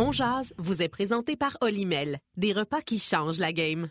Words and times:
On 0.00 0.12
Jazz 0.12 0.54
vous 0.58 0.80
est 0.80 0.88
présenté 0.88 1.34
par 1.34 1.58
Olimel, 1.60 2.18
des 2.36 2.52
repas 2.52 2.82
qui 2.82 3.00
changent 3.00 3.40
la 3.40 3.52
game. 3.52 3.90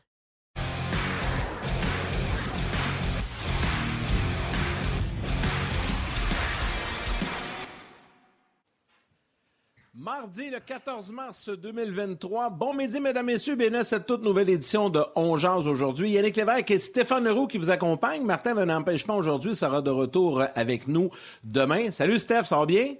Mardi, 9.93 10.49
le 10.49 10.59
14 10.59 11.11
mars 11.11 11.49
2023. 11.49 12.51
Bon 12.51 12.73
midi, 12.73 13.01
mesdames, 13.01 13.25
messieurs. 13.25 13.57
Bienvenue 13.57 13.79
à 13.79 13.83
cette 13.83 14.05
toute 14.05 14.23
nouvelle 14.23 14.49
édition 14.49 14.89
de 14.89 15.03
On 15.17 15.35
Jazz 15.35 15.67
aujourd'hui. 15.67 16.11
Yannick 16.11 16.37
Lévesque 16.37 16.71
et 16.71 16.79
Stéphane 16.79 17.25
Leroux 17.25 17.47
qui 17.47 17.57
vous 17.57 17.69
accompagnent. 17.69 18.23
Martin 18.23 18.55
un 18.55 18.69
empêchement 18.69 19.17
aujourd'hui 19.17 19.57
sera 19.57 19.81
de 19.81 19.89
retour 19.89 20.41
avec 20.55 20.87
nous 20.87 21.09
demain. 21.43 21.91
Salut, 21.91 22.17
Steph, 22.17 22.45
ça 22.45 22.59
va 22.59 22.65
bien? 22.65 22.95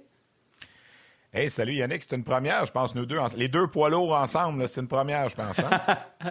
Hey, 1.30 1.50
salut 1.50 1.74
Yannick, 1.74 2.04
c'est 2.08 2.16
une 2.16 2.24
première, 2.24 2.64
je 2.64 2.72
pense, 2.72 2.94
nous 2.94 3.04
deux. 3.04 3.18
Les 3.36 3.48
deux 3.48 3.66
poids 3.66 3.90
lourds 3.90 4.14
ensemble, 4.14 4.66
c'est 4.66 4.80
une 4.80 4.88
première, 4.88 5.28
je 5.28 5.36
pense. 5.36 5.58
Hein? 5.58 5.96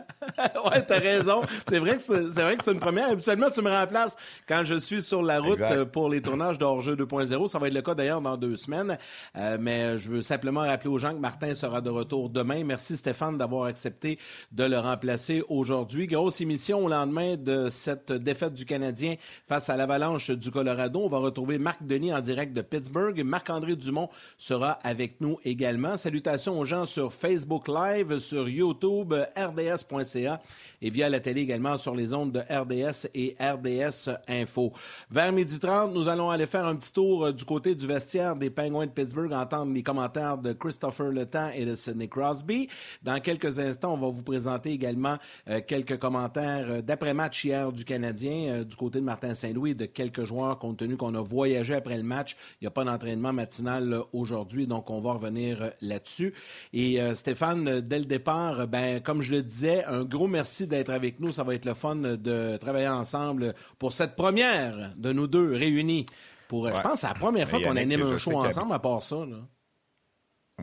ouais, 0.65 0.83
t'as 0.87 0.97
raison. 0.97 1.43
C'est 1.69 1.77
vrai 1.77 1.97
que 1.97 2.01
c'est 2.01 2.41
vrai 2.41 2.57
que 2.57 2.63
c'est 2.63 2.71
une 2.71 2.79
première. 2.79 3.11
Habituellement, 3.11 3.51
tu 3.51 3.61
me 3.61 3.69
remplaces 3.69 4.15
quand 4.47 4.63
je 4.65 4.73
suis 4.73 5.03
sur 5.03 5.21
la 5.21 5.39
route 5.39 5.61
euh, 5.61 5.85
pour 5.85 6.09
les 6.09 6.19
tournages 6.19 6.57
d'Hors-jeu 6.57 6.95
2.0. 6.95 7.47
Ça 7.47 7.59
va 7.59 7.67
être 7.67 7.75
le 7.75 7.83
cas 7.83 7.93
d'ailleurs 7.93 8.21
dans 8.21 8.37
deux 8.37 8.55
semaines. 8.55 8.97
Euh, 9.35 9.59
mais 9.61 9.99
je 9.99 10.09
veux 10.09 10.21
simplement 10.23 10.61
rappeler 10.61 10.89
aux 10.89 10.97
gens 10.97 11.13
que 11.13 11.19
Martin 11.19 11.53
sera 11.53 11.79
de 11.79 11.91
retour 11.91 12.31
demain. 12.31 12.63
Merci 12.63 12.97
Stéphane 12.97 13.37
d'avoir 13.37 13.65
accepté 13.65 14.17
de 14.51 14.63
le 14.63 14.79
remplacer 14.79 15.43
aujourd'hui. 15.47 16.07
Grosse 16.07 16.41
émission 16.41 16.85
au 16.85 16.89
lendemain 16.89 17.35
de 17.37 17.69
cette 17.69 18.11
défaite 18.11 18.55
du 18.55 18.65
Canadien 18.65 19.13
face 19.47 19.69
à 19.69 19.77
l'Avalanche 19.77 20.31
du 20.31 20.49
Colorado. 20.49 21.01
On 21.01 21.09
va 21.09 21.19
retrouver 21.19 21.59
Marc 21.59 21.85
Denis 21.85 22.15
en 22.15 22.19
direct 22.19 22.53
de 22.53 22.63
Pittsburgh. 22.63 23.21
Marc-André 23.23 23.75
Dumont 23.75 24.09
sera 24.39 24.79
avec 24.87 25.19
nous 25.19 25.37
également. 25.43 25.97
Salutations 25.97 26.57
aux 26.57 26.65
gens 26.65 26.85
sur 26.85 27.13
Facebook 27.13 27.67
Live, 27.67 28.19
sur 28.19 28.47
YouTube, 28.47 29.13
rds.ca 29.35 30.41
et 30.81 30.89
via 30.89 31.09
la 31.09 31.19
télé 31.19 31.41
également 31.41 31.77
sur 31.77 31.95
les 31.95 32.13
ondes 32.13 32.31
de 32.31 32.39
RDS 32.39 33.07
et 33.13 33.35
RDS 33.39 34.11
Info. 34.27 34.71
Vers 35.09 35.31
midi 35.31 35.59
30, 35.59 35.93
nous 35.93 36.07
allons 36.07 36.29
aller 36.29 36.45
faire 36.45 36.65
un 36.65 36.75
petit 36.75 36.93
tour 36.93 37.25
euh, 37.25 37.31
du 37.31 37.43
côté 37.43 37.75
du 37.75 37.87
vestiaire 37.87 38.35
des 38.35 38.49
Penguins 38.49 38.85
de 38.85 38.91
Pittsburgh, 38.91 39.33
entendre 39.33 39.73
les 39.73 39.83
commentaires 39.83 40.37
de 40.37 40.53
Christopher 40.53 41.11
Le 41.11 41.27
et 41.53 41.65
de 41.65 41.75
Sidney 41.75 42.07
Crosby. 42.07 42.69
Dans 43.03 43.19
quelques 43.19 43.59
instants, 43.59 43.93
on 43.93 43.97
va 43.97 44.07
vous 44.07 44.23
présenter 44.23 44.71
également 44.71 45.17
euh, 45.49 45.59
quelques 45.65 45.97
commentaires 45.97 46.67
euh, 46.69 46.81
d'après-match 46.81 47.43
hier 47.43 47.71
du 47.71 47.83
Canadien, 47.83 48.63
du 48.63 48.75
côté 48.75 48.99
de 48.99 49.03
Martin 49.03 49.33
Saint-Louis, 49.33 49.75
de 49.75 49.85
quelques 49.85 50.23
joueurs, 50.23 50.57
compte 50.59 50.77
tenu 50.77 50.95
qu'on 50.95 51.15
a 51.15 51.21
voyagé 51.21 51.73
après 51.75 51.97
le 51.97 52.03
match. 52.03 52.37
Il 52.61 52.63
n'y 52.63 52.67
a 52.67 52.71
pas 52.71 52.83
d'entraînement 52.83 53.33
matinal 53.33 54.01
aujourd'hui, 54.13 54.67
donc 54.77 54.89
on 54.89 55.01
va 55.01 55.13
revenir 55.13 55.71
là-dessus. 55.81 56.33
Et 56.73 56.99
Stéphane, 57.15 57.81
dès 57.81 57.99
le 57.99 58.05
départ, 58.05 58.67
ben, 58.67 59.01
comme 59.01 59.21
je 59.21 59.31
le 59.31 59.41
disais, 59.41 59.83
un 59.85 60.03
gros 60.03 60.27
merci 60.27 60.67
d'être 60.67 60.89
avec 60.91 61.19
nous. 61.19 61.31
Ça 61.31 61.43
va 61.43 61.55
être 61.55 61.65
le 61.65 61.73
fun 61.73 61.95
de 61.95 62.57
travailler 62.57 62.87
ensemble 62.87 63.53
pour 63.79 63.93
cette 63.93 64.15
première 64.15 64.91
de 64.95 65.11
nous 65.11 65.27
deux 65.27 65.53
réunis. 65.53 66.05
Pour, 66.47 66.67
Je 66.67 66.81
pense 66.81 66.93
que 66.93 66.99
c'est 66.99 67.07
la 67.07 67.13
première 67.13 67.49
fois 67.49 67.59
qu'on 67.59 67.75
anime 67.75 68.03
un 68.03 68.17
show 68.17 68.37
ensemble 68.37 68.73
à 68.73 68.79
part 68.79 69.03
ça. 69.03 69.17
Là. 69.17 69.37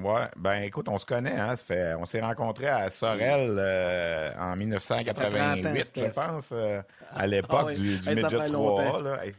Ouais, 0.03 0.29
ben 0.37 0.63
écoute, 0.63 0.89
on 0.89 0.99
se 0.99 1.07
connaît, 1.07 1.39
hein, 1.39 1.55
fait, 1.55 1.95
on 1.95 2.05
s'est 2.05 2.21
rencontrés 2.21 2.67
à 2.67 2.91
Sorel 2.91 3.55
euh, 3.57 4.33
en 4.41 4.57
1988, 4.57 5.93
je 5.95 6.05
pense, 6.07 6.49
euh, 6.51 6.81
à 6.81 6.83
ah 7.15 7.27
l'époque 7.29 7.73
du, 7.75 7.99
du 7.99 8.09
Midget 8.09 8.49
3. 8.49 9.03
Là. 9.03 9.25
Hey, 9.25 9.35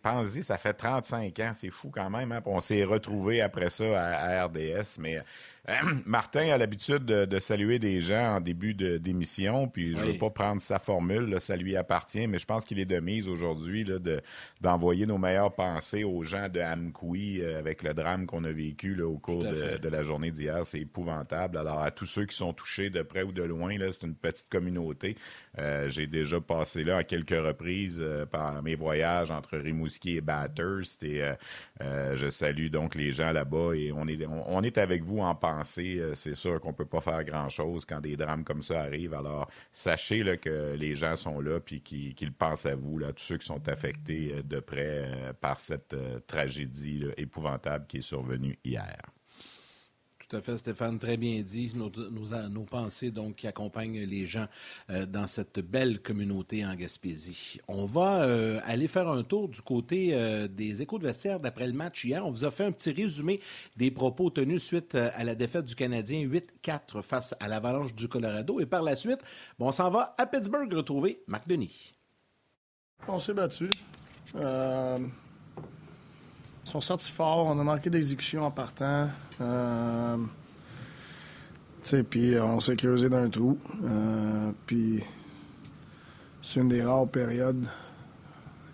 pense-y, 0.00 0.42
ça 0.42 0.58
fait 0.58 0.74
35 0.74 1.38
ans, 1.40 1.50
c'est 1.52 1.70
fou 1.70 1.90
quand 1.90 2.08
même. 2.10 2.32
Hein? 2.32 2.40
On 2.46 2.60
s'est 2.60 2.84
retrouvés 2.84 3.40
après 3.40 3.70
ça 3.70 3.84
à 4.00 4.44
RDS, 4.46 4.98
mais 4.98 5.22
Martin 6.06 6.52
a 6.52 6.58
l'habitude 6.58 7.04
de, 7.04 7.38
saluer 7.40 7.78
des 7.78 8.00
gens 8.00 8.36
en 8.36 8.40
début 8.40 8.74
d'émission, 8.74 9.68
puis 9.68 9.96
je 9.96 10.04
ne 10.04 10.12
veux 10.12 10.18
pas 10.18 10.30
prendre 10.30 10.60
sa 10.60 10.78
formule, 10.78 11.40
ça 11.40 11.56
lui 11.56 11.76
appartient, 11.76 12.26
mais 12.26 12.38
je 12.38 12.46
pense 12.46 12.64
qu'il 12.64 12.78
est 12.78 12.86
de 12.86 13.00
mise 13.00 13.28
aujourd'hui 13.28 13.86
d'envoyer 14.60 15.06
nos 15.06 15.18
meilleures 15.18 15.54
pensées 15.54 16.04
aux 16.04 16.22
gens 16.22 16.48
de 16.48 16.60
Amkoui 16.60 17.40
euh, 17.40 17.58
avec 17.58 17.82
le 17.82 17.94
drame 17.94 18.26
qu'on 18.26 18.44
a 18.44 18.52
vécu 18.52 19.00
au 19.02 19.18
cours 19.18 19.42
de, 19.42 19.88
la 19.88 20.02
journée 20.02 20.30
d'hier. 20.30 20.64
C'est 20.64 20.80
épouvantable. 20.80 21.58
Alors, 21.58 21.80
à 21.80 21.90
tous 21.90 22.06
ceux 22.06 22.26
qui 22.26 22.36
sont 22.36 22.52
touchés 22.52 22.90
de 22.90 23.02
près 23.02 23.22
ou 23.22 23.32
de 23.32 23.42
loin, 23.42 23.76
c'est 23.92 24.04
une 24.04 24.14
petite 24.14 24.48
communauté. 24.48 25.16
Euh, 25.58 25.88
j'ai 25.88 26.06
déjà 26.06 26.40
passé 26.40 26.84
là 26.84 26.98
à 26.98 27.04
quelques 27.04 27.30
reprises 27.30 27.98
euh, 28.00 28.26
par 28.26 28.62
mes 28.62 28.74
voyages 28.74 29.30
entre 29.30 29.58
Rimouski 29.58 30.16
et 30.16 30.20
Bathurst, 30.20 31.02
et 31.02 31.22
je 31.80 32.30
salue 32.30 32.68
donc 32.68 32.94
les 32.94 33.10
gens 33.10 33.32
là-bas, 33.32 33.74
et 33.74 33.92
on 33.92 34.06
est, 34.06 34.18
on 34.26 34.62
est 34.62 34.78
avec 34.78 35.02
vous 35.02 35.18
en 35.18 35.34
pensée 35.34 35.55
euh, 35.78 36.14
c'est 36.14 36.34
sûr 36.34 36.60
qu'on 36.60 36.70
ne 36.70 36.74
peut 36.74 36.86
pas 36.86 37.00
faire 37.00 37.24
grand-chose 37.24 37.84
quand 37.84 38.00
des 38.00 38.16
drames 38.16 38.44
comme 38.44 38.62
ça 38.62 38.82
arrivent. 38.82 39.14
Alors, 39.14 39.50
sachez 39.72 40.38
que 40.38 40.74
les 40.74 40.94
gens 40.94 41.16
sont 41.16 41.40
là 41.40 41.58
et 41.70 41.80
qu'ils 41.80 42.32
pensent 42.32 42.66
à 42.66 42.74
vous, 42.74 42.98
là, 42.98 43.12
tous 43.12 43.22
ceux 43.22 43.38
qui 43.38 43.46
sont 43.46 43.68
affectés 43.68 44.34
euh, 44.34 44.42
de 44.42 44.60
près 44.60 45.04
euh, 45.04 45.32
par 45.32 45.60
cette 45.60 45.96
tragédie 46.26 47.04
épouvantable 47.16 47.86
qui 47.86 47.98
est 47.98 48.02
survenue 48.02 48.58
hier. 48.64 49.15
Tout 50.28 50.38
à 50.38 50.42
fait, 50.42 50.56
Stéphane, 50.56 50.98
très 50.98 51.16
bien 51.16 51.40
dit. 51.42 51.72
Nos, 51.76 52.64
pensées 52.64 53.12
donc 53.12 53.36
qui 53.36 53.46
accompagnent 53.46 54.00
les 54.00 54.26
gens 54.26 54.46
euh, 54.90 55.06
dans 55.06 55.28
cette 55.28 55.60
belle 55.60 56.02
communauté 56.02 56.66
en 56.66 56.74
Gaspésie. 56.74 57.60
On 57.68 57.86
va 57.86 58.24
euh, 58.24 58.58
aller 58.64 58.88
faire 58.88 59.08
un 59.08 59.22
tour 59.22 59.48
du 59.48 59.62
côté 59.62 60.10
euh, 60.14 60.48
des 60.48 60.82
échos 60.82 60.98
de 60.98 61.04
vestiaire 61.04 61.38
d'après 61.38 61.68
le 61.68 61.74
match 61.74 62.04
hier. 62.04 62.26
On 62.26 62.32
vous 62.32 62.44
a 62.44 62.50
fait 62.50 62.64
un 62.64 62.72
petit 62.72 62.90
résumé 62.90 63.40
des 63.76 63.92
propos 63.92 64.28
tenus 64.30 64.64
suite 64.64 64.96
à 64.96 65.22
la 65.22 65.36
défaite 65.36 65.66
du 65.66 65.76
Canadien 65.76 66.26
8-4 66.26 67.02
face 67.02 67.36
à 67.38 67.46
l'Avalanche 67.46 67.94
du 67.94 68.08
Colorado. 68.08 68.58
Et 68.58 68.66
par 68.66 68.82
la 68.82 68.96
suite, 68.96 69.20
on 69.60 69.70
s'en 69.70 69.90
va 69.90 70.16
à 70.18 70.26
Pittsburgh 70.26 70.72
retrouver 70.72 71.22
Marc 71.28 71.46
Denis. 71.46 71.94
On 73.06 73.20
s'est 73.20 73.34
battu. 73.34 73.70
Ils 76.66 76.70
sont 76.70 76.80
sortis 76.80 77.12
fort. 77.12 77.46
On 77.46 77.60
a 77.60 77.62
manqué 77.62 77.90
d'exécution 77.90 78.44
en 78.44 78.50
partant. 78.50 79.08
Euh, 79.40 80.16
puis 82.10 82.38
on 82.40 82.58
s'est 82.58 82.74
creusé 82.74 83.08
d'un 83.08 83.30
trou. 83.30 83.56
Euh, 83.84 84.50
puis 84.66 85.00
c'est 86.42 86.58
une 86.60 86.68
des 86.68 86.82
rares 86.82 87.06
périodes 87.06 87.64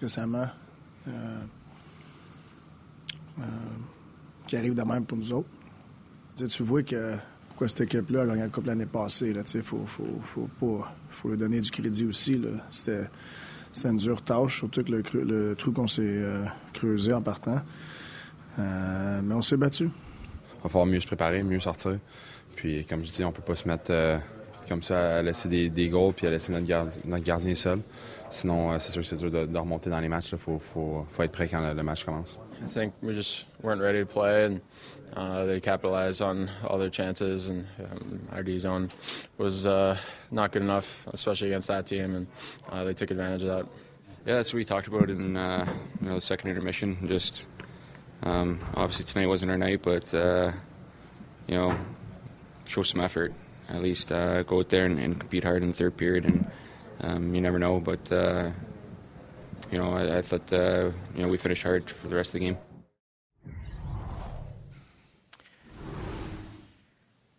récemment 0.01 0.49
euh, 1.07 1.11
euh, 3.39 3.43
qui 4.47 4.57
arrive 4.57 4.75
de 4.75 4.83
même 4.83 5.05
pour 5.05 5.19
nous 5.19 5.33
autres. 5.33 5.49
tu 6.49 6.63
vois 6.63 6.83
que 6.83 7.17
pourquoi 7.49 7.69
cette 7.69 7.83
équipe-là 7.83 8.23
a 8.23 8.27
gagné 8.27 8.41
la 8.41 8.49
Coupe 8.49 8.67
l'année 8.67 8.87
passée. 8.87 9.35
Il 9.55 9.63
faut, 9.63 9.85
faut, 9.87 10.49
faut, 10.59 10.85
faut 11.11 11.29
lui 11.29 11.37
donner 11.37 11.61
du 11.61 11.71
crédit 11.71 12.07
aussi. 12.07 12.41
C'était 12.71 13.11
c'est 13.73 13.89
une 13.89 13.97
dure 13.97 14.23
tâche, 14.23 14.59
surtout 14.59 14.85
que 14.85 14.93
le, 14.93 15.55
trou 15.57 15.73
qu'on 15.73 15.89
s'est 15.89 16.03
euh, 16.05 16.45
creusé 16.73 17.13
en 17.13 17.23
partant. 17.23 17.57
Euh, 18.59 19.21
mais 19.23 19.35
on 19.35 19.43
s'est 19.43 19.57
battu. 19.57 19.85
Il 19.85 20.63
va 20.63 20.69
falloir 20.69 20.87
mieux 20.87 21.01
se 21.01 21.07
préparer, 21.07 21.43
mieux 21.43 21.61
sortir. 21.61 21.99
Puis, 22.55 22.85
comme 22.87 23.03
je 23.03 23.11
dis, 23.11 23.25
on 23.25 23.33
peut 23.33 23.43
pas 23.43 23.55
se 23.55 23.67
mettre 23.67 23.91
euh, 23.91 24.19
comme 24.69 24.83
ça 24.83 25.19
à 25.19 25.23
laisser 25.23 25.49
des, 25.71 25.89
goals 25.89 26.13
puis 26.13 26.27
à 26.27 26.31
laisser 26.31 26.53
notre, 26.53 27.23
gardien 27.23 27.55
seul. 27.55 27.81
Sinon, 28.31 28.79
c'est 28.79 28.93
sûr 28.93 29.03
que 29.03 29.09
c'est 29.09 29.17
dur 29.17 29.31
de, 29.31 29.59
remonter 29.59 29.91
dans 29.91 30.01
les 30.01 30.09
matchs. 30.09 30.33
Il 30.33 30.39
faut, 30.39 31.07
être 31.19 31.33
prêt 31.33 31.49
quand 31.49 31.73
le, 31.73 31.83
match 31.83 32.05
commence. 32.05 32.39
I 32.63 32.67
think 32.67 32.95
we 33.03 33.13
just 33.13 33.45
weren't 33.61 33.81
ready 33.81 33.99
to 33.99 34.07
play, 34.07 34.45
and 34.45 34.61
uh, 35.17 35.45
they 35.47 35.59
capitalized 35.59 36.23
on 36.23 36.49
all 36.65 36.79
their 36.79 36.91
chances, 36.91 37.49
and 37.49 37.67
um, 37.81 38.29
our 38.31 38.45
D 38.45 38.57
zone 38.59 38.89
was 39.37 39.67
uh, 39.67 39.99
not 40.31 40.53
good 40.53 40.63
enough, 40.63 41.05
especially 41.13 41.49
against 41.49 41.67
that 41.69 41.87
team, 41.87 42.15
and 42.15 42.27
uh, 42.71 42.85
they 42.85 42.95
took 42.95 43.11
advantage 43.11 43.43
of 43.43 43.49
that. 43.49 43.67
Yeah, 44.25 44.35
that's 44.37 44.53
what 44.53 44.59
we 44.59 44.65
talked 44.65 44.87
about 44.87 45.11
in 45.11 45.37
uh, 45.37 45.75
you 46.01 46.07
know, 46.07 46.15
the 46.15 46.21
second 46.21 46.51
intermission. 46.51 47.09
Just 47.09 47.47
um, 48.23 48.61
obviously 48.75 49.07
tonight 49.07 49.27
wasn't 49.27 49.51
our 49.51 49.59
night, 49.59 49.83
but 49.83 50.15
uh, 50.15 50.53
you 51.49 51.57
know, 51.57 51.77
show 52.65 52.83
some 52.83 53.01
effort. 53.01 53.35
At 53.69 53.83
least 53.83 54.13
uh, 54.13 54.45
go 54.45 54.59
out 54.59 54.69
there 54.69 54.87
and, 54.87 55.01
and, 55.01 55.19
compete 55.19 55.43
hard 55.43 55.63
in 55.63 55.69
the 55.71 55.75
third 55.75 55.97
period, 55.97 56.27
and 56.27 56.51
um, 57.01 57.35
you 57.35 57.41
never 57.41 57.59
know, 57.59 57.81
but 57.81 58.13
you 59.71 59.79
know, 59.79 59.93
I, 59.93 60.19
I 60.19 60.23
thought 60.23 60.53
uh, 60.53 60.91
you 61.15 61.23
know 61.23 61.29
we 61.29 61.37
finished 61.37 61.63
hard 61.63 61.89
for 61.89 62.09
the 62.09 62.17
rest 62.17 62.35
of 62.35 62.41
the 62.41 62.47
game. 62.47 62.59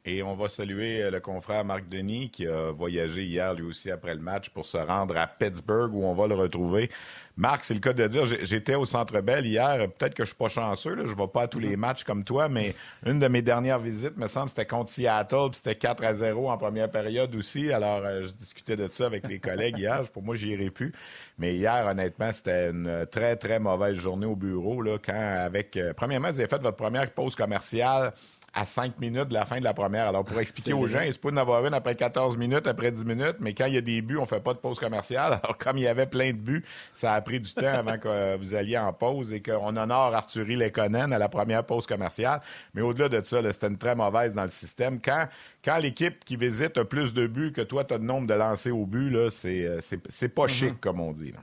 Et 0.06 0.22
on 0.22 0.36
va 0.36 0.50
saluer 0.50 1.02
euh, 1.02 1.12
le 1.12 1.22
confrère 1.22 1.64
Marc 1.64 1.88
Denis 1.88 2.30
qui 2.30 2.46
a 2.46 2.72
voyagé 2.72 3.24
hier 3.24 3.54
lui 3.54 3.64
aussi 3.64 3.90
après 3.90 4.14
le 4.14 4.20
match 4.20 4.50
pour 4.50 4.66
se 4.66 4.78
rendre 4.78 5.16
à 5.16 5.28
Pittsburgh 5.28 5.94
où 5.94 6.04
on 6.04 6.14
va 6.14 6.28
le 6.28 6.36
retrouver. 6.36 6.90
Marc, 7.36 7.64
c'est 7.64 7.74
le 7.74 7.80
cas 7.80 7.94
de 7.94 8.08
dire, 8.08 8.26
j'étais 8.26 8.76
au 8.76 8.86
Centre 8.86 9.20
Bell 9.22 9.46
hier. 9.46 9.90
Peut-être 9.98 10.14
que 10.14 10.24
je 10.24 10.28
suis 10.28 10.36
pas 10.36 10.50
chanceux, 10.50 10.94
là, 10.94 11.04
je 11.08 11.16
vais 11.16 11.28
pas 11.28 11.44
à 11.44 11.48
tous 11.48 11.58
les 11.58 11.76
matchs 11.76 12.04
comme 12.04 12.24
toi, 12.24 12.48
mais 12.48 12.76
une 13.08 13.18
de 13.18 13.28
mes 13.28 13.42
dernières 13.42 13.80
visites, 13.80 14.18
me 14.18 14.28
semble, 14.28 14.50
c'était 14.50 14.68
contre 14.68 14.92
Seattle, 14.92 15.50
puis 15.50 15.58
c'était 15.64 15.74
4 15.74 16.04
à 16.04 16.14
0 16.14 16.52
en 16.52 16.58
première 16.60 16.92
période 16.92 17.34
aussi. 17.36 17.72
Alors, 17.72 18.02
euh, 18.06 18.26
je 18.26 18.34
discutais 18.34 18.76
de 18.76 18.88
ça 18.92 19.08
avec 19.08 19.28
les 19.28 19.40
collègues 19.40 19.80
hier. 19.80 20.04
Pour 20.12 20.22
moi, 20.22 20.36
j'irai 20.36 20.70
plus. 20.70 20.94
Mais 21.40 21.56
hier, 21.56 21.88
honnêtement, 21.88 22.32
c'était 22.32 22.70
une 22.70 23.08
très, 23.10 23.36
très 23.36 23.60
mauvaise 23.60 23.96
journée 23.96 24.28
au 24.28 24.36
bureau, 24.36 24.84
là, 24.84 25.00
quand 25.04 25.14
avec... 25.14 25.76
Euh, 25.76 25.94
premièrement, 25.94 26.30
vous 26.30 26.40
avez 26.40 26.50
fait 26.50 26.62
votre 26.62 26.78
première 26.78 27.10
pause 27.10 27.36
commerciale 27.36 28.14
à 28.54 28.66
5 28.66 29.00
minutes 29.00 29.30
de 29.30 29.34
la 29.34 29.46
fin 29.46 29.58
de 29.60 29.64
la 29.64 29.74
première. 29.74 30.08
Alors, 30.08 30.24
pour 30.24 30.40
expliquer 30.40 30.74
aux 30.74 30.88
gens, 30.88 31.02
il 31.02 31.12
se 31.12 31.18
peut 31.18 31.30
en 31.30 31.38
avoir 31.38 31.66
une 31.66 31.74
après 31.74 31.96
14 31.96 32.38
minutes, 32.38 32.68
après 32.68 32.92
10 32.92 33.06
minutes, 33.06 33.38
mais 33.40 33.54
quand 33.54 33.66
il 33.66 33.74
y 33.74 33.78
a 33.78 33.82
des 33.82 34.02
buts, 34.02 34.18
on 34.18 34.26
fait 34.26 34.40
pas 34.40 34.54
de 34.54 34.60
pause 34.60 34.80
commerciale. 34.80 35.34
Alors, 35.44 35.58
comme 35.58 35.78
il 35.78 35.84
y 35.84 35.88
avait 35.88 36.06
plein 36.06 36.32
de 36.32 36.38
buts, 36.38 36.64
ça 36.94 37.14
a 37.14 37.22
pris 37.22 37.40
du 37.40 37.52
temps 37.52 37.66
avant 37.66 37.98
que 37.98 38.38
vous 38.38 38.54
alliez 38.54 38.78
en 38.78 38.94
pause 38.94 39.34
et 39.34 39.42
qu'on 39.42 39.76
honore 39.76 40.14
Arthurie 40.14 40.56
Lekonen 40.56 41.14
à 41.14 41.18
la 41.18 41.30
première 41.30 41.66
pause 41.66 41.88
commerciale. 41.88 42.42
Mais 42.76 42.82
au-delà 42.82 43.10
de 43.10 43.24
ça, 43.24 43.40
c'était 43.52 43.68
une 43.68 43.78
très 43.78 43.96
mauvaise 43.96 44.34
dans 44.34 44.44
le 44.44 44.50
système. 44.50 45.00
Quand, 45.02 45.28
quand 45.66 45.78
l'équipe 45.78 46.24
qui 46.24 46.38
visite 46.38 46.78
a 46.78 46.86
plus 46.86 47.14
de 47.14 47.26
buts 47.26 47.52
que 47.52 47.62
toi, 47.62 47.84
tu 47.84 47.96
as 47.96 47.98
le 47.98 48.04
nombre 48.04 48.28
de 48.28 48.34
lancers 48.36 48.78
au 48.78 48.86
but, 48.86 49.10
là, 49.10 49.30
c'est, 49.32 49.66
euh, 49.66 49.80
c'est, 49.82 50.30
pas 50.30 50.46
mm-hmm. 50.46 50.50
chic, 50.50 50.82
comme 50.82 51.00
on 51.00 51.12
dit. 51.12 51.34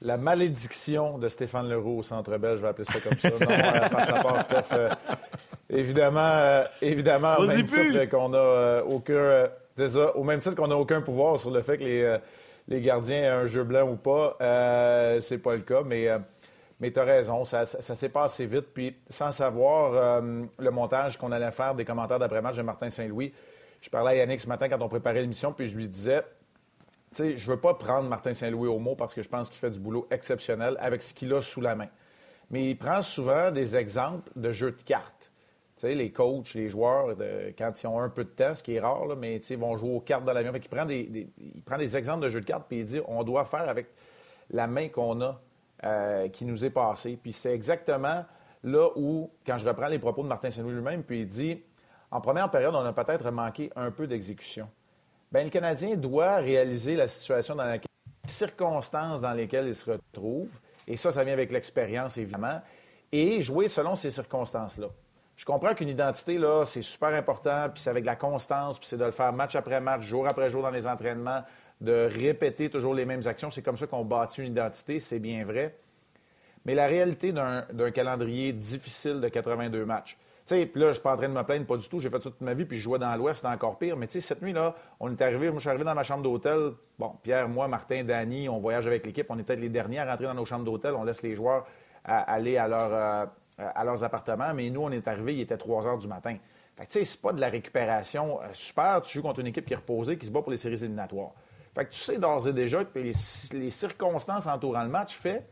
La 0.00 0.16
malédiction 0.16 1.18
de 1.18 1.28
Stéphane 1.28 1.68
Leroux 1.68 1.98
au 1.98 2.02
Centre 2.04 2.36
Belge, 2.38 2.58
je 2.58 2.62
vais 2.62 2.68
appeler 2.68 2.84
ça 2.84 3.00
comme 3.00 3.18
ça. 3.18 3.30
Non, 3.30 3.36
euh, 3.40 3.80
face 3.88 4.10
à 4.10 4.22
part, 4.22 4.42
Steph. 4.42 4.72
Euh, 4.72 4.90
évidemment, 5.68 6.20
euh, 6.20 6.64
évidemment, 6.80 7.36
au 7.36 7.46
même 7.46 7.66
titre 7.66 8.04
qu'on 8.04 8.32
a 8.32 8.82
aucun... 8.82 9.48
ça, 9.76 10.16
au 10.16 10.22
même 10.22 10.38
titre 10.38 10.54
qu'on 10.54 10.68
n'a 10.68 10.76
aucun 10.76 11.00
pouvoir 11.00 11.40
sur 11.40 11.50
le 11.50 11.62
fait 11.62 11.78
que 11.78 11.84
les, 11.84 12.16
les 12.68 12.80
gardiens 12.80 13.22
aient 13.22 13.26
un 13.26 13.46
jeu 13.46 13.64
blanc 13.64 13.88
ou 13.88 13.96
pas, 13.96 14.36
c'est 15.20 15.38
pas 15.38 15.54
le 15.54 15.62
cas, 15.62 15.82
mais... 15.84 16.08
Mais 16.80 16.92
tu 16.92 17.00
as 17.00 17.04
raison, 17.04 17.44
ça, 17.44 17.64
s'est 17.64 18.08
passé 18.08 18.46
vite. 18.46 18.66
Puis, 18.72 18.96
sans 19.08 19.32
savoir 19.32 20.22
le 20.22 20.70
montage 20.70 21.18
qu'on 21.18 21.32
allait 21.32 21.50
faire 21.50 21.74
des 21.74 21.84
commentaires 21.84 22.20
d'après-match 22.20 22.54
de 22.54 22.62
Martin 22.62 22.88
Saint-Louis, 22.88 23.34
je 23.80 23.90
parlais 23.90 24.12
à 24.12 24.14
Yannick 24.14 24.38
ce 24.38 24.48
matin 24.48 24.68
quand 24.68 24.80
on 24.80 24.88
préparait 24.88 25.22
l'émission, 25.22 25.52
puis 25.52 25.68
je 25.68 25.76
lui 25.76 25.88
disais 25.88 26.22
sais, 27.18 27.38
je 27.38 27.50
veux 27.50 27.58
pas 27.58 27.74
prendre 27.74 28.08
Martin 28.08 28.34
Saint-Louis 28.34 28.68
au 28.68 28.78
mot 28.78 28.94
parce 28.94 29.14
que 29.14 29.22
je 29.22 29.28
pense 29.28 29.48
qu'il 29.48 29.58
fait 29.58 29.70
du 29.70 29.80
boulot 29.80 30.06
exceptionnel 30.10 30.76
avec 30.80 31.02
ce 31.02 31.14
qu'il 31.14 31.32
a 31.34 31.40
sous 31.40 31.60
la 31.60 31.74
main. 31.74 31.88
Mais 32.50 32.70
il 32.70 32.76
prend 32.76 33.02
souvent 33.02 33.50
des 33.50 33.76
exemples 33.76 34.30
de 34.36 34.50
jeux 34.52 34.72
de 34.72 34.82
cartes. 34.82 35.30
Les 35.82 36.10
coachs, 36.10 36.54
les 36.54 36.68
joueurs, 36.68 37.14
quand 37.56 37.82
ils 37.82 37.86
ont 37.86 38.00
un 38.00 38.08
peu 38.08 38.24
de 38.24 38.30
temps, 38.30 38.54
ce 38.54 38.62
qui 38.62 38.74
est 38.74 38.80
rare, 38.80 39.16
mais 39.16 39.36
ils 39.36 39.58
vont 39.58 39.76
jouer 39.76 39.94
aux 39.94 40.00
cartes 40.00 40.24
dans 40.24 40.32
l'avion. 40.32 40.52
Il 40.52 40.68
prend 40.68 40.84
des, 40.84 41.28
il 41.38 41.62
prend 41.62 41.76
des 41.76 41.96
exemples 41.96 42.24
de 42.24 42.30
jeux 42.30 42.40
de 42.40 42.46
cartes 42.46 42.64
puis 42.68 42.80
il 42.80 42.84
dit 42.84 43.00
on 43.06 43.22
doit 43.22 43.44
faire 43.44 43.68
avec 43.68 43.86
la 44.50 44.66
main 44.66 44.88
qu'on 44.88 45.20
a 45.20 45.40
euh, 45.84 46.28
qui 46.28 46.44
nous 46.44 46.64
est 46.64 46.70
passée. 46.70 47.16
Puis 47.22 47.32
c'est 47.32 47.54
exactement 47.54 48.24
là 48.64 48.88
où, 48.96 49.30
quand 49.46 49.56
je 49.56 49.68
reprends 49.68 49.86
les 49.86 50.00
propos 50.00 50.24
de 50.24 50.28
Martin 50.28 50.50
Saint-Louis 50.50 50.72
lui-même, 50.72 51.04
puis 51.04 51.20
il 51.20 51.26
dit 51.26 51.62
en 52.10 52.20
première 52.20 52.50
période, 52.50 52.74
on 52.74 52.84
a 52.84 52.92
peut-être 52.92 53.30
manqué 53.30 53.70
un 53.76 53.90
peu 53.90 54.06
d'exécution. 54.06 54.68
Bien, 55.30 55.44
le 55.44 55.50
Canadien 55.50 55.94
doit 55.94 56.36
réaliser 56.36 56.96
la 56.96 57.06
situation 57.06 57.54
dans 57.54 57.64
laquelle, 57.64 57.90
les 58.24 58.32
circonstances 58.32 59.20
dans 59.20 59.34
lesquelles 59.34 59.66
il 59.66 59.74
se 59.74 59.90
retrouve, 59.90 60.48
et 60.86 60.96
ça, 60.96 61.12
ça 61.12 61.22
vient 61.22 61.34
avec 61.34 61.52
l'expérience, 61.52 62.16
évidemment, 62.16 62.62
et 63.12 63.42
jouer 63.42 63.68
selon 63.68 63.94
ces 63.94 64.10
circonstances-là. 64.10 64.88
Je 65.36 65.44
comprends 65.44 65.74
qu'une 65.74 65.90
identité, 65.90 66.38
là, 66.38 66.64
c'est 66.64 66.82
super 66.82 67.10
important, 67.10 67.68
puis 67.72 67.82
c'est 67.82 67.90
avec 67.90 68.06
la 68.06 68.16
constance, 68.16 68.78
puis 68.78 68.88
c'est 68.88 68.96
de 68.96 69.04
le 69.04 69.10
faire 69.10 69.32
match 69.32 69.54
après 69.54 69.80
match, 69.80 70.02
jour 70.02 70.26
après 70.26 70.50
jour 70.50 70.62
dans 70.62 70.70
les 70.70 70.86
entraînements, 70.86 71.44
de 71.80 72.08
répéter 72.10 72.70
toujours 72.70 72.94
les 72.94 73.04
mêmes 73.04 73.26
actions. 73.26 73.50
C'est 73.50 73.62
comme 73.62 73.76
ça 73.76 73.86
qu'on 73.86 74.04
bâtit 74.04 74.42
une 74.42 74.52
identité, 74.52 74.98
c'est 74.98 75.20
bien 75.20 75.44
vrai. 75.44 75.76
Mais 76.64 76.74
la 76.74 76.86
réalité 76.86 77.32
d'un 77.32 77.90
calendrier 77.92 78.52
difficile 78.52 79.20
de 79.20 79.28
82 79.28 79.84
matchs, 79.84 80.16
sais, 80.48 80.70
là, 80.74 80.88
je 80.88 80.94
suis 80.94 81.02
pas 81.02 81.14
en 81.14 81.16
train 81.16 81.28
de 81.28 81.34
me 81.34 81.42
plaindre, 81.42 81.66
pas 81.66 81.76
du 81.76 81.88
tout. 81.88 82.00
J'ai 82.00 82.10
fait 82.10 82.18
toute 82.18 82.40
ma 82.40 82.54
vie, 82.54 82.64
puis 82.64 82.78
je 82.78 82.82
jouais 82.82 82.98
dans 82.98 83.14
l'Ouest, 83.16 83.42
c'était 83.42 83.52
encore 83.52 83.78
pire. 83.78 83.96
Mais 83.96 84.06
tu 84.06 84.20
cette 84.20 84.42
nuit-là, 84.42 84.74
on 85.00 85.10
est 85.10 85.20
arrivé, 85.20 85.48
moi, 85.48 85.56
je 85.56 85.60
suis 85.60 85.68
arrivé 85.68 85.84
dans 85.84 85.94
ma 85.94 86.02
chambre 86.02 86.22
d'hôtel. 86.22 86.72
Bon, 86.98 87.14
Pierre, 87.22 87.48
moi, 87.48 87.68
Martin, 87.68 88.04
Danny, 88.04 88.48
on 88.48 88.58
voyage 88.58 88.86
avec 88.86 89.04
l'équipe. 89.06 89.26
On 89.28 89.38
est 89.38 89.42
peut-être 89.42 89.60
les 89.60 89.68
derniers 89.68 90.00
à 90.00 90.10
rentrer 90.10 90.26
dans 90.26 90.34
nos 90.34 90.44
chambres 90.44 90.64
d'hôtel. 90.64 90.94
On 90.94 91.04
laisse 91.04 91.22
les 91.22 91.34
joueurs 91.34 91.66
aller 92.04 92.56
à, 92.56 92.66
leur, 92.68 92.90
euh, 92.92 93.26
à 93.58 93.84
leurs 93.84 94.02
appartements. 94.02 94.54
Mais 94.54 94.70
nous, 94.70 94.82
on 94.82 94.90
est 94.90 95.06
arrivés, 95.06 95.34
il 95.34 95.40
était 95.40 95.56
3 95.56 95.86
heures 95.86 95.98
du 95.98 96.08
matin. 96.08 96.36
Fait 96.76 96.86
que 96.86 96.92
tu 96.92 96.98
sais, 97.00 97.04
c'est 97.04 97.20
pas 97.20 97.32
de 97.32 97.40
la 97.40 97.48
récupération 97.48 98.40
euh, 98.40 98.46
super. 98.52 99.02
Tu 99.02 99.18
joues 99.18 99.22
contre 99.22 99.40
une 99.40 99.48
équipe 99.48 99.66
qui 99.66 99.74
est 99.74 99.76
reposée, 99.76 100.16
qui 100.16 100.26
se 100.26 100.30
bat 100.30 100.40
pour 100.40 100.50
les 100.50 100.56
séries 100.56 100.76
éliminatoires. 100.76 101.32
Fait 101.74 101.84
que 101.84 101.90
tu 101.90 101.98
sais 101.98 102.18
d'ores 102.18 102.48
et 102.48 102.52
déjà 102.52 102.84
que 102.84 102.98
les, 102.98 103.12
les 103.52 103.70
circonstances 103.70 104.46
entourant 104.46 104.82
le 104.82 104.88
match 104.88 105.14
fait 105.14 105.46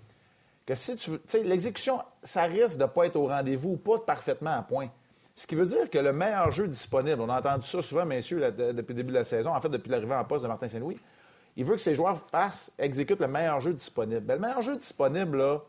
que 0.66 0.74
si 0.74 0.96
tu 0.96 1.12
sais, 1.26 1.42
l'exécution, 1.44 2.00
ça 2.22 2.42
risque 2.42 2.76
de 2.76 2.82
ne 2.82 2.88
pas 2.88 3.06
être 3.06 3.16
au 3.16 3.28
rendez-vous 3.28 3.70
ou 3.70 3.76
pas 3.76 3.98
parfaitement 4.00 4.50
à 4.50 4.62
point. 4.62 4.88
Ce 5.36 5.46
qui 5.46 5.54
veut 5.54 5.66
dire 5.66 5.88
que 5.90 5.98
le 5.98 6.12
meilleur 6.12 6.50
jeu 6.50 6.66
disponible, 6.66 7.20
on 7.20 7.28
a 7.28 7.38
entendu 7.38 7.66
ça 7.66 7.82
souvent, 7.82 8.04
messieurs, 8.04 8.40
depuis 8.50 8.92
le 8.92 8.94
début 8.94 9.10
de 9.10 9.18
la 9.18 9.24
saison, 9.24 9.54
en 9.54 9.60
fait, 9.60 9.68
depuis 9.68 9.90
l'arrivée 9.90 10.14
en 10.14 10.24
poste 10.24 10.42
de 10.42 10.48
Martin 10.48 10.66
Saint-Louis, 10.66 10.98
il 11.56 11.64
veut 11.64 11.74
que 11.74 11.80
ses 11.80 11.94
joueurs 11.94 12.18
fassent, 12.30 12.72
exécutent 12.78 13.20
le 13.20 13.28
meilleur 13.28 13.60
jeu 13.60 13.72
disponible. 13.72 14.20
Ben, 14.20 14.34
le 14.34 14.40
meilleur 14.40 14.62
jeu 14.62 14.76
disponible, 14.76 15.38
là, 15.38 15.60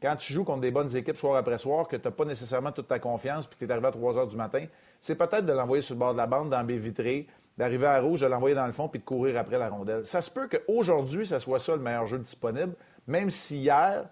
quand 0.00 0.16
tu 0.16 0.32
joues 0.32 0.44
contre 0.44 0.60
des 0.60 0.70
bonnes 0.70 0.94
équipes 0.94 1.16
soir 1.16 1.36
après 1.36 1.58
soir, 1.58 1.88
que 1.88 1.96
tu 1.96 2.04
n'as 2.04 2.10
pas 2.10 2.24
nécessairement 2.24 2.72
toute 2.72 2.88
ta 2.88 2.98
confiance 2.98 3.46
puis 3.46 3.58
que 3.58 3.64
tu 3.64 3.70
es 3.70 3.72
arrivé 3.72 3.88
à 3.88 3.92
3 3.92 4.18
heures 4.18 4.26
du 4.26 4.36
matin, 4.36 4.64
c'est 5.00 5.14
peut-être 5.14 5.46
de 5.46 5.52
l'envoyer 5.52 5.82
sur 5.82 5.94
le 5.94 6.00
bord 6.00 6.12
de 6.12 6.18
la 6.18 6.26
bande, 6.26 6.50
dans 6.50 6.64
baie 6.64 6.76
vitrée, 6.76 7.26
d'arriver 7.58 7.86
à 7.86 8.00
rouge, 8.00 8.20
de 8.20 8.26
l'envoyer 8.26 8.54
dans 8.54 8.66
le 8.66 8.72
fond 8.72 8.88
puis 8.88 9.00
de 9.00 9.04
courir 9.04 9.38
après 9.38 9.58
la 9.58 9.68
rondelle. 9.68 10.06
Ça 10.06 10.20
se 10.20 10.30
peut 10.30 10.48
qu'aujourd'hui, 10.48 11.26
ça 11.26 11.40
soit 11.40 11.58
ça 11.58 11.72
le 11.74 11.82
meilleur 11.82 12.06
jeu 12.06 12.18
disponible, 12.18 12.74
même 13.06 13.30
si 13.30 13.58
hier 13.58 14.04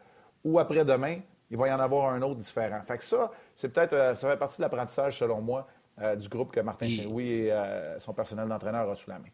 ou 0.45 0.59
après-demain, 0.59 1.21
il 1.51 1.57
va 1.57 1.69
y 1.69 1.73
en 1.73 1.81
avoir 1.81 2.13
un 2.13 2.23
autre 2.23 2.41
différent. 2.41 2.81
Fait 2.83 2.99
que 2.99 3.05
ça, 3.05 3.31
c'est 3.55 3.73
peut-être, 3.73 3.93
euh, 3.93 4.15
ça 4.15 4.31
fait 4.31 4.37
partie 4.37 4.59
de 4.59 4.63
l'apprentissage, 4.63 5.19
selon 5.19 5.41
moi, 5.41 5.67
euh, 6.01 6.17
du 6.17 6.29
groupe 6.29 6.53
que 6.53 6.61
Martin 6.61 6.89
Saint-Louis 6.89 7.31
et 7.31 7.53
euh, 7.53 7.99
son 7.99 8.13
personnel 8.13 8.49
d'entraîneur 8.49 8.89
a 8.89 8.95
sous 8.95 9.11
la 9.11 9.19
main. 9.19 9.29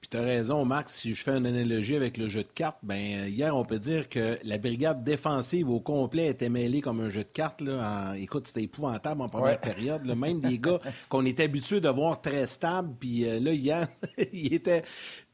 Puis 0.00 0.08
tu 0.10 0.16
as 0.16 0.22
raison, 0.22 0.64
Max, 0.64 1.00
si 1.00 1.14
je 1.14 1.22
fais 1.22 1.32
une 1.32 1.46
analogie 1.46 1.96
avec 1.96 2.16
le 2.16 2.28
jeu 2.28 2.42
de 2.42 2.52
cartes, 2.54 2.78
ben 2.82 3.26
hier, 3.28 3.56
on 3.56 3.64
peut 3.64 3.78
dire 3.78 4.08
que 4.08 4.38
la 4.44 4.58
brigade 4.58 5.02
défensive 5.02 5.68
au 5.68 5.80
complet 5.80 6.28
était 6.28 6.48
mêlée 6.48 6.80
comme 6.80 7.00
un 7.00 7.10
jeu 7.10 7.24
de 7.24 7.32
cartes. 7.32 7.60
Là, 7.60 8.14
Écoute, 8.18 8.46
c'était 8.46 8.62
épouvantable 8.62 9.22
en 9.22 9.28
première 9.28 9.60
période. 9.60 10.04
Même 10.04 10.40
des 10.40 10.58
gars 10.58 10.80
qu'on 11.08 11.24
est 11.24 11.40
habitués 11.40 11.80
de 11.80 11.88
voir 11.88 12.20
très 12.20 12.46
stables, 12.46 12.94
puis 12.98 13.20
là, 13.40 13.52
hier, 13.52 13.88
il 14.32 14.54
était 14.54 14.84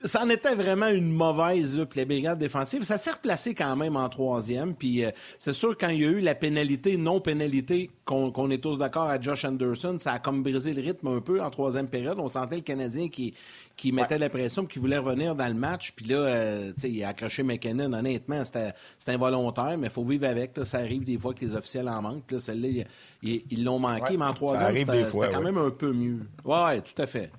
ça 0.04 0.22
en 0.22 0.28
était 0.28 0.54
vraiment 0.54 0.88
une 0.88 1.10
mauvaise, 1.10 1.78
là, 1.78 1.86
puis 1.86 2.00
la 2.00 2.04
brigade 2.04 2.38
défensive. 2.38 2.82
Ça 2.82 2.98
s'est 2.98 3.12
replacé 3.12 3.54
quand 3.54 3.74
même 3.74 3.96
en 3.96 4.08
troisième. 4.10 4.74
Puis 4.74 5.02
euh, 5.02 5.10
c'est 5.38 5.54
sûr, 5.54 5.76
quand 5.78 5.88
il 5.88 6.00
y 6.00 6.04
a 6.04 6.08
eu 6.08 6.20
la 6.20 6.34
pénalité, 6.34 6.96
non-pénalité, 6.98 7.90
qu'on 8.04 8.50
est 8.50 8.62
tous 8.62 8.76
d'accord 8.76 9.08
à 9.08 9.18
Josh 9.18 9.46
Anderson, 9.46 9.96
ça 9.98 10.12
a 10.12 10.18
comme 10.18 10.42
brisé 10.42 10.74
le 10.74 10.82
rythme 10.82 11.08
un 11.08 11.20
peu 11.20 11.42
en 11.42 11.48
troisième 11.48 11.88
période. 11.88 12.18
On 12.20 12.28
sentait 12.28 12.56
le 12.56 12.62
Canadien 12.62 13.08
qui, 13.08 13.32
qui 13.76 13.92
mettait 13.92 14.18
la 14.18 14.28
pression 14.28 14.66
qui 14.66 14.78
voulait 14.78 14.98
revenir 14.98 15.34
dans 15.34 15.48
le 15.48 15.54
match. 15.54 15.92
Puis 15.92 16.06
là, 16.06 16.16
euh, 16.16 16.72
sais, 16.76 16.90
il 16.90 17.02
a 17.02 17.08
accroché 17.08 17.42
McKinnon. 17.42 17.92
Honnêtement, 17.92 18.44
c'était 18.44 18.72
involontaire, 19.08 19.76
mais 19.78 19.88
il 19.88 19.92
faut 19.92 20.04
vivre 20.04 20.26
avec. 20.26 20.52
Ça 20.64 20.78
arrive 20.78 21.04
des 21.04 21.18
fois 21.18 21.34
que 21.34 21.40
les 21.40 21.54
officiels 21.54 21.88
en 21.88 22.02
manquent. 22.02 22.24
Puis 22.26 22.36
là, 22.36 22.40
celle-là, 22.40 22.84
ils 23.22 23.64
l'ont 23.64 23.78
manqué. 23.78 24.16
mais 24.16 24.24
en 24.24 24.34
troisième, 24.34 24.76
c'était 24.76 25.32
quand 25.32 25.42
même 25.42 25.58
un 25.58 25.70
peu 25.70 25.92
mieux. 25.92 26.20
Oui, 26.44 26.82
tout 26.82 27.02
à 27.02 27.06
fait. 27.06 27.30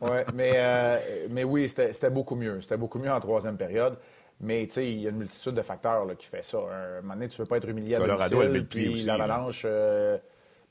oui, 0.00 0.18
mais, 0.34 0.52
euh, 0.54 0.98
mais 1.30 1.44
oui, 1.44 1.68
c'était 1.68 2.10
beaucoup 2.10 2.36
mieux. 2.36 2.60
C'était 2.60 2.76
beaucoup 2.76 2.98
mieux 2.98 3.10
en 3.10 3.20
troisième 3.20 3.56
période. 3.56 3.96
Mais 4.40 4.66
tu 4.66 4.74
sais, 4.74 4.90
il 4.90 5.00
y 5.00 5.06
a 5.06 5.10
une 5.10 5.18
multitude 5.18 5.54
de 5.54 5.62
facteurs 5.62 6.04
là, 6.04 6.14
qui 6.16 6.26
fait 6.26 6.44
ça. 6.44 6.58
un 6.58 7.00
moment 7.02 7.14
donné, 7.14 7.28
tu 7.28 7.40
ne 7.40 7.44
veux 7.44 7.48
pas 7.48 7.58
être 7.58 7.68
humilié 7.68 7.94
à 7.94 8.28
domicile. 8.28 8.66
Puis 8.68 9.02
l'avalanche, 9.02 9.62
euh, 9.64 10.18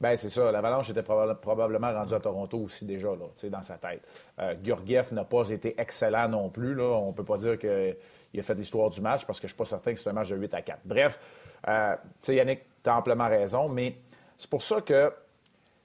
ben 0.02 0.18
c'est 0.18 0.30
ça. 0.30 0.52
L'avalanche 0.52 0.90
était 0.90 1.04
probablement 1.04 1.94
rendu 1.94 2.14
à 2.16 2.20
Toronto 2.20 2.58
aussi 2.58 2.86
déjà, 2.86 3.10
dans 3.44 3.62
sa 3.62 3.78
tête. 3.78 4.02
Euh, 4.40 4.56
n'a 5.12 5.26
pas 5.26 5.50
été 5.50 5.80
excellent 5.80 6.28
non 6.28 6.50
plus. 6.50 6.74
Là. 6.74 6.86
On 6.86 7.10
ne 7.10 7.14
peut 7.14 7.24
pas 7.24 7.38
dire 7.38 7.60
qu'il 7.60 8.40
a 8.40 8.42
fait 8.42 8.56
l'histoire 8.56 8.90
du 8.90 9.00
match 9.00 9.26
parce 9.26 9.40
que 9.40 9.48
je 9.48 9.54
ne 9.54 9.56
suis 9.56 9.58
pas 9.58 9.66
certain 9.66 9.94
que 9.94 10.00
c'est 10.00 10.10
un 10.10 10.14
match 10.14 10.30
de 10.30 10.38
8 10.38 10.54
à 10.56 10.62
4. 10.64 10.80
Bref, 10.86 11.20
euh, 11.68 11.96
Yannick, 12.28 12.62
tu 12.84 12.90
as 12.90 12.98
amplement 12.98 13.28
raison, 13.28 13.70
mais 13.70 13.96
c'est 14.38 14.50
pour 14.50 14.64
ça 14.64 14.82
que 14.82 15.14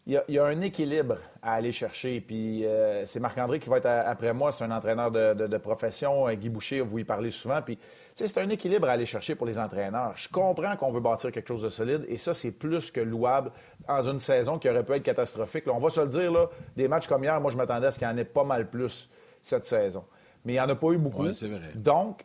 il 0.06 0.22
y, 0.28 0.38
a, 0.38 0.44
un 0.44 0.60
équilibre 0.60 1.18
à 1.42 1.54
aller 1.54 1.72
chercher. 1.72 2.20
Puis 2.20 2.64
euh, 2.64 3.04
c'est 3.04 3.18
Marc-André 3.18 3.58
qui 3.58 3.68
va 3.68 3.78
être 3.78 3.86
après 3.86 4.32
moi. 4.32 4.52
C'est 4.52 4.62
un 4.64 4.70
entraîneur 4.70 5.10
de, 5.10 5.56
profession. 5.58 6.32
Guy 6.32 6.48
Boucher, 6.48 6.80
vous 6.80 7.00
y 7.00 7.04
parlez 7.04 7.32
souvent. 7.32 7.60
Puis 7.60 7.76
c'est 8.24 8.38
un 8.38 8.48
équilibre 8.48 8.88
à 8.88 8.92
aller 8.92 9.04
chercher 9.04 9.34
pour 9.34 9.46
les 9.46 9.58
entraîneurs. 9.58 10.14
Je 10.16 10.28
comprends 10.30 10.74
qu'on 10.76 10.90
veut 10.90 11.00
bâtir 11.00 11.30
quelque 11.30 11.48
chose 11.48 11.62
de 11.62 11.68
solide 11.68 12.06
et 12.08 12.16
ça, 12.16 12.32
c'est 12.32 12.50
plus 12.50 12.90
que 12.90 13.00
louable 13.00 13.52
dans 13.86 14.02
une 14.08 14.20
saison 14.20 14.58
qui 14.58 14.70
aurait 14.70 14.84
pu 14.84 14.92
être 14.94 15.02
catastrophique. 15.02 15.64
on 15.66 15.78
va 15.78 15.90
se 15.90 16.00
le 16.00 16.08
dire, 16.08 16.32
là, 16.32 16.48
des 16.76 16.88
matchs 16.88 17.06
comme 17.08 17.24
hier, 17.24 17.38
moi, 17.40 17.50
je 17.50 17.58
m'attendais 17.58 17.88
à 17.88 17.92
ce 17.92 17.98
qu'il 17.98 18.08
y 18.08 18.10
en 18.10 18.16
ait 18.16 18.24
pas 18.24 18.44
mal 18.44 18.70
plus 18.70 19.10
cette 19.42 19.66
saison. 19.66 20.04
Mais 20.44 20.54
il 20.54 20.56
n'y 20.56 20.60
en 20.60 20.68
a 20.68 20.74
pas 20.74 20.92
eu 20.92 20.96
beaucoup. 20.96 21.30
c'est 21.32 21.48
vrai. 21.48 21.72
Donc, 21.74 22.24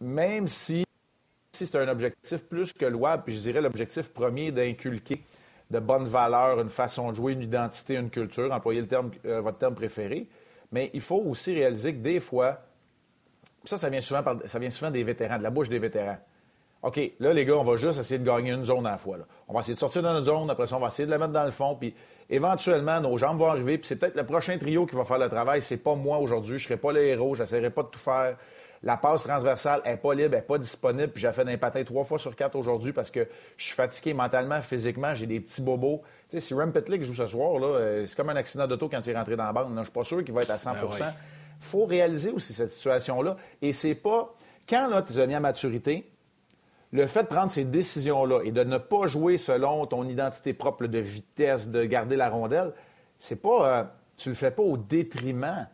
même 0.00 0.46
si, 0.46 0.84
si 1.52 1.66
c'est 1.66 1.78
un 1.78 1.88
objectif 1.88 2.44
plus 2.44 2.72
que 2.72 2.86
louable, 2.86 3.24
puis 3.24 3.34
je 3.34 3.40
dirais 3.40 3.60
l'objectif 3.60 4.10
premier 4.12 4.52
d'inculquer 4.52 5.24
de 5.70 5.80
bonnes 5.80 6.06
valeurs, 6.06 6.60
une 6.60 6.68
façon 6.68 7.10
de 7.10 7.16
jouer, 7.16 7.32
une 7.32 7.42
identité, 7.42 7.96
une 7.96 8.10
culture, 8.10 8.52
employez 8.52 8.80
le 8.80 8.86
terme, 8.86 9.10
euh, 9.26 9.40
votre 9.40 9.58
terme 9.58 9.74
préféré. 9.74 10.28
Mais 10.70 10.90
il 10.94 11.00
faut 11.00 11.22
aussi 11.22 11.54
réaliser 11.54 11.94
que 11.94 12.00
des 12.00 12.20
fois, 12.20 12.60
ça, 13.64 13.76
ça 13.76 13.88
vient, 13.88 14.00
souvent 14.00 14.22
ça 14.46 14.58
vient 14.58 14.70
souvent 14.70 14.90
des 14.90 15.04
vétérans, 15.04 15.38
de 15.38 15.42
la 15.42 15.50
bouche 15.50 15.68
des 15.68 15.78
vétérans. 15.78 16.18
OK, 16.82 17.00
là, 17.18 17.32
les 17.32 17.44
gars, 17.44 17.56
on 17.56 17.64
va 17.64 17.76
juste 17.76 17.98
essayer 17.98 18.18
de 18.20 18.24
gagner 18.24 18.52
une 18.52 18.64
zone 18.64 18.86
à 18.86 18.92
la 18.92 18.98
fois. 18.98 19.16
On 19.48 19.54
va 19.54 19.60
essayer 19.60 19.74
de 19.74 19.80
sortir 19.80 20.00
dans 20.02 20.12
notre 20.12 20.26
zone, 20.26 20.48
après 20.48 20.66
ça, 20.66 20.76
on 20.76 20.80
va 20.80 20.86
essayer 20.86 21.06
de 21.06 21.10
la 21.10 21.18
mettre 21.18 21.32
dans 21.32 21.44
le 21.44 21.50
fond, 21.50 21.74
puis 21.74 21.92
éventuellement, 22.30 23.00
nos 23.00 23.18
jambes 23.18 23.38
vont 23.38 23.50
arriver, 23.50 23.78
puis 23.78 23.86
c'est 23.88 23.96
peut-être 23.96 24.14
le 24.14 24.24
prochain 24.24 24.56
trio 24.58 24.86
qui 24.86 24.94
va 24.94 25.02
faire 25.04 25.18
le 25.18 25.28
travail. 25.28 25.60
C'est 25.60 25.76
pas 25.76 25.96
moi 25.96 26.18
aujourd'hui, 26.18 26.58
je 26.58 26.64
serai 26.64 26.76
pas 26.76 26.92
le 26.92 27.02
héros, 27.04 27.34
j'essaierai 27.34 27.70
pas 27.70 27.82
de 27.82 27.88
tout 27.88 27.98
faire. 27.98 28.36
La 28.84 28.96
passe 28.96 29.24
transversale 29.24 29.82
n'est 29.84 29.96
pas 29.96 30.14
libre, 30.14 30.34
elle 30.34 30.40
n'est 30.40 30.46
pas 30.46 30.56
disponible. 30.58 31.08
Puis 31.08 31.22
j'ai 31.22 31.32
fait 31.32 31.44
d'un 31.44 31.58
patin 31.58 31.82
trois 31.82 32.04
fois 32.04 32.16
sur 32.16 32.36
quatre 32.36 32.54
aujourd'hui 32.54 32.92
parce 32.92 33.10
que 33.10 33.26
je 33.56 33.64
suis 33.64 33.74
fatigué 33.74 34.14
mentalement, 34.14 34.62
physiquement, 34.62 35.16
j'ai 35.16 35.26
des 35.26 35.40
petits 35.40 35.62
bobos. 35.62 36.02
Tu 36.28 36.38
sais, 36.38 36.40
si 36.40 36.54
Rem 36.54 36.70
Pitlick 36.70 37.02
joue 37.02 37.14
ce 37.14 37.26
soir, 37.26 37.60
euh, 37.60 38.06
c'est 38.06 38.16
comme 38.16 38.30
un 38.30 38.36
accident 38.36 38.68
d'auto 38.68 38.88
quand 38.88 39.04
il 39.04 39.10
est 39.10 39.16
rentré 39.16 39.34
dans 39.34 39.44
la 39.44 39.52
bande. 39.52 39.74
Je 39.76 39.82
suis 39.82 39.90
pas 39.90 40.04
sûr 40.04 40.24
qu'il 40.24 40.32
va 40.32 40.42
être 40.42 40.50
à 40.50 40.58
100 40.58 40.70
Il 40.74 40.98
ben 41.00 41.14
faut 41.58 41.86
réaliser 41.86 42.30
aussi 42.30 42.52
cette 42.52 42.70
situation-là. 42.70 43.36
Et 43.62 43.72
c'est 43.72 43.94
pas... 43.94 44.34
Quand 44.68 44.88
là, 44.88 45.02
tu 45.02 45.18
es 45.18 45.26
mis 45.26 45.34
à 45.34 45.40
maturité, 45.40 46.10
le 46.92 47.06
fait 47.06 47.24
de 47.24 47.28
prendre 47.28 47.50
ces 47.50 47.64
décisions-là 47.64 48.40
et 48.44 48.52
de 48.52 48.64
ne 48.64 48.78
pas 48.78 49.06
jouer 49.06 49.36
selon 49.36 49.86
ton 49.86 50.04
identité 50.04 50.52
propre 50.52 50.86
de 50.86 50.98
vitesse, 50.98 51.68
de 51.68 51.84
garder 51.84 52.16
la 52.16 52.30
rondelle, 52.30 52.72
c'est 53.18 53.42
pas, 53.42 53.78
euh, 53.78 53.84
tu 54.16 54.30
le 54.30 54.34
fais 54.34 54.50
pas 54.50 54.62
au 54.62 54.76
détriment 54.76 55.66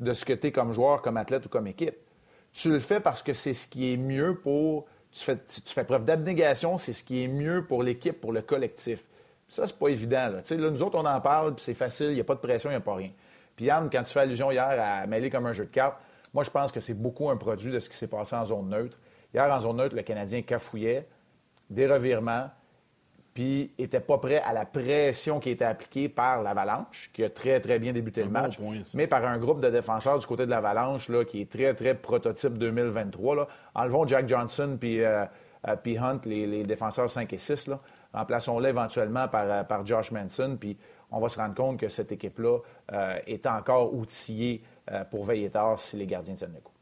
de 0.00 0.12
ce 0.12 0.24
que 0.24 0.32
tu 0.32 0.48
es 0.48 0.52
comme 0.52 0.72
joueur, 0.72 1.02
comme 1.02 1.16
athlète 1.16 1.46
ou 1.46 1.48
comme 1.48 1.66
équipe. 1.66 1.96
Tu 2.52 2.70
le 2.70 2.78
fais 2.78 3.00
parce 3.00 3.22
que 3.22 3.32
c'est 3.32 3.54
ce 3.54 3.68
qui 3.68 3.92
est 3.92 3.96
mieux 3.96 4.38
pour. 4.38 4.86
Tu 5.12 5.20
fais, 5.20 5.36
tu, 5.36 5.72
fais 5.72 5.84
preuve 5.84 6.04
d'abnégation, 6.04 6.78
c'est 6.78 6.92
ce 6.92 7.04
qui 7.04 7.22
est 7.22 7.28
mieux 7.28 7.64
pour 7.64 7.82
l'équipe, 7.82 8.20
pour 8.20 8.32
le 8.32 8.42
collectif. 8.42 9.04
Ça, 9.48 9.66
c'est 9.66 9.78
pas 9.78 9.88
évident. 9.88 10.28
Là. 10.28 10.42
Là, 10.50 10.70
nous 10.70 10.82
autres, 10.82 10.98
on 10.98 11.06
en 11.06 11.20
parle, 11.20 11.54
puis 11.54 11.64
c'est 11.64 11.74
facile, 11.74 12.08
il 12.08 12.14
n'y 12.14 12.20
a 12.20 12.24
pas 12.24 12.34
de 12.34 12.40
pression, 12.40 12.70
il 12.70 12.72
n'y 12.72 12.78
a 12.78 12.80
pas 12.80 12.96
rien. 12.96 13.10
Puis 13.56 13.66
Yann, 13.66 13.88
quand 13.90 14.02
tu 14.02 14.12
fais 14.12 14.20
allusion 14.20 14.50
hier 14.50 14.76
à 14.78 15.06
mêler 15.06 15.30
comme 15.30 15.46
un 15.46 15.52
jeu 15.52 15.64
de 15.64 15.70
cartes, 15.70 15.98
moi, 16.34 16.44
je 16.44 16.50
pense 16.50 16.70
que 16.70 16.80
c'est 16.80 16.94
beaucoup 16.94 17.30
un 17.30 17.36
produit 17.36 17.72
de 17.72 17.80
ce 17.80 17.88
qui 17.88 17.96
s'est 17.96 18.08
passé 18.08 18.36
en 18.36 18.44
zone 18.44 18.68
neutre. 18.68 18.98
Hier, 19.32 19.50
en 19.50 19.60
zone 19.60 19.78
neutre, 19.78 19.96
le 19.96 20.02
Canadien 20.02 20.42
cafouillait, 20.42 21.08
des 21.70 21.86
revirements, 21.86 22.50
puis 23.36 23.70
n'était 23.78 24.00
pas 24.00 24.18
prêt 24.18 24.40
à 24.40 24.52
la 24.52 24.64
pression 24.64 25.40
qui 25.40 25.50
était 25.50 25.64
appliquée 25.64 26.08
par 26.08 26.42
l'Avalanche, 26.42 27.10
qui 27.12 27.22
a 27.22 27.28
très, 27.28 27.60
très 27.60 27.78
bien 27.78 27.92
débuté 27.92 28.22
le 28.22 28.30
match, 28.30 28.58
mais 28.94 29.06
par 29.06 29.24
un 29.24 29.36
groupe 29.36 29.60
de 29.60 29.68
défenseurs 29.68 30.18
du 30.18 30.26
côté 30.26 30.46
de 30.46 30.50
l'Avalanche 30.50 31.10
qui 31.28 31.42
est 31.42 31.50
très, 31.50 31.74
très 31.74 31.94
prototype 31.94 32.56
2023. 32.56 33.36
Là. 33.36 33.48
Enlevons 33.74 34.06
Jack 34.06 34.26
Johnson 34.28 34.78
puis, 34.80 35.02
euh, 35.02 35.24
euh, 35.68 35.98
Hunt, 36.00 36.20
les, 36.24 36.64
défenseurs 36.64 37.10
5 37.10 37.30
et 37.32 37.38
6. 37.38 37.70
Remplaçons-les 38.14 38.70
éventuellement 38.70 39.28
par, 39.28 39.44
euh, 39.44 39.64
par 39.64 39.84
Josh 39.84 40.12
Manson, 40.12 40.56
puis 40.58 40.78
on 41.16 41.20
va 41.20 41.28
se 41.28 41.38
rendre 41.38 41.54
compte 41.54 41.78
que 41.80 41.88
cette 41.88 42.12
équipe-là 42.12 42.58
est 43.26 43.46
encore 43.46 43.94
outillée 43.94 44.62
pour 45.10 45.24
veiller 45.24 45.50
tard 45.50 45.78
si 45.78 45.96
les 45.96 46.06
gardiens 46.06 46.34
tiennent 46.34 46.54
le 46.54 46.60
coup. 46.60 46.76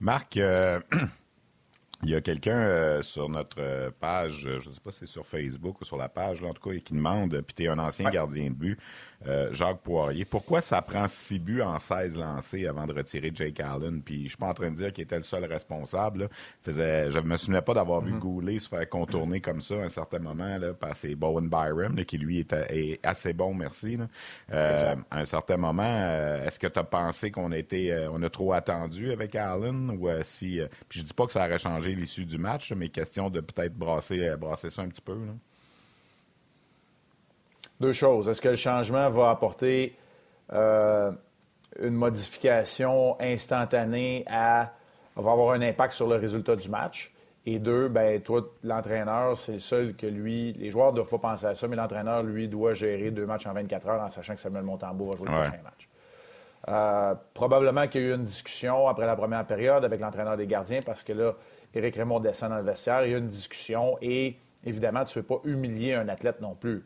Marc, 0.00 0.36
euh, 0.36 0.80
il 2.02 2.10
y 2.10 2.14
a 2.14 2.20
quelqu'un 2.20 2.58
euh, 2.58 3.02
sur 3.02 3.28
notre 3.28 3.56
euh, 3.60 3.90
page, 3.98 4.40
je 4.42 4.68
ne 4.68 4.74
sais 4.74 4.80
pas 4.82 4.92
si 4.92 5.00
c'est 5.00 5.06
sur 5.06 5.26
Facebook 5.26 5.80
ou 5.80 5.84
sur 5.84 5.96
la 5.96 6.08
page, 6.08 6.42
en 6.42 6.52
tout 6.52 6.68
cas, 6.68 6.78
qui 6.78 6.92
demande, 6.92 7.40
puis 7.40 7.54
tu 7.54 7.64
es 7.64 7.68
un 7.68 7.78
ancien 7.78 8.10
gardien 8.10 8.50
de 8.50 8.54
but, 8.54 8.78
euh, 9.26 9.52
Jacques 9.52 9.80
Poirier. 9.80 10.24
Pourquoi 10.24 10.60
ça 10.60 10.82
prend 10.82 11.08
six 11.08 11.38
buts 11.38 11.62
en 11.62 11.78
16 11.78 12.18
lancés 12.18 12.66
avant 12.66 12.86
de 12.86 12.92
retirer 12.92 13.30
Jake 13.34 13.60
Allen? 13.60 14.02
Puis 14.02 14.24
je 14.24 14.28
suis 14.28 14.36
pas 14.36 14.48
en 14.48 14.54
train 14.54 14.70
de 14.70 14.76
dire 14.76 14.92
qu'il 14.92 15.04
était 15.04 15.16
le 15.16 15.22
seul 15.22 15.44
responsable. 15.44 16.28
Faisait, 16.62 17.10
je 17.10 17.18
me 17.20 17.36
souvenais 17.36 17.62
pas 17.62 17.74
d'avoir 17.74 18.00
vu 18.00 18.12
mm-hmm. 18.12 18.18
Goulet 18.18 18.58
se 18.58 18.68
faire 18.68 18.88
contourner 18.88 19.40
comme 19.40 19.60
ça 19.60 19.74
à 19.74 19.84
un 19.84 19.88
certain 19.88 20.18
moment 20.18 20.58
là, 20.58 20.74
par 20.74 20.94
ses 20.94 21.14
Bowen 21.14 21.48
Byram, 21.48 21.96
qui 22.04 22.18
lui 22.18 22.40
est, 22.40 23.00
assez 23.02 23.32
bon, 23.32 23.54
merci. 23.54 23.98
Euh, 24.52 24.94
à 25.10 25.18
un 25.18 25.24
certain 25.24 25.56
moment, 25.56 25.82
euh, 25.84 26.46
est-ce 26.46 26.58
que 26.58 26.66
tu 26.66 26.78
as 26.78 26.84
pensé 26.84 27.30
qu'on 27.30 27.52
a 27.52 27.56
on 28.10 28.22
a 28.22 28.30
trop 28.30 28.52
attendu 28.52 29.12
avec 29.12 29.34
Allen? 29.34 29.90
Ou 29.90 30.08
si. 30.22 30.60
puis 30.88 31.00
je 31.00 31.04
dis 31.04 31.14
pas 31.14 31.26
que 31.26 31.32
ça 31.32 31.46
aurait 31.46 31.58
changé 31.58 31.94
l'issue 31.94 32.24
du 32.24 32.38
match, 32.38 32.72
mais 32.72 32.88
question 32.88 33.30
de 33.30 33.40
peut-être 33.40 33.74
brasser, 33.74 34.36
brasser 34.36 34.70
ça 34.70 34.82
un 34.82 34.88
petit 34.88 35.00
peu. 35.00 35.14
Là. 35.14 35.32
Deux 37.80 37.92
choses. 37.92 38.28
Est-ce 38.28 38.40
que 38.40 38.48
le 38.48 38.56
changement 38.56 39.08
va 39.10 39.30
apporter 39.30 39.96
euh, 40.52 41.12
une 41.80 41.94
modification 41.94 43.16
instantanée 43.20 44.24
à. 44.26 44.72
va 45.16 45.32
avoir 45.32 45.52
un 45.52 45.62
impact 45.62 45.92
sur 45.92 46.08
le 46.08 46.16
résultat 46.16 46.56
du 46.56 46.68
match? 46.68 47.12
Et 47.48 47.60
deux, 47.60 47.88
ben 47.88 48.20
toi, 48.20 48.44
l'entraîneur, 48.64 49.38
c'est 49.38 49.52
le 49.52 49.60
seul 49.60 49.94
que 49.94 50.06
lui. 50.06 50.52
Les 50.54 50.70
joueurs 50.70 50.90
ne 50.90 50.96
doivent 50.96 51.08
pas 51.08 51.18
penser 51.18 51.46
à 51.46 51.54
ça, 51.54 51.68
mais 51.68 51.76
l'entraîneur, 51.76 52.24
lui, 52.24 52.48
doit 52.48 52.74
gérer 52.74 53.12
deux 53.12 53.24
matchs 53.24 53.46
en 53.46 53.52
24 53.52 53.86
heures 53.88 54.02
en 54.02 54.08
sachant 54.08 54.34
que 54.34 54.40
Samuel 54.40 54.64
Montembeau 54.64 55.12
va 55.12 55.16
jouer 55.16 55.28
le 55.28 55.32
prochain 55.32 55.62
match. 55.62 55.88
Euh, 56.68 57.14
probablement 57.32 57.86
qu'il 57.86 58.00
y 58.00 58.04
a 58.04 58.08
eu 58.08 58.14
une 58.14 58.24
discussion 58.24 58.88
après 58.88 59.06
la 59.06 59.14
première 59.14 59.46
période 59.46 59.84
avec 59.84 60.00
l'entraîneur 60.00 60.36
des 60.36 60.48
gardiens 60.48 60.82
parce 60.82 61.04
que 61.04 61.12
là, 61.12 61.34
Éric 61.72 61.94
Raymond 61.94 62.18
descend 62.18 62.50
dans 62.50 62.56
le 62.56 62.64
vestiaire. 62.64 63.04
Il 63.04 63.12
y 63.12 63.14
a 63.14 63.18
une 63.18 63.28
discussion 63.28 63.96
et 64.02 64.36
évidemment, 64.64 65.04
tu 65.04 65.16
ne 65.16 65.22
veux 65.22 65.26
pas 65.28 65.40
humilier 65.44 65.94
un 65.94 66.08
athlète 66.08 66.40
non 66.40 66.56
plus. 66.56 66.84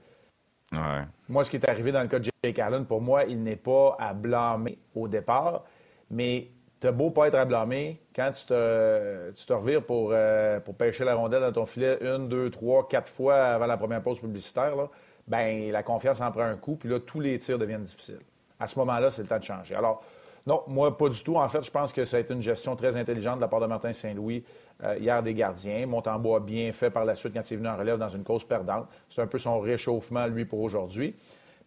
Moi, 1.28 1.44
ce 1.44 1.50
qui 1.50 1.56
est 1.56 1.68
arrivé 1.68 1.92
dans 1.92 2.02
le 2.02 2.08
cas 2.08 2.18
de 2.18 2.30
Jake 2.44 2.58
Allen, 2.58 2.84
pour 2.86 3.00
moi, 3.00 3.24
il 3.24 3.42
n'est 3.42 3.56
pas 3.56 3.96
à 3.98 4.14
blâmer 4.14 4.78
au 4.94 5.08
départ, 5.08 5.64
mais 6.10 6.48
t'as 6.78 6.92
beau 6.92 7.10
pas 7.10 7.28
être 7.28 7.34
à 7.34 7.44
blâmer, 7.44 8.00
quand 8.14 8.30
tu 8.32 8.46
te, 8.46 9.30
tu 9.32 9.46
te 9.46 9.52
revires 9.52 9.84
pour, 9.84 10.10
euh, 10.12 10.60
pour 10.60 10.74
pêcher 10.74 11.04
la 11.04 11.14
rondelle 11.14 11.42
dans 11.42 11.52
ton 11.52 11.66
filet 11.66 11.98
une, 12.00 12.28
deux, 12.28 12.50
trois, 12.50 12.88
quatre 12.88 13.08
fois 13.08 13.36
avant 13.36 13.66
la 13.66 13.76
première 13.76 14.02
pause 14.02 14.20
publicitaire, 14.20 14.76
là, 14.76 14.88
ben 15.28 15.70
la 15.70 15.82
confiance 15.82 16.20
en 16.20 16.30
prend 16.32 16.42
un 16.42 16.56
coup, 16.56 16.76
puis 16.76 16.88
là, 16.88 16.98
tous 16.98 17.20
les 17.20 17.38
tirs 17.38 17.58
deviennent 17.58 17.82
difficiles. 17.82 18.20
À 18.58 18.66
ce 18.66 18.78
moment-là, 18.78 19.10
c'est 19.10 19.22
le 19.22 19.28
temps 19.28 19.38
de 19.38 19.44
changer. 19.44 19.74
Alors, 19.74 20.02
non, 20.46 20.62
moi, 20.66 20.96
pas 20.96 21.08
du 21.08 21.22
tout. 21.22 21.36
En 21.36 21.48
fait, 21.48 21.62
je 21.62 21.70
pense 21.70 21.92
que 21.92 22.04
ça 22.04 22.16
a 22.16 22.20
été 22.20 22.32
une 22.32 22.42
gestion 22.42 22.76
très 22.76 22.96
intelligente 22.96 23.36
de 23.36 23.40
la 23.40 23.48
part 23.48 23.60
de 23.60 23.66
Martin 23.66 23.92
Saint-Louis 23.92 24.42
euh, 24.82 24.96
hier 24.98 25.22
des 25.22 25.34
gardiens. 25.34 25.86
Montembois 25.86 26.38
a 26.38 26.40
bien 26.40 26.72
fait 26.72 26.90
par 26.90 27.04
la 27.04 27.14
suite 27.14 27.34
quand 27.34 27.48
il 27.50 27.54
est 27.54 27.56
venu 27.58 27.68
en 27.68 27.76
relève 27.76 27.98
dans 27.98 28.08
une 28.08 28.24
cause 28.24 28.44
perdante. 28.44 28.86
C'est 29.08 29.22
un 29.22 29.26
peu 29.26 29.38
son 29.38 29.60
réchauffement, 29.60 30.26
lui, 30.26 30.44
pour 30.44 30.60
aujourd'hui. 30.60 31.14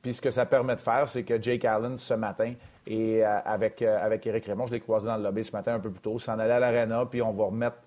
Puis 0.01 0.15
ce 0.15 0.22
que 0.22 0.32
ça 0.32 0.46
permet 0.46 0.75
de 0.75 0.82
faire, 0.82 1.08
c'est 1.08 1.24
que 1.24 1.42
Jake 1.42 1.63
Allen, 1.63 1.98
ce 1.98 2.13
matin, 2.13 2.53
et 2.86 3.25
euh, 3.25 3.39
avec, 3.46 3.82
euh, 3.82 4.03
avec 4.03 4.25
Eric 4.27 4.46
Raymond, 4.46 4.68
je 4.68 4.74
l'ai 4.74 4.80
croisé 4.82 5.08
dans 5.08 5.18
le 5.18 5.24
lobby 5.24 5.44
ce 5.44 5.53
matin 5.53 5.75
un 5.75 5.80
peu 5.80 5.92
plus 5.92 6.01
tôt, 6.01 6.20
s'en 6.20 6.38
allait 6.39 6.53
à 6.53 6.60
l'aréna, 6.60 7.06
puis 7.06 7.22
on 7.22 7.32
va 7.32 7.46
remettre 7.46 7.77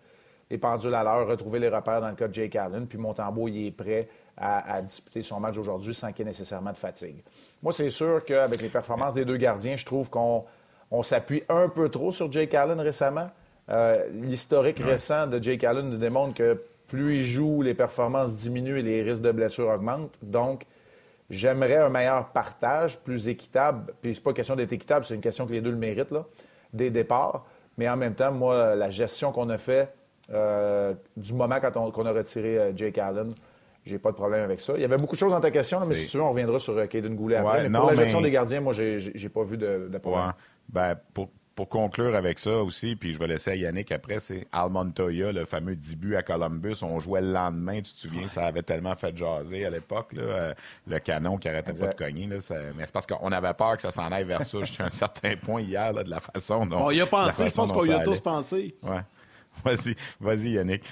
les 0.49 0.59
pendules 0.59 0.95
à 0.95 1.03
l'heure, 1.03 1.27
retrouver 1.27 1.59
les 1.59 1.69
repères 1.69 2.01
dans 2.01 2.09
le 2.09 2.15
cas 2.15 2.29
de 2.29 2.35
Jake 2.35 2.57
Allen, 2.57 2.87
puis 2.87 2.97
Montembeau, 2.97 3.49
il 3.49 3.67
est 3.67 3.71
prêt 3.71 4.09
à, 4.37 4.81
disputer 4.83 5.23
son 5.23 5.41
match 5.41 5.57
aujourd'hui 5.57 5.95
sans 5.95 6.09
qu'il 6.13 6.19
y 6.19 6.23
ait 6.23 6.31
nécessairement 6.31 6.73
de 6.73 6.77
fatigue. 6.77 7.17
Moi, 7.63 7.73
c'est 7.73 7.91
sûr 7.91 8.25
qu'avec 8.25 8.61
les 8.61 8.69
performances 8.69 9.15
des 9.15 9.25
deux 9.25 9.39
gardiens, 9.39 9.77
je 9.77 9.85
trouve 9.85 10.11
qu'on 10.11 10.45
on 10.91 11.03
s'appuie 11.03 11.43
un 11.49 11.69
peu 11.69 11.89
trop 11.89 12.13
sur 12.13 12.31
Jake 12.31 12.55
Allen 12.55 12.81
récemment. 12.81 13.29
Euh, 13.69 14.07
l'historique 14.13 14.79
récent 14.79 15.27
de 15.27 15.43
Jake 15.43 15.65
Allen 15.65 15.91
nous 15.91 15.97
démontre 15.97 16.35
que 16.35 16.63
plus 16.87 17.17
il 17.17 17.25
joue, 17.25 17.63
les 17.63 17.75
performances 17.75 18.37
diminuent 18.37 18.79
et 18.79 18.83
les 18.83 19.03
risques 19.03 19.23
de 19.23 19.33
blessure 19.33 19.69
augmentent. 19.69 20.19
Donc, 20.23 20.65
j'aimerais 21.31 21.77
un 21.77 21.89
meilleur 21.89 22.29
partage, 22.29 22.99
plus 22.99 23.29
équitable. 23.29 23.93
Puis, 24.01 24.15
c'est 24.15 24.23
pas 24.23 24.33
question 24.33 24.55
d'être 24.55 24.73
équitable, 24.73 25.05
c'est 25.05 25.15
une 25.15 25.21
question 25.21 25.47
que 25.47 25.53
les 25.53 25.61
deux 25.61 25.73
le 25.73 25.77
méritent, 25.77 26.13
là, 26.13 26.25
des 26.73 26.91
départs. 26.91 27.45
Mais 27.77 27.89
en 27.89 27.97
même 27.97 28.15
temps, 28.15 28.31
moi, 28.31 28.77
la 28.77 28.91
gestion 28.91 29.33
qu'on 29.33 29.51
a 29.51 29.59
fait 29.59 29.93
euh, 30.33 30.95
du 31.17 31.35
moment 31.35 31.59
quand 31.61 31.77
on, 31.77 31.91
qu'on 31.91 32.07
a 32.07 32.13
retiré 32.13 32.59
euh, 32.59 32.73
Jake 32.75 32.99
Allen, 32.99 33.35
j'ai 33.85 33.99
pas 33.99 34.11
de 34.11 34.17
problème 34.17 34.43
avec 34.43 34.61
ça. 34.61 34.73
Il 34.77 34.81
y 34.81 34.85
avait 34.85 34.97
beaucoup 34.97 35.15
de 35.15 35.21
choses 35.21 35.33
dans 35.33 35.41
ta 35.41 35.51
question, 35.51 35.85
mais 35.87 35.95
si 35.95 36.09
tu 36.09 36.17
veux, 36.17 36.23
on 36.23 36.31
reviendra 36.31 36.59
sur 36.59 36.89
Caden 36.89 37.15
Goulet 37.15 37.37
après. 37.37 37.69
mais 37.69 37.79
pour 37.79 37.89
la 37.89 37.97
gestion 37.97 38.21
des 38.21 38.31
gardiens, 38.31 38.61
moi, 38.61 38.73
j'ai, 38.73 39.29
pas 39.29 39.43
vu 39.43 39.57
de, 39.57 39.89
de 39.91 39.99
problème. 39.99 40.33
Ben, 40.69 40.97
pour, 41.15 41.31
pour 41.55 41.71
conclure 41.71 42.15
avec 42.15 42.39
ça 42.39 42.63
aussi, 42.63 42.97
puis 42.97 43.15
je 43.15 43.19
vais 43.19 43.27
laisser 43.27 43.53
à 43.53 43.57
Yannick 43.57 43.91
après, 43.91 44.21
c'est 44.21 44.47
Al 44.53 44.69
Montoya, 44.69 45.33
le 45.33 45.47
fameux 45.47 45.75
début 45.75 46.15
à 46.15 46.23
Columbus. 46.23 46.77
On 46.83 47.01
jouait 47.01 47.23
le 47.23 47.33
lendemain, 47.33 47.81
tu 47.81 47.95
te 47.95 47.99
souviens, 48.01 48.29
ça 48.29 48.45
avait 48.47 48.63
tellement 48.63 48.95
fait 48.95 49.17
jaser 49.17 49.65
à 49.65 49.71
l'époque, 49.71 50.11
euh, 50.19 50.53
le 50.87 50.99
canon 50.99 51.39
qui 51.39 51.49
arrêtait 51.49 51.73
pas 51.73 51.87
de 51.87 51.95
cogner. 51.95 52.27
Là, 52.27 52.37
mais 52.77 52.85
c'est 52.85 52.93
parce 52.93 53.07
qu'on 53.07 53.33
avait 53.33 53.55
peur 53.55 53.77
que 53.77 53.83
ça 53.83 53.91
s'en 53.91 54.13
aille 54.13 54.25
vers 54.25 54.45
ça 54.45 54.59
jusqu'à 54.63 54.85
un 54.85 54.91
certain 54.91 55.35
point 55.37 55.63
hier, 55.63 55.95
là, 55.95 56.05
de 56.05 56.11
la 56.11 56.21
façon 56.21 56.67
dont. 56.67 56.79
On 56.79 56.91
y 56.91 57.01
a 57.01 57.07
pensé, 57.07 57.49
je 57.49 57.55
pense 57.55 57.73
qu'on 57.73 57.87
y 57.87 57.93
a 57.93 58.01
tous 58.01 58.21
pensé. 58.21 58.77
Ouais. 58.83 59.01
Vas-y, 59.65 59.97
vas-y, 60.21 60.51
Yannick. 60.51 60.83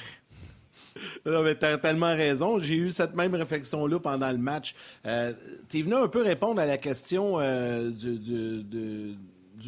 Non, 1.26 1.42
mais 1.42 1.54
t'as 1.56 1.76
tellement 1.76 2.14
raison. 2.14 2.58
J'ai 2.58 2.76
eu 2.76 2.90
cette 2.90 3.16
même 3.16 3.34
réflexion-là 3.34 3.98
pendant 3.98 4.30
le 4.30 4.38
match. 4.38 4.74
Euh, 5.04 5.32
tu 5.68 5.80
es 5.80 5.82
venu 5.82 5.94
un 5.94 6.08
peu 6.08 6.22
répondre 6.22 6.60
à 6.60 6.66
la 6.66 6.78
question 6.78 7.40
euh, 7.40 7.90
du, 7.90 8.18
du, 8.18 8.62
du 8.62 9.16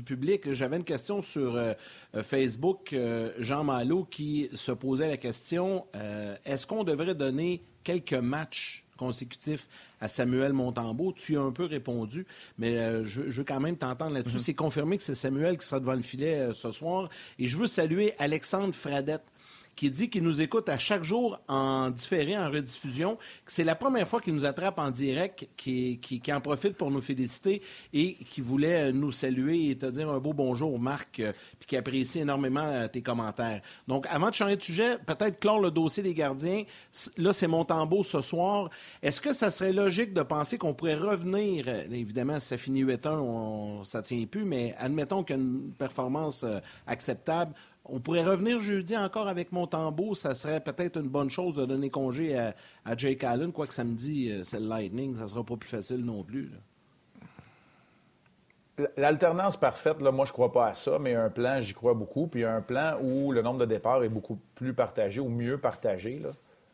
public. 0.05 0.53
J'avais 0.53 0.77
une 0.77 0.85
question 0.85 1.23
sur 1.23 1.57
euh, 1.57 1.73
Facebook, 2.23 2.93
euh, 2.93 3.33
Jean 3.39 3.65
Malo, 3.65 4.05
qui 4.05 4.49
se 4.55 4.73
posait 4.73 5.09
la 5.09 5.17
question 5.17 5.87
euh, 5.95 6.37
est-ce 6.45 6.67
qu'on 6.67 6.85
devrait 6.85 7.15
donner 7.15 7.63
quelques 7.85 8.15
matchs 8.15 8.85
consécutifs 8.97 9.69
à 10.01 10.09
Samuel 10.09 10.53
Montembeau? 10.53 11.13
Tu 11.13 11.37
as 11.37 11.41
un 11.41 11.53
peu 11.53 11.65
répondu, 11.65 12.27
mais 12.59 13.05
je, 13.05 13.23
veux 13.23 13.45
quand 13.45 13.61
même 13.61 13.77
t'entendre 13.77 14.15
là-dessus. 14.15 14.39
Mm-hmm. 14.39 14.41
C'est 14.41 14.55
confirmé 14.55 14.97
que 14.97 15.03
c'est 15.03 15.15
Samuel 15.15 15.59
qui 15.59 15.67
sera 15.67 15.81
devant 15.81 15.95
le 15.95 16.03
filet 16.03 16.49
ce 16.55 16.71
soir. 16.71 17.09
Et 17.39 17.47
je 17.47 17.57
veux 17.57 17.67
saluer 17.67 18.15
Alexandre 18.19 18.75
Fradette 18.75 19.25
qui 19.77 19.91
dit 19.91 20.09
qu'il 20.09 20.23
nous 20.23 20.41
écoute 20.41 20.71
à 20.71 20.79
chaque 20.79 21.05
jour 21.05 21.39
en 21.49 21.91
différé, 21.91 22.37
en 22.37 22.51
rediffusion, 22.51 23.19
c'est 23.47 23.63
la 23.63 23.75
première 23.75 24.09
fois 24.09 24.23
qu'il 24.23 24.33
nous 24.33 24.47
attrape 24.47 24.79
en 24.79 24.91
direct, 24.91 25.47
qui, 25.57 25.99
qui, 25.99 26.33
en 26.33 26.41
profite 26.41 26.77
pour 26.77 26.91
nous 26.91 27.03
féliciter 27.03 27.63
et 27.93 28.15
qui 28.15 28.41
voulait 28.41 28.91
nous 28.93 29.13
saluer 29.13 29.71
et 29.71 29.77
te 29.77 29.87
dire 29.87 30.09
un 30.09 30.19
beau 30.19 30.33
bonjour, 30.33 30.79
Marc, 30.79 31.21
euh, 31.21 31.33
puis 31.59 31.69
qui 31.69 31.77
apprécie 31.77 32.21
énormément 32.21 32.67
euh, 32.67 32.89
tes 32.89 33.03
commentaires. 33.03 33.61
Donc, 33.87 34.07
avant 34.09 34.31
de 34.31 34.35
changer 34.35 34.57
de 34.57 34.63
sujet, 34.63 34.97
peut-être 34.99 35.39
clore 35.39 35.61
le 35.61 35.71
dossier 35.71 36.03
des 36.03 36.15
gardiens. 36.15 36.63
Là, 37.19 37.35
c'est 37.35 37.47
mon 37.47 37.65
tambour 37.65 38.07
ce 38.07 38.23
soir. 38.23 38.71
Est-ce 39.03 39.21
que 39.21 39.35
ça 39.35 39.51
serait 39.51 39.75
logique 39.75 40.15
de 40.15 40.23
penser 40.23 40.57
qu'on 40.57 40.73
pourrait 40.73 40.95
revenir, 40.95 41.67
euh, 41.69 41.85
évidemment, 41.93 42.41
si 42.41 42.47
ça 42.49 42.57
finit 42.57 42.83
8-1, 42.83 43.85
ça 43.85 44.01
tient 44.01 44.25
plus, 44.25 44.45
mais 44.45 44.75
admettons 44.79 45.23
qu'une 45.23 45.73
performance 45.79 46.47
acceptable, 46.87 47.53
on 47.89 48.01
pourrait 48.01 48.25
revenir 48.25 48.61
jeudi 48.61 48.97
encore 48.97 49.29
avec 49.29 49.53
Montembeau. 49.53 50.15
Ça 50.15 50.35
serait 50.35 50.61
peut-être 50.61 50.99
une 50.99 51.09
bonne 51.09 51.31
chose 51.31 51.55
de 51.55 51.65
donner 51.65 51.91
congé 51.91 52.37
à, 52.39 52.55
Jake 52.97 53.25
Allen, 53.25 53.53
quoique 53.53 53.75
samedi, 53.75 54.31
euh, 54.31 54.45
c'est 54.45 54.61
le 54.61 54.67
Lightning. 54.67 55.17
Ça 55.17 55.29
sera 55.29 55.45
pas 55.45 55.57
plus 55.57 55.69
facile 55.69 56.05
non 56.05 56.23
plus. 56.23 56.51
L'alternance 58.97 59.57
parfaite, 59.57 60.03
là, 60.03 60.11
moi, 60.11 60.27
je 60.27 60.33
crois 60.33 60.53
pas 60.53 60.69
à 60.69 60.75
ça, 60.75 60.99
mais 60.99 61.15
un 61.15 61.31
plan, 61.31 61.61
j'y 61.61 61.73
crois 61.73 61.95
beaucoup. 61.95 62.27
Puis 62.27 62.45
un 62.45 62.61
plan 62.61 62.99
où 63.01 63.33
le 63.33 63.41
nombre 63.41 63.61
de 63.61 63.65
départs 63.65 64.03
est 64.05 64.11
beaucoup 64.11 64.39
plus 64.55 64.75
partagé 64.75 65.21
ou 65.21 65.29
mieux 65.29 65.59
partagé. 65.59 66.21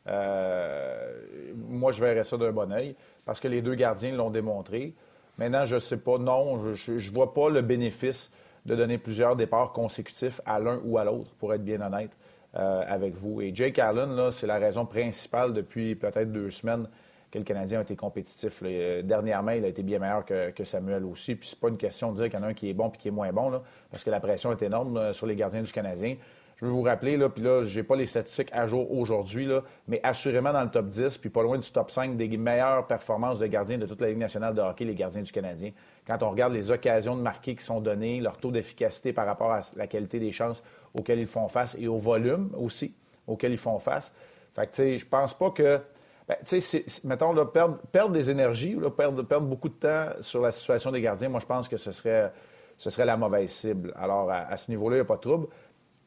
Euh, 0.09 1.23
moi, 1.54 1.92
je 1.92 2.00
verrais 2.00 2.25
ça 2.25 2.37
d'un 2.37 2.50
bon 2.50 2.73
oeil 2.73 2.97
parce 3.25 3.38
que 3.38 3.49
les 3.49 3.62
deux 3.62 3.75
gardiens 3.75 4.12
l'ont 4.12 4.31
démontré. 4.31 4.95
Maintenant, 5.38 5.64
je 5.64 5.76
ne 5.76 5.81
sais 5.81 5.99
pas, 5.99 6.19
non, 6.19 6.75
je 6.75 6.92
ne 6.92 7.11
vois 7.11 7.33
pas 7.33 7.49
le 7.50 7.62
bénéfice 7.62 8.33
de 8.66 8.76
donner 8.76 8.99
plusieurs 8.99 9.37
départs 9.37 9.73
consécutifs 9.73 10.40
à 10.47 10.59
l'un 10.59 10.81
ou 10.85 10.99
à 10.99 11.04
l'autre, 11.04 11.35
pour 11.38 11.52
être 11.54 11.64
bien 11.64 11.81
honnête 11.81 12.16
euh, 12.57 12.83
avec 12.87 13.14
vous. 13.14 13.40
Et 13.40 13.54
Jake 13.54 13.78
Allen, 13.78 14.31
c'est 14.31 14.47
la 14.47 14.59
raison 14.59 14.87
principale 14.87 15.52
depuis 15.52 15.95
peut-être 15.95 16.31
deux 16.31 16.50
semaines 16.50 16.87
que 17.31 17.38
le 17.38 17.45
Canadien 17.45 17.78
a 17.78 17.83
été 17.83 17.97
compétitif. 17.97 18.61
Euh, 18.62 19.02
dernièrement, 19.02 19.52
il 19.52 19.64
a 19.64 19.69
été 19.69 19.83
bien 19.83 19.99
meilleur 19.99 20.25
que, 20.25 20.64
Samuel 20.64 21.04
aussi. 21.04 21.35
Puis 21.35 21.49
c'est 21.49 21.59
pas 21.59 21.69
une 21.69 21.78
question 21.78 22.12
de 22.12 22.16
dire 22.16 22.26
qu'il 22.26 22.38
y 22.38 22.42
en 22.42 22.45
a 22.45 22.49
un 22.49 22.54
qui 22.54 22.69
est 22.69 22.75
bon 22.75 22.90
puis 22.90 23.00
qui 23.00 23.09
est 23.09 23.12
moins 23.12 23.33
bon, 23.33 23.62
parce 23.90 24.04
que 24.04 24.11
la 24.11 24.21
pression 24.21 24.52
est 24.52 24.62
énorme 24.62 25.12
sur 25.12 25.26
les 25.26 25.35
gardiens 25.35 25.62
du 25.62 25.73
Canadien. 25.73 26.16
Je 26.62 26.66
veux 26.69 26.73
vous 26.73 26.83
rappeler, 26.83 27.16
là, 27.16 27.28
puis 27.28 27.42
là, 27.42 27.64
j'ai 27.64 27.83
pas 27.83 27.97
les 27.97 28.07
statistiques 28.07 28.49
à 28.52 28.69
jour 28.69 28.90
aujourd'hui, 28.97 29.47
là, 29.47 29.62
mais 29.88 30.00
assurément 30.02 30.52
dans 30.52 30.62
le 30.62 30.71
top 30.71 30.87
10, 30.87 31.19
puis 31.19 31.28
pas 31.28 31.42
loin 31.42 31.59
du 31.59 31.69
top 31.71 31.90
5 31.90 32.16
des 32.16 32.28
meilleures 32.37 32.87
performances 32.87 33.40
de 33.40 33.47
gardiens 33.47 33.78
de 33.78 33.87
toute 33.87 34.00
la 34.00 34.09
Ligue 34.09 34.19
nationale 34.19 34.54
de 34.54 34.61
hockey, 34.61 34.85
les 34.85 34.95
gardiens 34.95 35.23
du 35.23 35.33
Canadien. 35.33 35.73
Quand 36.07 36.23
on 36.23 36.31
regarde 36.31 36.52
les 36.52 36.71
occasions 36.71 37.16
de 37.16 37.21
marquer 37.21 37.57
qui 37.57 37.64
sont 37.64 37.81
données, 37.81 38.21
leur 38.21 38.38
taux 38.38 38.52
d'efficacité 38.52 39.12
par 39.12 39.26
rapport 39.26 39.50
à 39.50 39.61
la 39.76 39.88
qualité 39.88 40.21
des 40.21 40.31
chances 40.31 40.62
auxquelles 40.95 41.19
ils 41.19 41.26
font 41.26 41.49
face 41.49 41.76
et 41.78 41.88
au 41.88 41.99
volume 41.99 42.50
aussi 42.57 42.95
auquel 43.26 43.52
ils 43.52 43.59
font 43.59 43.78
face. 43.78 44.14
Fait 44.54 44.66
que, 44.66 44.73
tu 44.73 44.76
sais, 44.76 44.99
je 44.99 45.07
pense 45.07 45.35
pas 45.35 45.50
que. 45.50 45.81
Ben, 46.28 46.37
tu 46.47 46.61
sais, 46.61 46.85
mettons, 47.04 47.33
là, 47.33 47.45
perdre, 47.45 47.78
perdre, 47.90 48.12
des 48.12 48.31
énergies, 48.31 48.76
perdre, 48.97 49.23
perdre 49.23 49.47
beaucoup 49.47 49.69
de 49.69 49.75
temps 49.75 50.11
sur 50.21 50.40
la 50.40 50.52
situation 50.52 50.92
des 50.92 51.00
gardiens, 51.00 51.28
moi, 51.28 51.40
je 51.40 51.47
pense 51.47 51.69
que 51.69 51.76
ce 51.76 51.90
serait, 51.90 52.33
ce 52.78 52.90
serait 52.90 53.04
la 53.04 53.16
mauvaise 53.16 53.50
cible. 53.50 53.92
Alors, 53.97 54.31
à, 54.31 54.57
ce 54.57 54.71
niveau-là, 54.71 54.97
il 54.97 54.99
n'y 55.00 55.02
a 55.02 55.07
pas 55.07 55.16
de 55.16 55.21
trouble. 55.21 55.49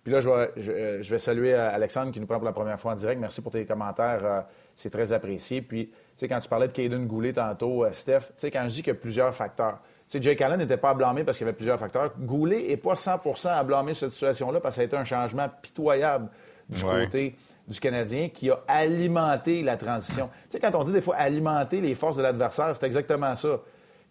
Puis 0.06 0.14
là, 0.14 0.22
je 0.22 0.30
vais, 0.30 0.52
euh, 0.70 1.02
je, 1.02 1.10
vais, 1.10 1.18
saluer 1.18 1.56
euh, 1.56 1.74
Alexandre 1.74 2.12
qui 2.12 2.20
nous 2.20 2.28
prend 2.28 2.36
pour 2.36 2.46
la 2.46 2.54
première 2.54 2.80
fois 2.80 2.92
en 2.92 2.96
direct. 2.96 3.20
Merci 3.20 3.42
pour 3.42 3.52
tes 3.52 3.66
commentaires. 3.66 4.22
Euh, 4.24 4.42
c'est 4.76 4.92
très 4.92 5.12
apprécié. 5.12 5.64
Puis, 5.64 5.88
tu 5.88 5.94
sais, 6.16 6.28
quand 6.28 6.40
tu 6.40 6.48
parlais 6.48 6.68
de 6.68 6.74
Caden 6.74 7.08
Goulet 7.08 7.34
tantôt, 7.34 7.84
Steph, 7.92 8.20
tu 8.20 8.34
sais, 8.38 8.52
quand 8.52 8.62
je 8.66 8.76
dis 8.76 8.84
qu'il 8.84 8.94
y 8.94 8.96
a 8.96 9.00
plusieurs 9.00 9.34
facteurs, 9.34 9.80
tu 10.08 10.20
sais, 10.20 10.22
Jake 10.22 10.40
Allen 10.42 10.60
n'était 10.60 10.78
pas 10.78 10.92
à 10.92 10.94
blâmer 10.94 11.24
parce 11.24 11.40
qu'il 11.40 11.46
y 11.46 11.50
avait 11.50 11.58
plusieurs 11.58 11.80
facteurs. 11.80 12.14
Goulet 12.20 12.68
n'est 12.68 12.78
pas 12.78 12.94
100% 12.94 13.48
à 13.48 13.64
blâmer 13.64 13.96
cette 13.96 14.12
situation-là 14.12 14.60
parce 14.60 14.76
que 14.76 14.76
ça 14.76 14.82
a 14.82 14.86
été 14.86 14.96
un 14.96 15.06
changement 15.06 15.50
pitoyable 15.60 16.30
du 16.70 16.84
côté 16.84 17.36
du 17.68 17.80
Canadien 17.80 18.30
qui 18.30 18.52
a 18.52 18.60
alimenté 18.68 19.64
la 19.64 19.76
transition. 19.76 20.28
Tu 20.28 20.50
sais, 20.50 20.60
quand 20.60 20.76
on 20.76 20.84
dit 20.84 20.94
des 20.94 21.02
fois 21.02 21.16
alimenter 21.16 21.82
les 21.82 21.96
forces 21.96 22.18
de 22.18 22.22
l'adversaire, 22.22 22.76
c'est 22.76 22.86
exactement 22.86 23.34
ça. 23.34 23.60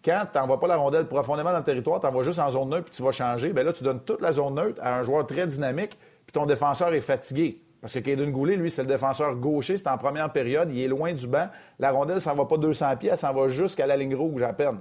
Quand 0.05 0.27
tu 0.31 0.37
n'envoies 0.37 0.59
pas 0.59 0.67
la 0.67 0.75
rondelle 0.75 1.07
profondément 1.07 1.51
dans 1.51 1.57
le 1.57 1.63
territoire, 1.63 1.99
tu 1.99 2.05
envoies 2.05 2.23
juste 2.23 2.37
en 2.37 2.51
zone 2.51 2.69
neutre 2.69 2.85
puis 2.85 2.95
tu 2.95 3.01
vas 3.01 3.11
changer, 3.11 3.51
bien 3.51 3.63
là, 3.63 3.73
tu 3.73 3.83
donnes 3.83 4.01
toute 4.01 4.21
la 4.21 4.31
zone 4.31 4.53
neutre 4.53 4.79
à 4.83 4.99
un 4.99 5.03
joueur 5.03 5.25
très 5.25 5.47
dynamique 5.47 5.97
puis 6.25 6.33
ton 6.33 6.45
défenseur 6.45 6.93
est 6.93 7.01
fatigué. 7.01 7.59
Parce 7.81 7.93
que 7.93 7.99
Kaden 7.99 8.31
Goulet, 8.31 8.55
lui, 8.55 8.71
c'est 8.71 8.81
le 8.81 8.87
défenseur 8.87 9.35
gaucher, 9.35 9.77
c'est 9.77 9.87
en 9.87 9.97
première 9.97 10.31
période, 10.31 10.71
il 10.71 10.81
est 10.81 10.87
loin 10.87 11.13
du 11.13 11.27
banc. 11.27 11.47
La 11.79 11.91
rondelle, 11.91 12.21
ça 12.21 12.33
ne 12.33 12.37
va 12.37 12.45
pas 12.45 12.57
200 12.57 12.97
pieds, 12.97 13.09
elle 13.11 13.17
s'en 13.17 13.33
va 13.33 13.47
jusqu'à 13.47 13.85
la 13.85 13.97
ligne 13.97 14.15
rouge 14.15 14.41
à 14.41 14.53
peine. 14.53 14.79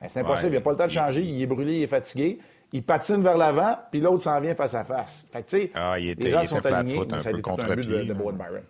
Ben, 0.00 0.08
c'est 0.08 0.20
impossible, 0.20 0.52
il 0.52 0.56
n'a 0.56 0.60
pas 0.60 0.72
le 0.72 0.76
temps 0.76 0.86
de 0.86 0.90
changer, 0.90 1.22
il 1.22 1.42
est 1.42 1.46
brûlé, 1.46 1.78
il 1.78 1.82
est 1.82 1.88
fatigué. 1.88 2.38
Il 2.72 2.82
patine 2.82 3.22
vers 3.22 3.36
l'avant, 3.36 3.76
puis 3.90 4.00
l'autre 4.00 4.22
s'en 4.22 4.40
vient 4.40 4.54
face 4.54 4.74
à 4.74 4.84
face. 4.84 5.26
Fait 5.32 5.42
que, 5.42 5.48
tu 5.48 5.56
sais, 5.62 5.70
ah, 5.74 5.98
les 5.98 6.30
gens 6.30 6.42
sont 6.44 6.64
alignés, 6.66 7.00
un 7.10 7.20
ça 7.20 7.28
a 7.28 7.32
été 7.32 7.42
tout 7.42 7.50
un 7.50 7.74
but 7.74 7.88
de, 7.88 8.02
de 8.02 8.12
Byron. 8.12 8.62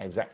Exact. 0.00 0.30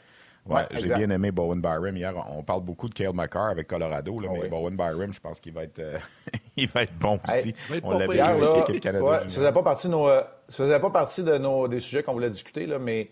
Ouais, 0.47 0.67
j'ai 0.73 0.95
bien 0.95 1.09
aimé 1.11 1.31
Bowen 1.31 1.61
Byram 1.61 1.97
hier. 1.97 2.15
On 2.31 2.43
parle 2.43 2.63
beaucoup 2.63 2.89
de 2.89 2.95
Kale 2.95 3.15
McCarr 3.15 3.49
avec 3.51 3.67
Colorado, 3.67 4.21
là, 4.21 4.29
oh 4.31 4.37
mais 4.41 4.49
Bowen 4.49 4.77
Byram, 4.77 5.12
je 5.12 5.21
pense 5.21 5.40
qu'il 5.40 5.55
va 5.55 5.64
être, 5.64 5.79
euh, 5.79 5.99
il 6.57 6.68
va 6.68 6.83
être 6.83 6.99
bon 6.99 7.18
aussi. 7.29 7.55
on 7.83 7.99
l'avait 7.99 8.21
avec 8.21 8.66
l'équipe 8.68 8.83
Canada. 8.83 9.05
Ouais, 9.05 9.18
ça 9.21 9.29
faisait 9.29 9.53
pas 9.53 9.62
partie 9.62 9.87
de 9.87 9.92
nos, 9.92 10.09
euh, 10.09 10.23
faisait 10.51 10.81
pas 10.81 10.90
partie 10.90 11.23
de 11.23 11.38
nos 11.38 11.66
des 11.66 11.81
sujets 11.81 12.03
qu'on 12.03 12.12
voulait 12.12 12.31
discuter 12.31 12.66
là, 12.66 12.79
mais 12.79 13.11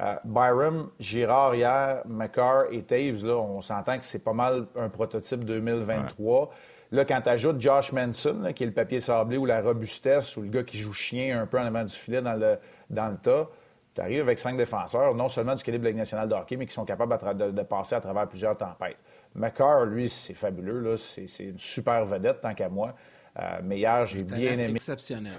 euh, 0.00 0.16
Byram, 0.24 0.90
Girard 1.00 1.54
hier, 1.54 2.02
McCarr 2.06 2.64
et 2.70 2.82
Taves, 2.82 3.24
là, 3.24 3.36
on 3.36 3.60
s'entend 3.60 3.98
que 3.98 4.04
c'est 4.04 4.22
pas 4.22 4.32
mal 4.32 4.66
un 4.76 4.88
prototype 4.88 5.44
2023. 5.44 6.50
Là, 6.92 7.04
quand 7.04 7.20
tu 7.22 7.28
ajoutes 7.28 7.60
Josh 7.60 7.92
Manson, 7.92 8.52
qui 8.54 8.62
est 8.62 8.66
le 8.66 8.72
papier 8.72 9.00
sablé 9.00 9.36
ou 9.36 9.46
la 9.46 9.62
robustesse 9.62 10.36
ou 10.36 10.42
le 10.42 10.48
gars 10.48 10.64
qui 10.64 10.78
joue 10.78 10.92
chien 10.92 11.40
un 11.40 11.46
peu 11.46 11.58
en 11.58 11.64
avant 11.64 11.82
du 11.82 11.92
filet 11.92 12.20
dans 12.20 12.34
le, 12.34 12.58
dans 12.90 13.08
le 13.08 13.16
tas, 13.16 13.48
tu 13.94 14.00
arrives 14.00 14.20
avec 14.20 14.38
cinq 14.38 14.56
défenseurs, 14.56 15.14
non 15.14 15.28
seulement 15.28 15.54
du 15.54 15.62
calibre 15.62 15.82
de 15.82 15.88
la 15.88 15.90
Ligue 15.90 15.98
nationale 15.98 16.28
de 16.28 16.34
hockey, 16.34 16.56
mais 16.56 16.66
qui 16.66 16.74
sont 16.74 16.84
capables 16.84 17.16
de, 17.36 17.62
passer 17.62 17.94
à 17.94 18.00
travers 18.00 18.26
plusieurs 18.26 18.56
tempêtes. 18.56 18.96
McCarr, 19.34 19.84
lui, 19.84 20.08
c'est 20.08 20.34
fabuleux. 20.34 20.96
C'est 20.96 21.26
une 21.40 21.58
super 21.58 22.04
vedette, 22.04 22.40
tant 22.40 22.54
qu'à 22.54 22.68
moi. 22.68 22.94
Euh, 23.38 23.58
mais 23.62 23.78
hier, 23.78 24.06
j'ai 24.06 24.22
bien 24.22 24.58
aimé 24.58 24.78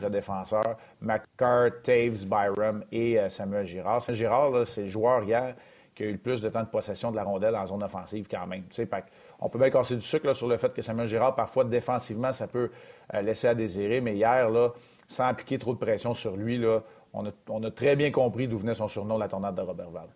le 0.02 0.10
défenseur. 0.10 0.78
McCarr, 1.02 1.82
Taves, 1.82 2.26
Byram 2.26 2.84
et 2.92 3.20
euh, 3.20 3.30
Samuel 3.30 3.66
Girard. 3.66 4.02
Samuel 4.02 4.18
Girard, 4.18 4.68
c'est 4.68 4.82
le 4.82 4.88
joueur 4.88 5.24
hier 5.24 5.56
qui 5.96 6.04
a 6.04 6.08
eu 6.08 6.12
le 6.12 6.18
plus 6.18 6.42
de 6.42 6.50
temps 6.50 6.64
de 6.64 6.68
possession 6.68 7.10
de 7.10 7.16
la 7.16 7.24
rondelle 7.24 7.56
en 7.56 7.66
zone 7.66 7.82
offensive 7.84 8.28
quand 8.30 8.46
même. 8.46 8.64
on 9.40 9.50
peut 9.50 9.58
bien 9.58 9.70
casser 9.70 9.96
du 9.96 10.02
sucre 10.02 10.34
sur 10.34 10.48
le 10.48 10.58
fait 10.58 10.74
que 10.74 10.82
Samuel 10.82 11.08
Girard, 11.08 11.36
parfois 11.36 11.64
défensivement, 11.64 12.34
ça 12.34 12.48
peut 12.48 12.70
euh, 13.14 13.22
laisser 13.22 13.48
à 13.48 13.56
désirer, 13.56 14.02
mais 14.02 14.16
hier, 14.16 14.50
là, 14.50 14.72
sans 15.08 15.28
appliquer 15.28 15.58
trop 15.58 15.74
de 15.74 15.80
pression 15.80 16.14
sur 16.14 16.36
lui, 16.36 16.58
là, 16.58 16.82
on 17.16 17.64
a, 17.64 17.72
très 17.72 17.96
bien 17.96 18.12
compris 18.12 18.48
d'où 18.48 18.58
venait 18.58 18.74
son 18.74 18.88
surnom, 18.88 19.18
la 19.18 19.28
tornade 19.28 19.56
de 19.56 19.62
Robert 19.62 19.90
Val. 19.90 20.10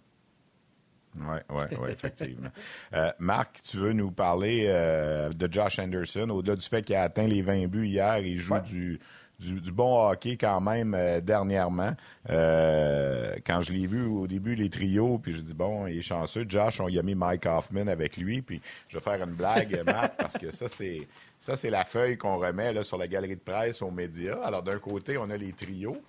Oui, 1.18 1.38
oui, 1.50 1.64
oui, 1.82 1.90
effectivement. 1.92 2.50
Euh, 2.94 3.12
Marc, 3.20 3.62
tu 3.62 3.78
veux 3.78 3.94
nous 3.94 4.10
parler 4.10 4.66
euh, 4.68 5.30
de 5.30 5.52
Josh 5.52 5.78
Anderson? 5.78 6.30
Au-delà 6.30 6.56
du 6.56 6.66
fait 6.66 6.82
qu'il 6.82 6.96
a 6.96 7.04
atteint 7.04 7.28
les 7.28 7.44
20 7.44 7.68
buts 7.68 7.88
hier, 7.88 8.18
il 8.18 8.38
joue 8.38 8.60
du, 8.60 9.00
du, 9.40 9.72
bon 9.72 10.10
hockey 10.10 10.38
quand 10.38 10.60
même 10.60 10.96
euh, 10.96 11.22
dernièrement. 11.22 11.96
quand 12.28 13.62
je 13.62 13.72
l'ai 13.72 13.86
vu 13.86 14.08
au 14.08 14.26
début, 14.26 14.56
les 14.56 14.72
trios, 14.72 15.20
puis 15.20 15.34
je 15.34 15.42
dis 15.42 15.54
bon, 15.54 15.86
il 15.86 16.00
est 16.00 16.02
chanceux. 16.02 16.46
Josh, 16.48 16.80
on 16.80 16.88
y 16.88 16.98
a 16.98 17.04
mis 17.04 17.14
Mike 17.14 17.46
Hoffman 17.46 17.88
avec 17.88 18.18
lui. 18.18 18.42
Puis 18.42 18.60
je 18.88 18.98
vais 18.98 19.04
faire 19.04 19.24
une 19.24 19.34
blague, 19.34 19.84
Marc, 19.86 20.16
parce 20.18 20.38
que 20.38 20.52
ça, 20.52 20.68
c'est. 20.68 21.08
Ça, 21.40 21.56
c'est 21.56 21.70
la 21.70 21.86
feuille 21.86 22.18
qu'on 22.18 22.38
remet 22.38 22.74
là, 22.74 22.84
sur 22.84 22.98
la 22.98 23.08
galerie 23.08 23.38
de 23.38 23.42
presse 23.42 23.82
aux 23.82 23.92
médias. 23.92 24.42
Alors, 24.44 24.62
d'un 24.62 24.78
côté, 24.78 25.18
on 25.18 25.30
a 25.30 25.38
les 25.38 25.54
trios. 25.54 26.02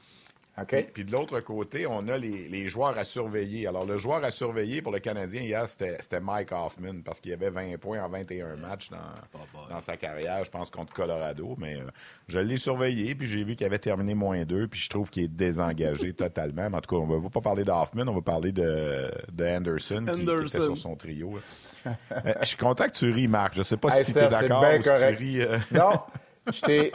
Puis 0.67 1.05
de 1.05 1.13
l'autre 1.13 1.41
côté, 1.41 1.87
on 1.87 2.07
a 2.09 2.19
les, 2.19 2.69
joueurs 2.69 2.97
à 2.97 3.05
surveiller. 3.05 3.67
Alors, 3.67 3.87
le 3.87 3.97
joueur 3.97 4.23
à 4.25 4.31
surveiller 4.31 4.83
pour 4.83 4.93
le 4.93 4.99
Canadien 4.99 5.43
hier, 5.43 5.69
c'était 5.69 6.21
Mike 6.21 6.53
Hoffman 6.53 7.03
parce 7.05 7.21
qu'il 7.21 7.33
avait 7.33 7.51
20 7.51 7.79
points 7.79 8.03
en 8.03 8.09
21 8.09 8.57
matchs 8.57 8.91
dans, 8.91 9.39
dans 9.69 9.81
sa 9.81 9.97
carrière, 9.97 10.45
je 10.45 10.51
pense, 10.51 10.71
contre 10.71 10.93
Colorado. 10.93 11.55
Mais 11.59 11.77
euh, 11.77 11.87
je 12.29 12.39
l'ai 12.39 12.57
surveillé, 12.57 13.15
puis 13.15 13.27
j'ai 13.27 13.45
vu 13.45 13.57
qu'il 13.57 13.67
avait 13.67 13.79
terminé 13.79 14.15
moins 14.15 14.45
2, 14.45 14.69
puis 14.69 14.81
je 14.81 14.89
trouve 14.89 15.11
qu'il 15.11 15.25
est 15.25 15.29
désengagé 15.29 16.13
totalement. 16.15 16.67
en 16.67 16.81
tout 16.81 16.95
cas, 16.95 17.03
on 17.03 17.07
ne 17.07 17.23
va 17.23 17.31
pas 17.31 17.41
parler 17.41 17.65
d'Hoffman, 17.65 18.09
on 18.09 18.15
va 18.15 18.23
parler 18.23 18.53
de, 18.53 19.11
Anderson, 19.41 20.05
Qui, 20.07 20.23
était 20.23 20.49
sur 20.49 20.79
son 20.79 20.97
trio. 20.97 21.39
je 21.85 22.47
suis 22.47 22.57
content 22.57 22.85
que 22.85 22.93
tu 22.93 23.11
ris, 23.11 23.29
Marc. 23.29 23.55
Je 23.55 23.61
ne 23.61 23.65
sais 23.65 23.77
pas 23.77 24.03
si 24.03 24.13
tu 24.13 24.19
es 24.19 24.29
d'accord 24.29 24.65
ou 24.79 24.83
si 24.83 24.89
tu 24.89 25.17
ris. 25.17 25.41
Euh. 25.41 25.59
Non, 25.73 26.01
je 26.53 26.61
t'ai... 26.61 26.93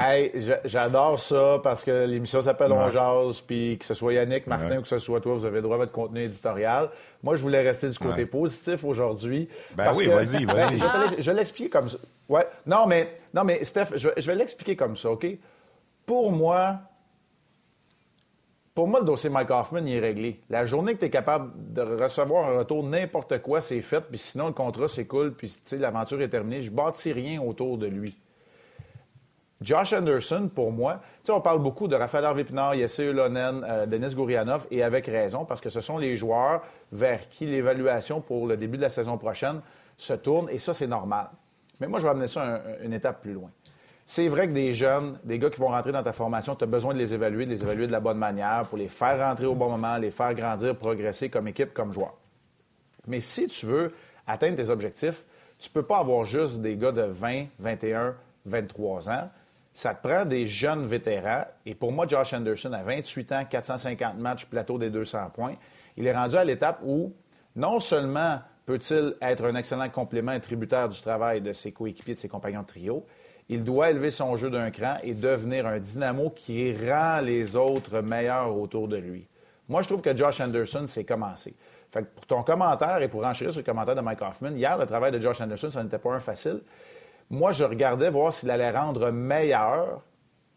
Hey, 0.00 0.32
j'adore 0.64 1.18
ça 1.18 1.60
parce 1.62 1.82
que 1.82 2.06
l'émission 2.06 2.40
s'appelle 2.40 2.70
On 2.72 2.88
Jase, 2.88 3.40
puis 3.40 3.76
que 3.78 3.84
ce 3.84 3.94
soit 3.94 4.14
Yannick, 4.14 4.46
Martin 4.46 4.78
ou 4.78 4.82
que 4.82 4.88
ce 4.88 4.98
soit 4.98 5.20
toi, 5.20 5.34
vous 5.34 5.44
avez 5.44 5.60
droit 5.60 5.74
à 5.74 5.78
votre 5.78 5.92
contenu 5.92 6.22
éditorial. 6.22 6.90
Moi, 7.22 7.34
je 7.36 7.42
voulais 7.42 7.62
rester 7.62 7.88
du 7.90 7.98
côté 7.98 8.26
positif 8.26 8.84
aujourd'hui. 8.84 9.48
Ben 9.74 9.92
oui, 9.96 10.06
vas-y, 10.06 10.44
ben, 10.46 10.54
vas-y. 10.54 11.20
je 11.20 11.30
vais 11.30 11.36
l'expliquer 11.36 11.70
comme 11.70 11.88
ça. 11.88 11.98
Ouais. 12.28 12.46
Non, 12.66 12.86
mais, 12.86 13.18
non, 13.34 13.44
mais 13.44 13.64
Steph, 13.64 13.96
je, 13.96 14.08
vais 14.08 14.34
l'expliquer 14.34 14.76
comme 14.76 14.96
ça, 14.96 15.10
OK? 15.10 15.26
Pour 16.06 16.30
moi, 16.30 16.78
pour 18.74 18.86
moi, 18.86 19.00
le 19.00 19.06
dossier 19.06 19.30
Mike 19.30 19.50
Hoffman, 19.50 19.84
il 19.84 19.94
est 19.94 20.00
réglé. 20.00 20.40
La 20.48 20.64
journée 20.64 20.94
que 20.94 21.00
tu 21.00 21.06
es 21.06 21.10
capable 21.10 21.50
de 21.72 21.82
recevoir 21.82 22.48
un 22.48 22.58
retour, 22.58 22.84
n'importe 22.84 23.42
quoi, 23.42 23.60
c'est 23.60 23.80
fait, 23.80 24.02
puis 24.02 24.18
sinon, 24.18 24.46
le 24.46 24.52
contrat 24.52 24.86
s'écoule, 24.86 25.34
puis 25.34 25.52
l'aventure 25.72 26.20
est 26.22 26.28
terminée. 26.28 26.62
Je 26.62 26.70
bâtis 26.70 27.12
rien 27.12 27.42
autour 27.42 27.76
de 27.76 27.86
lui. 27.86 28.16
Josh 29.60 29.92
Anderson, 29.92 30.48
pour 30.54 30.70
moi, 30.70 31.00
on 31.28 31.40
parle 31.40 31.58
beaucoup 31.58 31.88
de 31.88 31.96
Raphaël 31.96 32.24
Harvey-Pinard, 32.24 32.76
Yesse 32.76 32.98
Ulonen, 32.98 33.64
euh, 33.68 33.86
Denis 33.86 34.14
Gourianov, 34.14 34.66
et 34.70 34.84
avec 34.84 35.06
raison, 35.06 35.44
parce 35.44 35.60
que 35.60 35.68
ce 35.68 35.80
sont 35.80 35.98
les 35.98 36.16
joueurs 36.16 36.62
vers 36.92 37.28
qui 37.28 37.44
l'évaluation 37.44 38.20
pour 38.20 38.46
le 38.46 38.56
début 38.56 38.76
de 38.76 38.82
la 38.82 38.88
saison 38.88 39.18
prochaine 39.18 39.60
se 39.96 40.12
tourne, 40.12 40.48
et 40.50 40.60
ça, 40.60 40.74
c'est 40.74 40.86
normal. 40.86 41.28
Mais 41.80 41.88
moi, 41.88 41.98
je 41.98 42.04
vais 42.04 42.10
amener 42.10 42.28
ça 42.28 42.62
une 42.84 42.92
étape 42.92 43.20
plus 43.20 43.32
loin. 43.32 43.50
C'est 44.06 44.28
vrai 44.28 44.46
que 44.46 44.52
des 44.52 44.72
jeunes, 44.72 45.18
des 45.24 45.38
gars 45.38 45.50
qui 45.50 45.60
vont 45.60 45.68
rentrer 45.68 45.92
dans 45.92 46.02
ta 46.02 46.12
formation, 46.12 46.54
tu 46.54 46.64
as 46.64 46.68
besoin 46.68 46.94
de 46.94 46.98
les 46.98 47.12
évaluer, 47.12 47.44
de 47.44 47.50
les 47.50 47.62
évaluer 47.62 47.86
de 47.88 47.92
la 47.92 48.00
bonne 48.00 48.16
manière 48.16 48.64
pour 48.68 48.78
les 48.78 48.88
faire 48.88 49.18
rentrer 49.18 49.44
au 49.44 49.54
bon 49.54 49.68
moment, 49.68 49.98
les 49.98 50.10
faire 50.10 50.32
grandir, 50.34 50.76
progresser 50.76 51.28
comme 51.28 51.48
équipe, 51.48 51.74
comme 51.74 51.92
joueur. 51.92 52.14
Mais 53.06 53.20
si 53.20 53.48
tu 53.48 53.66
veux 53.66 53.92
atteindre 54.26 54.56
tes 54.56 54.70
objectifs, 54.70 55.24
tu 55.58 55.68
ne 55.68 55.74
peux 55.74 55.82
pas 55.82 55.98
avoir 55.98 56.24
juste 56.24 56.62
des 56.62 56.76
gars 56.76 56.92
de 56.92 57.02
20, 57.02 57.46
21, 57.58 58.14
23 58.46 59.10
ans 59.10 59.28
ça 59.78 59.94
te 59.94 60.08
prend 60.08 60.24
des 60.24 60.48
jeunes 60.48 60.86
vétérans. 60.86 61.44
Et 61.64 61.72
pour 61.72 61.92
moi, 61.92 62.04
Josh 62.04 62.32
Anderson, 62.32 62.72
à 62.72 62.82
28 62.82 63.30
ans, 63.30 63.44
450 63.48 64.18
matchs, 64.18 64.46
plateau 64.46 64.76
des 64.76 64.90
200 64.90 65.30
points, 65.32 65.54
il 65.96 66.04
est 66.04 66.12
rendu 66.12 66.34
à 66.34 66.42
l'étape 66.42 66.80
où 66.84 67.12
non 67.54 67.78
seulement 67.78 68.40
peut-il 68.66 69.14
être 69.22 69.44
un 69.44 69.54
excellent 69.54 69.88
complément 69.88 70.32
et 70.32 70.40
tributaire 70.40 70.88
du 70.88 71.00
travail 71.00 71.42
de 71.42 71.52
ses 71.52 71.70
coéquipiers, 71.70 72.14
de 72.14 72.18
ses 72.18 72.28
compagnons 72.28 72.62
de 72.62 72.66
trio, 72.66 73.06
il 73.48 73.62
doit 73.62 73.90
élever 73.90 74.10
son 74.10 74.36
jeu 74.36 74.50
d'un 74.50 74.72
cran 74.72 74.96
et 75.04 75.14
devenir 75.14 75.64
un 75.64 75.78
dynamo 75.78 76.30
qui 76.30 76.74
rend 76.74 77.20
les 77.20 77.54
autres 77.54 78.00
meilleurs 78.00 78.56
autour 78.56 78.88
de 78.88 78.96
lui. 78.96 79.28
Moi, 79.68 79.82
je 79.82 79.88
trouve 79.90 80.02
que 80.02 80.16
Josh 80.16 80.40
Anderson, 80.40 80.88
s'est 80.88 81.04
commencé. 81.04 81.54
Fait 81.92 82.02
pour 82.02 82.26
ton 82.26 82.42
commentaire 82.42 83.00
et 83.00 83.06
pour 83.06 83.24
enchérir 83.24 83.52
sur 83.52 83.60
le 83.60 83.64
commentaire 83.64 83.94
de 83.94 84.00
Mike 84.00 84.22
Hoffman, 84.22 84.56
hier, 84.56 84.76
le 84.76 84.86
travail 84.86 85.12
de 85.12 85.20
Josh 85.20 85.40
Anderson, 85.40 85.70
ça 85.70 85.84
n'était 85.84 85.98
pas 85.98 86.14
un 86.14 86.18
facile. 86.18 86.62
Moi, 87.30 87.52
je 87.52 87.64
regardais 87.64 88.10
voir 88.10 88.32
s'il 88.32 88.50
allait 88.50 88.70
rendre 88.70 89.10
meilleur 89.10 90.02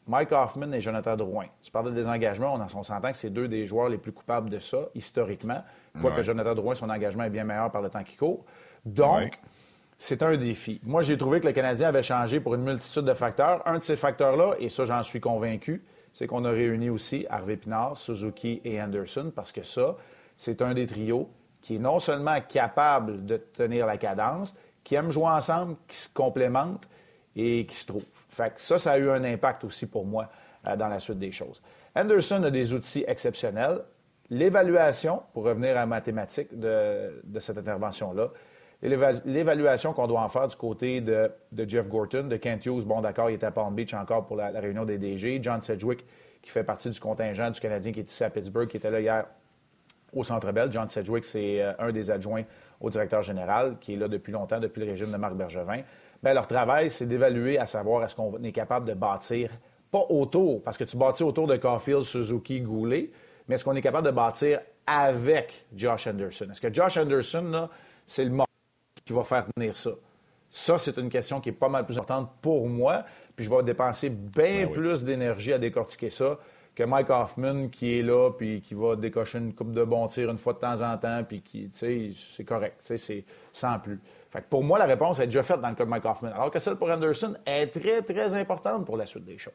Mike 0.08 0.32
Hoffman 0.32 0.72
et 0.72 0.82
Jonathan 0.82 1.16
Drouin. 1.16 1.46
Tu 1.62 1.72
parlais 1.72 1.92
des 1.92 2.08
engagements, 2.08 2.56
on, 2.56 2.84
s'entend 2.84 3.12
que 3.12 3.18
c'est 3.18 3.30
deux 3.30 3.48
des 3.48 3.68
joueurs 3.68 3.90
les 3.90 3.98
plus 3.98 4.12
coupables 4.12 4.50
de 4.50 4.60
ça, 4.60 4.90
historiquement. 4.96 5.64
Quoique 6.00 6.22
Jonathan 6.22 6.56
Drouin, 6.56 6.76
son 6.76 6.90
engagement 6.90 7.26
est 7.26 7.30
bien 7.30 7.44
meilleur 7.44 7.72
par 7.72 7.82
le 7.82 7.90
temps 7.90 8.04
qui 8.04 8.16
court. 8.16 8.46
Donc, 8.86 9.40
c'est 9.98 10.24
un 10.24 10.36
défi. 10.38 10.80
Moi, 10.84 11.02
j'ai 11.02 11.18
trouvé 11.18 11.40
que 11.40 11.48
le 11.48 11.54
Canadien 11.54 11.90
avait 11.90 12.04
changé 12.04 12.40
pour 12.40 12.56
une 12.56 12.64
multitude 12.64 13.04
de 13.04 13.14
facteurs. 13.14 13.62
Un 13.68 13.78
de 13.78 13.84
ces 13.84 13.96
facteurs-là, 13.96 14.56
et 14.60 14.70
ça, 14.70 14.86
j'en 14.86 15.04
suis 15.04 15.20
convaincu, 15.20 15.84
c'est 16.14 16.28
qu'on 16.28 16.46
a 16.46 16.50
réuni 16.50 16.90
aussi 16.90 17.26
Harvey 17.30 17.58
Pinard, 17.58 17.98
Suzuki 17.98 18.62
et 18.66 18.82
Anderson, 18.82 19.32
parce 19.36 19.52
que 19.52 19.64
ça, 19.64 19.96
c'est 20.38 20.62
un 20.62 20.74
des 20.74 20.88
trios 20.88 21.30
qui 21.62 21.76
est 21.76 21.80
non 21.80 22.00
seulement 22.00 22.40
capable 22.42 23.26
de 23.26 23.38
tenir 23.38 23.86
la 23.86 23.98
cadence, 23.98 24.56
qui 24.92 24.96
aiment 24.96 25.10
jouer 25.10 25.28
ensemble, 25.28 25.78
qui 25.88 25.96
se 25.96 26.10
complémentent 26.14 26.90
et 27.34 27.66
qui 27.66 27.76
se 27.76 27.88
trouvent. 27.88 28.04
Fait 28.28 28.54
que 28.54 28.60
ça, 28.60 28.78
ça 28.78 28.92
a 28.92 28.98
eu 28.98 29.10
un 29.10 29.24
impact 29.24 29.64
aussi 29.64 29.86
pour 29.86 30.06
moi 30.06 30.30
euh, 30.68 30.76
dans 30.76 30.90
la 30.90 31.00
suite 31.00 31.18
des 31.18 31.32
choses. 31.32 31.62
Anderson 31.96 32.44
a 32.44 32.52
des 32.52 32.74
outils 32.74 33.06
exceptionnels. 33.08 33.84
L'évaluation, 34.30 35.22
pour 35.32 35.46
revenir 35.46 35.72
à 35.72 35.76
la 35.76 35.86
mathématique 35.86 36.60
de, 36.60 37.10
cette 37.40 37.58
intervention-là, 37.58 38.32
l'évaluation 38.82 39.94
qu'on 39.94 40.08
doit 40.08 40.24
en 40.24 40.28
faire 40.28 40.50
du 40.50 40.58
côté 40.58 41.00
de, 41.00 41.32
Jeff 41.66 41.88
Gorton, 41.88 42.28
de 42.28 42.36
Kent 42.36 42.66
Hughes, 42.66 42.84
bon 42.84 43.00
d'accord, 43.00 43.30
il 43.30 43.36
était 43.36 43.46
à 43.46 43.52
Palm 43.52 43.74
Beach 43.74 43.94
encore 43.94 44.26
pour 44.26 44.36
la, 44.36 44.50
réunion 44.60 44.84
des 44.84 44.98
DG, 44.98 45.40
John 45.42 45.62
Sedgwick, 45.62 46.06
qui 46.42 46.52
fait 46.52 46.66
partie 46.66 46.90
du 46.90 47.00
contingent 47.00 47.52
du 47.52 47.62
Canadien 47.62 47.94
qui 47.94 48.02
est 48.02 48.12
ici 48.12 48.26
à 48.26 48.30
Pittsburgh, 48.30 48.68
qui 48.68 48.76
était 48.76 48.92
là 48.92 49.00
hier 49.00 49.26
au 50.14 50.24
Centre 50.24 50.52
Bell. 50.52 50.72
John 50.72 50.88
Sedgwick, 50.90 51.26
c'est 51.26 51.62
euh, 51.62 51.74
un 51.80 51.92
des 51.92 52.12
adjoints 52.12 52.44
au 52.80 52.90
directeur 52.90 53.22
général, 53.22 53.78
qui 53.80 53.94
est 53.94 53.98
là 53.98 54.08
depuis 54.08 54.32
longtemps, 54.32 54.60
depuis 54.60 54.82
le 54.82 54.92
régime 54.92 55.12
de 55.12 55.18
Marc 55.18 55.36
Bergevin, 55.36 55.82
bien, 56.22 56.34
leur 56.34 56.48
travail, 56.48 56.90
c'est 56.90 57.06
d'évaluer 57.06 57.58
à 57.58 57.66
savoir 57.66 58.04
est-ce 58.04 58.16
qu'on 58.16 58.42
est 58.44 58.52
capable 58.52 58.88
de 58.88 58.94
bâtir, 58.94 59.52
pas 59.92 60.06
autour, 60.10 60.64
parce 60.64 60.78
que 60.78 60.84
tu 60.84 60.98
bâtis 60.98 61.24
autour 61.24 61.48
de 61.48 61.56
Caulfield, 61.58 62.04
Suzuki, 62.04 62.62
Goulet, 62.62 63.12
mais 63.48 63.56
est-ce 63.56 63.66
qu'on 63.66 63.76
est 63.76 63.82
capable 63.82 64.08
de 64.08 64.12
bâtir 64.12 64.60
avec 64.88 65.66
Josh 65.76 66.08
Anderson? 66.08 66.48
Est-ce 66.52 66.62
que 66.62 66.74
Josh 66.74 66.98
Anderson, 66.98 67.70
c'est 68.06 68.24
le 68.24 68.32
mort 68.32 68.48
qui 69.04 69.14
va 69.14 69.24
faire 69.24 69.46
tenir 69.56 69.76
ça? 69.76 69.92
Ça, 70.50 70.78
c'est 70.78 70.98
une 70.98 71.10
question 71.10 71.40
qui 71.40 71.50
est 71.50 71.54
pas 71.54 71.70
mal 71.70 71.86
plus 71.86 71.98
importante 71.98 72.30
pour 72.42 72.68
moi, 72.68 73.06
puis 73.36 73.46
je 73.46 73.50
vais 73.50 73.64
dépenser 73.64 74.10
bien 74.10 74.66
ben 74.66 74.72
plus 74.72 75.04
d'énergie 75.04 75.54
à 75.54 75.58
décortiquer 75.58 76.10
ça 76.10 76.38
que 76.82 76.88
Mike 76.88 77.10
Hoffman 77.10 77.68
qui 77.70 78.00
est 78.00 78.02
là, 78.02 78.32
puis 78.32 78.62
qui 78.62 78.74
va 78.74 78.96
décocher 78.96 79.38
une 79.38 79.54
coupe 79.54 79.72
de 79.72 79.84
bons 79.84 80.08
tirs 80.08 80.32
une 80.32 80.38
fois 80.38 80.54
de 80.54 80.60
temps 80.60 80.82
en 80.82 80.98
temps, 80.98 81.24
puis 81.24 81.42
qui, 81.42 81.70
c'est 81.74 82.44
correct, 82.44 82.78
c'est 82.82 83.26
sans 83.54 83.78
plus. 83.80 84.00
Fait 84.32 84.42
que 84.42 84.48
pour 84.50 84.64
moi, 84.64 84.80
la 84.80 84.86
réponse 84.86 85.20
est 85.20 85.28
déjà 85.28 85.44
faite 85.44 85.62
dans 85.62 85.70
le 85.70 85.76
cas 85.76 85.86
de 85.86 85.90
Mike 85.90 86.06
Hoffman, 86.06 86.32
alors 86.32 86.50
que 86.50 86.58
celle 86.58 86.78
pour 86.78 86.90
Anderson 86.90 87.36
est 87.46 87.68
très, 87.68 88.02
très 88.02 88.34
importante 88.34 88.86
pour 88.86 88.98
la 88.98 89.06
suite 89.06 89.26
des 89.26 89.38
choses. 89.38 89.54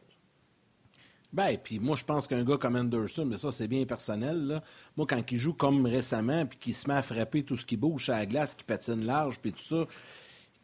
Ben, 1.32 1.56
puis 1.62 1.80
moi, 1.80 1.96
je 1.96 2.04
pense 2.04 2.28
qu'un 2.28 2.44
gars 2.44 2.56
comme 2.56 2.76
Anderson, 2.76 3.26
mais 3.26 3.36
ça, 3.36 3.50
c'est 3.50 3.66
bien 3.66 3.84
personnel. 3.84 4.46
Là. 4.46 4.62
Moi, 4.96 5.06
quand 5.08 5.20
il 5.30 5.38
joue 5.38 5.52
comme 5.52 5.84
récemment, 5.84 6.46
puis 6.46 6.58
qu'il 6.58 6.74
se 6.74 6.88
met 6.88 6.94
à 6.94 7.02
frapper 7.02 7.42
tout 7.42 7.56
ce 7.56 7.66
qui 7.66 7.76
bouge 7.76 8.08
à 8.08 8.18
la 8.18 8.26
glace, 8.26 8.54
qui 8.54 8.62
patine 8.62 9.04
large, 9.04 9.40
puis 9.40 9.52
tout 9.52 9.58
ça, 9.58 9.84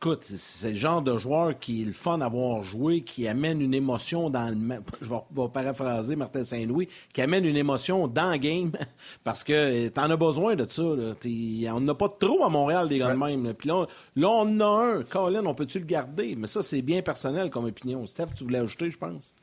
écoute, 0.02 0.24
c'est 0.24 0.70
le 0.70 0.76
genre 0.76 1.00
de 1.00 1.16
joueur 1.16 1.56
qui 1.60 1.82
est 1.82 1.84
le 1.84 1.92
fun 1.92 2.18
d'avoir 2.18 2.64
joué, 2.64 3.02
qui 3.02 3.28
amène 3.28 3.60
une 3.60 3.72
émotion 3.72 4.30
dans 4.30 4.48
le. 4.48 4.82
Je 5.00 5.08
vais, 5.08 5.48
paraphraser 5.52 6.16
Martin 6.16 6.42
Saint-Louis, 6.42 6.88
qui 7.12 7.22
amène 7.22 7.44
une 7.44 7.56
émotion 7.56 8.08
dans 8.08 8.32
le 8.32 8.38
game, 8.38 8.72
parce 9.24 9.44
que 9.44 9.86
t'en 9.90 10.10
as 10.10 10.16
besoin 10.16 10.56
de 10.56 10.68
ça. 10.68 10.82
On 10.82 11.80
n'a 11.80 11.94
pas 11.94 12.08
trop 12.08 12.44
à 12.44 12.48
Montréal 12.48 12.88
des 12.88 12.98
gars 12.98 13.14
de 13.14 13.16
même. 13.16 13.54
Puis 13.54 13.68
là, 13.68 13.86
là, 14.16 14.28
on 14.28 14.40
en 14.40 14.60
a 14.60 14.84
un. 14.84 15.02
Colin, 15.04 15.46
on 15.46 15.54
peut-tu 15.54 15.78
le 15.78 15.86
garder? 15.86 16.34
Mais 16.36 16.48
ça, 16.48 16.64
c'est 16.64 16.82
bien 16.82 17.00
personnel 17.02 17.48
comme 17.48 17.66
opinion. 17.66 18.04
Steph, 18.04 18.34
tu 18.34 18.42
voulais 18.42 18.58
ajouter, 18.58 18.90
je 18.90 18.98
pense? 18.98 19.36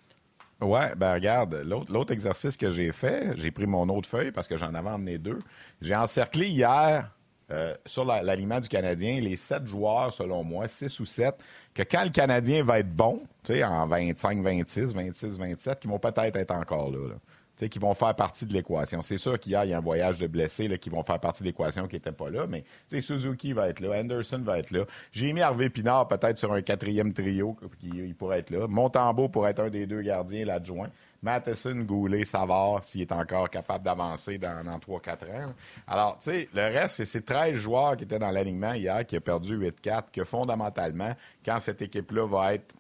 Ouais, 0.60 0.94
ben 0.98 1.14
regarde, 1.14 1.66
l'autre 1.88 2.12
exercice 2.12 2.58
que 2.58 2.70
j'ai 2.70 2.92
fait, 2.92 3.32
j'ai 3.38 3.50
pris 3.50 3.66
mon 3.66 3.88
autre 3.88 4.10
feuille 4.10 4.34
parce 4.34 4.50
que 4.50 4.58
j'en 4.58 4.74
avais 4.74 4.90
emmené 4.90 5.18
deux. 5.18 5.40
J'ai 5.82 5.96
encerclé 5.96 6.50
hier 6.50 7.10
euh, 7.52 7.74
sur 7.86 8.06
l'aliment 8.06 8.60
du 8.60 8.70
Canadien, 8.70 9.20
les 9.22 9.36
sept 9.36 9.66
joueurs, 9.66 10.14
selon 10.14 10.44
moi, 10.44 10.68
six 10.68 11.00
ou 11.00 11.06
sept, 11.06 11.36
que 11.74 11.82
quand 11.84 12.04
le 12.04 12.12
Canadien 12.12 12.64
va 12.64 12.80
être 12.80 12.94
bon, 12.94 13.22
en 13.50 13.88
25, 13.88 14.42
26, 14.42 14.94
26, 14.94 15.38
27, 15.38 15.80
qui 15.80 15.88
vont 15.88 15.98
peut-être 15.98 16.36
être 16.36 16.52
encore 16.52 16.92
là. 16.92 17.68
qui 17.68 17.80
vont 17.80 17.94
faire 17.94 18.16
partie 18.16 18.46
de 18.46 18.54
l'équation. 18.54 19.02
C'est 19.02 19.18
sûr 19.18 19.40
qu'il 19.40 19.54
y, 19.54 19.56
a 19.56 19.62
un 19.62 19.80
voyage 19.80 20.20
de 20.20 20.28
blessés 20.28 20.70
qui 20.78 20.90
vont 20.90 21.04
faire 21.04 21.20
partie 21.20 21.42
de 21.42 21.48
l'équation 21.48 21.88
qui 21.88 21.96
n'était 21.96 22.12
pas 22.12 22.30
là, 22.30 22.46
mais 22.48 22.64
Suzuki 23.02 23.54
va 23.54 23.70
être 23.70 23.80
là, 23.80 24.00
Anderson 24.00 24.42
va 24.44 24.60
être 24.60 24.72
là. 24.72 24.86
J'ai 25.12 25.34
mis 25.34 25.42
Harvey 25.42 25.70
Pinard 25.70 26.08
peut-être 26.08 26.38
sur 26.38 26.54
un 26.54 26.62
quatrième 26.62 27.14
trio, 27.14 27.58
qui, 27.80 27.90
il 27.90 28.16
pourrait 28.16 28.40
être 28.40 28.52
là. 28.52 28.68
Montembeau 28.68 29.28
pourrait 29.28 29.52
être 29.52 29.62
un 29.62 29.70
des 29.70 29.88
deux 29.88 30.02
gardiens, 30.02 30.46
l'adjoint. 30.46 30.90
Matheson, 31.22 31.76
Goulet, 31.82 32.24
Savard, 32.24 32.84
s'il 32.84 33.02
est 33.02 33.12
encore 33.12 33.50
capable 33.50 33.84
d'avancer 33.84 34.38
dans, 34.38 34.64
3-4 34.80 35.12
ans. 35.12 35.54
Alors, 35.88 36.18
tu 36.18 36.32
sais, 36.32 36.50
le 36.54 36.62
reste, 36.62 36.96
c'est 36.96 37.06
ces 37.06 37.22
13 37.22 37.56
joueurs 37.56 37.98
qui 37.98 38.06
étaient 38.06 38.20
dans 38.20 38.32
l'alignement 38.32 38.74
hier, 38.74 39.06
qui 39.06 39.18
ont 39.18 39.22
perdu 39.22 39.58
8-4, 39.58 40.04
que 40.14 40.24
fondamentalement, 40.24 41.14
quand 41.44 41.60
cette 41.60 41.82
équipe-là 41.82 42.26
va 42.28 42.54
être 42.54 42.74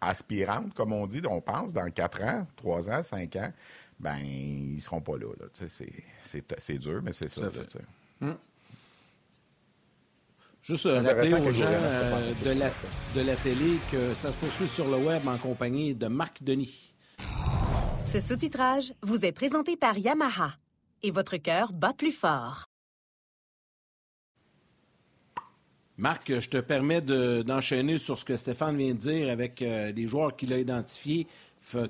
aspirante, 0.00 0.74
comme 0.74 0.92
on 0.92 1.06
dit, 1.06 1.22
on 1.28 1.40
pense, 1.40 1.72
dans 1.72 1.88
4 1.88 2.22
ans, 2.22 2.46
3 2.56 2.90
ans, 2.90 3.02
5 3.02 3.36
ans, 3.36 3.52
ben 4.00 4.16
ils 4.18 4.80
seront 4.80 5.00
pas 5.00 5.16
là. 5.16 5.28
C'est 6.58 6.78
dur, 6.78 7.00
mais 7.04 7.12
c'est 7.12 7.28
ça. 7.28 7.42
Hmm. 8.20 8.32
Juste 10.62 10.86
euh, 10.86 11.00
rappeler 11.00 11.34
aux 11.34 11.50
gens 11.50 11.66
euh, 11.66 12.32
de, 12.44 12.50
la, 12.50 12.70
de 13.16 13.20
la 13.26 13.34
télé 13.34 13.78
que 13.90 14.14
ça 14.14 14.30
se 14.30 14.36
poursuit 14.36 14.68
sur 14.68 14.88
le 14.88 14.96
web 14.96 15.26
en 15.26 15.36
compagnie 15.36 15.94
de 15.94 16.06
Marc 16.06 16.42
Denis. 16.42 16.94
Ce 18.12 18.20
sous-titrage 18.20 18.92
vous 19.02 19.24
est 19.24 19.32
présenté 19.32 19.74
par 19.74 19.96
Yamaha 19.96 20.50
et 21.02 21.10
votre 21.10 21.38
cœur 21.38 21.72
bat 21.72 21.94
plus 21.96 22.12
fort. 22.12 22.66
Marc, 25.96 26.30
je 26.40 26.46
te 26.50 26.58
permets 26.58 27.00
d'enchaîner 27.00 27.96
sur 27.96 28.18
ce 28.18 28.26
que 28.26 28.36
Stéphane 28.36 28.76
vient 28.76 28.92
de 28.92 28.98
dire 28.98 29.30
avec 29.30 29.62
euh, 29.62 29.92
des 29.92 30.06
joueurs 30.06 30.36
qu'il 30.36 30.52
a 30.52 30.58
identifiés 30.58 31.26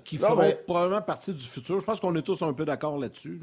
qui 0.04 0.16
feront 0.16 0.52
probablement 0.64 1.02
partie 1.02 1.34
du 1.34 1.42
futur. 1.42 1.80
Je 1.80 1.84
pense 1.84 1.98
qu'on 1.98 2.14
est 2.14 2.22
tous 2.22 2.40
un 2.42 2.52
peu 2.52 2.64
d'accord 2.64 2.98
là-dessus. 2.98 3.40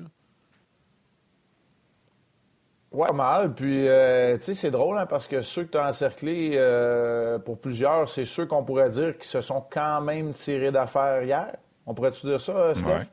Ouais, 2.93 3.07
pas 3.07 3.13
mal. 3.13 3.55
Puis, 3.55 3.89
euh, 3.89 4.37
tu 4.37 4.43
sais, 4.43 4.53
c'est 4.53 4.71
drôle 4.71 4.97
hein, 4.97 5.05
parce 5.05 5.27
que 5.27 5.41
ceux 5.41 5.65
que 5.65 5.71
tu 5.71 5.77
as 5.77 5.89
encerclés, 5.89 6.51
euh, 6.53 7.39
pour 7.39 7.59
plusieurs, 7.59 8.07
c'est 8.07 8.23
ceux 8.23 8.45
qu'on 8.45 8.63
pourrait 8.63 8.91
dire 8.91 9.17
qui 9.17 9.27
se 9.27 9.41
sont 9.41 9.65
quand 9.69 9.99
même 9.99 10.31
tirés 10.31 10.71
d'affaires 10.71 11.23
hier. 11.23 11.57
On 11.89 11.95
pourrait-tu 11.95 12.27
dire 12.27 12.39
ça, 12.39 12.51
euh, 12.51 12.75
Steph? 12.75 13.09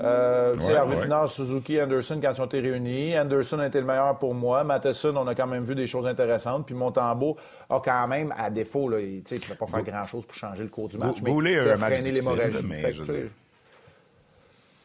Euh, 0.00 0.54
tu 0.54 0.62
sais, 0.62 0.76
Harvey 0.76 1.02
Pinard, 1.02 1.28
Suzuki, 1.28 1.82
Anderson, 1.82 2.18
quand 2.22 2.32
ils 2.32 2.40
ont 2.40 2.46
été 2.46 2.60
réunis. 2.60 3.18
Anderson 3.18 3.58
a 3.58 3.66
été 3.66 3.80
le 3.80 3.86
meilleur 3.86 4.16
pour 4.16 4.32
moi. 4.32 4.62
Matheson, 4.62 5.14
on 5.16 5.26
a 5.26 5.34
quand 5.34 5.48
même 5.48 5.64
vu 5.64 5.74
des 5.74 5.88
choses 5.88 6.06
intéressantes. 6.06 6.64
Puis 6.64 6.74
Montembeau 6.74 7.36
a 7.68 7.80
quand 7.80 8.06
même, 8.06 8.32
à 8.38 8.48
défaut, 8.48 8.88
là, 8.88 9.00
il 9.00 9.16
ne 9.18 9.38
peut 9.38 9.54
pas 9.56 9.66
faire 9.66 9.82
grand-chose 9.82 10.24
pour 10.24 10.34
changer 10.36 10.62
le 10.62 10.68
cours 10.68 10.88
du 10.88 10.98
match. 10.98 11.20
Boulet 11.20 11.58
a 11.58 11.76
freiné 11.76 12.12
l'hémorragie. 12.12 12.64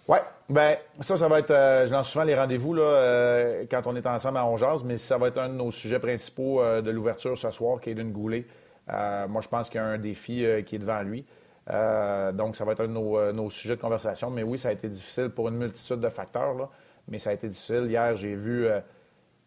Oui, 0.09 0.17
ben 0.49 0.77
ça, 1.01 1.15
ça 1.15 1.27
va 1.27 1.39
être. 1.39 1.51
Euh, 1.51 1.85
je 1.85 1.91
lance 1.91 2.09
souvent 2.09 2.23
les 2.23 2.35
rendez-vous 2.35 2.73
là, 2.73 3.63
quand 3.69 3.83
on 3.85 3.95
est 3.95 4.07
ensemble 4.07 4.37
à 4.37 4.45
Ongeaz, 4.45 4.83
mais 4.83 4.97
ça 4.97 5.17
va 5.17 5.27
être 5.27 5.37
un 5.37 5.49
de 5.49 5.53
nos 5.53 5.69
sujets 5.69 5.99
principaux 5.99 6.63
de 6.81 6.89
l'ouverture 6.89 7.37
ce 7.37 7.51
soir, 7.51 7.79
qui 7.79 7.91
est 7.91 7.95
d'une 7.95 8.11
Goulet. 8.11 8.45
moi, 8.87 9.41
je 9.41 9.47
pense 9.47 9.69
qu'il 9.69 9.79
y 9.79 9.83
a 9.83 9.87
un 9.87 9.99
défi 9.99 10.43
qui 10.65 10.75
est 10.75 10.79
devant 10.79 11.01
lui. 11.01 11.23
Donc, 11.67 12.55
ça 12.55 12.63
va 12.65 12.71
être 12.71 12.81
un 12.81 12.87
de 12.87 12.93
nos, 12.93 13.31
nos, 13.33 13.49
sujets 13.49 13.75
de 13.75 13.81
conversation. 13.81 14.29
Mais 14.29 14.43
oui, 14.43 14.57
ça 14.57 14.69
a 14.69 14.71
été 14.71 14.87
difficile 14.87 15.29
pour 15.29 15.49
une 15.49 15.57
multitude 15.57 15.99
de 15.99 16.09
facteurs, 16.09 16.69
mais 17.07 17.19
ça 17.19 17.31
a 17.31 17.33
été 17.33 17.47
difficile. 17.49 17.87
Hier, 17.89 18.15
j'ai 18.15 18.35
vu 18.35 18.67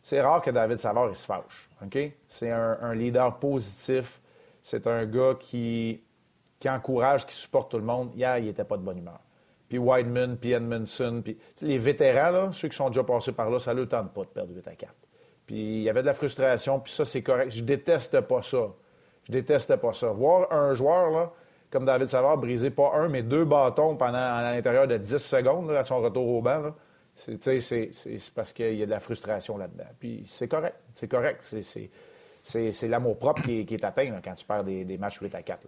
c'est 0.03 0.21
rare 0.21 0.41
que 0.41 0.51
David 0.51 0.79
Savard 0.79 1.15
se 1.15 1.27
fâche. 1.27 1.69
C'est 2.29 2.51
un, 2.51 2.95
leader 2.95 3.39
positif. 3.39 4.21
C'est 4.63 4.87
un 4.87 5.07
gars 5.07 5.35
qui, 5.39 6.03
qui 6.59 6.69
encourage, 6.69 7.27
qui 7.27 7.35
supporte 7.35 7.71
tout 7.71 7.79
le 7.79 7.85
monde. 7.85 8.13
Hier, 8.15 8.39
il 8.39 8.47
n'était 8.47 8.65
pas 8.65 8.77
de 8.77 8.83
bonne 8.83 8.99
humeur. 8.99 9.21
Puis 9.69 9.79
Whiteman, 9.79 10.37
puis 10.37 10.53
Edmondson, 10.53 11.21
puis 11.23 11.39
les 11.63 11.79
vétérans, 11.79 12.53
ceux 12.53 12.69
qui 12.69 12.77
sont 12.77 12.89
déjà 12.89 13.05
passés 13.05 13.33
par 13.33 13.51
là, 13.51 13.59
ça 13.59 13.73
ne 13.73 13.79
leur 13.81 13.89
tente 13.89 14.13
pas 14.13 14.23
de 14.23 14.27
perdre 14.27 14.53
8 14.53 14.67
à 14.67 14.75
4. 14.75 14.93
Puis 15.47 15.57
il 15.57 15.83
y 15.83 15.91
avait 15.91 16.03
de 16.03 16.07
la 16.07 16.15
frustration, 16.15 16.81
puis 16.81 16.93
ça, 16.93 17.05
c'est 17.05 17.23
correct. 17.23 17.51
Je 17.51 17.63
déteste 17.63 18.21
pas 18.23 18.43
ça. 18.43 18.69
Je 19.25 19.33
déteste 19.33 19.77
pas 19.77 19.93
ça. 19.93 20.09
Voir 20.09 20.53
un 20.53 20.75
joueur, 20.75 21.11
là, 21.11 21.33
comme 21.71 21.85
David 21.85 22.09
Savard, 22.09 22.39
briser 22.39 22.71
pas 22.71 22.93
un, 22.95 23.09
mais 23.09 23.23
deux 23.23 23.45
bâtons 23.45 23.97
pendant 23.97 24.19
à 24.19 24.43
l'intérieur 24.43 24.89
de 24.89 24.97
10 24.97 25.19
secondes 25.19 25.71
à 25.71 25.85
son 25.85 26.01
retour 26.01 26.27
au 26.29 26.43
banc, 26.43 26.75
c'est 27.15 28.33
parce 28.35 28.53
qu'il 28.53 28.75
y 28.75 28.83
a 28.83 28.87
de 28.87 28.91
la 28.91 29.01
frustration 29.01 29.57
là-dedans. 29.57 29.89
Puis 29.99 30.25
c'est 30.27 30.49
correct. 30.49 30.77
C'est 30.95 31.09
correct. 31.09 31.55
C'est 32.43 32.89
l'amour 32.89 33.19
propre 33.19 33.43
qui 33.43 33.61
est, 33.61 33.85
atteint 33.85 34.21
quand 34.23 34.35
tu 34.35 34.45
perds 34.45 34.65
des, 34.65 34.85
des 34.85 34.99
matchs 34.99 35.21
8 35.21 35.35
à 35.35 35.43
4. 35.43 35.67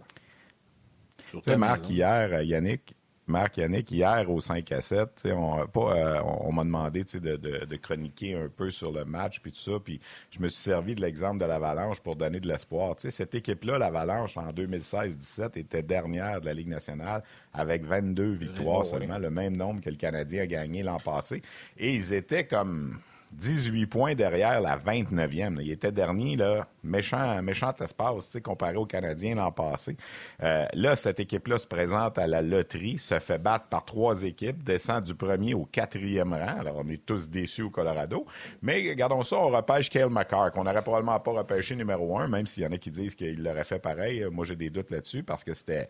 Tu 1.27 1.39
sais, 1.41 1.57
Marc, 1.57 1.89
hier, 1.89 2.41
Yannick, 2.41 2.95
Marc 3.25 3.57
Yannick, 3.57 3.89
hier 3.89 4.29
au 4.29 4.41
5 4.41 4.69
à 4.73 4.81
7, 4.81 5.29
on, 5.33 5.65
pas, 5.67 5.95
euh, 5.95 6.21
on, 6.41 6.51
m'a 6.51 6.63
demandé 6.65 7.05
de, 7.05 7.37
de, 7.37 7.65
de, 7.65 7.75
chroniquer 7.77 8.35
un 8.35 8.49
peu 8.49 8.69
sur 8.69 8.91
le 8.91 9.05
match 9.05 9.39
puis 9.39 9.53
tout 9.53 9.71
ça. 9.71 9.79
Puis 9.81 10.01
je 10.29 10.39
me 10.39 10.49
suis 10.49 10.61
servi 10.61 10.93
de 10.93 10.99
l'exemple 11.01 11.39
de 11.39 11.45
l'Avalanche 11.45 12.01
pour 12.01 12.17
donner 12.17 12.41
de 12.41 12.47
l'espoir. 12.47 12.95
Cette 12.97 13.33
équipe-là, 13.33 13.77
l'Avalanche, 13.77 14.35
en 14.35 14.51
2016-17, 14.51 15.57
était 15.57 15.83
dernière 15.83 16.41
de 16.41 16.47
la 16.47 16.53
Ligue 16.53 16.67
nationale 16.67 17.23
avec 17.53 17.85
22 17.85 18.33
victoires 18.33 18.85
seulement, 18.85 19.17
le 19.17 19.29
même 19.29 19.55
nombre 19.55 19.79
que 19.79 19.89
le 19.89 19.95
Canadien 19.95 20.43
a 20.43 20.47
gagné 20.47 20.83
l'an 20.83 20.97
passé. 20.97 21.41
Et 21.77 21.95
ils 21.95 22.13
étaient 22.13 22.45
comme 22.45 22.99
18 23.33 23.85
points 23.87 24.15
derrière 24.15 24.61
la 24.61 24.77
29e. 24.77 25.59
Il 25.61 25.71
était 25.71 25.91
dernier, 25.91 26.35
là, 26.35 26.67
méchant, 26.83 27.41
méchant 27.41 27.73
espace, 27.79 28.37
comparé 28.43 28.75
aux 28.75 28.85
Canadiens 28.85 29.35
l'an 29.35 29.51
passé. 29.51 29.97
Euh, 30.41 30.65
là, 30.73 30.95
cette 30.95 31.19
équipe-là 31.19 31.57
se 31.57 31.67
présente 31.67 32.17
à 32.17 32.27
la 32.27 32.41
loterie, 32.41 32.97
se 32.97 33.19
fait 33.19 33.39
battre 33.39 33.65
par 33.65 33.85
trois 33.85 34.23
équipes, 34.23 34.63
descend 34.63 35.03
du 35.03 35.15
premier 35.15 35.53
au 35.53 35.65
quatrième 35.65 36.33
rang. 36.33 36.59
Alors, 36.59 36.77
on 36.77 36.89
est 36.89 37.05
tous 37.05 37.29
déçus 37.29 37.63
au 37.63 37.69
Colorado. 37.69 38.25
Mais 38.61 38.89
regardons 38.89 39.23
ça, 39.23 39.37
on 39.37 39.49
repêche 39.49 39.89
Kale 39.89 40.09
McCarr, 40.09 40.51
qu'on 40.51 40.63
n'aurait 40.63 40.81
probablement 40.81 41.19
pas 41.19 41.31
repêché 41.31 41.75
numéro 41.75 42.17
un, 42.17 42.27
même 42.27 42.47
s'il 42.47 42.63
y 42.63 42.67
en 42.67 42.71
a 42.71 42.77
qui 42.77 42.91
disent 42.91 43.15
qu'il 43.15 43.41
l'aurait 43.43 43.63
fait 43.63 43.79
pareil. 43.79 44.25
Moi, 44.31 44.45
j'ai 44.45 44.55
des 44.55 44.69
doutes 44.69 44.91
là-dessus 44.91 45.23
parce 45.23 45.43
que 45.43 45.53
c'était 45.53 45.87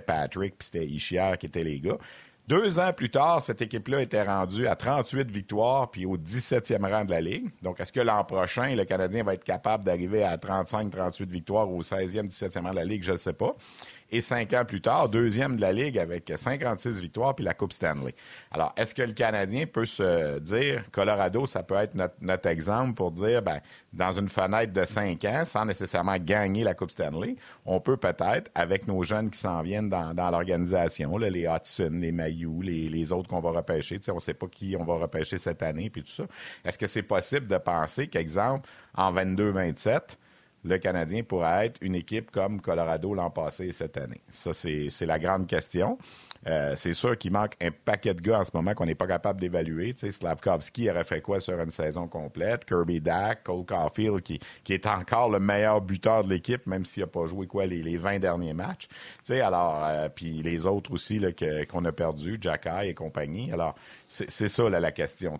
Patrick 0.00 0.56
puis 0.58 0.66
c'était 0.66 0.86
Ishier 0.86 1.32
qui 1.38 1.46
étaient 1.46 1.64
les 1.64 1.80
gars. 1.80 1.98
Deux 2.46 2.78
ans 2.78 2.92
plus 2.92 3.10
tard, 3.10 3.40
cette 3.40 3.62
équipe-là 3.62 4.02
était 4.02 4.22
rendue 4.22 4.66
à 4.66 4.76
38 4.76 5.30
victoires 5.30 5.90
puis 5.90 6.04
au 6.04 6.18
17e 6.18 6.86
rang 6.90 7.06
de 7.06 7.10
la 7.10 7.22
Ligue. 7.22 7.48
Donc, 7.62 7.80
est-ce 7.80 7.90
que 7.90 8.00
l'an 8.00 8.22
prochain, 8.24 8.74
le 8.74 8.84
Canadien 8.84 9.24
va 9.24 9.32
être 9.32 9.44
capable 9.44 9.82
d'arriver 9.82 10.22
à 10.22 10.36
35-38 10.36 11.26
victoires 11.26 11.70
au 11.70 11.80
16e, 11.80 12.28
17e 12.28 12.64
rang 12.64 12.70
de 12.72 12.76
la 12.76 12.84
Ligue? 12.84 13.02
Je 13.02 13.12
ne 13.12 13.16
sais 13.16 13.32
pas 13.32 13.56
et 14.14 14.20
cinq 14.20 14.52
ans 14.52 14.64
plus 14.64 14.80
tard, 14.80 15.08
deuxième 15.08 15.56
de 15.56 15.60
la 15.60 15.72
Ligue 15.72 15.98
avec 15.98 16.32
56 16.36 17.00
victoires 17.00 17.34
puis 17.34 17.44
la 17.44 17.52
Coupe 17.52 17.72
Stanley. 17.72 18.14
Alors, 18.52 18.72
est-ce 18.76 18.94
que 18.94 19.02
le 19.02 19.12
Canadien 19.12 19.66
peut 19.66 19.86
se 19.86 20.38
dire, 20.38 20.84
Colorado, 20.92 21.46
ça 21.46 21.64
peut 21.64 21.74
être 21.74 21.96
notre, 22.20 22.46
exemple 22.46 22.94
pour 22.94 23.10
dire, 23.10 23.42
ben, 23.42 23.58
dans 23.92 24.12
une 24.12 24.28
fenêtre 24.28 24.72
de 24.72 24.84
cinq 24.84 25.24
ans, 25.24 25.44
sans 25.44 25.64
nécessairement 25.64 26.16
gagner 26.18 26.62
la 26.62 26.74
Coupe 26.74 26.92
Stanley, 26.92 27.34
on 27.66 27.80
peut 27.80 27.96
peut-être, 27.96 28.52
avec 28.54 28.86
nos 28.86 29.02
jeunes 29.02 29.30
qui 29.30 29.38
s'en 29.40 29.62
viennent 29.62 29.88
dans, 29.88 30.30
l'organisation, 30.30 31.18
les 31.18 31.48
Hudson, 31.48 31.90
les 31.94 32.12
Mayou, 32.12 32.62
les, 32.62 33.12
autres 33.12 33.28
qu'on 33.28 33.40
va 33.40 33.50
repêcher, 33.50 33.98
on 34.10 34.14
ne 34.14 34.20
sait 34.20 34.34
pas 34.34 34.46
qui 34.46 34.76
on 34.78 34.84
va 34.84 34.94
repêcher 34.94 35.38
cette 35.38 35.62
année, 35.64 35.90
puis 35.90 36.04
tout 36.04 36.12
ça. 36.12 36.24
Est-ce 36.64 36.78
que 36.78 36.86
c'est 36.86 37.02
possible 37.02 37.48
de 37.48 37.58
penser 37.58 38.06
qu'exemple, 38.06 38.68
en 38.94 39.12
22-27, 39.12 40.18
le 40.64 40.78
Canadien 40.78 41.22
pourrait 41.22 41.66
être 41.66 41.78
une 41.82 41.94
équipe 41.94 42.30
comme 42.30 42.60
Colorado 42.60 43.14
l'an 43.14 43.30
passé 43.30 43.66
et 43.66 43.72
cette 43.72 43.96
année? 43.96 44.20
Ça, 44.30 44.52
c'est 44.54 45.06
la 45.06 45.18
grande 45.18 45.46
question. 45.46 45.98
Euh, 46.46 46.74
c'est 46.76 46.92
sûr 46.92 47.16
qu'il 47.16 47.32
manque 47.32 47.54
un 47.60 47.70
paquet 47.70 48.12
de 48.12 48.20
gars 48.20 48.40
en 48.40 48.44
ce 48.44 48.50
moment 48.52 48.74
qu'on 48.74 48.84
n'est 48.84 48.94
pas 48.94 49.06
capable 49.06 49.40
d'évaluer. 49.40 49.94
Slavkovski 49.96 50.90
aurait 50.90 51.04
fait 51.04 51.22
quoi 51.22 51.40
sur 51.40 51.58
une 51.58 51.70
saison 51.70 52.06
complète? 52.06 52.66
Kirby 52.66 53.00
Dack, 53.00 53.44
Cole 53.44 53.64
Caulfield, 53.64 54.20
qui, 54.22 54.40
est 54.68 54.86
encore 54.86 55.30
le 55.30 55.40
meilleur 55.40 55.80
buteur 55.80 56.24
de 56.24 56.30
l'équipe, 56.30 56.66
même 56.66 56.84
s'il 56.84 57.02
n'a 57.02 57.06
pas 57.06 57.26
joué 57.26 57.46
quoi 57.46 57.66
les, 57.66 57.96
20 57.96 58.18
derniers 58.18 58.52
matchs. 58.52 58.88
alors, 59.30 59.82
euh, 59.84 60.08
puis 60.14 60.42
les 60.42 60.66
autres 60.66 60.92
aussi 60.92 61.20
qu'on 61.70 61.84
a 61.84 61.92
perdu, 61.92 62.36
Jack 62.40 62.68
et 62.84 62.94
compagnie. 62.94 63.52
Alors, 63.52 63.74
c'est 64.08 64.48
ça 64.48 64.68
la 64.68 64.92
question. 64.92 65.38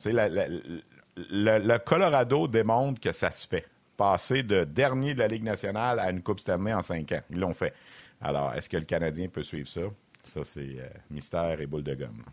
le 1.17 1.77
Colorado 1.79 2.49
démontre 2.49 3.01
que 3.01 3.13
ça 3.13 3.31
se 3.31 3.47
fait 3.47 3.67
passer 3.97 4.43
de 4.43 4.65
dernier 4.65 5.15
de 5.15 5.21
la 5.21 5.29
Ligue 5.29 5.45
nationale 5.45 5.99
à 5.99 6.11
une 6.11 6.23
Coupe 6.23 6.41
Stanley 6.41 6.73
en 6.73 6.83
cinq 6.83 7.13
ans. 7.13 7.21
Ils 7.31 7.41
l'ont 7.41 7.55
fait. 7.55 7.75
Alors, 8.21 8.55
est-ce 8.55 8.69
que 8.69 8.77
le 8.77 8.85
Canadien 8.85 9.29
peut 9.29 9.43
suivre 9.43 9.69
ça? 9.69 9.83
Ça, 10.23 10.43
c'est 10.45 10.61
euh, 10.61 10.87
mystère 11.11 11.61
et 11.61 11.67
boule 11.67 11.83
de 11.83 11.95
gomme. 11.95 12.25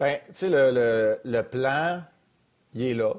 Bien, 0.00 0.18
tu 0.28 0.34
sais, 0.34 0.48
le, 0.50 1.42
plan, 1.42 2.02
il 2.72 2.82
est 2.82 2.94
là. 2.94 3.14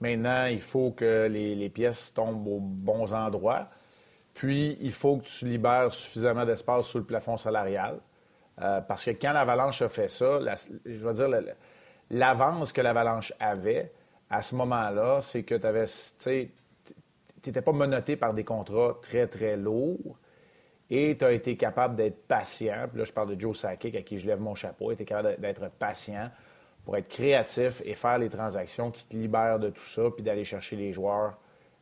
Maintenant, 0.00 0.46
il 0.46 0.60
faut 0.60 0.92
que 0.92 1.26
les, 1.28 1.68
pièces 1.68 2.14
tombent 2.14 2.46
aux 2.46 2.60
bons 2.60 3.12
endroits. 3.12 3.68
Puis, 4.34 4.78
il 4.80 4.92
faut 4.92 5.18
que 5.18 5.26
tu 5.26 5.46
libères 5.46 5.92
suffisamment 5.92 6.46
d'espace 6.46 6.86
sous 6.86 6.98
le 6.98 7.04
plafond 7.04 7.36
salarial. 7.36 7.98
Euh, 8.60 8.80
parce 8.80 9.04
que 9.04 9.10
quand 9.10 9.32
l'Avalanche 9.32 9.82
a 9.82 9.88
fait 9.88 10.08
ça, 10.08 10.38
je 10.86 11.06
veux 11.06 11.12
dire, 11.12 11.28
l'avance 12.10 12.72
que 12.72 12.80
l'Avalanche 12.80 13.32
avait, 13.40 13.92
à 14.32 14.40
ce 14.40 14.54
moment-là, 14.54 15.20
c'est 15.20 15.42
que 15.42 15.54
tu 15.54 16.50
n'étais 17.46 17.62
pas 17.62 17.72
menotté 17.72 18.16
par 18.16 18.32
des 18.32 18.44
contrats 18.44 18.98
très, 19.02 19.26
très 19.26 19.58
lourds 19.58 20.18
et 20.88 21.16
tu 21.18 21.24
as 21.24 21.32
été 21.32 21.56
capable 21.58 21.96
d'être 21.96 22.26
patient. 22.26 22.88
Puis 22.88 22.98
là, 22.98 23.04
je 23.04 23.12
parle 23.12 23.36
de 23.36 23.38
Joe 23.38 23.56
Sakic, 23.56 23.94
à 23.94 24.00
qui 24.00 24.18
je 24.18 24.26
lève 24.26 24.40
mon 24.40 24.54
chapeau. 24.54 24.94
Tu 24.94 25.04
capable 25.04 25.38
d'être 25.38 25.68
patient 25.78 26.30
pour 26.86 26.96
être 26.96 27.08
créatif 27.08 27.82
et 27.84 27.92
faire 27.92 28.18
les 28.18 28.30
transactions 28.30 28.90
qui 28.90 29.04
te 29.04 29.14
libèrent 29.16 29.58
de 29.58 29.68
tout 29.68 29.84
ça, 29.84 30.10
puis 30.10 30.22
d'aller 30.22 30.44
chercher 30.44 30.76
les 30.76 30.94
joueurs 30.94 31.38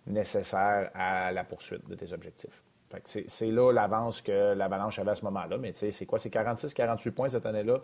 nécessaires 0.08 0.90
à 0.94 1.30
la 1.30 1.44
poursuite 1.44 1.88
de 1.88 1.94
tes 1.94 2.12
objectifs. 2.12 2.64
C'est 3.06 3.46
là 3.46 3.70
l'avance 3.70 4.22
que 4.22 4.54
l'Avalanche 4.54 4.98
avait 4.98 5.12
à 5.12 5.14
ce 5.14 5.24
moment-là. 5.24 5.56
Mais 5.56 5.72
tu 5.72 5.78
sais, 5.78 5.92
c'est 5.92 6.06
quoi? 6.06 6.18
C'est 6.18 6.30
46, 6.30 6.74
48 6.74 7.10
points 7.12 7.28
cette 7.28 7.46
année-là 7.46 7.80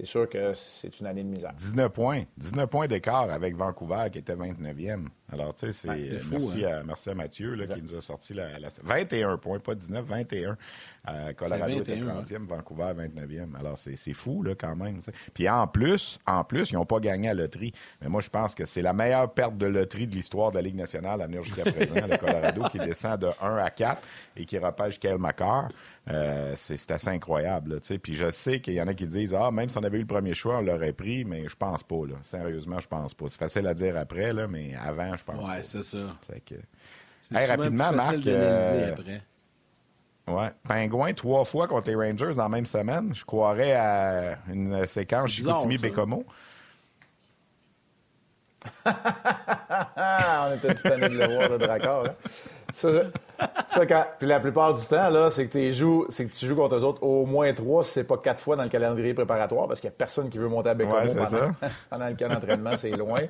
c'est 0.00 0.06
sûr 0.06 0.28
que 0.28 0.54
c'est 0.54 0.98
une 1.00 1.06
année 1.06 1.22
de 1.22 1.28
misère. 1.28 1.52
19 1.52 1.92
points. 1.92 2.22
19 2.38 2.70
points 2.70 2.86
d'écart 2.86 3.30
avec 3.30 3.54
Vancouver 3.54 4.06
qui 4.10 4.18
était 4.18 4.34
29e. 4.34 5.08
Alors, 5.32 5.54
tu 5.54 5.66
sais, 5.66 5.72
c'est. 5.72 6.20
merci, 6.30 6.64
hein. 6.64 6.80
à, 6.80 6.82
merci 6.82 7.10
à 7.10 7.14
Mathieu 7.14 7.54
là, 7.54 7.66
qui 7.66 7.82
nous 7.82 7.94
a 7.94 8.00
sorti 8.00 8.34
la, 8.34 8.48
21 8.82 9.36
points, 9.36 9.58
pas 9.58 9.74
19, 9.74 10.04
21. 10.04 10.56
Euh, 11.08 11.32
Colorado 11.32 11.80
était 11.80 11.96
30e, 11.96 12.46
Vancouver 12.46 12.92
29e. 12.94 13.58
Alors, 13.58 13.78
c'est 13.78 13.96
fou, 14.12 14.42
là, 14.42 14.54
quand 14.54 14.76
même. 14.76 15.00
Puis 15.32 15.48
en 15.48 15.66
plus, 15.66 16.18
en 16.26 16.44
plus, 16.44 16.70
ils 16.70 16.74
n'ont 16.74 16.84
pas 16.84 17.00
gagné 17.00 17.30
à 17.30 17.34
loterie. 17.34 17.72
Mais 18.02 18.08
moi, 18.08 18.20
je 18.20 18.28
pense 18.28 18.54
que 18.54 18.66
c'est 18.66 18.82
la 18.82 18.92
meilleure 18.92 19.32
perte 19.32 19.56
de 19.56 19.66
loterie 19.66 20.06
de 20.06 20.14
l'histoire 20.14 20.50
de 20.50 20.56
la 20.56 20.62
Ligue 20.62 20.76
nationale 20.76 21.22
à 21.22 21.26
venir 21.26 21.42
jusqu'à 21.42 21.64
présent. 21.64 21.94
le 21.94 22.16
Colorado 22.18 22.62
qui 22.70 22.78
descend 22.78 23.18
de 23.20 23.28
1 23.40 23.56
à 23.56 23.70
4 23.70 24.02
et 24.36 24.44
qui 24.44 24.58
repêche 24.58 25.00
Kyle 25.00 25.18
McCarr. 25.18 25.68
Euh, 26.08 26.54
c'est 26.56 26.90
assez 26.90 27.08
incroyable. 27.08 27.74
Là, 27.74 27.98
puis 28.02 28.16
je 28.16 28.30
sais 28.30 28.60
qu'il 28.60 28.74
y 28.74 28.82
en 28.82 28.88
a 28.88 28.94
qui 28.94 29.06
disent 29.06 29.34
Ah, 29.34 29.50
même 29.50 29.68
si 29.68 29.78
on 29.78 29.84
avait 29.84 29.98
eu 29.98 30.02
le 30.02 30.06
premier 30.06 30.34
choix, 30.34 30.58
on 30.58 30.62
l'aurait 30.62 30.92
pris, 30.92 31.24
mais 31.24 31.46
je 31.48 31.56
pense 31.56 31.82
pas. 31.82 32.06
Là. 32.06 32.14
Sérieusement, 32.22 32.80
je 32.80 32.88
pense 32.88 33.14
pas. 33.14 33.26
C'est 33.28 33.38
facile 33.38 33.66
à 33.66 33.74
dire 33.74 33.96
après, 33.96 34.32
là, 34.32 34.48
mais 34.48 34.74
avant, 34.74 35.16
je 35.20 35.24
pense. 35.24 35.46
Ouais, 35.46 35.62
c'est 35.62 35.84
ça. 35.84 35.98
C'est 37.20 37.46
rapidement, 37.46 37.92
Marc. 37.92 38.26
Euh... 38.26 38.92
après. 38.92 39.22
Ouais. 40.26 40.50
Pingouin, 40.66 41.12
trois 41.12 41.44
fois 41.44 41.66
contre 41.66 41.90
les 41.90 41.96
Rangers 41.96 42.34
dans 42.36 42.44
la 42.44 42.48
même 42.48 42.66
semaine. 42.66 43.12
Je 43.14 43.24
croirais 43.24 43.72
à 43.74 44.38
une 44.48 44.86
séquence 44.86 45.30
Chicoutimi-Bécomo. 45.30 46.24
on 48.84 50.54
était 50.54 50.74
tout 50.74 50.88
de 50.88 51.06
le 51.06 51.26
voir, 51.26 51.58
le 51.58 51.66
raccord. 51.66 52.06
Hein? 52.06 52.14
Ça, 52.72 52.90
ça 53.66 53.86
quand... 53.86 54.04
Puis 54.18 54.28
la 54.28 54.38
plupart 54.38 54.74
du 54.74 54.86
temps, 54.86 55.08
là, 55.08 55.30
c'est 55.30 55.48
que, 55.48 55.52
tu 55.52 55.72
joues, 55.72 56.04
c'est 56.10 56.26
que 56.26 56.32
tu 56.32 56.46
joues 56.46 56.56
contre 56.56 56.76
eux 56.76 56.84
autres 56.84 57.02
au 57.02 57.24
moins 57.24 57.52
trois, 57.54 57.82
si 57.82 57.92
c'est 57.92 58.04
pas 58.04 58.18
quatre 58.18 58.38
fois 58.38 58.56
dans 58.56 58.62
le 58.62 58.68
calendrier 58.68 59.14
préparatoire, 59.14 59.66
parce 59.66 59.80
qu'il 59.80 59.88
n'y 59.88 59.94
a 59.94 59.96
personne 59.96 60.28
qui 60.28 60.36
veut 60.38 60.48
monter 60.48 60.68
à 60.70 60.74
Bécomo 60.74 60.98
pendant... 60.98 61.52
pendant, 61.90 62.08
le 62.08 62.14
camp 62.14 62.28
d'entraînement, 62.28 62.76
c'est 62.76 62.90
loin. 62.90 63.22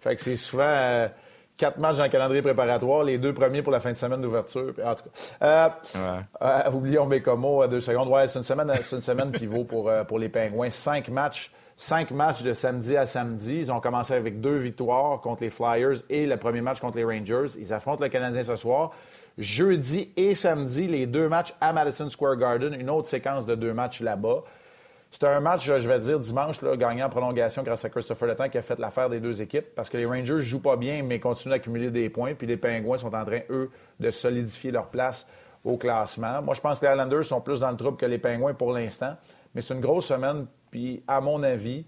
Fait 0.00 0.14
que 0.14 0.22
c'est 0.22 0.36
souvent... 0.36 0.64
Euh, 0.64 1.08
quatre 1.56 1.78
matchs 1.78 1.96
dans 1.96 2.04
le 2.04 2.10
calendrier 2.10 2.42
préparatoire, 2.42 3.04
les 3.04 3.18
deux 3.18 3.32
premiers 3.32 3.62
pour 3.62 3.72
la 3.72 3.80
fin 3.80 3.92
de 3.92 3.96
semaine 3.96 4.20
d'ouverture. 4.20 4.74
En 4.84 4.94
tout 4.94 5.04
cas, 5.40 5.78
euh, 5.96 6.20
euh, 6.42 6.70
oublions 6.72 7.06
Bécomo 7.06 7.62
à 7.62 7.68
deux 7.68 7.80
secondes. 7.80 8.08
Ouais, 8.08 8.26
c'est 8.26 8.38
une 8.38 8.44
semaine, 8.44 8.72
c'est 8.82 8.96
une 8.96 9.02
semaine 9.02 9.30
pivot 9.30 9.64
pour, 9.64 9.90
pour 10.08 10.18
les 10.18 10.28
Pingouins. 10.28 10.70
Cinq 10.70 11.08
matchs 11.08 11.50
cinq 11.76 12.10
matchs 12.10 12.42
de 12.42 12.52
samedi 12.52 12.96
à 12.96 13.06
samedi. 13.06 13.58
Ils 13.58 13.72
ont 13.72 13.80
commencé 13.80 14.14
avec 14.14 14.40
deux 14.40 14.56
victoires 14.56 15.20
contre 15.20 15.42
les 15.42 15.50
Flyers 15.50 16.02
et 16.08 16.26
le 16.26 16.36
premier 16.36 16.62
match 16.62 16.80
contre 16.80 16.96
les 16.96 17.04
Rangers. 17.04 17.58
Ils 17.58 17.72
affrontent 17.72 18.02
le 18.02 18.08
Canadien 18.08 18.42
ce 18.42 18.56
soir. 18.56 18.92
Jeudi 19.38 20.10
et 20.16 20.34
samedi, 20.34 20.86
les 20.88 21.06
deux 21.06 21.28
matchs 21.28 21.52
à 21.60 21.74
Madison 21.74 22.08
Square 22.08 22.36
Garden, 22.36 22.74
une 22.80 22.88
autre 22.88 23.06
séquence 23.06 23.44
de 23.44 23.54
deux 23.54 23.74
matchs 23.74 24.00
là-bas. 24.00 24.42
C'était 25.10 25.28
un 25.28 25.40
match, 25.40 25.64
je 25.64 25.88
vais 25.88 26.00
dire, 26.00 26.20
dimanche, 26.20 26.60
là, 26.62 26.76
gagné 26.76 27.02
en 27.02 27.08
prolongation 27.08 27.62
grâce 27.62 27.84
à 27.84 27.90
Christopher 27.90 28.28
Letang 28.28 28.48
qui 28.48 28.58
a 28.58 28.62
fait 28.62 28.78
l'affaire 28.78 29.08
des 29.08 29.20
deux 29.20 29.40
équipes 29.40 29.74
parce 29.74 29.88
que 29.88 29.96
les 29.96 30.04
Rangers 30.04 30.40
jouent 30.40 30.60
pas 30.60 30.76
bien, 30.76 31.02
mais 31.02 31.20
continuent 31.20 31.52
d'accumuler 31.52 31.90
des 31.90 32.10
points. 32.10 32.34
Puis 32.34 32.46
les 32.46 32.56
Pingouins 32.56 32.98
sont 32.98 33.14
en 33.14 33.24
train, 33.24 33.40
eux, 33.50 33.70
de 33.98 34.10
solidifier 34.10 34.72
leur 34.72 34.88
place 34.88 35.26
au 35.64 35.76
classement. 35.76 36.42
Moi, 36.42 36.54
je 36.54 36.60
pense 36.60 36.80
que 36.80 36.86
les 36.86 36.92
Islanders 36.92 37.24
sont 37.24 37.40
plus 37.40 37.60
dans 37.60 37.70
le 37.70 37.76
trouble 37.76 37.96
que 37.96 38.06
les 38.06 38.18
Pingouins 38.18 38.54
pour 38.54 38.72
l'instant. 38.72 39.16
Mais 39.54 39.62
c'est 39.62 39.74
une 39.74 39.80
grosse 39.80 40.06
semaine. 40.06 40.46
Puis, 40.70 41.02
à 41.08 41.20
mon 41.20 41.42
avis, 41.42 41.86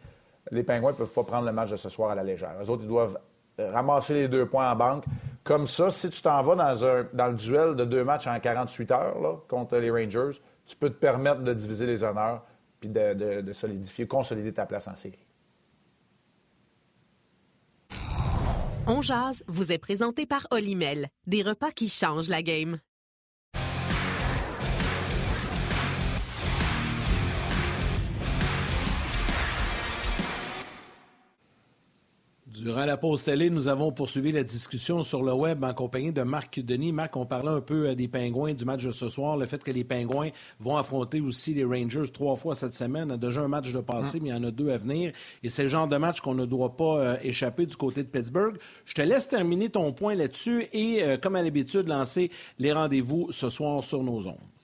les 0.51 0.63
Pingouins 0.63 0.93
ne 0.93 0.97
peuvent 0.97 1.09
pas 1.09 1.25
prendre 1.25 1.47
le 1.47 1.53
match 1.53 1.71
de 1.71 1.77
ce 1.77 1.89
soir 1.89 2.11
à 2.11 2.15
la 2.15 2.23
légère. 2.23 2.55
Les 2.61 2.71
autres, 2.71 2.83
ils 2.85 2.89
doivent 2.89 3.19
ramasser 3.59 4.15
les 4.15 4.29
deux 4.29 4.47
points 4.47 4.71
en 4.71 4.77
banque. 4.77 5.05
Comme 5.45 5.67
ça, 5.67 5.91
si 5.91 6.11
tu 6.11 6.23
t'en 6.23 6.43
vas 6.43 6.55
dans, 6.55 6.85
un, 6.85 7.07
dans 7.13 7.27
le 7.27 7.35
duel 7.35 7.75
de 7.75 7.85
deux 7.85 8.05
matchs 8.05 8.27
en 8.27 8.39
48 8.39 8.91
heures 8.93 9.43
contre 9.49 9.77
les 9.79 9.91
Rangers, 9.91 10.39
tu 10.67 10.77
peux 10.77 10.91
te 10.91 10.99
permettre 10.99 11.41
de 11.41 11.53
diviser 11.55 11.87
les 11.87 12.05
honneurs 12.05 12.43
puis 12.81 12.91
de, 12.91 13.41
de 13.41 13.53
solidifier, 13.53 14.07
consolider 14.07 14.53
ta 14.53 14.67
place 14.67 14.89
en 14.89 14.95
série. 14.95 15.27
On 18.91 19.03
jase 19.03 19.45
vous 19.49 19.71
est 19.71 19.77
présenté 19.77 20.25
par 20.25 20.47
Olimel, 20.51 21.09
des 21.27 21.43
repas 21.43 21.73
qui 21.73 21.91
changent 21.91 22.31
la 22.31 22.43
game. 22.43 22.79
Durant 32.63 32.87
la 32.87 32.97
pause 32.97 33.23
télé, 33.23 33.51
nous 33.51 33.69
avons 33.69 33.93
poursuivi 33.93 34.33
la 34.33 34.43
discussion 34.43 35.05
sur 35.05 35.23
le 35.23 35.33
web 35.33 35.63
en 35.63 35.73
compagnie 35.75 36.13
de 36.13 36.23
Marc 36.23 36.59
Denis. 36.61 36.93
Marc, 36.93 37.17
on 37.17 37.25
parlait 37.25 37.51
un 37.51 37.61
peu 37.61 37.89
euh, 37.89 37.95
des 37.95 38.09
Pingouins 38.09 38.55
du 38.55 38.65
match 38.65 38.85
de 38.85 38.91
ce 38.91 39.09
soir, 39.09 39.37
le 39.37 39.47
fait 39.47 39.63
que 39.63 39.71
les 39.71 39.85
Pingouins 39.85 40.31
vont 40.59 40.77
affronter 40.77 41.21
aussi 41.21 41.55
les 41.55 41.65
Rangers 41.65 42.11
trois 42.13 42.37
fois 42.37 42.55
cette 42.55 42.75
semaine. 42.75 43.09
Il 43.09 43.13
y 43.13 43.15
a 43.15 43.17
déjà 43.17 43.43
un 43.43 43.49
match 43.49 43.73
de 43.73 43.81
passé, 43.81 44.19
mm. 44.19 44.23
mais 44.23 44.29
il 44.31 44.33
y 44.33 44.35
en 44.35 44.45
a 44.45 44.51
deux 44.51 44.71
à 44.71 44.79
venir. 44.79 45.13
Et 45.43 45.51
c'est 45.51 45.65
le 45.65 45.69
genre 45.69 45.87
de 45.87 45.97
match 45.97 46.21
qu'on 46.21 46.35
ne 46.35 46.47
doit 46.47 46.77
pas 46.77 46.99
euh, 46.99 47.17
échapper 47.23 47.67
du 47.67 47.77
côté 47.77 48.03
de 48.03 48.09
Pittsburgh. 48.09 48.57
Je 48.85 48.95
te 48.95 49.03
laisse 49.03 49.29
terminer 49.29 49.69
ton 49.69 49.93
point 49.93 50.15
là-dessus 50.15 50.67
et, 50.73 51.03
euh, 51.03 51.17
comme 51.17 51.37
à 51.37 51.43
l'habitude, 51.43 51.87
lancer 51.87 52.31
les 52.59 52.73
rendez-vous 52.73 53.29
ce 53.31 53.51
soir 53.51 53.85
sur 53.85 54.03
nos 54.03 54.27
ondes. 54.27 54.58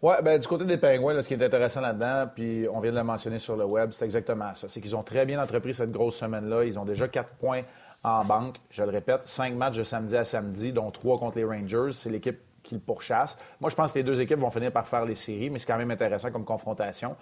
Oui, 0.00 0.14
ben, 0.22 0.38
du 0.38 0.46
côté 0.46 0.64
des 0.64 0.76
Pingouins, 0.76 1.20
ce 1.20 1.26
qui 1.26 1.34
est 1.34 1.42
intéressant 1.44 1.80
là-dedans, 1.80 2.30
puis 2.32 2.68
on 2.72 2.78
vient 2.78 2.92
de 2.92 2.96
le 2.96 3.02
mentionner 3.02 3.40
sur 3.40 3.56
le 3.56 3.64
web, 3.64 3.90
c'est 3.90 4.04
exactement 4.04 4.54
ça. 4.54 4.68
C'est 4.68 4.80
qu'ils 4.80 4.94
ont 4.94 5.02
très 5.02 5.26
bien 5.26 5.42
entrepris 5.42 5.74
cette 5.74 5.90
grosse 5.90 6.16
semaine-là. 6.16 6.64
Ils 6.64 6.78
ont 6.78 6.84
déjà 6.84 7.08
quatre 7.08 7.30
points 7.34 7.62
en 8.04 8.24
banque. 8.24 8.58
Je 8.70 8.84
le 8.84 8.90
répète, 8.90 9.24
cinq 9.24 9.54
matchs 9.54 9.76
de 9.76 9.82
samedi 9.82 10.16
à 10.16 10.24
samedi, 10.24 10.72
dont 10.72 10.92
trois 10.92 11.18
contre 11.18 11.38
les 11.38 11.44
Rangers. 11.44 11.90
C'est 11.90 12.10
l'équipe 12.10 12.38
qui 12.62 12.76
le 12.76 12.80
pourchasse. 12.80 13.38
Moi, 13.60 13.70
je 13.70 13.74
pense 13.74 13.92
que 13.92 13.98
les 13.98 14.04
deux 14.04 14.20
équipes 14.20 14.38
vont 14.38 14.50
finir 14.50 14.70
par 14.70 14.86
faire 14.86 15.04
les 15.04 15.16
séries, 15.16 15.50
mais 15.50 15.58
c'est 15.58 15.66
quand 15.66 15.78
même 15.78 15.90
intéressant 15.90 16.30
comme 16.30 16.44
confrontation. 16.44 17.16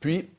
Puis, 0.00 0.22
tu 0.22 0.30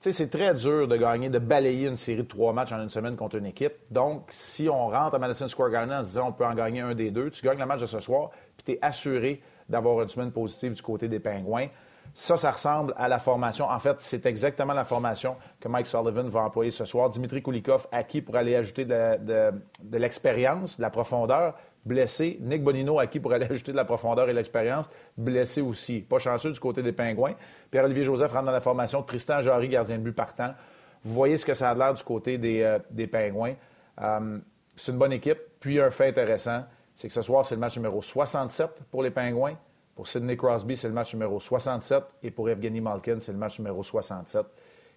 sais, 0.00 0.12
c'est 0.12 0.30
très 0.30 0.54
dur 0.54 0.88
de 0.88 0.96
gagner, 0.96 1.28
de 1.28 1.38
balayer 1.38 1.88
une 1.88 1.96
série 1.96 2.22
de 2.22 2.28
trois 2.28 2.54
matchs 2.54 2.72
en 2.72 2.82
une 2.82 2.88
semaine 2.88 3.16
contre 3.16 3.36
une 3.36 3.46
équipe. 3.46 3.74
Donc, 3.90 4.28
si 4.30 4.66
on 4.70 4.88
rentre 4.88 5.16
à 5.16 5.18
Madison 5.18 5.46
Square 5.46 5.68
Garden 5.68 5.98
en 5.98 6.02
se 6.02 6.08
disant 6.08 6.28
on 6.28 6.32
peut 6.32 6.46
en 6.46 6.54
gagner 6.54 6.80
un 6.80 6.94
des 6.94 7.10
deux, 7.10 7.28
tu 7.28 7.44
gagnes 7.44 7.58
le 7.58 7.66
match 7.66 7.82
de 7.82 7.86
ce 7.86 8.00
soir, 8.00 8.30
puis 8.56 8.64
tu 8.64 8.72
es 8.72 8.78
assuré 8.80 9.42
d'avoir 9.68 10.02
une 10.02 10.08
semaine 10.08 10.32
positive 10.32 10.74
du 10.74 10.82
côté 10.82 11.08
des 11.08 11.20
Pingouins. 11.20 11.68
Ça, 12.12 12.36
ça 12.36 12.52
ressemble 12.52 12.94
à 12.96 13.08
la 13.08 13.18
formation. 13.18 13.66
En 13.66 13.78
fait, 13.78 13.96
c'est 13.98 14.24
exactement 14.26 14.72
la 14.72 14.84
formation 14.84 15.36
que 15.58 15.68
Mike 15.68 15.86
Sullivan 15.86 16.28
va 16.28 16.42
employer 16.42 16.70
ce 16.70 16.84
soir. 16.84 17.08
Dimitri 17.08 17.42
Kulikov 17.42 17.88
acquis 17.90 18.20
pour 18.20 18.36
aller 18.36 18.54
ajouter 18.54 18.84
de, 18.84 19.52
l'expérience, 19.92 20.76
de 20.76 20.82
la 20.82 20.90
profondeur, 20.90 21.54
blessé. 21.84 22.38
Nick 22.40 22.62
Bonino 22.62 23.00
acquis 23.00 23.18
pour 23.18 23.32
aller 23.32 23.46
ajouter 23.50 23.72
de 23.72 23.76
la 23.76 23.84
profondeur 23.84 24.28
et 24.28 24.32
l'expérience, 24.32 24.88
blessé 25.16 25.60
aussi. 25.60 26.00
Pas 26.00 26.18
chanceux 26.18 26.52
du 26.52 26.60
côté 26.60 26.82
des 26.82 26.92
Pingouins. 26.92 27.34
Pierre-Olivier 27.70 28.04
Joseph 28.04 28.32
rentre 28.32 28.46
dans 28.46 28.52
la 28.52 28.60
formation. 28.60 29.02
Tristan 29.02 29.42
Jarry, 29.42 29.68
gardien 29.68 29.98
de 29.98 30.02
but 30.02 30.14
partant. 30.14 30.54
Vous 31.02 31.14
voyez 31.14 31.36
ce 31.36 31.44
que 31.44 31.54
ça 31.54 31.70
a 31.70 31.74
l'air 31.74 31.94
du 31.94 32.02
côté 32.02 32.38
des, 32.38 32.62
euh, 32.62 33.06
Pingouins. 33.10 33.54
Euh, 34.00 34.38
c'est 34.76 34.92
une 34.92 34.98
bonne 34.98 35.12
équipe. 35.12 35.38
Puis 35.58 35.80
un 35.80 35.90
fait 35.90 36.08
intéressant, 36.08 36.64
c'est 36.94 37.08
que 37.08 37.14
ce 37.14 37.22
soir, 37.22 37.44
c'est 37.44 37.54
le 37.56 37.60
match 37.60 37.76
numéro 37.76 38.00
67 38.00 38.84
pour 38.90 39.02
les 39.02 39.10
Pingouins. 39.10 39.56
Pour 39.94 40.08
Sidney 40.08 40.36
Crosby, 40.36 40.76
c'est 40.76 40.88
le 40.88 40.94
match 40.94 41.12
numéro 41.14 41.38
67. 41.38 42.02
Et 42.22 42.30
pour 42.30 42.48
Evgeny 42.48 42.80
Malkin, 42.80 43.18
c'est 43.20 43.32
le 43.32 43.38
match 43.38 43.58
numéro 43.58 43.82
67. 43.82 44.44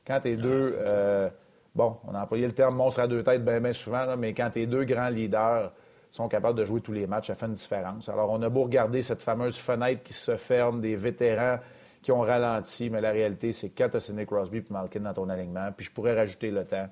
Quand 0.06 0.20
tes 0.20 0.36
deux. 0.36 0.76
Ah, 0.80 0.90
euh, 0.90 1.30
bon, 1.76 1.98
on 2.08 2.16
a 2.16 2.24
employé 2.24 2.48
le 2.48 2.54
terme 2.54 2.76
monstre 2.76 3.02
à 3.02 3.08
deux 3.08 3.24
têtes 3.24 3.44
bien, 3.44 3.74
souvent, 3.74 4.16
mais 4.18 4.34
quand 4.34 4.50
tes 4.52 4.66
deux 4.66 4.86
grands 4.86 5.10
leaders 5.10 5.72
sont 6.10 6.28
capables 6.28 6.58
de 6.58 6.66
jouer 6.66 6.82
tous 6.82 6.94
les 6.94 7.06
matchs, 7.06 7.28
ça 7.28 7.36
fait 7.36 7.46
une 7.46 7.54
différence. 7.54 8.10
Alors, 8.10 8.32
on 8.32 8.42
a 8.42 8.50
beau 8.50 8.64
regarder 8.64 9.02
cette 9.02 9.22
fameuse 9.22 9.58
fenêtre 9.58 10.04
qui 10.04 10.14
se 10.14 10.36
ferme, 10.38 10.82
des 10.82 10.96
vétérans 10.96 11.60
qui 12.02 12.12
ont 12.12 12.22
ralenti, 12.22 12.90
mais 12.90 13.02
la 13.02 13.12
réalité, 13.12 13.52
c'est 13.54 13.70
quand 13.70 13.90
tu 13.90 13.98
as 13.98 14.00
Sidney 14.00 14.26
Crosby 14.26 14.60
et 14.60 14.66
Malkin 14.70 15.02
dans 15.02 15.14
ton 15.14 15.30
alignement, 15.30 15.70
puis 15.76 15.86
je 15.86 15.92
pourrais 15.92 16.16
rajouter 16.16 16.52
le 16.52 16.66
temps 16.66 16.88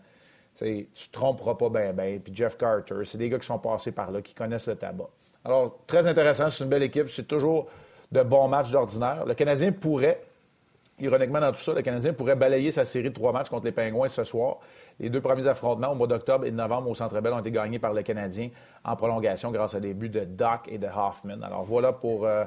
tu 0.55 0.87
te 0.93 1.11
tromperas 1.11 1.55
pas 1.55 1.69
bien, 1.69 1.93
bien. 1.93 2.19
Puis 2.23 2.33
Jeff 2.33 2.57
Carter, 2.57 2.95
c'est 3.03 3.17
des 3.17 3.29
gars 3.29 3.39
qui 3.39 3.45
sont 3.45 3.59
passés 3.59 3.91
par 3.91 4.11
là, 4.11 4.21
qui 4.21 4.33
connaissent 4.33 4.67
le 4.67 4.75
tabac. 4.75 5.09
Alors, 5.43 5.77
très 5.85 6.07
intéressant, 6.07 6.49
c'est 6.49 6.63
une 6.63 6.69
belle 6.69 6.83
équipe, 6.83 7.07
c'est 7.09 7.27
toujours 7.27 7.67
de 8.11 8.23
bons 8.23 8.47
matchs 8.47 8.71
d'ordinaire. 8.71 9.25
Le 9.25 9.33
Canadien 9.33 9.71
pourrait, 9.71 10.21
ironiquement 10.99 11.39
dans 11.39 11.51
tout 11.51 11.59
ça, 11.59 11.73
le 11.73 11.81
Canadien 11.81 12.13
pourrait 12.13 12.35
balayer 12.35 12.71
sa 12.71 12.85
série 12.85 13.09
de 13.09 13.13
trois 13.13 13.31
matchs 13.31 13.49
contre 13.49 13.65
les 13.65 13.71
Pingouins 13.71 14.07
ce 14.07 14.23
soir. 14.23 14.57
Les 14.99 15.09
deux 15.09 15.21
premiers 15.21 15.47
affrontements 15.47 15.91
au 15.91 15.95
mois 15.95 16.07
d'octobre 16.07 16.45
et 16.45 16.51
de 16.51 16.55
novembre 16.55 16.89
au 16.89 16.95
Centre 16.95 17.19
Bell 17.19 17.33
ont 17.33 17.39
été 17.39 17.51
gagnés 17.51 17.79
par 17.79 17.93
le 17.93 18.01
Canadien 18.01 18.49
en 18.83 18.95
prolongation 18.95 19.51
grâce 19.51 19.75
à 19.75 19.79
des 19.79 19.93
buts 19.93 20.09
de 20.09 20.21
Doc 20.21 20.61
et 20.67 20.77
de 20.77 20.87
Hoffman. 20.87 21.41
Alors 21.43 21.63
voilà 21.63 21.91
pour 21.91 22.25
euh, 22.25 22.45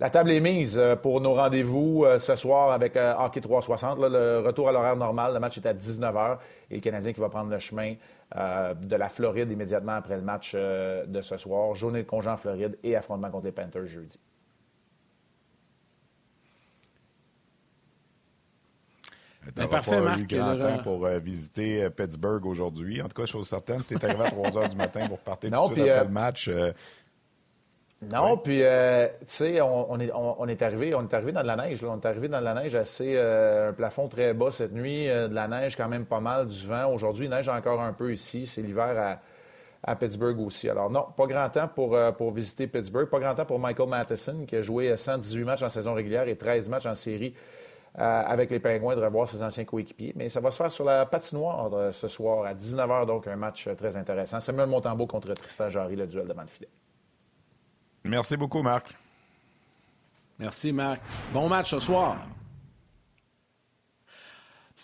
la 0.00 0.10
table 0.10 0.32
est 0.32 0.40
mise 0.40 0.76
euh, 0.76 0.96
pour 0.96 1.20
nos 1.20 1.34
rendez-vous 1.34 2.04
euh, 2.04 2.18
ce 2.18 2.34
soir 2.34 2.72
avec 2.72 2.96
euh, 2.96 3.14
Hockey 3.16 3.40
360. 3.40 3.98
le 4.00 4.40
retour 4.44 4.68
à 4.68 4.72
l'horaire 4.72 4.96
normal, 4.96 5.32
le 5.34 5.40
match 5.40 5.56
est 5.56 5.66
à 5.66 5.72
19h 5.72 6.38
et 6.70 6.74
le 6.76 6.80
Canadien 6.80 7.12
qui 7.12 7.20
va 7.20 7.28
prendre 7.28 7.50
le 7.50 7.58
chemin 7.58 7.94
de 8.34 8.96
la 8.96 9.08
Floride 9.08 9.48
immédiatement 9.52 9.92
après 9.92 10.16
le 10.16 10.22
match 10.22 10.56
de 10.56 11.20
ce 11.20 11.36
soir. 11.36 11.72
Journée 11.76 12.02
de 12.02 12.08
congé 12.08 12.28
en 12.28 12.36
Floride 12.36 12.76
et 12.82 12.96
affrontement 12.96 13.30
contre 13.30 13.44
les 13.44 13.52
Panthers 13.52 13.86
jeudi. 13.86 14.18
Ben, 19.54 19.68
parfait, 19.68 20.00
pas 20.00 20.18
eu 20.18 20.26
grand 20.26 20.56
temps 20.56 20.82
pour 20.82 21.06
visiter 21.06 21.88
Pittsburgh 21.90 22.44
aujourd'hui. 22.44 23.00
En 23.02 23.08
tout 23.08 23.22
cas, 23.22 23.26
chose 23.26 23.46
certaine, 23.46 23.82
c'était 23.82 24.06
arrivé 24.06 24.24
à 24.24 24.30
3 24.30 24.50
h 24.50 24.70
du 24.70 24.76
matin 24.76 25.06
pour 25.06 25.18
partir 25.18 25.50
tout 25.52 25.68
de 25.68 25.74
suite 25.74 25.88
après 25.88 26.04
le 26.04 26.10
match. 26.10 26.50
Non, 28.10 28.36
puis, 28.36 28.62
euh, 28.62 29.08
tu 29.20 29.26
sais, 29.26 29.60
on, 29.60 29.98
est, 29.98 30.10
on, 30.12 30.46
est 30.46 30.62
arrivé, 30.62 30.94
on 30.94 31.02
est 31.02 31.14
arrivé 31.14 31.32
dans 31.32 31.42
de 31.42 31.46
la 31.46 31.56
neige. 31.56 31.84
On 31.84 31.98
est 31.98 32.06
arrivé 32.06 32.28
dans 32.28 32.40
de 32.40 32.44
la 32.44 32.54
neige 32.54 32.74
assez, 32.74 33.14
euh, 33.16 33.70
un 33.70 33.72
plafond 33.72 34.08
très 34.08 34.34
bas 34.34 34.50
cette 34.50 34.72
nuit, 34.72 35.08
euh, 35.08 35.28
de 35.28 35.34
la 35.34 35.48
neige 35.48 35.76
quand 35.76 35.88
même 35.88 36.04
pas 36.04 36.20
mal, 36.20 36.46
du 36.46 36.66
vent. 36.66 36.92
Aujourd'hui, 36.92 37.26
il 37.26 37.30
neige 37.30 37.48
encore 37.48 37.80
un 37.80 37.92
peu 37.92 38.12
ici. 38.12 38.46
C'est 38.46 38.62
l'hiver 38.62 39.20
à, 39.84 39.90
à, 39.90 39.96
Pittsburgh 39.96 40.38
aussi. 40.40 40.68
Alors 40.68 40.90
non, 40.90 41.06
pas 41.16 41.26
grand 41.26 41.48
temps 41.48 41.68
pour, 41.68 41.96
pour 42.16 42.32
visiter 42.32 42.66
Pittsburgh. 42.66 43.08
Pas 43.08 43.20
grand 43.20 43.34
temps 43.34 43.46
pour 43.46 43.58
Michael 43.58 43.88
Matheson, 43.88 44.44
qui 44.46 44.56
a 44.56 44.62
joué 44.62 44.96
118 44.96 45.44
matchs 45.44 45.62
en 45.62 45.68
saison 45.68 45.94
régulière 45.94 46.28
et 46.28 46.36
13 46.36 46.68
matchs 46.68 46.86
en 46.86 46.94
série 46.94 47.34
avec 47.96 48.50
les 48.50 48.58
Pingouins, 48.58 48.96
de 48.96 49.00
revoir 49.00 49.28
ses 49.28 49.40
anciens 49.40 49.64
coéquipiers. 49.64 50.12
Mais 50.16 50.28
ça 50.28 50.40
va 50.40 50.50
se 50.50 50.56
faire 50.56 50.72
sur 50.72 50.84
la 50.84 51.06
patinoire 51.06 51.92
ce 51.92 52.08
soir 52.08 52.44
à 52.44 52.52
19h, 52.52 53.06
donc 53.06 53.28
un 53.28 53.36
match 53.36 53.68
très 53.76 53.96
intéressant. 53.96 54.40
Samuel 54.40 54.66
Montembeau 54.66 55.06
contre 55.06 55.32
Tristan 55.34 55.68
Jarry, 55.68 55.94
le 55.94 56.08
duel 56.08 56.26
de 56.26 56.32
Manfidel. 56.32 56.68
Merci 58.04 58.36
beaucoup, 58.36 58.62
Marc. 58.62 58.94
Merci, 60.38 60.72
Marc. 60.72 61.00
Bon 61.32 61.48
match 61.48 61.70
ce 61.70 61.80
soir. 61.80 62.18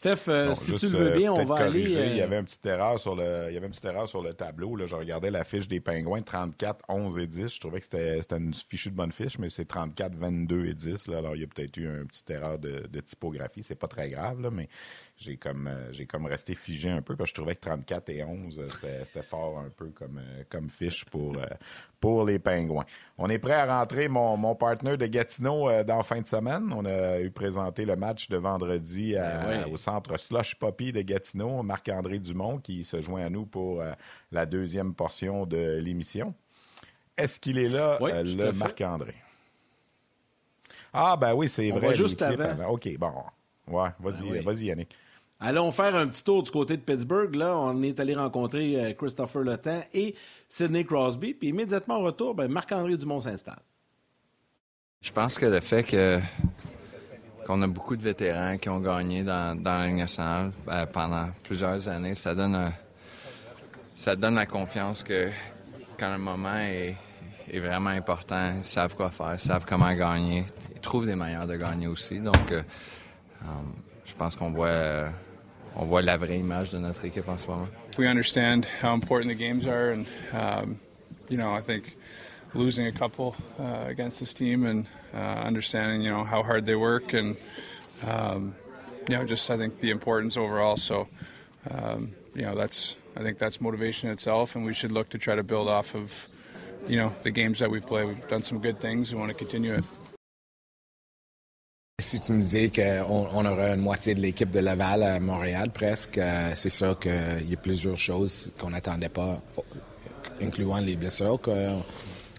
Steph, 0.01 0.29
euh, 0.29 0.55
si 0.55 0.73
tu 0.79 0.89
le 0.89 0.97
veux 0.97 1.13
euh, 1.13 1.15
bien, 1.15 1.31
on 1.31 1.45
va 1.45 1.57
aller. 1.57 1.83
Il 1.83 2.17
y 2.17 2.23
euh, 2.23 2.25
avait 2.25 2.39
une 2.39 2.47
petite 2.47 2.65
erreur 2.65 2.99
sur 2.99 3.15
le, 3.15 3.49
il 3.51 3.53
y 3.53 3.59
avait 3.59 3.67
une 3.67 3.73
petite 3.73 3.85
erreur 3.85 4.09
sur 4.09 4.23
le 4.23 4.33
tableau. 4.33 4.75
Là. 4.75 4.87
Je 4.87 4.95
regardais 4.95 5.31
la 5.31 5.45
fiche 5.45 5.69
des 5.69 5.79
Pingouins 5.79 6.23
34, 6.23 6.87
11 6.89 7.19
et 7.19 7.27
10. 7.27 7.55
Je 7.55 7.61
trouvais 7.61 7.81
que 7.81 7.85
c'était, 7.85 8.19
une 8.35 8.55
fichue 8.55 8.89
de 8.89 8.97
bonne 8.97 9.13
fiche, 9.13 9.39
mais 9.39 9.51
c'est 9.51 9.67
34, 9.67 10.15
22 10.15 10.65
et 10.65 10.73
10. 10.73 11.09
Là. 11.09 11.19
Alors, 11.19 11.37
il 11.37 11.43
y 11.43 11.45
a 11.45 11.47
peut-être 11.47 11.77
eu 11.77 11.85
une 11.85 12.07
petite 12.07 12.31
erreur 12.31 12.59
de, 12.59 12.87
de 12.91 13.01
typographie. 13.01 13.63
C'est 13.63 13.75
pas 13.75 13.89
très 13.89 14.09
grave, 14.09 14.41
là, 14.41 14.51
mais 14.51 14.71
j'ai 15.19 15.37
comme, 15.37 15.69
j'ai 15.91 16.07
comme 16.07 16.25
resté 16.25 16.55
figé 16.55 16.89
un 16.89 17.03
peu 17.03 17.15
parce 17.15 17.29
que 17.29 17.37
je 17.37 17.43
trouvais 17.43 17.55
que 17.55 17.61
34 17.61 18.09
et 18.09 18.25
11, 18.25 18.59
euh, 18.59 18.69
c'était, 19.05 19.23
fort 19.23 19.59
un 19.59 19.69
peu 19.69 19.91
comme, 19.91 20.19
comme 20.49 20.71
fiche 20.71 21.05
pour, 21.05 21.37
pour 22.01 22.25
les 22.25 22.39
pingouins. 22.39 22.87
On 23.19 23.29
est 23.29 23.39
prêt 23.39 23.53
à 23.53 23.67
rentrer 23.67 24.09
mon, 24.09 24.39
mon 24.39 24.55
partner 24.55 24.97
de 24.97 25.05
Gatineau 25.05 25.69
dans 25.83 26.03
fin 26.03 26.23
de 26.23 26.27
semaine. 26.27 26.73
On 26.75 26.87
a 26.87 27.21
eu 27.21 27.31
présenté 27.31 27.85
le 27.85 27.97
match 27.97 28.31
de 28.31 28.39
vendredi 28.39 29.13
ben 29.13 29.67
au 29.71 29.77
centre 29.77 29.90
Slush 30.17 30.55
Poppy 30.57 30.93
de 30.93 31.03
Gatineau, 31.03 31.63
Marc-André 31.63 32.19
Dumont 32.19 32.59
qui 32.59 32.85
se 32.85 33.01
joint 33.01 33.25
à 33.25 33.31
nous 33.31 33.47
pour 33.47 33.83
la 34.33 34.47
deuxième 34.47 34.95
portion 34.95 35.47
de 35.47 35.79
l'émission. 35.83 36.35
Est-ce 37.17 37.39
qu'il 37.41 37.59
est 37.59 37.69
là, 37.69 37.99
le 38.01 38.53
Marc-André? 38.53 39.15
Ah, 40.93 41.17
ben 41.17 41.35
oui, 41.35 41.49
c'est 41.49 41.71
vrai. 41.71 41.95
juste 41.95 42.23
avant. 42.23 42.69
OK, 42.69 42.89
bon. 42.99 43.13
Ouais, 43.69 43.91
vas-y, 44.01 44.31
ben 44.31 44.43
vas-y, 44.43 44.65
Yannick. 44.65 44.97
Allons 45.43 45.73
faire 45.73 45.97
un 45.97 46.07
petit 46.07 46.23
tour 46.23 46.43
du 46.43 46.51
côté 46.51 46.77
de 46.77 46.83
Pittsburgh. 46.83 47.35
Là, 47.35 47.57
on 47.57 47.83
est 47.83 47.99
allé 47.99 48.15
rencontrer 48.15 48.85
euh, 48.85 48.93
Christopher 48.93 49.43
Le 49.43 49.57
et 49.95 50.15
Sidney 50.49 50.85
Crosby. 50.85 51.33
Puis 51.33 51.49
immédiatement 51.49 51.99
au 51.99 52.03
retour, 52.03 52.35
ben, 52.35 52.49
Marc-André 52.49 52.99
Dumont 52.99 53.21
s'installe. 53.21 53.63
Je 55.01 55.11
pense 55.13 55.39
que 55.39 55.47
le 55.47 55.61
fait 55.61 55.83
que 55.83 56.21
qu'on 57.47 57.63
a 57.63 57.67
beaucoup 57.67 57.97
de 57.97 58.03
vétérans 58.03 58.57
qui 58.59 58.69
ont 58.69 58.81
gagné 58.81 59.23
dans, 59.23 59.61
dans 59.61 59.79
la 59.79 59.87
Ligue 59.87 59.97
nationale 59.97 60.53
ben, 60.67 60.87
pendant 60.87 61.29
plusieurs 61.43 61.89
années, 61.89 62.15
ça 62.15 62.35
donne 62.35 62.73
ça 64.01 64.17
donne 64.17 64.37
la 64.37 64.47
confiance 64.47 65.03
que 65.03 65.29
quand 65.99 66.11
le 66.11 66.19
moment 66.19 66.57
est, 66.57 66.97
vraiment 67.53 67.91
important, 67.91 68.55
ils 68.57 68.65
savent 68.65 68.97
quoi 68.97 69.11
faire, 69.11 69.35
ils 69.35 69.41
savent 69.41 69.67
comment 69.67 69.93
gagner, 69.95 70.45
ils 70.75 70.81
trouvent 70.81 71.05
des 71.05 71.15
manières 71.15 71.47
de 71.47 71.57
gagner 71.57 71.87
aussi. 71.87 72.19
Donc, 72.19 72.51
euh, 72.51 72.63
euh, 73.43 73.47
je 74.07 74.15
pense 74.15 74.37
qu'on 74.37 74.51
voit 74.51 75.11
on 75.77 75.85
voit 75.85 76.03
la 76.03 76.17
vraie 76.17 76.39
image 76.39 76.71
de 76.71 76.79
notre 76.79 77.05
équipe 77.05 77.29
en 77.29 77.37
ce 77.37 77.47
moment. 77.47 77.69
We 77.99 78.09
understand 78.09 78.67
how 78.83 78.95
important 78.95 79.29
the 79.29 79.37
games 79.37 79.67
are, 79.67 79.91
and 79.91 80.07
um, 80.33 80.79
you 81.29 81.37
know, 81.37 81.55
I 81.55 81.61
think 81.61 81.97
losing 82.55 82.87
a 82.87 82.93
couple 82.93 83.37
uh, 83.59 83.85
against 83.87 84.21
this 84.21 84.35
team 84.35 84.67
and 84.67 84.87
uh, 85.15 85.17
understanding, 85.17 86.03
you 86.03 86.11
know, 86.11 86.25
how 86.25 86.43
hard 86.43 86.67
they 86.67 86.77
work, 86.77 87.13
and 87.13 87.37
um, 88.07 88.55
you 89.09 89.17
know, 89.17 89.25
just 89.25 89.51
I 89.51 89.57
think 89.57 89.81
the 89.81 89.91
importance 89.91 90.37
overall. 90.37 90.77
So, 90.77 91.09
um, 91.71 92.13
you 92.35 92.43
know, 92.43 92.55
that's 92.55 92.97
I 93.17 93.23
think 93.23 93.39
that's 93.39 93.61
motivation 93.61 94.11
itself, 94.11 94.57
and 94.57 94.65
we 94.65 94.75
should 94.75 94.93
look 94.93 95.09
to 95.11 95.19
try 95.19 95.35
to 95.35 95.43
build 95.43 95.69
off 95.69 95.95
of, 95.95 96.29
you 96.89 96.97
know, 96.97 97.13
the 97.23 97.31
games 97.31 97.59
that 97.59 97.71
we've 97.71 97.87
played. 97.87 98.07
We've 98.07 98.29
done 98.29 98.43
some 98.43 98.61
good 98.61 98.79
things. 98.81 99.13
We 99.13 99.19
want 99.19 99.31
to 99.31 99.37
continue 99.37 99.75
it. 99.75 99.85
Si 102.01 102.19
tu 102.19 102.33
me 102.33 102.41
disais 102.41 102.71
qu'on 102.71 103.29
on 103.31 103.45
aurait 103.45 103.75
une 103.75 103.83
moitié 103.83 104.15
de 104.15 104.21
l'équipe 104.21 104.51
de 104.51 104.61
Laval 104.61 105.03
à 105.03 105.21
Montréal 105.21 105.69
presque, 105.71 106.17
euh, 106.17 106.53
c'est 106.55 106.71
sûr 106.71 106.99
qu'il 106.99 107.47
y 107.47 107.53
a 107.53 107.59
plusieurs 107.59 107.99
choses 107.99 108.51
qu'on 108.59 108.71
n'attendait 108.71 109.11
pas, 109.11 109.43
incluant 110.41 110.79
les 110.79 110.97
blessures 110.97 111.39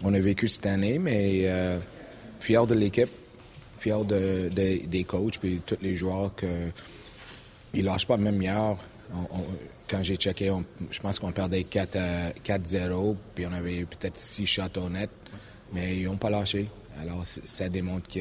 qu'on 0.01 0.13
a 0.13 0.19
vécues 0.19 0.47
cette 0.47 0.65
année, 0.65 0.99
mais 0.99 1.43
euh, 1.45 1.79
fier 2.39 2.65
de 2.65 2.75
l'équipe, 2.75 3.09
fier 3.77 4.03
de, 4.03 4.49
des 4.49 5.03
coachs 5.03 5.39
et 5.43 5.61
tous 5.65 5.77
les 5.81 5.95
joueurs 5.95 6.33
qu'ils 6.35 7.83
ne 7.83 7.85
lâchent 7.85 8.07
pas 8.07 8.17
même 8.17 8.41
hier. 8.41 8.75
quand 9.89 10.03
j'ai 10.03 10.15
checké, 10.15 10.51
je 10.89 10.99
pense 10.99 11.19
qu'on 11.19 11.31
perdait 11.31 11.61
4-0, 11.61 13.15
puis 13.35 13.45
on 13.45 13.53
avait 13.53 13.85
peut-être 13.85 14.17
6 14.17 14.45
shots 14.45 14.89
net, 14.89 15.09
mais 15.73 15.97
ils 15.97 16.05
n'ont 16.05 16.17
pas 16.17 16.29
lâché. 16.29 16.67
Alors, 17.01 17.23
ça 17.25 17.69
démontre 17.69 18.07
que 18.13 18.19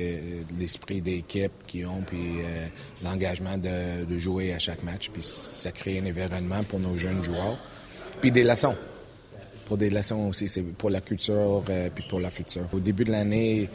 l'esprit 0.59 1.01
d'équipe 1.01 1.53
qu'ils 1.67 1.87
ont, 1.87 2.03
puis 2.07 2.41
euh, 2.41 2.67
l'engagement 3.05 3.59
de, 3.59 4.19
jouer 4.19 4.55
à 4.55 4.59
chaque 4.59 4.83
match, 4.83 5.11
puis 5.13 5.23
ça 5.23 5.71
crée 5.71 5.99
un 5.99 6.07
environnement 6.07 6.63
pour 6.65 6.79
nos 6.79 6.97
jeunes 6.97 7.23
joueurs. 7.23 7.59
Puis 8.21 8.31
des 8.31 8.43
leçons. 8.43 8.77
Pour 9.71 9.79
des 9.79 9.89
leçons 9.89 10.29
aussi, 10.29 10.49
c'est 10.49 10.63
pour 10.63 10.91
la 10.91 11.01
culture, 11.01 11.63
euh, 11.71 11.89
puis 11.95 12.05
pour 12.11 12.19
la 12.19 12.31
future. 12.31 12.67
Au 12.73 12.81
début 12.81 13.05
de 13.05 13.13
l'année, 13.13 13.71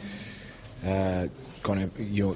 euh, 0.84 1.26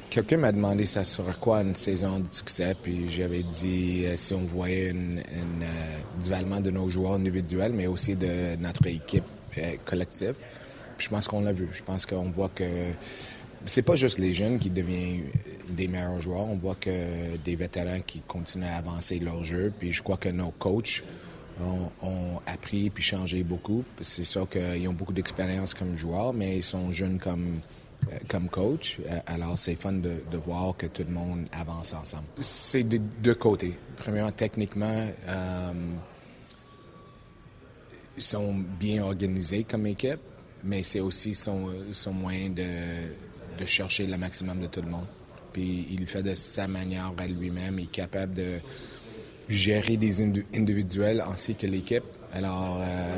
quelqu'un 0.09 0.39
m'a 0.39 0.51
demandé 0.51 0.87
ça 0.87 1.05
serait 1.05 1.35
quoi 1.39 1.61
une 1.61 1.77
saison 1.77 2.19
de 2.19 2.27
succès, 2.33 2.75
puis 2.83 3.11
j'avais 3.11 3.43
dit 3.43 4.07
si 4.17 4.35
on 4.35 4.39
voyait 4.39 4.91
un 4.91 6.23
développement 6.23 6.61
de 6.61 6.71
nos 6.71 6.89
joueurs 6.89 7.13
individuels, 7.13 7.73
mais 7.73 7.87
aussi 7.87 8.17
de 8.17 8.57
notre 8.57 8.87
équipe 8.87 9.25
collective 9.85 10.35
je 11.01 11.09
pense 11.09 11.27
qu'on 11.27 11.41
l'a 11.41 11.53
vu. 11.53 11.69
Je 11.73 11.83
pense 11.83 12.07
qu'on 12.07 12.31
voit 12.31 12.51
que 12.55 12.65
c'est 13.67 13.83
pas 13.83 13.97
juste 13.97 14.19
les 14.19 14.33
jeunes 14.33 14.59
qui 14.59 14.71
deviennent 14.71 15.25
des 15.69 15.89
meilleurs 15.89 16.21
joueurs. 16.21 16.49
On 16.49 16.57
voit 16.57 16.77
que 16.77 17.37
des 17.45 17.57
vétérans 17.57 18.01
qui 18.07 18.21
continuent 18.21 18.65
à 18.65 18.77
avancer 18.77 19.19
leur 19.19 19.43
jeu. 19.43 19.73
Puis 19.77 19.93
je 19.93 20.03
crois 20.03 20.17
que 20.17 20.29
nos 20.29 20.51
coachs 20.51 21.03
ont, 21.63 22.41
appris 22.47 22.91
puis 22.91 23.03
changé 23.03 23.43
beaucoup. 23.43 23.85
C'est 24.01 24.25
sûr 24.25 24.49
qu'ils 24.49 24.89
ont 24.89 24.93
beaucoup 24.93 25.13
d'expérience 25.13 25.75
comme 25.75 25.97
joueurs, 25.97 26.33
mais 26.33 26.59
ils 26.59 26.65
sont 26.65 26.93
jeunes 26.93 27.19
comme 27.19 27.61
euh, 28.11 28.17
comme 28.29 28.49
coach. 28.49 28.99
Euh, 29.07 29.21
alors, 29.27 29.59
c'est 29.59 29.75
fun 29.75 29.93
de, 29.93 30.21
voir 30.45 30.75
que 30.77 30.87
tout 30.87 31.05
le 31.07 31.13
monde 31.13 31.47
avance 31.53 31.93
ensemble. 31.93 32.25
C'est 32.41 32.83
de 32.83 32.97
deux 32.97 33.35
côtés. 33.35 33.77
Premièrement, 33.99 34.33
techniquement, 34.33 35.07
euh, 35.29 35.73
ils 38.17 38.23
sont 38.23 38.55
bien 38.79 39.03
organisés 39.05 39.65
comme 39.65 39.87
équipe 39.87 40.21
mais 40.65 40.83
c'est 40.83 41.01
aussi 41.01 41.35
son, 41.35 41.71
son 41.93 42.13
moyen 42.13 42.51
de, 42.51 42.65
de, 43.59 43.67
chercher 43.67 44.07
le 44.07 44.17
maximum 44.17 44.61
de 44.61 44.67
tout 44.67 44.83
le 44.83 44.91
monde. 44.91 45.07
Puis 45.53 45.87
il 45.91 46.01
le 46.01 46.07
fait 46.07 46.23
de 46.23 46.35
sa 46.35 46.69
manière 46.69 47.13
à 47.17 47.27
lui-même. 47.27 47.79
Il 47.79 47.85
est 47.85 47.91
capable 47.91 48.35
de 48.35 48.61
gérer 49.51 49.97
des 49.97 50.23
individuels 50.23 51.25
ainsi 51.31 51.57
que 51.57 51.67
l'équipe. 51.67 52.05
Alors, 52.33 52.79
euh, 52.81 53.17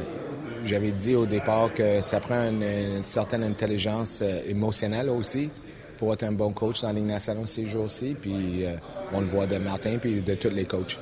j'avais 0.65 0.91
dit 0.91 1.15
au 1.15 1.27
départ 1.27 1.73
que 1.75 2.01
ça 2.01 2.21
prend 2.21 2.49
une, 2.49 3.05
certaine 3.05 3.45
intelligence 3.45 4.23
euh, 4.23 4.41
émotionnelle 4.49 5.11
aussi 5.11 5.51
pour 5.99 6.15
être 6.15 6.23
un 6.23 6.33
bon 6.33 6.53
coach 6.53 6.81
dans 6.81 6.93
la 6.93 6.95
Ligue 6.95 7.47
ces 7.47 7.67
jours-ci. 7.67 8.17
Puis 8.19 8.65
euh, 8.65 8.77
on 9.13 9.21
le 9.21 9.27
voit 9.27 9.47
de 9.47 9.59
Martin 9.59 9.99
puis 9.99 10.23
de 10.23 10.35
tous 10.35 10.49
les 10.49 10.65
coachs. 10.65 10.99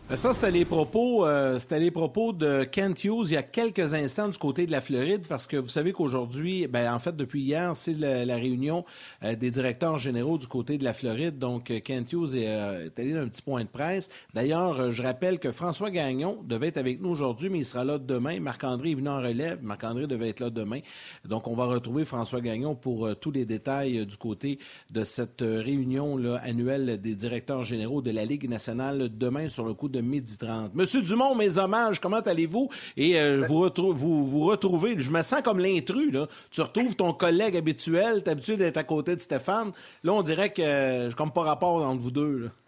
ça, 0.17 0.33
c'était 0.33 0.51
les 0.51 0.65
propos, 0.65 1.25
euh, 1.25 1.57
c'était 1.57 1.79
les 1.79 1.89
propos 1.89 2.33
de 2.33 2.65
Kent 2.65 3.05
Hughes 3.05 3.27
il 3.27 3.33
y 3.33 3.37
a 3.37 3.43
quelques 3.43 3.93
instants 3.93 4.27
du 4.27 4.37
côté 4.37 4.65
de 4.65 4.71
la 4.71 4.81
Floride, 4.81 5.25
parce 5.27 5.47
que 5.47 5.55
vous 5.55 5.69
savez 5.69 5.93
qu'aujourd'hui, 5.93 6.67
ben, 6.67 6.93
en 6.93 6.99
fait, 6.99 7.15
depuis 7.15 7.41
hier, 7.41 7.73
c'est 7.77 7.93
la, 7.93 8.35
réunion 8.35 8.83
euh, 9.23 9.35
des 9.35 9.51
directeurs 9.51 9.97
généraux 9.97 10.37
du 10.37 10.47
côté 10.47 10.77
de 10.77 10.83
la 10.83 10.93
Floride. 10.93 11.39
Donc, 11.39 11.71
euh, 11.71 11.79
Kent 11.79 12.11
Hughes 12.11 12.35
est, 12.35 12.43
est 12.43 12.99
allé 12.99 13.13
dans 13.13 13.21
un 13.21 13.29
petit 13.29 13.41
point 13.41 13.63
de 13.63 13.69
presse. 13.69 14.09
D'ailleurs, 14.33 14.91
je 14.91 15.01
rappelle 15.01 15.39
que 15.39 15.53
François 15.53 15.89
Gagnon 15.89 16.39
devait 16.43 16.67
être 16.67 16.77
avec 16.77 17.01
nous 17.01 17.09
aujourd'hui, 17.09 17.49
mais 17.49 17.59
il 17.59 17.65
sera 17.65 17.85
là 17.85 17.97
demain. 17.97 18.39
Marc-André 18.41 18.91
est 18.91 18.95
venu 18.95 19.09
en 19.09 19.21
relève. 19.21 19.59
Marc-André 19.61 20.07
devait 20.07 20.29
être 20.29 20.41
là 20.41 20.49
demain. 20.49 20.81
Donc, 21.23 21.47
on 21.47 21.55
va 21.55 21.65
retrouver 21.65 22.03
François 22.03 22.41
Gagnon 22.41 22.75
pour 22.75 23.15
tous 23.15 23.31
les 23.31 23.45
détails 23.45 24.05
du 24.05 24.17
côté 24.17 24.59
de 24.89 25.05
cette 25.05 25.41
réunion 25.41 26.17
là, 26.17 26.35
annuelle 26.43 26.99
des 26.99 27.15
directeurs 27.15 27.63
généraux 27.63 28.01
de 28.01 28.11
la 28.11 28.25
Ligue 28.25 28.49
nationale 28.49 29.09
demain 29.17 29.47
sur 29.47 29.65
le 29.65 29.73
coup 29.73 29.87
de 29.87 30.00
30. 30.39 30.75
Monsieur 30.75 31.01
Dumont, 31.01 31.35
mes 31.35 31.57
hommages, 31.57 31.99
comment 31.99 32.19
allez-vous? 32.19 32.69
Et 32.97 33.19
euh, 33.19 33.45
vous, 33.47 33.69
vous, 33.93 34.25
vous 34.25 34.45
retrouvez, 34.45 34.99
je 34.99 35.11
me 35.11 35.21
sens 35.21 35.41
comme 35.41 35.59
l'intrus, 35.59 36.11
là. 36.11 36.27
Tu 36.49 36.61
retrouves 36.61 36.95
ton 36.95 37.13
collègue 37.13 37.55
habituel, 37.55 38.23
t'es 38.23 38.31
habitué 38.31 38.57
d'être 38.57 38.77
à 38.77 38.83
côté 38.83 39.15
de 39.15 39.21
Stéphane. 39.21 39.71
Là, 40.03 40.13
on 40.13 40.21
dirait 40.21 40.51
que 40.51 40.61
euh, 40.61 41.09
je 41.09 41.15
comme 41.15 41.31
pas 41.31 41.43
rapport 41.43 41.85
entre 41.85 42.01
vous 42.01 42.11
deux. 42.11 42.49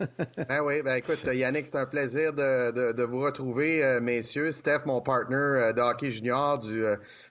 ben 0.49 0.61
oui, 0.63 0.81
ben 0.81 0.95
écoute, 0.95 1.23
Yannick, 1.25 1.65
c'est 1.65 1.77
un 1.77 1.85
plaisir 1.85 2.33
de, 2.33 3.03
vous 3.03 3.21
retrouver, 3.21 3.83
euh, 3.83 3.99
messieurs. 3.99 4.51
Steph, 4.51 4.81
mon 4.85 5.01
partner 5.01 5.71
de 5.75 5.81
hockey 5.81 6.11
junior 6.11 6.59
du 6.59 6.83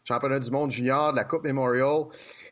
championnat 0.04 0.40
du 0.40 0.50
monde 0.50 0.70
junior 0.70 1.12
de 1.12 1.16
la 1.16 1.24
Coupe 1.24 1.44
Memorial. 1.44 2.04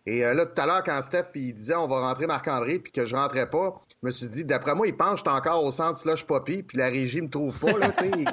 Et 0.07 0.21
là, 0.21 0.47
tout 0.47 0.61
à 0.61 0.67
l'heure, 0.67 0.83
quand 0.83 1.03
Steph 1.03 1.27
il 1.35 1.53
disait 1.55 1.75
on 1.75 1.87
va 1.87 2.01
rentrer 2.01 2.27
Marc-André 2.27 2.79
puis 2.79 2.93
que 2.93 3.05
je 3.05 3.15
rentrais 3.15 3.49
pas, 3.51 3.83
je 4.03 4.07
me 4.07 4.11
suis 4.11 4.29
dit, 4.29 4.45
d'après 4.45 4.75
moi, 4.75 4.87
ils 4.87 4.97
pensent 4.97 5.23
que 5.23 5.29
je 5.29 5.31
suis 5.31 5.39
encore 5.39 5.65
au 5.65 5.71
centre 5.71 5.99
slush 5.99 6.25
poppy, 6.25 6.63
puis 6.63 6.79
la 6.79 6.89
régie 6.89 7.21
me 7.21 7.29
trouve 7.29 7.59
pas, 7.59 7.77
là, 7.79 7.91
tu 7.91 8.05
sais. 8.05 8.11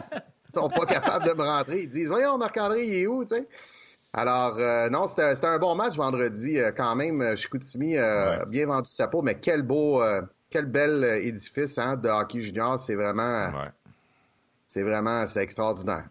Ils 0.50 0.54
sont 0.54 0.70
pas 0.70 0.86
capables 0.86 1.26
de 1.26 1.34
me 1.34 1.44
rentrer. 1.44 1.82
Ils 1.82 1.90
disent, 1.90 2.08
voyons, 2.08 2.38
Marc-André, 2.38 2.86
il 2.86 2.94
est 2.96 3.06
où, 3.06 3.26
tu 3.26 3.36
sais? 3.36 3.48
Alors, 4.14 4.58
euh, 4.58 4.90
non, 4.90 5.06
c'était 5.06 5.46
un 5.46 5.60
bon 5.60 5.76
match 5.76 5.96
vendredi, 5.96 6.58
euh, 6.58 6.72
quand 6.72 6.96
même. 6.96 7.22
Euh, 7.22 7.36
Chicoutimi 7.36 7.98
a 7.98 8.46
bien 8.46 8.66
vendu 8.66 8.90
sa 8.90 9.08
peau, 9.08 9.22
mais 9.22 9.36
quel 9.36 9.62
beau, 9.62 10.02
quel 10.50 10.66
bel 10.66 11.04
édifice 11.22 11.78
hein, 11.78 11.98
de 11.98 12.08
hockey 12.08 12.42
junior. 12.42 12.80
C'est 12.80 12.96
vraiment, 12.96 13.52
c'est 14.66 14.84
vraiment, 14.84 15.28
c'est 15.28 15.44
extraordinaire. 15.44 16.08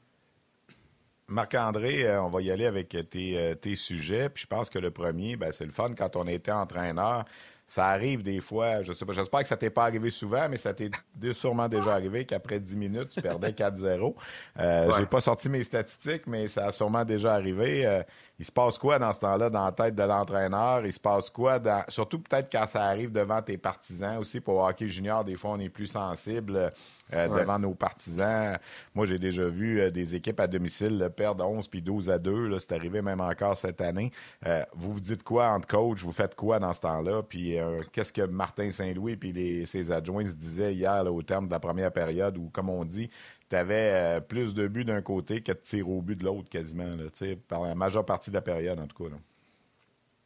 Marc-André, 1.29 2.17
on 2.19 2.29
va 2.29 2.43
y 2.43 2.51
aller 2.53 2.67
avec 2.67 2.91
tes, 3.11 3.57
tes 3.61 3.75
sujets. 3.75 4.29
Puis 4.29 4.43
je 4.43 4.47
pense 4.47 4.71
que 4.71 4.79
le 4.79 4.91
premier, 4.91 5.37
ben, 5.37 5.51
c'est 5.51 5.65
le 5.65 5.73
fun 5.73 5.95
quand 5.97 6.15
on 6.15 6.27
était 6.27 6.53
entraîneur. 6.53 7.25
Ça 7.69 7.89
arrive 7.89 8.23
des 8.23 8.41
fois, 8.41 8.83
je 8.83 8.93
sais 8.93 9.05
pas, 9.05 9.13
j'espère 9.13 9.41
que 9.41 9.49
ça 9.49 9.57
t'est 9.57 9.71
pas 9.71 9.83
arrivé 9.83 10.11
souvent, 10.11 10.49
mais 10.49 10.57
ça 10.57 10.73
t'est 10.73 10.91
sûrement 11.33 11.69
déjà 11.69 11.95
arrivé 11.95 12.25
qu'après 12.25 12.61
10 12.61 12.77
minutes, 12.77 13.09
tu 13.09 13.21
perdais 13.21 13.51
4-0. 13.51 14.15
Euh, 14.61 14.93
J'ai 14.97 15.07
pas 15.07 15.21
sorti 15.21 15.49
mes 15.49 15.65
statistiques, 15.65 16.29
mais 16.29 16.47
ça 16.47 16.67
a 16.67 16.73
sûrement 16.73 17.05
déjà 17.05 17.35
arrivé. 17.35 18.03
Euh, 18.37 18.41
il 18.41 18.45
se 18.45 18.53
passe 18.53 18.79
quoi 18.79 18.99
dans 18.99 19.13
ce 19.13 19.21
temps-là 19.21 19.51
dans 19.51 19.65
la 19.65 19.73
tête 19.73 19.95
de 19.95 20.03
l'entraîneur? 20.03 20.85
Il 20.85 20.93
se 20.93 21.01
passe 21.01 21.31
quoi 21.31 21.59
dans. 21.59 21.85
Surtout 21.89 22.21
peut-être 22.21 22.51
quand 22.51 22.67
ça 22.67 22.85
arrive 22.85 23.13
devant 23.13 23.43
tes 23.43 23.59
partisans 23.59 24.19
aussi. 24.19 24.41
Pour 24.41 24.59
hockey 24.61 24.89
junior, 24.89 25.25
des 25.25 25.37
fois, 25.37 25.51
on 25.53 25.59
est 25.59 25.69
plus 25.69 25.87
sensible 25.87 26.73
euh, 27.13 27.29
devant 27.29 27.59
nos 27.59 27.75
partisans. 27.75 28.59
Moi, 28.95 29.07
j'ai 29.07 29.19
déjà 29.19 29.47
vu 29.47 29.81
euh, 29.81 29.91
des 29.91 30.15
équipes 30.15 30.41
à 30.41 30.47
domicile 30.47 31.09
perdre 31.17 31.47
11 31.47 31.69
puis 31.69 31.81
12 31.81 32.11
à 32.11 32.19
2. 32.19 32.59
C'est 32.59 32.73
arrivé 32.73 33.01
même 33.01 33.21
encore 33.21 33.57
cette 33.57 33.81
année. 33.81 34.11
Euh, 34.47 34.65
vous 34.75 34.93
vous 34.93 35.01
dites 35.01 35.23
quoi 35.23 35.49
entre 35.51 35.69
coach? 35.69 36.03
Vous 36.03 36.13
faites 36.13 36.35
quoi 36.35 36.59
dans 36.59 36.73
ce 36.73 36.81
temps-là? 36.81 37.23
Puis 37.23 37.57
qu'est-ce 37.93 38.13
que 38.13 38.23
Martin 38.23 38.71
Saint-Louis 38.71 39.19
et 39.23 39.67
ses 39.67 39.91
adjoints 39.91 40.27
se 40.27 40.35
disaient 40.35 40.75
hier 40.75 41.05
au 41.07 41.23
terme 41.23 41.47
de 41.47 41.53
la 41.53 41.61
première 41.61 41.93
période 41.93 42.37
où, 42.37 42.51
comme 42.53 42.69
on 42.69 42.85
dit, 42.85 43.09
tu 43.49 43.57
avais 43.57 43.91
euh, 43.93 44.21
plus 44.21 44.55
de 44.55 44.67
buts 44.69 44.85
d'un 44.85 45.03
côté 45.03 45.43
que 45.43 45.53
de 45.53 45.59
tirs 45.59 45.89
au 45.89 46.03
but 46.03 46.17
de 46.17 46.25
l'autre 46.25 46.49
quasiment, 46.49 46.85
là, 46.85 47.07
par 47.49 47.63
la 47.63 47.75
majeure 47.75 48.05
partie 48.05 48.31
de 48.31 48.35
la 48.35 48.43
période, 48.43 48.79
en 48.79 48.87
tout 48.87 49.05
cas. 49.05 49.11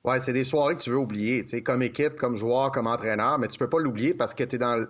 Ouais, 0.02 0.18
c'est 0.18 0.32
des 0.32 0.44
soirées 0.44 0.76
que 0.76 0.80
tu 0.82 0.88
veux 0.88 0.96
oublier, 0.96 1.42
tu 1.42 1.50
sais, 1.50 1.62
comme 1.62 1.82
équipe, 1.82 2.16
comme 2.16 2.34
joueur, 2.34 2.70
comme 2.70 2.86
entraîneur, 2.86 3.38
mais 3.38 3.48
tu 3.48 3.58
peux 3.58 3.68
pas 3.68 3.78
l'oublier 3.78 4.14
parce 4.14 4.32
que 4.32 4.44
tu 4.44 4.56
es 4.56 4.58
dans 4.58 4.86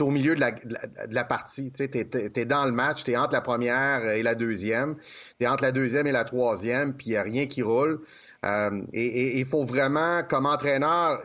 au 0.00 0.10
milieu 0.10 0.34
de 0.34 0.40
la, 0.40 0.52
de 0.52 1.14
la, 1.14 1.24
partie, 1.24 1.70
tu 1.72 1.84
sais, 1.84 1.88
t'es 1.88 2.32
es, 2.34 2.44
dans 2.46 2.64
le 2.64 2.72
match, 2.72 3.04
tu 3.04 3.10
es 3.10 3.18
entre 3.18 3.34
la 3.34 3.42
première 3.42 4.02
et 4.06 4.22
la 4.22 4.34
deuxième, 4.34 4.96
tu 5.38 5.44
es 5.44 5.46
entre 5.46 5.62
la 5.62 5.72
deuxième 5.72 6.06
et 6.06 6.12
la 6.12 6.24
troisième, 6.24 6.94
puis 6.94 7.08
il 7.08 7.10
n'y 7.10 7.16
a 7.16 7.22
rien 7.22 7.46
qui 7.46 7.60
roule. 7.60 8.00
Euh, 8.46 8.82
et 8.94 9.38
il 9.38 9.44
faut 9.44 9.64
vraiment, 9.64 10.22
comme 10.22 10.46
entraîneur, 10.46 11.20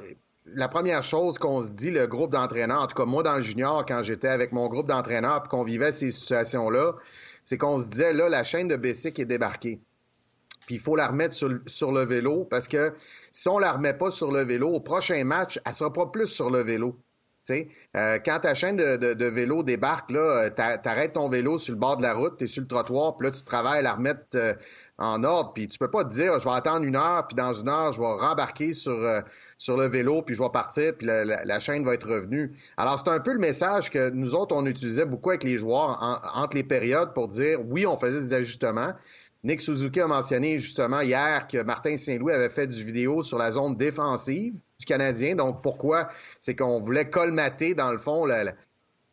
la 0.54 0.68
première 0.68 1.04
chose 1.04 1.38
qu'on 1.38 1.62
se 1.62 1.72
dit, 1.72 1.92
le 1.92 2.08
groupe 2.08 2.32
d'entraîneurs, 2.32 2.82
en 2.82 2.88
tout 2.88 2.96
cas 2.96 3.06
moi 3.06 3.24
dans 3.24 3.36
le 3.36 3.42
junior, 3.42 3.86
quand 3.86 4.04
j'étais 4.04 4.28
avec 4.28 4.52
mon 4.52 4.68
groupe 4.68 4.88
d'entraîneurs 4.88 5.42
puis 5.44 5.50
qu'on 5.50 5.64
vivait 5.64 5.92
ces 5.92 6.12
situations-là, 6.12 6.96
c'est 7.44 7.58
qu'on 7.58 7.78
se 7.78 7.88
disait, 7.88 8.14
là, 8.14 8.30
la 8.30 8.44
chaîne 8.44 8.68
de 8.68 8.76
Bessic 8.76 9.20
est 9.20 9.26
débarquée. 9.26 9.80
Puis 10.66 10.76
il 10.76 10.82
faut 10.82 10.96
la 10.96 11.08
remettre 11.08 11.34
sur, 11.34 11.92
le 11.92 12.06
vélo 12.06 12.46
parce 12.46 12.68
que 12.68 12.94
si 13.32 13.50
on 13.50 13.60
la 13.60 13.74
remet 13.74 13.94
pas 13.94 14.12
sur 14.12 14.32
le 14.32 14.44
vélo, 14.44 14.70
au 14.70 14.80
prochain 14.80 15.24
match, 15.24 15.60
elle 15.66 15.74
sera 15.74 15.92
pas 15.92 16.06
plus 16.08 16.28
sur 16.28 16.50
le 16.50 16.62
vélo. 16.62 16.98
Euh, 17.50 18.20
quand 18.24 18.40
ta 18.40 18.54
chaîne 18.54 18.78
de, 18.78 19.26
vélo 19.26 19.64
débarque, 19.64 20.12
là, 20.12 20.46
euh, 20.46 20.50
t'arrêtes 20.50 21.14
ton 21.14 21.28
vélo 21.28 21.58
sur 21.58 21.74
le 21.74 21.80
bord 21.80 21.98
de 21.98 22.04
la 22.04 22.14
route, 22.14 22.38
tu 22.38 22.44
es 22.46 22.48
sur 22.48 22.62
le 22.62 22.68
trottoir, 22.68 23.18
puis 23.18 23.28
là, 23.28 23.32
tu 23.32 23.44
travailles 23.44 23.80
à 23.80 23.82
la 23.82 23.94
remettre 23.94 24.22
euh, 24.36 24.54
en 24.98 25.24
ordre, 25.24 25.52
puis 25.54 25.68
tu 25.68 25.80
peux 25.80 25.90
pas 25.90 26.04
te 26.04 26.10
dire, 26.10 26.40
je 26.40 26.46
vais 26.46 26.56
attendre 26.56 26.86
une 26.86 26.96
heure, 26.96 27.28
puis 27.28 27.36
dans 27.36 27.54
une 27.54 27.68
heure, 27.68 27.92
je 27.94 28.00
vais 28.00 28.06
rembarquer 28.06 28.74
sur, 28.74 28.94
euh, 28.94 29.22
sur 29.62 29.78
le 29.78 29.88
vélo, 29.88 30.24
puis 30.24 30.34
je 30.34 30.42
vais 30.42 30.50
partir, 30.50 30.96
puis 30.98 31.06
la, 31.06 31.60
chaîne 31.60 31.86
va 31.86 31.94
être 31.94 32.10
revenue. 32.10 32.52
Alors, 32.78 32.98
c'est 32.98 33.12
un 33.12 33.20
peu 33.20 33.32
le 33.32 33.38
message 33.38 33.92
que 33.92 34.10
nous 34.10 34.34
autres, 34.34 34.56
on 34.56 34.66
utilisait 34.66 35.06
beaucoup 35.06 35.30
avec 35.30 35.44
les 35.44 35.60
joueurs 35.60 36.00
entre 36.34 36.56
les 36.56 36.64
périodes 36.64 37.14
pour 37.14 37.28
dire, 37.28 37.60
oui, 37.70 37.86
on 37.86 37.96
faisait 37.96 38.22
des 38.22 38.34
ajustements, 38.34 38.94
Nick 39.44 39.62
Suzuki 39.62 40.02
a 40.02 40.08
mentionné 40.08 40.58
justement 40.58 41.02
hier 41.02 41.48
que 41.48 41.62
Martin 41.62 41.96
Saint-Louis 41.96 42.34
avait 42.34 42.50
fait 42.50 42.66
du 42.66 42.84
vidéo 42.84 43.22
sur 43.22 43.38
la 43.38 43.52
zone 43.52 43.76
défensive 43.76 44.56
du 44.80 44.86
Canadien. 44.86 45.36
Donc 45.36 45.62
pourquoi? 45.62 46.10
C'est 46.40 46.56
qu'on 46.56 46.80
voulait 46.80 47.10
colmater, 47.10 47.76
dans 47.76 47.92
le 47.92 48.00
fond, 48.00 48.26
la, 48.26 48.54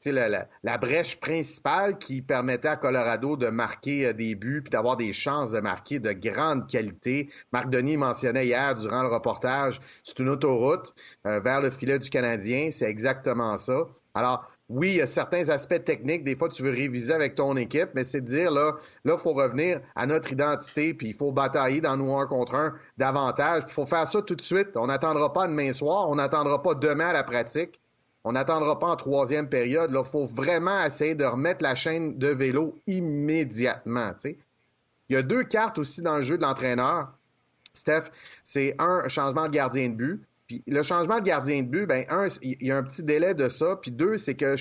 la, 0.06 0.78
brèche 0.78 1.18
principale 1.18 1.98
qui 1.98 2.22
permettait 2.22 2.68
à 2.68 2.76
Colorado 2.76 3.36
de 3.36 3.48
marquer 3.48 4.06
euh, 4.06 4.12
des 4.12 4.34
buts 4.34 4.62
puis 4.62 4.70
d'avoir 4.70 4.96
des 4.96 5.12
chances 5.12 5.52
de 5.52 5.60
marquer 5.60 5.98
de 5.98 6.12
grande 6.12 6.68
qualité. 6.68 7.28
Marc 7.52 7.70
Denis 7.70 7.96
mentionnait 7.96 8.46
hier 8.46 8.74
durant 8.74 9.02
le 9.02 9.08
reportage, 9.08 9.80
c'est 10.04 10.18
une 10.18 10.28
autoroute 10.28 10.94
euh, 11.26 11.40
vers 11.40 11.60
le 11.60 11.70
filet 11.70 11.98
du 11.98 12.10
Canadien. 12.10 12.70
C'est 12.70 12.88
exactement 12.88 13.56
ça. 13.56 13.86
Alors, 14.14 14.48
oui, 14.68 14.88
il 14.90 14.96
y 14.96 15.00
a 15.00 15.06
certains 15.06 15.48
aspects 15.48 15.82
techniques. 15.82 16.24
Des 16.24 16.36
fois, 16.36 16.50
tu 16.50 16.62
veux 16.62 16.70
réviser 16.70 17.14
avec 17.14 17.34
ton 17.34 17.56
équipe, 17.56 17.90
mais 17.94 18.04
c'est 18.04 18.20
de 18.20 18.26
dire, 18.26 18.50
là, 18.50 18.76
là, 19.04 19.14
il 19.16 19.18
faut 19.18 19.32
revenir 19.32 19.80
à 19.96 20.06
notre 20.06 20.30
identité, 20.30 20.92
puis 20.92 21.08
il 21.08 21.14
faut 21.14 21.32
batailler 21.32 21.80
dans 21.80 21.96
nous 21.96 22.14
un 22.14 22.26
contre 22.26 22.54
un 22.54 22.74
davantage. 22.98 23.62
Il 23.68 23.72
faut 23.72 23.86
faire 23.86 24.06
ça 24.06 24.20
tout 24.20 24.34
de 24.34 24.42
suite. 24.42 24.76
On 24.76 24.86
n'attendra 24.88 25.32
pas 25.32 25.46
demain 25.46 25.72
soir, 25.72 26.10
on 26.10 26.16
n'attendra 26.16 26.62
pas 26.62 26.74
demain 26.74 27.08
à 27.08 27.12
la 27.14 27.24
pratique. 27.24 27.80
On 28.28 28.32
n'attendra 28.32 28.78
pas 28.78 28.88
en 28.88 28.96
troisième 28.96 29.48
période. 29.48 29.90
Il 29.90 30.04
faut 30.04 30.26
vraiment 30.26 30.84
essayer 30.84 31.14
de 31.14 31.24
remettre 31.24 31.62
la 31.62 31.74
chaîne 31.74 32.18
de 32.18 32.26
vélo 32.26 32.74
immédiatement. 32.86 34.12
Il 34.22 34.36
y 35.08 35.16
a 35.16 35.22
deux 35.22 35.44
cartes 35.44 35.78
aussi 35.78 36.02
dans 36.02 36.18
le 36.18 36.24
jeu 36.24 36.36
de 36.36 36.42
l'entraîneur. 36.42 37.10
Steph, 37.72 38.10
c'est 38.44 38.74
un 38.78 39.08
changement 39.08 39.46
de 39.46 39.52
gardien 39.52 39.88
de 39.88 39.94
but. 39.94 40.22
Puis 40.46 40.62
le 40.66 40.82
changement 40.82 41.20
de 41.20 41.24
gardien 41.24 41.62
de 41.62 41.68
but, 41.68 41.86
ben 41.86 42.04
un, 42.10 42.26
il 42.42 42.66
y 42.66 42.70
a 42.70 42.76
un 42.76 42.82
petit 42.82 43.02
délai 43.02 43.32
de 43.32 43.48
ça. 43.48 43.76
Puis 43.76 43.92
deux, 43.92 44.18
c'est 44.18 44.34
que 44.34 44.56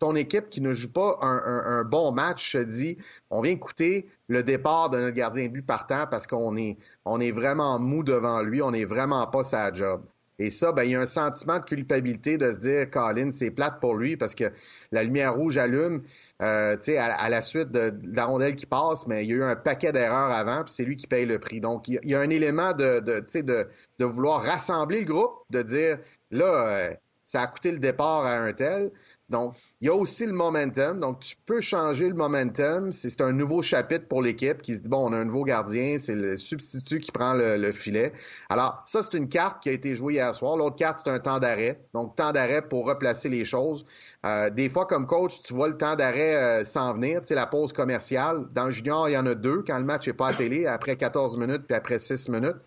ton 0.00 0.16
équipe 0.16 0.50
qui 0.50 0.60
ne 0.60 0.72
joue 0.72 0.90
pas 0.90 1.16
un, 1.22 1.84
bon 1.84 2.10
match 2.10 2.50
se 2.50 2.58
dit, 2.58 2.98
on 3.30 3.40
vient 3.40 3.52
écouter 3.52 4.08
le 4.26 4.42
départ 4.42 4.90
de 4.90 4.98
notre 4.98 5.14
gardien 5.14 5.46
de 5.46 5.52
but 5.52 5.64
partant 5.64 6.08
parce 6.10 6.26
qu'on 6.26 6.56
est, 6.56 6.76
est 7.20 7.30
vraiment 7.30 7.78
mou 7.78 8.02
devant 8.02 8.42
lui, 8.42 8.62
on 8.62 8.72
n'est 8.72 8.84
vraiment 8.84 9.28
pas 9.28 9.44
sa 9.44 9.72
job. 9.72 10.02
Et 10.42 10.50
ça, 10.50 10.72
ben, 10.72 10.82
il 10.82 10.90
y 10.90 10.96
a 10.96 11.00
un 11.00 11.06
sentiment 11.06 11.60
de 11.60 11.64
culpabilité 11.64 12.36
de 12.36 12.50
se 12.50 12.58
dire, 12.58 12.90
Colin, 12.90 13.30
c'est 13.30 13.52
plate 13.52 13.78
pour 13.80 13.94
lui 13.94 14.16
parce 14.16 14.34
que 14.34 14.50
la 14.90 15.04
lumière 15.04 15.36
rouge 15.36 15.56
allume, 15.56 16.02
euh, 16.40 16.76
à, 16.98 17.30
la 17.30 17.40
suite 17.40 17.70
de, 17.70 17.94
la 18.12 18.24
rondelle 18.24 18.56
qui 18.56 18.66
passe, 18.66 19.06
mais 19.06 19.24
il 19.24 19.30
y 19.30 19.32
a 19.34 19.36
eu 19.36 19.42
un 19.44 19.54
paquet 19.54 19.92
d'erreurs 19.92 20.32
avant, 20.32 20.64
puis 20.64 20.74
c'est 20.74 20.84
lui 20.84 20.96
qui 20.96 21.06
paye 21.06 21.26
le 21.26 21.38
prix. 21.38 21.60
Donc, 21.60 21.86
il 21.86 22.00
y, 22.02 22.14
a 22.16 22.20
un 22.20 22.30
élément 22.30 22.72
de, 22.72 22.98
de, 22.98 23.20
de, 23.40 23.68
de 24.00 24.04
vouloir 24.04 24.42
rassembler 24.42 25.00
le 25.00 25.06
groupe, 25.06 25.44
de 25.50 25.62
dire, 25.62 26.00
là, 26.32 26.90
euh, 26.90 26.94
ça 27.24 27.42
a 27.42 27.46
coûté 27.46 27.70
le 27.70 27.78
départ 27.78 28.26
à 28.26 28.38
un 28.38 28.52
tel. 28.52 28.90
Donc, 29.32 29.56
il 29.80 29.86
y 29.86 29.90
a 29.90 29.94
aussi 29.94 30.26
le 30.26 30.32
momentum. 30.32 31.00
Donc, 31.00 31.20
tu 31.20 31.34
peux 31.44 31.60
changer 31.60 32.06
le 32.06 32.14
momentum. 32.14 32.92
C'est 32.92 33.20
un 33.20 33.32
nouveau 33.32 33.62
chapitre 33.62 34.06
pour 34.06 34.22
l'équipe 34.22 34.62
qui 34.62 34.76
se 34.76 34.80
dit, 34.80 34.88
bon, 34.88 35.08
on 35.08 35.12
a 35.12 35.16
un 35.16 35.24
nouveau 35.24 35.42
gardien, 35.42 35.98
c'est 35.98 36.14
le 36.14 36.36
substitut 36.36 37.00
qui 37.00 37.10
prend 37.10 37.32
le, 37.34 37.72
filet. 37.72 38.12
Alors, 38.50 38.82
ça, 38.86 39.02
c'est 39.02 39.16
une 39.16 39.28
carte 39.28 39.62
qui 39.62 39.70
a 39.70 39.72
été 39.72 39.96
jouée 39.96 40.14
hier 40.14 40.32
soir. 40.34 40.56
L'autre 40.56 40.76
carte, 40.76 41.00
c'est 41.02 41.10
un 41.10 41.18
temps 41.18 41.40
d'arrêt. 41.40 41.80
Donc, 41.94 42.14
temps 42.14 42.30
d'arrêt 42.30 42.62
pour 42.62 42.86
replacer 42.86 43.28
les 43.28 43.44
choses. 43.44 43.84
Euh, 44.24 44.50
des 44.50 44.68
fois, 44.68 44.86
comme 44.86 45.06
coach, 45.06 45.42
tu 45.42 45.54
vois 45.54 45.68
le 45.68 45.76
temps 45.76 45.96
d'arrêt 45.96 46.36
euh, 46.36 46.64
s'en 46.64 46.92
venir, 46.94 47.22
tu 47.22 47.28
sais, 47.28 47.34
la 47.34 47.46
pause 47.46 47.72
commerciale. 47.72 48.46
Dans 48.52 48.66
le 48.66 48.70
junior, 48.70 49.08
il 49.08 49.12
y 49.12 49.18
en 49.18 49.26
a 49.26 49.34
deux 49.34 49.64
quand 49.66 49.78
le 49.78 49.84
match 49.84 50.06
n'est 50.06 50.12
pas 50.12 50.28
à 50.28 50.34
télé, 50.34 50.66
après 50.66 50.96
14 50.96 51.38
minutes 51.38 51.62
puis 51.66 51.74
après 51.74 51.98
6 51.98 52.28
minutes. 52.28 52.60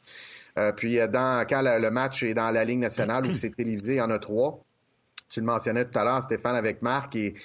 Euh, 0.58 0.72
puis 0.72 0.98
dans, 1.10 1.46
quand 1.48 1.62
le, 1.62 1.90
match 1.92 2.24
est 2.24 2.34
dans 2.34 2.50
la 2.50 2.66
Ligue 2.66 2.80
nationale 2.80 3.28
où 3.28 3.36
c'est 3.36 3.52
télévisé, 3.56 3.94
il 3.94 3.98
y 3.98 4.02
en 4.02 4.10
a 4.10 4.20
trois 4.20 4.65
tu 5.30 5.40
le 5.40 5.46
mentionnais 5.46 5.86
tout 5.86 5.98
à 5.98 6.04
l'heure, 6.04 6.22
Stéphane, 6.22 6.56
avec 6.56 6.82
Marc. 6.82 7.16
Et, 7.16 7.36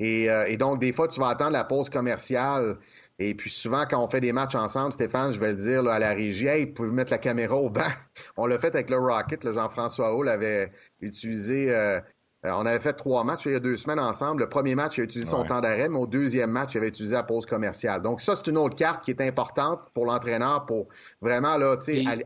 euh, 0.00 0.44
et, 0.46 0.56
donc, 0.56 0.80
des 0.80 0.92
fois, 0.92 1.08
tu 1.08 1.20
vas 1.20 1.28
attendre 1.28 1.52
la 1.52 1.64
pause 1.64 1.88
commerciale. 1.90 2.78
Et 3.20 3.34
puis 3.34 3.50
souvent, 3.50 3.84
quand 3.88 4.02
on 4.02 4.08
fait 4.08 4.20
des 4.20 4.32
matchs 4.32 4.54
ensemble, 4.54 4.92
Stéphane, 4.92 5.32
je 5.32 5.40
vais 5.40 5.50
le 5.50 5.56
dire 5.56 5.86
à 5.88 5.98
la 5.98 6.10
régie, 6.10 6.46
hey, 6.46 6.66
vous 6.66 6.72
pouvez 6.72 6.90
mettre 6.90 7.10
la 7.10 7.18
caméra 7.18 7.56
au 7.56 7.68
banc. 7.68 7.90
on 8.36 8.46
l'a 8.46 8.58
fait 8.58 8.74
avec 8.74 8.90
le 8.90 8.96
Rocket. 8.96 9.50
Jean-François 9.52 10.14
Hall 10.14 10.28
avait 10.28 10.70
utilisé. 11.00 11.74
Euh, 11.74 12.00
on 12.44 12.64
avait 12.64 12.78
fait 12.78 12.92
trois 12.92 13.24
matchs 13.24 13.46
il 13.46 13.52
y 13.52 13.56
a 13.56 13.60
deux 13.60 13.76
semaines 13.76 13.98
ensemble. 13.98 14.42
Le 14.42 14.48
premier 14.48 14.76
match, 14.76 14.96
il 14.96 15.00
a 15.00 15.04
utilisé 15.04 15.28
son 15.28 15.44
temps 15.44 15.60
d'arrêt, 15.60 15.88
mais 15.88 15.98
au 15.98 16.06
deuxième 16.06 16.52
match, 16.52 16.74
il 16.74 16.78
avait 16.78 16.88
utilisé 16.88 17.16
la 17.16 17.24
pause 17.24 17.46
commerciale. 17.46 18.00
Donc 18.00 18.20
ça, 18.20 18.36
c'est 18.36 18.46
une 18.46 18.56
autre 18.56 18.76
carte 18.76 19.02
qui 19.04 19.10
est 19.10 19.20
importante 19.20 19.80
pour 19.92 20.06
l'entraîneur 20.06 20.64
pour 20.64 20.86
vraiment 21.20 21.56
là, 21.56 21.76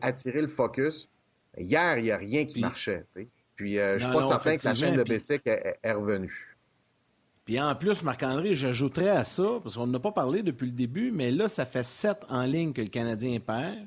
attirer 0.03 0.43
le 0.43 0.49
focus. 0.49 1.09
Hier, 1.57 1.97
il 1.97 2.05
n'y 2.05 2.11
a 2.11 2.19
rien 2.19 2.45
qui 2.45 2.61
marchait. 2.61 3.07
Puis 3.63 3.79
euh, 3.79 3.97
je 3.97 4.03
suis 4.03 4.13
pas 4.13 4.23
certain 4.23 4.57
que 4.57 4.65
la 4.65 4.75
chaîne 4.75 4.97
de 4.97 5.05
Bessic 5.05 5.43
est, 5.47 5.93
revenue. 5.93 6.57
Puis 7.45 7.61
en 7.61 7.73
plus, 7.77 8.03
Marc-André, 8.03 8.57
j'ajouterais 8.57 9.11
à 9.11 9.23
ça, 9.23 9.61
parce 9.63 9.77
qu'on 9.77 9.87
n'a 9.87 10.01
pas 10.01 10.11
parlé 10.11 10.43
depuis 10.43 10.67
le 10.67 10.73
début, 10.73 11.13
mais 11.13 11.31
là, 11.31 11.47
ça 11.47 11.65
fait 11.65 11.85
sept 11.85 12.25
en 12.29 12.43
ligne 12.43 12.73
que 12.73 12.81
le 12.81 12.89
Canadien 12.89 13.39
perd. 13.39 13.87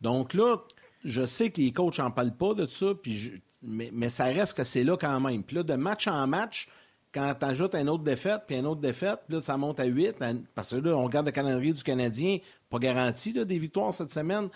Donc 0.00 0.32
là, 0.32 0.58
je 1.04 1.26
sais 1.26 1.50
que 1.50 1.60
les 1.60 1.72
coachs 1.72 1.98
n'en 1.98 2.12
parlent 2.12 2.36
pas 2.36 2.54
de 2.54 2.68
ça, 2.68 2.94
puis 2.94 3.42
mais, 3.64 4.10
ça 4.10 4.26
reste 4.26 4.56
que 4.56 4.62
c'est 4.62 4.84
là 4.84 4.96
quand 4.96 5.18
même. 5.18 5.42
Puis 5.42 5.56
là, 5.56 5.64
de 5.64 5.74
match 5.74 6.06
en 6.06 6.24
match, 6.28 6.68
quand 7.12 7.34
tu 7.34 7.46
ajoutes 7.46 7.74
une 7.74 7.88
autre 7.88 8.04
défaite, 8.04 8.42
puis 8.46 8.56
une 8.56 8.66
autre 8.66 8.80
défaite, 8.80 9.22
puis 9.26 9.38
là, 9.38 9.42
ça 9.42 9.56
monte 9.56 9.80
à 9.80 9.86
huit, 9.86 10.16
parce 10.54 10.70
que 10.70 10.76
là, 10.76 10.96
on 10.96 11.02
regarde 11.02 11.26
le 11.26 11.32
calendrier 11.32 11.72
du 11.72 11.82
Canadien, 11.82 12.38
pas 12.70 12.78
garanti 12.78 13.32
des 13.32 13.58
victoires 13.58 13.92
cette 13.92 14.12
semaine. 14.12 14.50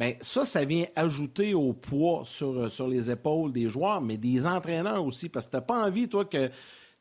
Bien, 0.00 0.14
ça, 0.22 0.46
ça 0.46 0.64
vient 0.64 0.86
ajouter 0.96 1.52
au 1.52 1.74
poids 1.74 2.22
sur, 2.24 2.58
euh, 2.58 2.68
sur 2.70 2.88
les 2.88 3.10
épaules 3.10 3.52
des 3.52 3.68
joueurs, 3.68 4.00
mais 4.00 4.16
des 4.16 4.46
entraîneurs 4.46 5.04
aussi, 5.04 5.28
parce 5.28 5.44
que 5.44 5.50
tu 5.50 5.56
n'as 5.58 5.60
pas 5.60 5.86
envie, 5.86 6.08
toi, 6.08 6.24
que 6.24 6.50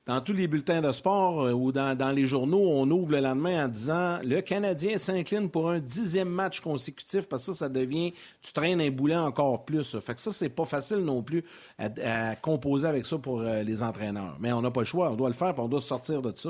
dans 0.06 0.20
tous 0.20 0.34
les 0.34 0.50
bulletins 0.50 0.82
de 0.82 0.92
sport 0.92 1.44
euh, 1.44 1.54
ou 1.54 1.72
dans, 1.72 2.14
les 2.14 2.26
journaux, 2.26 2.60
on 2.62 2.92
ouvre 2.92 3.14
le 3.14 3.22
lendemain 3.22 3.64
en 3.64 3.68
disant 3.70 4.20
le 4.22 4.42
Canadien 4.42 4.98
s'incline 4.98 5.50
pour 5.50 5.70
un 5.70 5.80
dixième 5.80 6.28
match 6.28 6.60
consécutif 6.60 7.30
parce 7.30 7.46
que 7.46 7.54
ça, 7.54 7.60
ça 7.60 7.70
devient 7.70 8.14
tu 8.42 8.52
traînes 8.52 8.82
un 8.82 8.92
boulet 8.92 9.16
encore 9.16 9.64
plus. 9.64 9.98
Fait 10.02 10.16
que 10.16 10.20
ça, 10.20 10.34
c'est 10.34 10.50
pas 10.50 10.66
facile 10.66 10.98
non 10.98 11.24
plus 11.24 11.46
à, 11.78 12.36
composer 12.36 12.86
avec 12.86 13.06
ça 13.06 13.18
pour 13.18 13.40
euh, 13.40 13.64
les 13.64 13.82
entraîneurs. 13.82 14.36
Mais 14.42 14.52
on 14.52 14.62
n'a 14.62 14.72
pas 14.72 14.82
le 14.82 14.86
choix, 14.86 15.10
on 15.10 15.16
doit 15.16 15.30
le 15.30 15.36
faire, 15.36 15.54
puis 15.54 15.64
on 15.64 15.70
doit 15.70 15.80
sortir 15.80 16.22
de 16.22 16.34
ça. 16.36 16.50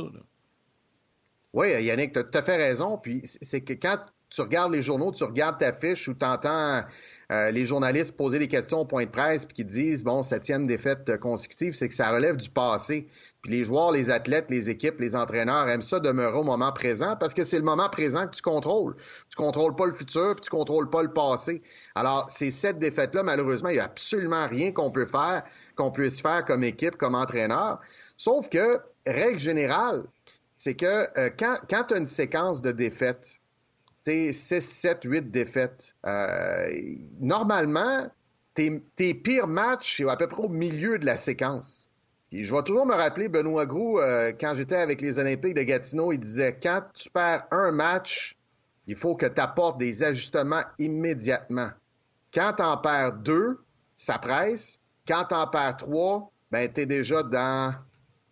Oui, 1.54 1.68
Yannick, 1.84 2.14
tu 2.14 2.20
as 2.20 2.24
tout 2.24 2.38
à 2.40 2.42
fait 2.42 2.58
raison. 2.58 2.98
Puis 2.98 3.22
c'est 3.24 3.62
que 3.62 3.74
quand 3.74 4.00
tu 4.30 4.42
regardes 4.42 4.72
les 4.72 4.82
journaux, 4.82 5.12
tu 5.12 5.24
regardes 5.24 5.58
ta 5.58 5.74
fiche 5.74 6.08
ou 6.08 6.14
tu 6.14 6.26
entends 6.26 6.84
euh, 7.32 7.52
les 7.52 7.66
journalistes 7.66 8.18
poser 8.18 8.40
des 8.40 8.48
questions 8.48 8.80
au 8.80 8.86
point 8.86 9.06
de 9.06 9.10
presse 9.10 9.46
puis 9.46 9.56
qui 9.56 9.66
disent 9.66 10.04
bon, 10.04 10.24
septième 10.24 10.66
défaite 10.66 11.20
consécutive, 11.20 11.74
c'est 11.74 11.88
que 11.88 11.94
ça 11.94 12.10
relève 12.12 12.38
du 12.38 12.50
passé. 12.50 13.08
Puis 13.42 13.52
les 13.52 13.64
joueurs, 13.64 13.92
les 13.92 14.10
athlètes, 14.10 14.50
les 14.50 14.70
équipes, 14.70 15.00
les 15.00 15.16
entraîneurs 15.16 15.70
aiment 15.70 15.82
ça 15.82 16.00
demeurer 16.00 16.38
au 16.38 16.44
moment 16.44 16.72
présent 16.72 17.16
parce 17.20 17.34
que 17.34 17.44
c'est 17.44 17.58
le 17.58 17.64
moment 17.64 17.90
présent 17.90 18.28
que 18.28 18.36
tu 18.36 18.42
contrôles. 18.42 18.96
Tu 19.30 19.36
contrôles 19.36 19.76
pas 19.76 19.86
le 19.86 19.92
futur 19.92 20.36
puis 20.36 20.42
tu 20.42 20.50
contrôles 20.50 20.90
pas 20.90 21.04
le 21.04 21.14
passé. 21.14 21.62
Alors, 21.96 22.30
ces 22.30 22.52
sept 22.52 22.80
défaites-là, 22.80 23.24
malheureusement, 23.24 23.70
il 23.70 23.74
n'y 23.74 23.80
a 23.80 23.86
absolument 23.86 24.48
rien 24.48 24.72
qu'on 24.72 24.92
peut 24.92 25.06
faire, 25.06 25.44
qu'on 25.76 25.92
puisse 25.92 26.22
faire 26.22 26.46
comme 26.46 26.64
équipe, 26.64 26.98
comme 26.98 27.16
entraîneur. 27.16 27.80
Sauf 28.18 28.50
que, 28.50 28.80
règle 29.06 29.40
générale, 29.40 30.04
c'est 30.58 30.76
que 30.76 31.08
euh, 31.18 31.30
quand, 31.38 31.56
quand 31.70 31.86
tu 31.86 31.94
as 31.94 31.98
une 31.98 32.08
séquence 32.08 32.62
de 32.62 32.72
défaites, 32.72 33.39
6, 34.10 34.60
7, 34.60 35.00
8 35.04 35.32
défaites. 35.32 35.96
Euh, 36.06 36.72
normalement, 37.20 38.10
tes, 38.54 39.14
pires 39.14 39.48
matchs, 39.48 39.98
c'est 39.98 40.10
à 40.10 40.18
peu 40.18 40.28
près 40.28 40.44
au 40.44 40.50
milieu 40.50 41.00
de 41.00 41.06
la 41.06 41.18
séquence. 41.18 41.90
je 42.32 42.54
vais 42.54 42.64
toujours 42.64 42.86
me 42.86 42.94
rappeler, 42.94 43.30
Benoît 43.30 43.66
Groux, 43.66 44.00
euh, 44.00 44.32
quand 44.40 44.54
j'étais 44.56 44.76
avec 44.76 45.02
les 45.02 45.20
Olympiques 45.20 45.56
de 45.56 45.64
Gatineau, 45.64 46.12
il 46.12 46.20
disait 46.20 46.58
quand 46.62 46.82
tu 46.94 47.10
perds 47.10 47.46
un 47.52 47.72
match, 47.72 48.36
il 48.88 48.96
faut 48.96 49.16
que 49.16 49.26
tu 49.26 49.40
apportes 49.40 49.78
des 49.78 50.04
ajustements 50.04 50.64
immédiatement. 50.78 51.70
Quand 52.34 52.54
t'en 52.54 52.78
perds 52.78 53.14
deux, 53.14 53.60
ça 53.96 54.18
presse. 54.18 54.80
Quand 55.08 55.26
t'en 55.26 55.48
perds 55.48 55.78
trois, 55.78 56.32
ben 56.52 56.72
t'es 56.72 56.86
déjà 56.86 57.24
dans... 57.24 57.74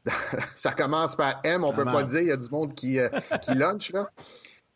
ça 0.56 0.72
commence 0.72 1.16
par 1.16 1.42
M, 1.44 1.64
on 1.64 1.74
peut 1.74 1.84
pas 1.84 2.04
dire, 2.04 2.22
il 2.22 2.28
y 2.28 2.32
a 2.32 2.38
du 2.38 2.50
monde 2.50 2.74
qui, 2.74 3.00
euh, 3.00 3.10
qui 3.42 3.54
lunch, 3.56 3.92
là. 3.92 4.10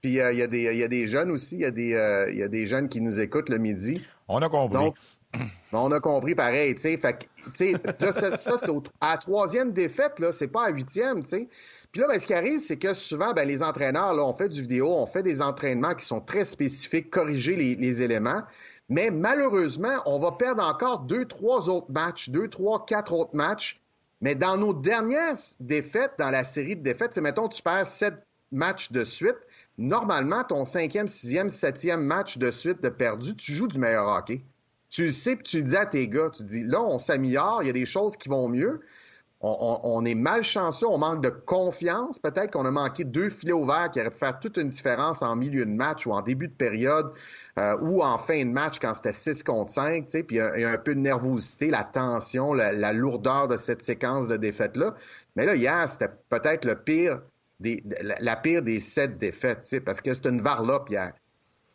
Puis 0.01 0.19
euh, 0.19 0.33
il 0.33 0.39
y, 0.39 0.41
a 0.41 0.47
des, 0.47 0.75
y 0.75 0.83
a 0.83 0.87
des 0.87 1.07
jeunes 1.07 1.29
aussi, 1.31 1.55
il 1.55 1.61
y, 1.61 1.65
a 1.65 1.71
des, 1.71 1.93
euh, 1.93 2.31
y 2.31 2.41
a 2.41 2.47
des 2.47 2.65
jeunes 2.65 2.89
qui 2.89 3.01
nous 3.01 3.19
écoutent 3.19 3.49
le 3.49 3.59
midi. 3.59 4.01
On 4.27 4.41
a 4.41 4.49
compris. 4.49 4.93
on 5.71 5.91
a 5.91 5.99
compris 5.99 6.35
pareil, 6.35 6.73
tu 6.75 6.81
sais. 6.81 6.97
Fait 6.97 7.29
là, 7.99 8.11
ça, 8.11 8.35
c'est 8.35 8.71
à 8.99 9.11
la 9.11 9.17
troisième 9.17 9.71
défaite, 9.71 10.19
là, 10.19 10.31
c'est 10.31 10.47
pas 10.47 10.65
à 10.65 10.69
huitième, 10.69 11.21
tu 11.21 11.29
sais. 11.29 11.49
Puis 11.91 12.01
là, 12.01 12.07
ben, 12.07 12.19
ce 12.19 12.25
qui 12.25 12.33
arrive, 12.33 12.59
c'est 12.59 12.77
que 12.77 12.93
souvent, 12.93 13.33
ben, 13.33 13.47
les 13.47 13.61
entraîneurs, 13.63 14.13
là, 14.13 14.25
on 14.25 14.33
fait 14.33 14.49
du 14.49 14.61
vidéo, 14.61 14.91
on 14.91 15.05
fait 15.05 15.23
des 15.23 15.41
entraînements 15.41 15.93
qui 15.93 16.05
sont 16.05 16.21
très 16.21 16.45
spécifiques, 16.45 17.09
corriger 17.09 17.55
les, 17.55 17.75
les 17.75 18.01
éléments. 18.01 18.41
Mais 18.89 19.11
malheureusement, 19.11 20.01
on 20.05 20.19
va 20.19 20.31
perdre 20.33 20.65
encore 20.65 21.01
deux, 21.01 21.25
trois 21.25 21.69
autres 21.69 21.91
matchs, 21.91 22.29
deux, 22.29 22.47
trois, 22.47 22.85
quatre 22.85 23.13
autres 23.13 23.35
matchs. 23.35 23.79
Mais 24.19 24.35
dans 24.35 24.57
nos 24.57 24.73
dernières 24.73 25.35
défaites, 25.59 26.13
dans 26.17 26.29
la 26.29 26.43
série 26.43 26.75
de 26.75 26.83
défaites, 26.83 27.13
c'est 27.13 27.21
mettons, 27.21 27.47
tu 27.47 27.61
perds 27.61 27.87
sept 27.87 28.15
matchs 28.51 28.91
de 28.91 29.03
suite. 29.03 29.37
Normalement, 29.77 30.43
ton 30.43 30.65
cinquième, 30.65 31.07
sixième, 31.07 31.49
septième 31.49 32.03
match 32.03 32.37
de 32.37 32.51
suite 32.51 32.81
de 32.83 32.89
perdu, 32.89 33.35
tu 33.35 33.53
joues 33.53 33.67
du 33.67 33.79
meilleur 33.79 34.07
hockey. 34.07 34.43
Tu 34.89 35.05
le 35.05 35.11
sais, 35.11 35.35
puis 35.35 35.43
tu 35.43 35.57
le 35.57 35.63
dis 35.63 35.75
à 35.75 35.85
tes 35.85 36.07
gars, 36.07 36.29
tu 36.29 36.43
dis, 36.43 36.63
là, 36.63 36.81
on 36.81 36.99
s'améliore, 36.99 37.63
il 37.63 37.67
y 37.67 37.69
a 37.69 37.73
des 37.73 37.85
choses 37.85 38.17
qui 38.17 38.27
vont 38.27 38.49
mieux 38.49 38.81
on, 39.43 40.05
est 40.05 40.15
malchanceux, 40.15 40.87
on 40.87 40.99
manque 40.99 41.23
de 41.23 41.29
confiance. 41.29 42.19
Peut-être 42.19 42.51
qu'on 42.51 42.65
a 42.65 42.71
manqué 42.71 43.03
deux 43.03 43.29
filets 43.29 43.53
ouverts 43.53 43.89
qui 43.91 43.99
auraient 43.99 44.11
pu 44.11 44.17
faire 44.17 44.39
toute 44.39 44.57
une 44.57 44.67
différence 44.67 45.23
en 45.23 45.35
milieu 45.35 45.65
de 45.65 45.71
match 45.71 46.05
ou 46.05 46.11
en 46.11 46.21
début 46.21 46.47
de 46.47 46.53
période 46.53 47.11
euh, 47.57 47.75
ou 47.81 48.03
en 48.03 48.19
fin 48.19 48.45
de 48.45 48.51
match 48.51 48.77
quand 48.79 48.93
c'était 48.93 49.13
6 49.13 49.43
contre 49.43 49.71
5. 49.71 50.05
Puis 50.05 50.23
il 50.29 50.35
y, 50.35 50.63
a 50.63 50.69
un 50.69 50.77
peu 50.77 50.93
de 50.93 50.99
nervosité, 50.99 51.69
la 51.69 51.83
tension, 51.83 52.53
la, 52.53 52.93
lourdeur 52.93 53.47
de 53.47 53.57
cette 53.57 53.83
séquence 53.83 54.27
de 54.27 54.37
défaites-là. 54.37 54.93
Mais 55.35 55.45
là, 55.45 55.55
hier, 55.55 55.89
c'était 55.89 56.11
peut-être 56.29 56.65
le 56.65 56.75
pire 56.75 57.21
la, 58.20 58.36
pire 58.36 58.62
des 58.62 58.80
sept 58.80 59.18
défaites, 59.18 59.80
parce 59.86 60.01
que 60.01 60.14
c'est 60.14 60.26
une 60.26 60.41
varlope 60.41 60.89
hier. 60.89 61.14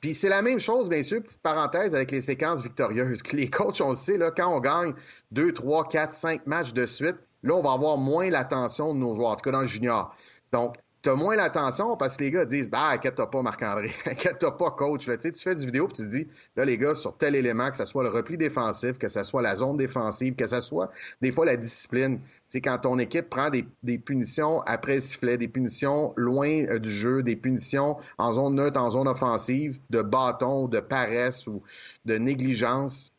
Puis 0.00 0.14
c'est 0.14 0.28
la 0.28 0.42
même 0.42 0.60
chose, 0.60 0.88
bien 0.88 1.02
sûr, 1.02 1.22
petite 1.22 1.42
parenthèse 1.42 1.94
avec 1.94 2.10
les 2.10 2.20
séquences 2.20 2.62
victorieuses. 2.62 3.22
Les 3.32 3.48
coachs, 3.48 3.80
on 3.80 3.90
le 3.90 3.94
sait, 3.94 4.18
là, 4.18 4.30
quand 4.30 4.54
on 4.54 4.60
gagne 4.60 4.92
2, 5.32 5.52
3, 5.52 5.88
4, 5.88 6.12
5 6.12 6.46
matchs 6.46 6.72
de 6.72 6.86
suite, 6.86 7.16
Là, 7.46 7.54
on 7.54 7.62
va 7.62 7.72
avoir 7.72 7.96
moins 7.96 8.28
l'attention 8.28 8.92
de 8.92 8.98
nos 8.98 9.14
joueurs, 9.14 9.30
en 9.30 9.36
tout 9.36 9.44
cas 9.44 9.52
dans 9.52 9.60
le 9.60 9.68
junior. 9.68 10.14
Donc, 10.52 10.74
tu 11.06 11.10
as 11.10 11.14
moins 11.14 11.36
l'attention 11.36 11.96
parce 11.96 12.16
que 12.16 12.24
les 12.24 12.32
gars 12.32 12.44
disent 12.44 12.68
bah 12.68 12.88
inquiète-toi 12.88 13.30
pas 13.30 13.40
Marc-André, 13.40 13.92
inquiète-toi 14.06 14.56
pas 14.56 14.72
coach, 14.72 15.04
tu 15.04 15.32
fais 15.36 15.54
du 15.54 15.64
vidéo 15.64 15.88
et 15.88 15.92
tu 15.92 16.04
dis 16.04 16.26
là 16.56 16.64
les 16.64 16.76
gars 16.76 16.96
sur 16.96 17.16
tel 17.16 17.36
élément 17.36 17.70
que 17.70 17.76
ce 17.76 17.84
soit 17.84 18.02
le 18.02 18.08
repli 18.08 18.36
défensif, 18.36 18.98
que 18.98 19.06
ce 19.06 19.22
soit 19.22 19.40
la 19.40 19.54
zone 19.54 19.76
défensive, 19.76 20.34
que 20.34 20.48
ce 20.48 20.60
soit 20.60 20.90
des 21.20 21.30
fois 21.30 21.46
la 21.46 21.56
discipline. 21.56 22.18
Tu 22.50 22.60
quand 22.60 22.78
ton 22.78 22.98
équipe 22.98 23.30
prend 23.30 23.50
des, 23.50 23.98
punitions 23.98 24.62
après 24.62 25.00
sifflet, 25.00 25.38
des 25.38 25.46
punitions 25.46 26.12
loin 26.16 26.64
euh, 26.66 26.80
du 26.80 26.90
jeu, 26.90 27.22
des 27.22 27.36
punitions 27.36 27.98
en 28.18 28.32
zone 28.32 28.56
neutre, 28.56 28.80
en 28.80 28.90
zone 28.90 29.06
offensive, 29.06 29.78
de 29.90 30.02
bâton, 30.02 30.66
de 30.66 30.80
paresse 30.80 31.46
ou 31.46 31.62
de 32.04 32.18
négligence, 32.18 33.12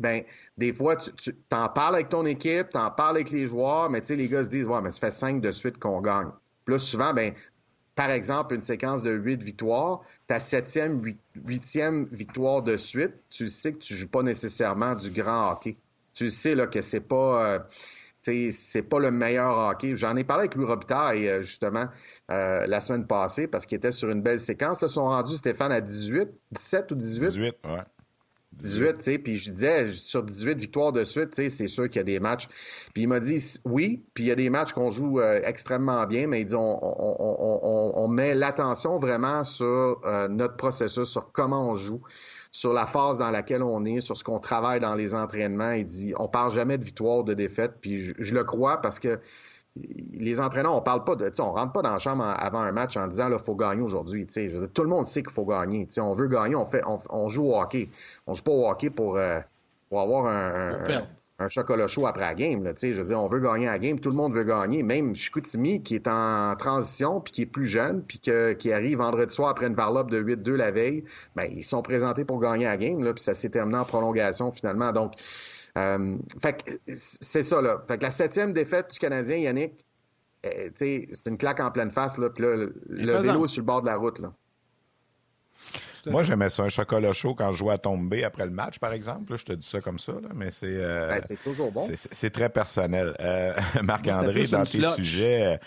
ben 0.00 0.22
des 0.58 0.74
fois, 0.74 0.96
tu, 0.96 1.34
t'en 1.48 1.68
parles 1.70 1.94
avec 1.94 2.10
ton 2.10 2.26
équipe, 2.26 2.70
t'en 2.70 2.90
parles 2.90 3.16
avec 3.16 3.30
les 3.30 3.46
joueurs, 3.46 3.88
mais 3.88 4.02
tu 4.02 4.08
sais, 4.08 4.16
les 4.16 4.28
gars 4.28 4.44
se 4.44 4.50
disent, 4.50 4.66
ouais, 4.66 4.82
mais 4.82 4.90
ça 4.90 5.00
fait 5.00 5.10
cinq 5.10 5.40
de 5.40 5.50
suite 5.50 5.78
qu'on 5.78 6.00
gagne. 6.02 6.28
Là, 6.66 6.78
souvent, 6.78 7.12
ben, 7.12 7.34
par 7.94 8.10
exemple, 8.10 8.54
une 8.54 8.60
séquence 8.60 9.02
de 9.02 9.10
huit 9.10 9.42
victoires, 9.42 10.00
ta 10.26 10.40
septième, 10.40 11.02
huitième 11.44 12.06
victoire 12.06 12.62
de 12.62 12.76
suite, 12.76 13.14
tu 13.28 13.48
sais 13.48 13.72
que 13.72 13.78
tu 13.78 13.94
joues 13.94 14.08
pas 14.08 14.22
nécessairement 14.22 14.94
du 14.94 15.10
grand 15.10 15.52
hockey. 15.52 15.76
Tu 16.14 16.30
sais 16.30 16.54
là, 16.54 16.66
que 16.66 16.80
c'est 16.80 17.00
pas, 17.00 17.54
euh, 17.54 18.82
pas 18.88 18.98
le 18.98 19.10
meilleur 19.10 19.58
hockey. 19.58 19.94
J'en 19.96 20.16
ai 20.16 20.24
parlé 20.24 20.42
avec 20.42 20.54
Louis 20.54 20.66
Robitaille, 20.66 21.28
euh, 21.28 21.42
justement, 21.42 21.86
euh, 22.30 22.66
la 22.66 22.80
semaine 22.80 23.06
passée, 23.06 23.46
parce 23.46 23.66
qu'il 23.66 23.76
était 23.76 23.92
sur 23.92 24.10
une 24.10 24.22
belle 24.22 24.40
séquence. 24.40 24.80
Là, 24.80 24.88
sont 24.88 25.04
rendus, 25.04 25.36
Stéphane, 25.36 25.72
à 25.72 25.80
18, 25.80 26.30
17 26.52 26.92
ou 26.92 26.94
18? 26.94 27.20
18, 27.28 27.56
ouais. 27.64 27.82
18, 28.54 28.98
tu 28.98 29.02
sais, 29.02 29.18
puis 29.18 29.38
je 29.38 29.50
disais, 29.50 29.90
sur 29.92 30.22
18 30.22 30.58
victoires 30.58 30.92
de 30.92 31.04
suite, 31.04 31.30
tu 31.30 31.42
sais, 31.42 31.50
c'est 31.50 31.66
sûr 31.66 31.88
qu'il 31.88 31.96
y 31.96 32.00
a 32.00 32.04
des 32.04 32.20
matchs. 32.20 32.48
Puis 32.92 33.02
il 33.02 33.08
m'a 33.08 33.20
dit, 33.20 33.42
oui, 33.64 34.02
puis 34.14 34.24
il 34.24 34.26
y 34.26 34.30
a 34.30 34.34
des 34.34 34.50
matchs 34.50 34.72
qu'on 34.72 34.90
joue 34.90 35.20
euh, 35.20 35.40
extrêmement 35.44 36.06
bien, 36.06 36.26
mais 36.26 36.40
il 36.42 36.46
dit, 36.46 36.54
on, 36.54 36.78
on, 36.82 37.92
on, 37.94 38.08
met 38.08 38.34
l'attention 38.34 38.98
vraiment 38.98 39.44
sur 39.44 40.00
euh, 40.04 40.28
notre 40.28 40.56
processus, 40.56 41.08
sur 41.08 41.32
comment 41.32 41.70
on 41.70 41.74
joue, 41.74 42.02
sur 42.50 42.72
la 42.72 42.86
phase 42.86 43.18
dans 43.18 43.30
laquelle 43.30 43.62
on 43.62 43.84
est, 43.84 44.00
sur 44.00 44.16
ce 44.16 44.24
qu'on 44.24 44.38
travaille 44.38 44.80
dans 44.80 44.94
les 44.94 45.14
entraînements. 45.14 45.72
Il 45.72 45.86
dit, 45.86 46.12
on 46.18 46.28
parle 46.28 46.52
jamais 46.52 46.78
de 46.78 46.84
victoire 46.84 47.18
ou 47.18 47.22
de 47.22 47.34
défaite, 47.34 47.74
puis 47.80 47.96
je, 47.98 48.14
je 48.18 48.34
le 48.34 48.44
crois 48.44 48.82
parce 48.82 48.98
que 48.98 49.18
les 49.76 50.40
entraîneurs, 50.40 50.74
on 50.74 50.82
parle 50.82 51.04
pas 51.04 51.16
de, 51.16 51.32
on 51.40 51.52
rentre 51.52 51.72
pas 51.72 51.82
dans 51.82 51.92
la 51.92 51.98
chambre 51.98 52.22
avant 52.24 52.60
un 52.60 52.72
match 52.72 52.96
en 52.96 53.06
disant, 53.06 53.28
là, 53.28 53.38
faut 53.38 53.54
gagner 53.54 53.82
aujourd'hui. 53.82 54.26
Tout 54.26 54.82
le 54.82 54.88
monde 54.88 55.06
sait 55.06 55.22
qu'il 55.22 55.32
faut 55.32 55.46
gagner. 55.46 55.88
on 55.98 56.12
veut 56.12 56.28
gagner, 56.28 56.54
on 56.54 56.66
fait, 56.66 56.82
on, 56.84 57.28
joue 57.28 57.46
au 57.46 57.56
hockey. 57.56 57.88
On 58.26 58.34
joue 58.34 58.42
pas 58.42 58.52
au 58.52 58.68
hockey 58.68 58.90
pour, 58.90 59.16
euh, 59.16 59.40
pour 59.88 60.00
avoir 60.00 60.26
un, 60.26 60.84
un, 61.38 61.48
chocolat 61.48 61.88
chaud 61.88 62.06
après 62.06 62.22
la 62.22 62.34
game. 62.34 62.62
Là, 62.62 62.72
je 62.80 62.92
veux 62.92 63.04
dire, 63.04 63.18
on 63.18 63.28
veut 63.28 63.40
gagner 63.40 63.66
la 63.66 63.78
game. 63.78 63.98
Tout 63.98 64.10
le 64.10 64.16
monde 64.16 64.34
veut 64.34 64.44
gagner. 64.44 64.82
Même 64.82 65.16
Chicoutimi, 65.16 65.82
qui 65.82 65.94
est 65.94 66.06
en 66.06 66.54
transition, 66.56 67.22
puis 67.22 67.32
qui 67.32 67.42
est 67.42 67.46
plus 67.46 67.66
jeune, 67.66 68.02
puis 68.02 68.18
qui 68.18 68.72
arrive 68.72 68.98
vendredi 68.98 69.34
soir 69.34 69.48
après 69.48 69.66
une 69.66 69.74
varlope 69.74 70.10
de 70.10 70.22
8-2 70.22 70.52
la 70.54 70.70
veille, 70.70 71.04
ben, 71.34 71.50
ils 71.50 71.64
sont 71.64 71.82
présentés 71.82 72.26
pour 72.26 72.40
gagner 72.40 72.66
la 72.66 72.76
game. 72.76 73.02
Là, 73.02 73.14
puis 73.14 73.24
ça 73.24 73.32
s'est 73.32 73.50
terminé 73.50 73.78
en 73.78 73.84
prolongation 73.86 74.52
finalement. 74.52 74.92
Donc, 74.92 75.14
euh, 75.78 76.16
fait 76.40 76.62
que 76.62 76.72
c'est 76.92 77.42
ça, 77.42 77.62
là. 77.62 77.80
Fait 77.86 77.96
que 77.96 78.02
la 78.02 78.10
septième 78.10 78.52
défaite 78.52 78.92
du 78.92 78.98
Canadien, 78.98 79.36
Yannick, 79.36 79.84
euh, 80.44 80.70
c'est 80.74 81.08
une 81.26 81.38
claque 81.38 81.60
en 81.60 81.70
pleine 81.70 81.90
face, 81.90 82.18
là. 82.18 82.30
Puis 82.30 82.42
là, 82.44 82.56
le, 82.88 83.16
vélo 83.18 83.44
est 83.44 83.48
sur 83.48 83.62
le 83.62 83.66
bord 83.66 83.80
de 83.80 83.86
la 83.86 83.96
route, 83.96 84.18
là. 84.18 84.32
Moi, 86.06 86.24
j'aimais 86.24 86.48
ça, 86.48 86.64
un 86.64 86.68
chocolat 86.68 87.12
chaud 87.12 87.36
quand 87.36 87.52
je 87.52 87.58
jouais 87.58 87.74
à 87.74 87.78
tomber 87.78 88.24
après 88.24 88.44
le 88.44 88.50
match, 88.50 88.80
par 88.80 88.92
exemple. 88.92 89.36
je 89.36 89.44
te 89.44 89.52
dis 89.52 89.66
ça 89.66 89.80
comme 89.80 90.00
ça, 90.00 90.12
là, 90.14 90.30
mais 90.34 90.50
c'est. 90.50 90.66
Euh, 90.66 91.08
ben, 91.08 91.20
c'est 91.20 91.40
toujours 91.40 91.70
bon. 91.70 91.88
C'est 91.94 92.30
très 92.30 92.48
personnel. 92.48 93.14
Marc-André, 93.82 94.44
dans 94.48 94.64
tes 94.64 94.82
sujets. 94.96 95.60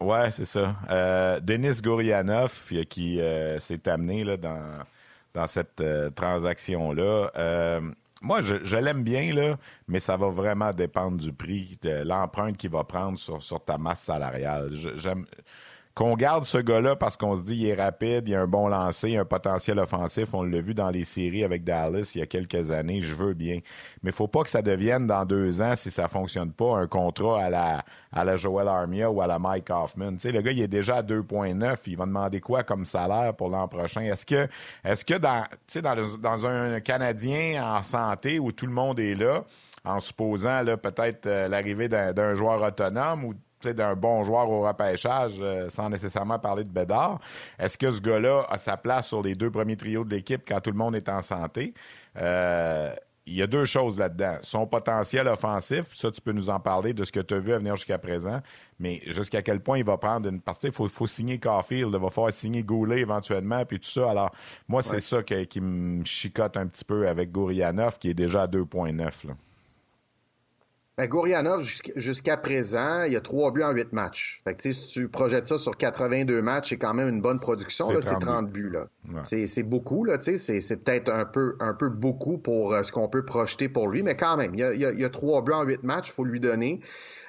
ouais, 0.00 0.30
c'est 0.30 0.44
ça. 0.44 1.40
Denis 1.42 1.82
Gourianov, 1.82 2.72
qui 2.88 3.20
s'est 3.58 3.88
amené 3.88 4.22
là, 4.22 4.36
dans, 4.36 4.62
dans 5.34 5.46
cette 5.48 5.82
transaction-là 6.14 7.32
moi, 8.20 8.40
je, 8.40 8.76
l'aime 8.76 9.04
bien, 9.04 9.32
là, 9.32 9.58
mais 9.86 10.00
ça 10.00 10.16
va 10.16 10.28
vraiment 10.30 10.72
dépendre 10.72 11.18
du 11.18 11.32
prix, 11.32 11.78
de 11.82 12.02
l'empreinte 12.02 12.56
qu'il 12.56 12.70
va 12.70 12.84
prendre 12.84 13.18
sur, 13.18 13.64
ta 13.64 13.78
masse 13.78 14.00
salariale. 14.02 14.72
Qu'on 15.98 16.14
garde 16.14 16.44
ce 16.44 16.58
gars-là 16.58 16.94
parce 16.94 17.16
qu'on 17.16 17.34
se 17.34 17.42
dit 17.42 17.56
il 17.56 17.66
est 17.66 17.74
rapide, 17.74 18.28
il 18.28 18.34
a 18.36 18.42
un 18.42 18.46
bon 18.46 18.68
lancer, 18.68 19.16
un 19.16 19.24
potentiel 19.24 19.80
offensif. 19.80 20.32
On 20.32 20.44
l'a 20.44 20.60
vu 20.60 20.72
dans 20.72 20.90
les 20.90 21.02
séries 21.02 21.42
avec 21.42 21.64
Dallas 21.64 22.12
il 22.14 22.20
y 22.20 22.22
a 22.22 22.26
quelques 22.26 22.70
années. 22.70 23.00
Je 23.00 23.16
veux 23.16 23.34
bien. 23.34 23.58
Mais 24.04 24.12
faut 24.12 24.28
pas 24.28 24.44
que 24.44 24.48
ça 24.48 24.62
devienne 24.62 25.08
dans 25.08 25.24
deux 25.24 25.60
ans, 25.60 25.74
si 25.74 25.90
ça 25.90 26.06
fonctionne 26.06 26.52
pas, 26.52 26.76
un 26.76 26.86
contrat 26.86 27.42
à 27.42 27.50
la, 27.50 27.84
à 28.12 28.22
la 28.22 28.36
Armia 28.72 29.10
ou 29.10 29.20
à 29.20 29.26
la 29.26 29.40
Mike 29.40 29.70
Hoffman. 29.70 30.16
Tu 30.18 30.30
le 30.30 30.40
gars, 30.40 30.52
il 30.52 30.60
est 30.60 30.68
déjà 30.68 30.98
à 30.98 31.02
2,9. 31.02 31.78
Il 31.88 31.96
va 31.96 32.06
demander 32.06 32.40
quoi 32.40 32.62
comme 32.62 32.84
salaire 32.84 33.34
pour 33.34 33.48
l'an 33.48 33.66
prochain? 33.66 34.02
Est-ce 34.02 34.24
que, 34.24 34.46
est-ce 34.84 35.04
que 35.04 35.14
dans, 35.14 35.42
dans, 35.82 36.16
dans 36.16 36.46
un 36.46 36.78
Canadien 36.78 37.76
en 37.76 37.82
santé 37.82 38.38
où 38.38 38.52
tout 38.52 38.66
le 38.66 38.72
monde 38.72 39.00
est 39.00 39.16
là, 39.16 39.42
en 39.84 39.98
supposant 39.98 40.62
peut-être 40.80 41.26
euh, 41.26 41.48
l'arrivée 41.48 41.88
d'un 41.88 42.34
joueur 42.34 42.62
autonome 42.62 43.24
ou 43.24 43.34
d'un 43.64 43.94
bon 43.94 44.24
joueur 44.24 44.50
au 44.50 44.66
repêchage 44.66 45.36
euh, 45.40 45.68
sans 45.70 45.90
nécessairement 45.90 46.38
parler 46.38 46.64
de 46.64 46.70
Bédard. 46.70 47.20
Est-ce 47.58 47.76
que 47.76 47.90
ce 47.90 48.00
gars-là 48.00 48.46
a 48.48 48.58
sa 48.58 48.76
place 48.76 49.08
sur 49.08 49.22
les 49.22 49.34
deux 49.34 49.50
premiers 49.50 49.76
trios 49.76 50.04
de 50.04 50.14
l'équipe 50.14 50.42
quand 50.46 50.60
tout 50.60 50.70
le 50.70 50.76
monde 50.76 50.96
est 50.96 51.08
en 51.08 51.22
santé? 51.22 51.74
Euh, 52.16 52.94
il 53.28 53.34
y 53.34 53.42
a 53.42 53.46
deux 53.46 53.66
choses 53.66 53.98
là-dedans. 53.98 54.38
Son 54.40 54.66
potentiel 54.66 55.28
offensif, 55.28 55.84
ça, 55.94 56.10
tu 56.10 56.20
peux 56.20 56.32
nous 56.32 56.48
en 56.48 56.60
parler 56.60 56.94
de 56.94 57.04
ce 57.04 57.12
que 57.12 57.20
tu 57.20 57.34
as 57.34 57.38
vu 57.38 57.52
à 57.52 57.58
venir 57.58 57.76
jusqu'à 57.76 57.98
présent, 57.98 58.40
mais 58.80 59.02
jusqu'à 59.06 59.42
quel 59.42 59.60
point 59.60 59.78
il 59.78 59.84
va 59.84 59.98
prendre 59.98 60.28
une 60.28 60.40
partie. 60.40 60.68
Il 60.68 60.72
faut, 60.72 60.88
faut, 60.88 61.06
signer 61.06 61.38
Caulfield, 61.38 61.90
il 61.92 62.00
va 62.00 62.10
falloir 62.10 62.32
signer 62.32 62.62
Goulet 62.62 63.00
éventuellement, 63.00 63.64
puis 63.66 63.78
tout 63.78 63.88
ça. 63.88 64.10
Alors, 64.10 64.30
moi, 64.66 64.82
c'est 64.82 65.00
ça 65.00 65.22
qui 65.22 65.60
me 65.60 66.02
chicote 66.04 66.56
un 66.56 66.66
petit 66.66 66.84
peu 66.84 67.06
avec 67.06 67.30
Gourianov, 67.30 67.98
qui 67.98 68.10
est 68.10 68.14
déjà 68.14 68.42
à 68.42 68.46
2,9. 68.46 69.34
Ben, 70.98 71.06
Gourianov, 71.06 71.62
jusqu'à 71.94 72.36
présent, 72.36 73.04
il 73.04 73.12
y 73.12 73.16
a 73.16 73.20
trois 73.20 73.52
buts 73.52 73.62
en 73.62 73.70
huit 73.70 73.92
matchs. 73.92 74.40
Fait 74.42 74.54
que, 74.56 74.72
si 74.72 74.88
tu 74.88 75.08
projettes 75.08 75.46
ça 75.46 75.56
sur 75.56 75.76
82 75.76 76.42
matchs, 76.42 76.70
c'est 76.70 76.76
quand 76.76 76.92
même 76.92 77.08
une 77.08 77.20
bonne 77.20 77.38
production. 77.38 77.88
C'est 78.00 78.18
30 78.18 78.50
buts. 78.50 78.68
Là. 78.68 78.88
C'est 79.22 79.62
beaucoup. 79.62 80.04
Là, 80.04 80.16
c'est 80.18 80.76
peut-être 80.82 81.08
un 81.12 81.24
peu, 81.24 81.54
un 81.60 81.72
peu 81.72 81.88
beaucoup 81.88 82.36
pour 82.36 82.74
euh, 82.74 82.82
ce 82.82 82.90
qu'on 82.90 83.08
peut 83.08 83.24
projeter 83.24 83.68
pour 83.68 83.86
lui, 83.86 84.02
mais 84.02 84.16
quand 84.16 84.36
même, 84.36 84.56
il 84.56 84.60
y 84.60 84.64
a, 84.64 84.72
il 84.74 85.00
y 85.00 85.04
a, 85.04 85.08
trois 85.08 85.40
buts 85.42 85.52
en 85.52 85.62
huit 85.62 85.84
matchs, 85.84 86.08
il 86.08 86.12
faut 86.14 86.24
lui 86.24 86.40
donner. 86.40 86.80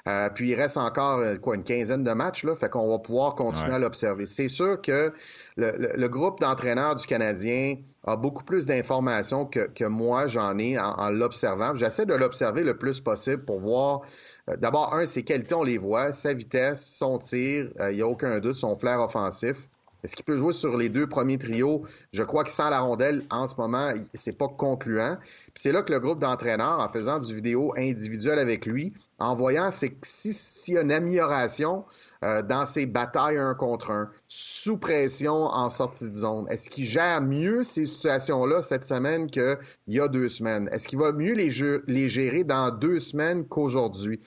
Euh, 0.08 0.30
puis 0.30 0.50
il 0.50 0.56
reste 0.56 0.78
encore 0.78 1.20
euh, 1.20 1.36
quoi 1.38 1.56
une 1.56 1.64
quinzaine 1.64 2.04
de 2.04 2.12
matchs 2.12 2.44
là, 2.44 2.56
fait 2.56 2.70
qu'on 2.70 2.90
va 2.90 3.00
pouvoir 3.00 3.36
continuer 3.36 3.74
à 3.74 3.80
l'observer. 3.80 4.26
C'est 4.26 4.48
sûr 4.48 4.82
que 4.82 5.14
le, 5.58 6.08
groupe 6.08 6.40
d'entraîneurs 6.40 6.96
du 6.96 7.06
Canadien 7.06 7.76
a 8.06 8.16
beaucoup 8.16 8.44
plus 8.44 8.66
d'informations 8.66 9.46
que, 9.46 9.86
moi 9.86 10.28
j'en 10.28 10.58
ai 10.58 10.80
en, 10.80 11.10
l'observant. 11.10 11.76
J'essaie 11.76 12.06
de 12.06 12.14
l'observer 12.14 12.64
le 12.64 12.78
plus 12.78 13.02
possible 13.02 13.44
pour 13.44 13.60
voir. 13.60 14.02
Euh, 14.50 14.56
d'abord, 14.58 14.94
un, 14.94 15.06
ses 15.06 15.24
qualités, 15.24 15.56
on 15.56 15.64
les 15.64 15.78
voit, 15.78 16.14
sa 16.14 16.34
vitesse, 16.34 16.86
son 16.86 17.18
tir, 17.18 17.70
il 17.90 17.96
n'y 17.96 18.02
a 18.02 18.08
aucun 18.08 18.40
doute, 18.40 18.56
son 18.56 18.76
flair 18.76 19.00
offensif. 19.02 19.70
Est-ce 20.04 20.16
qu'il 20.16 20.24
peut 20.24 20.38
jouer 20.38 20.54
sur 20.54 20.78
les 20.78 20.88
deux 20.88 21.08
premiers 21.08 21.38
trios? 21.38 21.84
Je 22.14 22.24
crois 22.24 22.44
que 22.46 22.52
sans 22.52 22.70
la 22.70 22.80
rondelle, 22.80 23.26
en 23.30 23.48
ce 23.48 23.56
moment, 23.58 23.94
c'est 24.14 24.38
pas 24.38 24.48
concluant. 24.48 25.18
Puis 25.20 25.56
c'est 25.56 25.72
là 25.74 25.82
que 25.82 25.92
le 25.92 26.00
groupe 26.00 26.20
d'entraîneurs, 26.20 26.80
en 26.80 26.90
faisant 26.90 27.20
du 27.20 27.36
vidéo 27.36 27.74
individuel 27.78 28.40
avec 28.40 28.66
lui, 28.66 28.94
en 29.20 29.36
voyant 29.36 29.72
s'il 29.72 29.92
si, 30.02 30.72
y 30.74 30.78
a 30.78 30.82
une 30.82 30.92
amélioration 30.92 31.84
euh, 32.24 32.42
dans 32.42 32.66
ses 32.66 32.86
batailles 32.86 33.38
un 33.38 33.56
contre 33.56 33.92
un, 33.92 34.10
sous 34.28 34.78
pression 34.78 35.34
en 35.34 35.70
sortie 35.70 36.10
de 36.10 36.16
zone, 36.16 36.48
est-ce 36.50 36.70
qu'il 36.70 36.86
gère 36.86 37.22
mieux 37.22 37.64
ces 37.64 37.86
situations-là 37.86 38.62
cette 38.62 38.86
semaine 38.86 39.30
qu'il 39.30 39.58
y 39.88 40.00
a 40.00 40.08
deux 40.08 40.30
semaines? 40.30 40.70
Est-ce 40.72 40.88
qu'il 40.88 41.00
va 41.00 41.12
mieux 41.12 41.34
les 41.34 42.10
gérer 42.10 42.44
dans 42.44 42.72
deux 42.72 43.00
semaines 43.00 43.46
qu'aujourd'hui? 43.46 44.22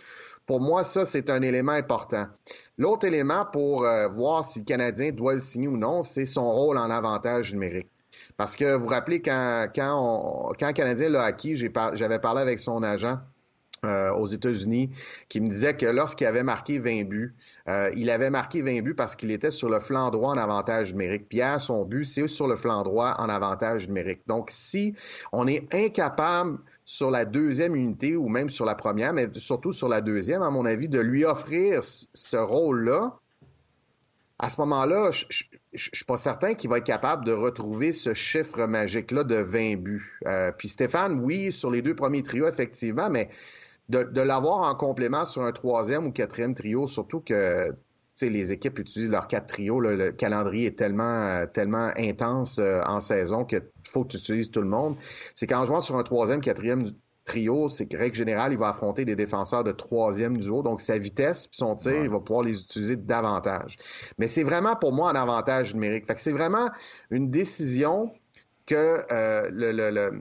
Pour 0.47 0.61
moi, 0.61 0.85
ça, 0.85 1.05
c'est 1.05 1.31
un 1.31 1.43
élément 1.43 1.73
important. 1.73 2.27
L'autre 2.79 3.07
élément 3.07 3.47
pour 3.47 3.85
euh, 3.85 4.09
voir 4.09 4.45
si 4.45 4.61
le 4.61 4.65
Canadien 4.65 5.13
doit 5.13 5.35
le 5.35 5.41
signer 5.41 5.69
ou 5.69 5.77
non, 5.77 6.03
c'est 6.03 6.25
son 6.25 6.51
rôle 6.51 6.79
en 6.79 6.91
avantage 6.91 7.53
numérique. 7.53 7.89
Parce 8.37 8.57
que 8.57 8.75
vous 8.75 8.85
vous 8.85 8.89
rappelez, 8.89 9.23
quand, 9.23 9.69
quand, 9.75 10.53
quand 10.59 10.67
le 10.67 10.73
Canadien 10.73 11.09
l'a 11.09 11.25
acquis, 11.25 11.55
j'avais 11.57 12.19
parlé 12.19 12.43
avec 12.43 12.59
son 12.59 12.83
agent 12.83 13.19
euh, 13.85 14.13
aux 14.13 14.27
États-Unis 14.27 14.91
qui 15.29 15.41
me 15.41 15.49
disait 15.49 15.77
que 15.77 15.87
lorsqu'il 15.87 16.27
avait 16.29 16.45
marqué 16.45 16.79
20 16.79 17.03
buts, 17.03 17.35
euh, 17.69 17.91
il 17.97 18.11
avait 18.11 18.31
marqué 18.31 18.63
20 18.63 18.81
buts 18.83 18.95
parce 18.95 19.17
qu'il 19.17 19.33
était 19.33 19.51
sur 19.51 19.69
le 19.69 19.81
flanc 19.81 20.11
droit 20.11 20.31
en 20.31 20.39
avantage 20.39 20.93
numérique. 20.93 21.29
Pierre, 21.29 21.61
son 21.61 21.85
but, 21.85 22.05
c'est 22.05 22.29
sur 22.29 22.47
le 22.47 22.55
flanc 22.55 22.85
droit 22.85 23.17
en 23.19 23.29
avantage 23.29 23.89
numérique. 23.89 24.21
Donc, 24.29 24.51
si 24.51 24.95
on 25.33 25.49
est 25.49 25.75
incapable 25.75 26.59
sur 26.85 27.11
la 27.11 27.25
deuxième 27.25 27.77
unité 27.77 28.17
ou 28.17 28.29
même 28.29 28.51
sur 28.51 28.65
la 28.65 28.75
première, 28.75 29.13
mais 29.13 29.29
surtout 29.35 29.73
sur 29.73 29.89
la 29.89 30.01
deuxième, 30.01 30.43
à 30.43 30.51
mon 30.51 30.65
avis, 30.65 30.89
de 30.89 30.99
lui 30.99 31.25
offrir 31.25 31.81
ce 31.83 32.37
rôle-là, 32.37 33.19
à 34.39 34.51
ce 34.51 34.61
moment-là, 34.63 35.13
je, 35.13 35.45
ne 35.73 35.79
suis 35.79 36.05
pas 36.05 36.17
certain 36.17 36.55
qu'il 36.55 36.69
va 36.69 36.79
être 36.79 36.85
capable 36.85 37.25
de 37.25 37.33
retrouver 37.33 37.93
ce 37.93 38.13
chiffre 38.13 38.67
magique-là 38.67 39.23
de 39.23 39.37
20 39.37 39.77
buts. 39.77 40.19
Euh, 40.27 40.51
puis 40.51 40.69
Stéphane, 40.69 41.21
oui, 41.21 41.53
sur 41.53 41.71
les 41.71 41.81
deux 41.81 41.95
premiers 41.95 42.25
trios, 42.25 42.49
effectivement, 42.49 43.09
mais 43.09 43.31
de, 43.89 44.03
de 44.03 44.21
l'avoir 44.21 44.69
en 44.69 44.75
complément 44.75 45.25
sur 45.25 45.43
un 45.43 45.53
troisième 45.53 46.07
ou 46.07 46.13
quatrième 46.13 46.57
trio, 46.57 46.89
surtout 46.89 47.21
que 47.21 47.73
les 48.21 48.53
équipes 48.53 48.79
utilisent 48.79 49.11
leurs 49.11 49.27
quatre 49.27 49.47
trios. 49.47 49.81
le 49.81 50.13
calendrier 50.13 50.67
est 50.67 50.79
tellement, 50.79 51.03
euh, 51.03 51.47
tellement 51.47 51.91
intense 51.97 52.59
euh, 52.59 52.81
en 52.87 53.01
saison 53.01 53.45
qu'il 53.45 53.63
faut 53.87 54.05
que 54.05 54.09
tu 54.09 54.17
utilises 54.19 54.51
tout 54.51 54.63
le 54.63 54.69
monde. 54.69 54.97
C'est 55.35 55.47
qu'en 55.47 55.65
jouant 55.65 55.81
sur 55.81 55.97
un 55.97 56.03
troisième, 56.03 56.41
quatrième 56.41 56.91
trio, 57.25 57.69
c'est 57.69 57.87
que 57.87 57.97
règle 57.97 58.17
générale, 58.17 58.53
il 58.53 58.59
va 58.59 58.69
affronter 58.69 59.05
des 59.05 59.17
défenseurs 59.17 59.65
de 59.65 59.73
troisième 59.73 60.39
duo. 60.39 60.63
Donc, 60.63 60.81
sa 60.81 60.99
vitesse 60.99 61.47
puis 61.47 61.57
son 61.57 61.77
tir, 61.77 62.03
il 62.03 62.11
va 62.11 62.21
pouvoir 62.21 62.45
les 62.45 62.61
utiliser 62.61 62.97
davantage. 62.97 63.79
Mais 64.19 64.27
c'est 64.27 64.43
vraiment 64.43 64.77
pour 64.77 64.93
moi 64.93 65.11
un 65.11 65.15
avantage 65.15 65.75
numérique. 65.75 66.07
Fait 66.07 66.15
que 66.15 66.21
c'est 66.21 66.33
vraiment 66.33 66.71
une 67.11 67.31
décision 67.31 68.13
que 68.67 68.99
euh, 69.11 69.49
le, 69.51 69.73
le 69.73 69.91
le 69.91 70.21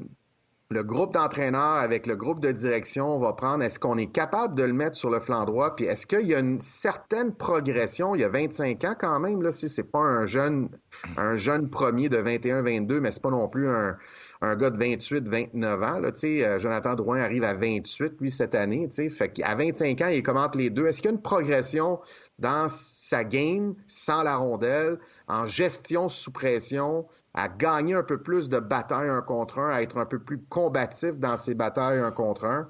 groupe 0.80 1.14
d'entraîneurs 1.14 1.76
avec 1.76 2.08
le 2.08 2.16
groupe 2.16 2.40
de 2.40 2.52
direction 2.52 3.20
va 3.20 3.34
prendre, 3.34 3.64
est-ce 3.64 3.78
qu'on 3.78 3.98
est 3.98 4.12
capable 4.12 4.56
de 4.56 4.64
le 4.64 4.72
mettre 4.72 4.96
sur 4.96 5.10
le 5.10 5.20
flanc 5.20 5.44
droit? 5.44 5.76
Puis 5.76 5.86
est-ce 5.86 6.08
qu'il 6.08 6.26
y 6.26 6.34
a 6.34 6.40
une 6.40 6.62
certaine 6.62 7.36
progression? 7.36 8.16
Il 8.16 8.22
y 8.22 8.24
a 8.24 8.30
25 8.30 8.84
ans 8.86 8.96
quand 8.98 9.20
même, 9.20 9.42
là, 9.42 9.52
si 9.52 9.68
c'est 9.68 9.92
pas 9.92 10.00
un 10.00 10.26
jeune, 10.26 10.70
un 11.18 11.36
jeune 11.36 11.70
premier 11.70 12.08
de 12.08 12.18
21-22, 12.18 13.00
mais 13.02 13.12
c'est 13.12 13.22
pas 13.22 13.30
non 13.30 13.50
plus 13.50 13.70
un, 13.70 13.98
un 14.42 14.56
gars 14.56 14.72
de 14.72 14.78
28, 14.78 15.28
29 15.28 15.84
ans. 15.84 16.00
Là, 16.00 16.10
euh, 16.24 16.60
Jonathan 16.60 16.96
Drouin 16.96 17.20
arrive 17.20 17.44
à 17.44 17.54
28, 17.54 18.14
lui, 18.20 18.32
cette 18.32 18.56
année. 18.56 18.90
Fait 19.10 19.30
qu'à 19.30 19.56
25 19.56 20.02
ans, 20.02 20.08
il 20.08 20.24
commente 20.24 20.56
les 20.56 20.70
deux. 20.70 20.88
Est-ce 20.88 21.02
qu'il 21.02 21.12
y 21.12 21.14
a 21.14 21.16
une 21.16 21.22
progression 21.22 22.00
dans 22.40 22.68
sa 22.70 23.24
game 23.24 23.76
sans 23.86 24.24
la 24.24 24.38
rondelle, 24.38 24.98
en 25.28 25.46
gestion 25.46 26.10
sous 26.10 26.32
pression, 26.32 27.06
à 27.34 27.48
gagner 27.48 27.94
un 27.94 28.04
peu 28.04 28.22
plus 28.22 28.50
de 28.50 28.60
batailles 28.60 29.10
un 29.10 29.22
contre 29.22 29.60
un, 29.60 29.70
à 29.72 29.82
être 29.82 29.98
un 29.98 30.06
peu 30.06 30.20
plus 30.20 30.40
combatif 30.40 31.14
dans 31.14 31.38
ses 31.38 31.56
batailles 31.56 32.00
un 32.00 32.12
contre 32.12 32.46
un? 32.46 32.70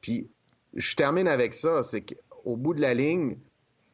Puis, 0.00 0.30
je 0.74 0.94
termine 0.94 1.28
avec 1.28 1.54
ça, 1.54 1.82
c'est 1.82 2.02
qu'au 2.02 2.56
bout 2.56 2.74
de 2.74 2.80
la 2.80 2.94
ligne, 2.94 3.36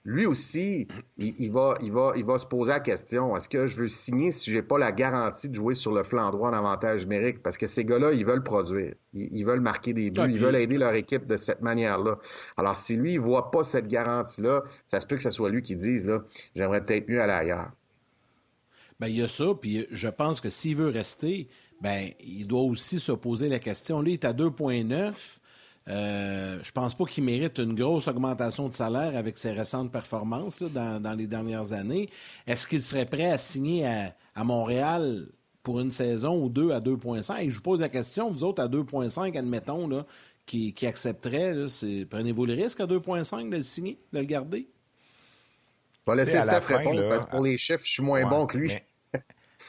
lui 0.04 0.26
aussi, 0.26 0.88
il, 1.16 1.52
va, 1.52 1.76
il, 1.80 1.92
va, 1.92 2.12
il 2.16 2.24
va 2.24 2.38
se 2.38 2.46
poser 2.46 2.72
la 2.72 2.80
question 2.80 3.36
est-ce 3.36 3.48
que 3.48 3.68
je 3.68 3.82
veux 3.82 3.88
signer 3.88 4.32
si 4.32 4.50
j'ai 4.50 4.62
pas 4.62 4.76
la 4.76 4.90
garantie 4.90 5.48
de 5.48 5.54
jouer 5.54 5.74
sur 5.74 5.92
le 5.92 6.02
flanc 6.02 6.30
droit 6.32 6.50
en 6.50 6.52
avantage 6.52 7.06
numérique? 7.06 7.42
Parce 7.42 7.56
que 7.56 7.66
ces 7.66 7.84
gars-là, 7.84 8.12
ils 8.12 8.26
veulent 8.26 8.42
produire, 8.42 8.94
ils, 9.14 9.44
veulent 9.44 9.60
marquer 9.60 9.92
des 9.92 10.10
buts, 10.10 10.22
ils 10.28 10.40
veulent 10.40 10.56
aider 10.56 10.76
leur 10.76 10.94
équipe 10.94 11.26
de 11.26 11.36
cette 11.36 11.62
manière-là. 11.62 12.18
Alors, 12.56 12.74
si 12.74 12.96
lui, 12.96 13.14
il 13.14 13.20
voit 13.20 13.52
pas 13.52 13.62
cette 13.62 13.86
garantie-là, 13.86 14.64
ça 14.88 14.98
se 14.98 15.06
peut 15.06 15.16
que 15.16 15.22
ce 15.22 15.30
soit 15.30 15.50
lui 15.50 15.62
qui 15.62 15.76
dise 15.76 16.06
là, 16.06 16.24
j'aimerais 16.56 16.84
peut-être 16.84 17.08
mieux 17.08 17.20
aller 17.20 17.32
ailleurs. 17.32 17.70
Bien, 19.03 19.11
il 19.11 19.16
y 19.16 19.22
a 19.22 19.26
ça, 19.26 19.46
puis 19.61 19.84
je 19.90 20.07
pense 20.07 20.40
que 20.40 20.48
s'il 20.48 20.76
veut 20.76 20.88
rester, 20.88 21.48
ben 21.80 22.11
il 22.24 22.46
doit 22.46 22.61
aussi 22.61 23.00
se 23.00 23.11
poser 23.11 23.48
la 23.48 23.59
question. 23.59 24.00
Lui, 24.00 24.12
il 24.12 24.14
est 24.14 24.24
à 24.24 24.32
2,9. 24.32 25.12
Euh, 25.88 26.61
je 26.62 26.70
pense 26.70 26.96
pas 26.96 27.05
qu'il 27.07 27.24
mérite 27.24 27.59
une 27.59 27.74
grosse 27.74 28.07
augmentation 28.07 28.68
de 28.68 28.74
salaire 28.74 29.16
avec 29.16 29.38
ses 29.38 29.50
récentes 29.50 29.90
performances 29.90 30.62
dans, 30.62 31.18
les 31.18 31.26
dernières 31.26 31.72
années. 31.72 32.09
Est-ce 32.46 32.64
qu'il 32.64 32.80
serait 32.80 33.05
prêt 33.05 33.28
à 33.28 33.38
signer 33.38 33.88
à, 34.36 34.44
Montréal 34.44 35.26
pour 35.64 35.80
une 35.80 35.90
saison 35.90 36.40
ou 36.40 36.48
deux 36.48 36.70
à 36.70 36.78
2,5? 36.78 37.50
Je 37.50 37.57
vous 37.57 37.61
pose 37.61 37.80
la 37.80 37.88
question, 37.88 38.30
vous 38.30 38.44
autres 38.44 38.62
à 38.62 38.68
2,5, 38.68 39.36
admettons, 39.36 39.88
là, 39.88 40.07
qui, 40.46 40.74
qui 40.74 40.86
accepterait, 40.86 41.57
prenez-vous 42.09 42.46
le 42.46 42.53
risque 42.53 42.78
à 42.78 42.86
2,5 42.86 43.50
de 43.50 43.57
le 43.57 43.62
signer, 43.64 43.98
de 44.12 44.20
le 44.20 44.26
garder? 44.26 44.68
Je 46.07 46.12
vais 46.12 46.18
laisser 46.18 46.40
Steph 46.40 46.66
répondre 46.66 47.09
parce 47.09 47.24
que 47.24 47.30
pour 47.32 47.42
les 47.42 47.59
chiffres, 47.59 47.82
je 47.84 47.90
suis 47.90 48.03
moins 48.05 48.24
bon 48.28 48.46
que 48.46 48.59
lui. 48.59 48.70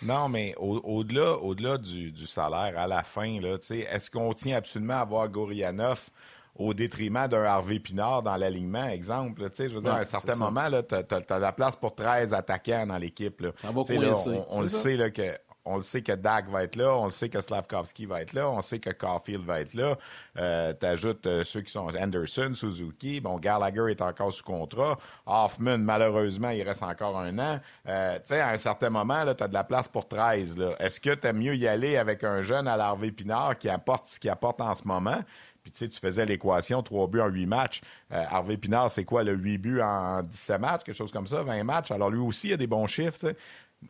Non, 0.05 0.29
mais 0.29 0.53
au-delà 0.57 1.37
au 1.37 1.55
delà 1.55 1.77
du, 1.77 2.27
salaire, 2.27 2.77
à 2.77 2.87
la 2.87 3.03
fin, 3.03 3.39
est-ce 3.41 4.09
qu'on 4.09 4.33
tient 4.33 4.57
absolument 4.57 4.95
à 4.95 5.01
avoir 5.01 5.29
Gorianov 5.29 6.09
au 6.55 6.73
détriment 6.73 7.27
d'un 7.27 7.43
Harvey 7.43 7.79
Pinard 7.79 8.21
dans 8.23 8.35
l'alignement, 8.35 8.87
exemple? 8.87 9.49
Je 9.57 9.75
veux 9.75 9.81
dire, 9.81 9.93
à 9.93 9.99
un 9.99 10.05
certain 10.05 10.35
moment, 10.35 10.69
tu 10.87 10.95
as, 10.95 11.39
la 11.39 11.51
place 11.51 11.75
pour 11.75 11.95
13 11.95 12.33
attaquants 12.33 12.85
dans 12.87 12.97
l'équipe. 12.97 13.45
Ça 13.57 13.71
va 13.71 13.83
coincer. 13.83 14.29
on, 14.49 14.57
on 14.57 14.61
le 14.61 14.67
sait 14.67 14.95
là, 14.95 15.09
que 15.09 15.37
on 15.65 15.77
le 15.77 15.81
sait 15.81 16.01
que 16.01 16.11
Dak 16.11 16.49
va 16.49 16.63
être 16.63 16.75
là, 16.75 16.97
on 16.97 17.05
le 17.05 17.11
sait 17.11 17.29
que 17.29 17.39
Slavkovski 17.39 18.05
va 18.05 18.21
être 18.21 18.33
là, 18.33 18.49
on 18.49 18.61
sait 18.61 18.79
que 18.79 18.89
Caulfield 18.89 19.45
va 19.45 19.61
être 19.61 19.73
là. 19.73 19.97
Euh, 20.37 20.73
tu 20.73 21.07
euh, 21.27 21.43
ceux 21.43 21.61
qui 21.61 21.71
sont 21.71 21.87
Anderson, 21.87 22.51
Suzuki. 22.53 23.21
Bon, 23.21 23.37
Gallagher 23.37 23.91
est 23.91 24.01
encore 24.01 24.33
sous 24.33 24.43
contrat. 24.43 24.97
Hoffman, 25.25 25.77
malheureusement, 25.77 26.49
il 26.49 26.63
reste 26.63 26.83
encore 26.83 27.17
un 27.17 27.37
an. 27.39 27.59
Euh, 27.87 28.15
tu 28.17 28.21
sais, 28.25 28.41
à 28.41 28.49
un 28.49 28.57
certain 28.57 28.89
moment, 28.89 29.23
tu 29.33 29.43
as 29.43 29.47
de 29.47 29.53
la 29.53 29.63
place 29.63 29.87
pour 29.87 30.07
13. 30.07 30.57
Est-ce 30.79 30.99
que 30.99 31.13
tu 31.13 31.27
aimes 31.27 31.39
mieux 31.39 31.55
y 31.55 31.67
aller 31.67 31.97
avec 31.97 32.23
un 32.23 32.41
jeune 32.41 32.67
à 32.67 32.75
l'Harvey 32.75 33.11
Pinard 33.11 33.57
qui 33.57 33.69
apporte 33.69 34.07
ce 34.07 34.19
qu'il 34.19 34.29
apporte 34.29 34.59
en 34.59 34.73
ce 34.73 34.85
moment? 34.85 35.23
Puis 35.61 35.71
tu 35.71 35.79
sais, 35.79 35.89
tu 35.89 35.97
faisais 35.97 36.25
l'équation, 36.25 36.83
3 36.83 37.07
buts 37.07 37.21
en 37.21 37.27
8 37.27 37.45
matchs. 37.45 37.81
Harvey 38.11 38.57
Pinard, 38.57 38.91
c'est 38.91 39.05
quoi, 39.05 39.23
le 39.23 39.31
8 39.31 39.57
buts 39.59 39.81
en 39.81 40.21
17 40.21 40.59
matchs, 40.59 40.83
quelque 40.83 40.95
chose 40.95 41.11
comme 41.11 41.25
ça, 41.25 41.41
20 41.41 41.63
matchs? 41.63 41.89
Alors 41.91 42.11
lui 42.11 42.19
aussi, 42.19 42.49
il 42.49 42.53
a 42.53 42.57
des 42.57 42.67
bons 42.67 42.85
chiffres, 42.85 43.33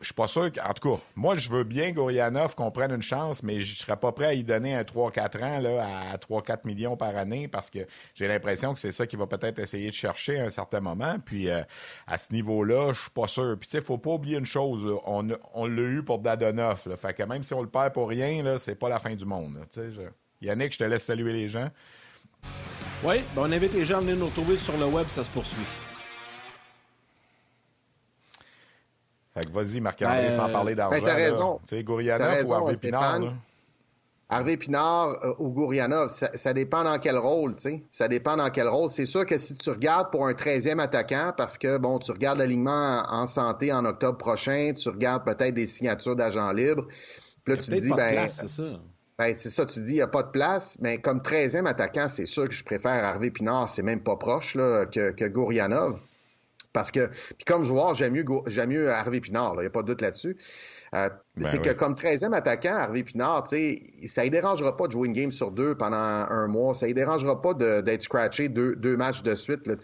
je 0.00 0.06
suis 0.06 0.14
pas 0.14 0.28
sûr 0.28 0.50
En 0.64 0.72
tout 0.74 0.96
cas, 0.96 1.02
moi, 1.16 1.34
je 1.34 1.48
veux 1.48 1.64
bien 1.64 1.92
Gorianov 1.92 2.54
qu'on 2.54 2.70
prenne 2.70 2.92
une 2.92 3.02
chance, 3.02 3.42
mais 3.42 3.60
je 3.60 3.76
serais 3.76 3.96
pas 3.96 4.12
prêt 4.12 4.26
à 4.26 4.34
y 4.34 4.44
donner 4.44 4.74
un 4.74 4.82
3-4 4.82 5.44
ans 5.44 5.60
là, 5.60 5.86
à 6.12 6.16
3-4 6.16 6.66
millions 6.66 6.96
par 6.96 7.16
année 7.16 7.48
parce 7.48 7.70
que 7.70 7.80
j'ai 8.14 8.28
l'impression 8.28 8.72
que 8.72 8.78
c'est 8.78 8.92
ça 8.92 9.06
qu'il 9.06 9.18
va 9.18 9.26
peut-être 9.26 9.58
essayer 9.58 9.88
de 9.88 9.94
chercher 9.94 10.40
à 10.40 10.44
un 10.44 10.50
certain 10.50 10.80
moment. 10.80 11.16
Puis 11.24 11.48
euh, 11.48 11.62
à 12.06 12.18
ce 12.18 12.32
niveau-là, 12.32 12.92
je 12.92 13.00
suis 13.00 13.10
pas 13.10 13.28
sûr. 13.28 13.56
Puis 13.58 13.68
tu 13.68 13.78
sais, 13.78 13.84
faut 13.84 13.98
pas 13.98 14.10
oublier 14.10 14.38
une 14.38 14.46
chose. 14.46 14.98
On, 15.04 15.22
l'a 15.22 15.82
eu 15.82 16.02
pour 16.02 16.18
Dadonov. 16.18 16.82
Là. 16.86 16.96
Fait 16.96 17.14
que 17.14 17.22
même 17.22 17.42
si 17.42 17.54
on 17.54 17.62
le 17.62 17.68
perd 17.68 17.92
pour 17.92 18.08
rien, 18.08 18.42
là, 18.42 18.58
c'est 18.58 18.76
pas 18.76 18.88
la 18.88 18.98
fin 18.98 19.14
du 19.14 19.24
monde. 19.24 19.58
Yannick, 20.40 20.72
je 20.72 20.78
te 20.78 20.84
laisse 20.84 21.04
saluer 21.04 21.32
les 21.32 21.48
gens. 21.48 21.70
Oui, 23.02 23.16
ben 23.34 23.42
on 23.42 23.52
invite 23.52 23.74
les 23.74 23.84
gens 23.84 23.98
à 23.98 24.00
venir 24.00 24.16
nous 24.16 24.26
retrouver 24.26 24.56
sur 24.56 24.76
le 24.76 24.86
web, 24.86 25.08
ça 25.08 25.24
se 25.24 25.30
poursuit. 25.30 25.66
Fait 29.34 29.44
que 29.44 29.50
vas-y, 29.50 29.80
Marc-André, 29.80 30.30
sans 30.30 30.46
ben, 30.46 30.52
parler 30.52 30.74
d'argent. 30.74 30.96
Ben, 30.96 31.04
t'as 31.04 31.14
raison. 31.14 31.60
Tu 31.66 31.76
sais, 31.76 31.82
Gourianov 31.82 32.46
ou 32.46 32.54
Harvey 32.54 32.76
Pinard, 32.80 33.20
Harvey 34.28 34.56
Pinard 34.56 35.18
euh, 35.24 35.34
ou 35.38 35.50
Gourianov, 35.50 36.08
ça, 36.08 36.52
dépend 36.52 36.84
dans 36.84 36.98
quel 36.98 37.18
rôle, 37.18 37.54
tu 37.56 37.62
sais. 37.62 37.82
Ça 37.90 38.08
dépend 38.08 38.36
dans 38.36 38.50
quel 38.50 38.68
rôle. 38.68 38.88
C'est 38.88 39.06
sûr 39.06 39.26
que 39.26 39.36
si 39.36 39.56
tu 39.56 39.70
regardes 39.70 40.10
pour 40.10 40.26
un 40.26 40.32
13e 40.32 40.80
attaquant, 40.80 41.32
parce 41.36 41.58
que, 41.58 41.78
bon, 41.78 41.98
tu 41.98 42.12
regardes 42.12 42.38
l'alignement 42.38 43.02
en 43.08 43.26
santé 43.26 43.72
en 43.72 43.84
octobre 43.84 44.18
prochain, 44.18 44.72
tu 44.72 44.88
regardes 44.88 45.24
peut-être 45.24 45.54
des 45.54 45.66
signatures 45.66 46.16
d'agents 46.16 46.52
libres, 46.52 46.86
puis 47.44 47.54
là, 47.54 47.60
tu 47.60 47.70
te 47.70 47.76
dis, 47.76 47.90
ben... 47.90 48.28
c'est 48.28 48.48
ça. 48.48 48.62
Ben, 49.16 49.32
c'est 49.36 49.50
ça, 49.50 49.64
tu 49.64 49.80
dis, 49.80 49.92
il 49.92 49.96
n'y 49.96 50.00
a 50.00 50.08
pas 50.08 50.24
de 50.24 50.30
place, 50.30 50.78
mais 50.80 51.00
comme 51.00 51.18
13e 51.18 51.66
attaquant, 51.66 52.08
c'est 52.08 52.26
sûr 52.26 52.48
que 52.48 52.54
je 52.54 52.64
préfère 52.64 53.04
Harvey 53.04 53.30
Pinard, 53.30 53.68
c'est 53.68 53.82
même 53.82 54.00
pas 54.00 54.16
proche 54.16 54.56
là, 54.56 54.86
que, 54.86 55.12
que 55.12 55.24
Gourianov. 55.24 56.00
Parce 56.74 56.90
que, 56.90 57.06
puis 57.06 57.44
comme 57.46 57.64
joueur, 57.64 57.94
j'aime 57.94 58.12
mieux, 58.12 58.24
j'aime 58.48 58.70
mieux 58.70 58.90
Harvey 58.90 59.20
Pinard, 59.20 59.54
il 59.54 59.60
n'y 59.60 59.66
a 59.66 59.70
pas 59.70 59.82
de 59.82 59.86
doute 59.86 60.02
là-dessus. 60.02 60.36
Euh, 60.94 61.08
ben 61.36 61.48
c'est 61.48 61.60
que 61.60 61.70
comme 61.70 61.94
13e 61.94 62.32
attaquant, 62.34 62.74
Harvey 62.74 63.02
Pinard, 63.02 63.46
ça 63.46 63.56
ne 63.56 64.28
dérangera 64.28 64.76
pas 64.76 64.86
de 64.86 64.92
jouer 64.92 65.08
une 65.08 65.12
game 65.12 65.32
sur 65.32 65.50
deux 65.50 65.76
pendant 65.76 65.96
un 65.96 66.46
mois. 66.46 66.74
Ça 66.74 66.86
ne 66.86 66.92
dérangera 66.92 67.40
pas 67.40 67.54
d'être 67.54 68.02
scratché 68.02 68.48
deux, 68.48 68.76
deux, 68.76 68.96
matchs 68.96 69.22
de 69.22 69.34
suite. 69.34 69.66
Là, 69.66 69.74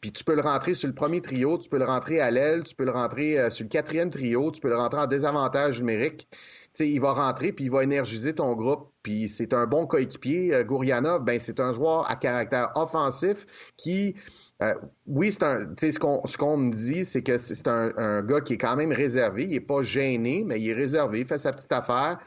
puis 0.00 0.12
tu 0.12 0.24
peux 0.24 0.34
le 0.34 0.42
rentrer 0.42 0.74
sur 0.74 0.88
le 0.88 0.94
premier 0.94 1.20
trio, 1.20 1.58
tu 1.58 1.68
peux 1.68 1.78
le 1.78 1.84
rentrer 1.84 2.20
à 2.20 2.30
l'aile, 2.30 2.64
tu 2.64 2.74
peux 2.74 2.84
le 2.84 2.92
rentrer 2.92 3.38
euh, 3.38 3.50
sur 3.50 3.64
le 3.64 3.68
quatrième 3.68 4.10
trio, 4.10 4.50
tu 4.50 4.60
peux 4.60 4.68
le 4.68 4.76
rentrer 4.76 5.00
en 5.00 5.06
désavantage 5.06 5.80
numérique. 5.80 6.28
sais, 6.72 6.88
il 6.88 7.00
va 7.00 7.12
rentrer 7.12 7.52
puis 7.52 7.64
il 7.64 7.70
va 7.70 7.82
énergiser 7.82 8.34
ton 8.34 8.54
groupe. 8.54 8.90
Puis 9.02 9.28
c'est 9.28 9.54
un 9.54 9.66
bon 9.66 9.86
coéquipier. 9.86 10.54
Euh, 10.54 10.64
Gourianov, 10.64 11.24
ben 11.24 11.38
c'est 11.38 11.60
un 11.60 11.72
joueur 11.72 12.08
à 12.10 12.16
caractère 12.16 12.70
offensif 12.76 13.46
qui 13.76 14.14
euh, 14.62 14.74
oui, 15.06 15.32
c'est 15.32 15.42
un. 15.42 15.74
Ce 15.76 15.98
qu'on 15.98 16.24
ce 16.26 16.36
qu'on 16.36 16.56
me 16.56 16.70
dit, 16.70 17.04
c'est 17.04 17.22
que 17.22 17.36
c'est 17.36 17.66
un, 17.68 18.22
gars 18.22 18.40
qui 18.40 18.54
est 18.54 18.58
quand 18.58 18.76
même 18.76 18.92
réservé. 18.92 19.44
Il 19.44 19.50
n'est 19.50 19.60
pas 19.60 19.82
gêné, 19.82 20.44
mais 20.46 20.60
il 20.60 20.68
est 20.68 20.74
réservé. 20.74 21.20
Il 21.20 21.26
fait 21.26 21.38
sa 21.38 21.52
petite 21.52 21.72
affaire. 21.72 22.18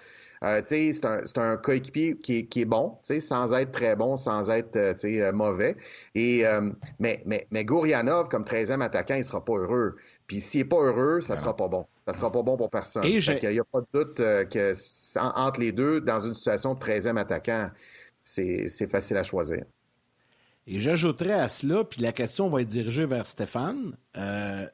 Euh, 0.44 0.62
c'est 0.66 1.06
un, 1.06 1.24
un 1.38 1.58
coéquipier 1.58 2.18
qui 2.18 2.40
est, 2.40 2.46
qui 2.46 2.62
est 2.62 2.66
bon, 2.66 2.98
sans 3.02 3.54
être 3.54 3.72
très 3.72 3.96
bon, 3.96 4.18
sans 4.18 4.50
être 4.52 4.76
euh, 4.76 5.32
mauvais. 5.32 5.78
Et, 6.14 6.44
mais, 7.00 7.24
mais, 7.26 7.48
mais 7.52 7.64
Gourianov, 7.64 8.28
comme 8.28 8.44
13e 8.44 8.82
attaquant, 8.82 9.16
il 9.16 9.24
sera 9.24 9.44
pas 9.44 9.54
heureux. 9.54 9.96
Puis 10.28 10.42
s'il 10.42 10.62
n'est 10.62 10.66
pas 10.66 10.82
heureux, 10.82 11.22
ça 11.22 11.38
sera 11.38 11.56
pas 11.56 11.70
bon. 11.70 11.88
Ça 12.06 12.14
sera 12.14 12.32
pas 12.32 12.44
bon 12.44 12.58
pour 12.58 12.70
personne. 12.70 13.06
il 13.06 13.20
n'y 13.20 13.60
a 13.60 13.64
pas 13.64 13.80
de 13.80 13.88
doute 13.94 14.18
que 14.18 14.74
entre 15.18 15.60
les 15.62 15.72
deux, 15.72 16.02
dans 16.02 16.20
une 16.20 16.36
situation 16.36 16.76
de 16.76 16.80
13e 16.80 17.18
attaquant, 17.18 17.72
c'est 18.24 18.92
facile 18.92 19.18
à 19.18 19.24
choisir. 19.24 19.64
Et 20.68 20.80
j'ajouterais 20.80 21.34
à 21.34 21.48
cela, 21.48 21.84
puis 21.84 22.02
la 22.02 22.12
question 22.12 22.50
va 22.50 22.62
être 22.62 22.68
dirigée 22.68 23.06
vers 23.06 23.28
Stéphane. 23.28 23.96
Euh, 24.18 24.66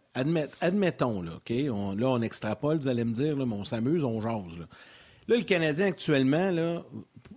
admettons, 0.62 1.22
là, 1.22 1.32
OK? 1.36 1.50
là, 1.50 2.08
on 2.08 2.22
extrapole, 2.22 2.78
vous 2.78 2.88
allez 2.88 3.04
me 3.04 3.12
dire, 3.12 3.36
là, 3.36 3.46
mais 3.46 3.56
on 3.56 3.66
s'amuse, 3.66 4.06
on 4.06 4.22
jase. 4.22 4.58
Là. 4.58 4.66
le 5.28 5.44
Canadien, 5.44 5.88
actuellement, 5.88 6.84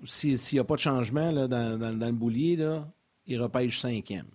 s'il 0.04 0.38
n'y 0.52 0.58
a 0.60 0.64
pas 0.64 0.76
de 0.76 0.80
changement 0.80 1.32
là, 1.32 1.48
dans, 1.48 2.06
le 2.06 2.12
boulier, 2.12 2.54
là, 2.54 2.86
il 3.26 3.42
repêche 3.42 3.80
cinquième. 3.80 4.26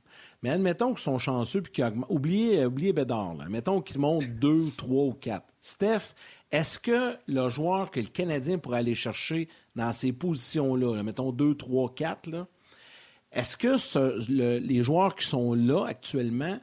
Mais 0.42 0.50
admettons 0.50 0.90
qu'ils 0.90 1.04
sont 1.04 1.20
chanceux 1.20 1.62
puis 1.62 1.72
qu'ils 1.72 1.86
augmentent. 1.86 2.10
Oubliez, 2.10 2.66
oubliez 2.66 2.94
Bédard, 2.94 3.36
là. 3.36 3.46
Admettons 3.46 3.82
qu'ils 3.82 4.00
montent 4.00 4.30
deux, 4.40 4.68
trois 4.76 5.06
ou 5.06 5.14
quatre. 5.14 5.46
Steph, 5.62 6.14
est-ce 6.52 6.80
que 6.80 7.16
le 7.28 7.50
joueur 7.50 7.92
que 7.92 8.00
le 8.00 8.08
Canadien 8.08 8.58
pourrait 8.58 8.80
aller 8.80 8.96
chercher 8.96 9.48
dans 9.76 9.94
ces 9.94 10.12
positions-là, 10.12 10.96
là, 10.96 11.04
mettons 11.04 11.32
deux, 11.32 11.56
trois, 11.56 11.94
quatre, 11.94 12.30
là, 12.30 12.48
est-ce 13.32 13.58
que 13.58 14.60
les 14.60 14.84
joueurs 14.84 15.16
qui 15.16 15.26
sont 15.26 15.54
là 15.54 15.86
actuellement 15.86 16.60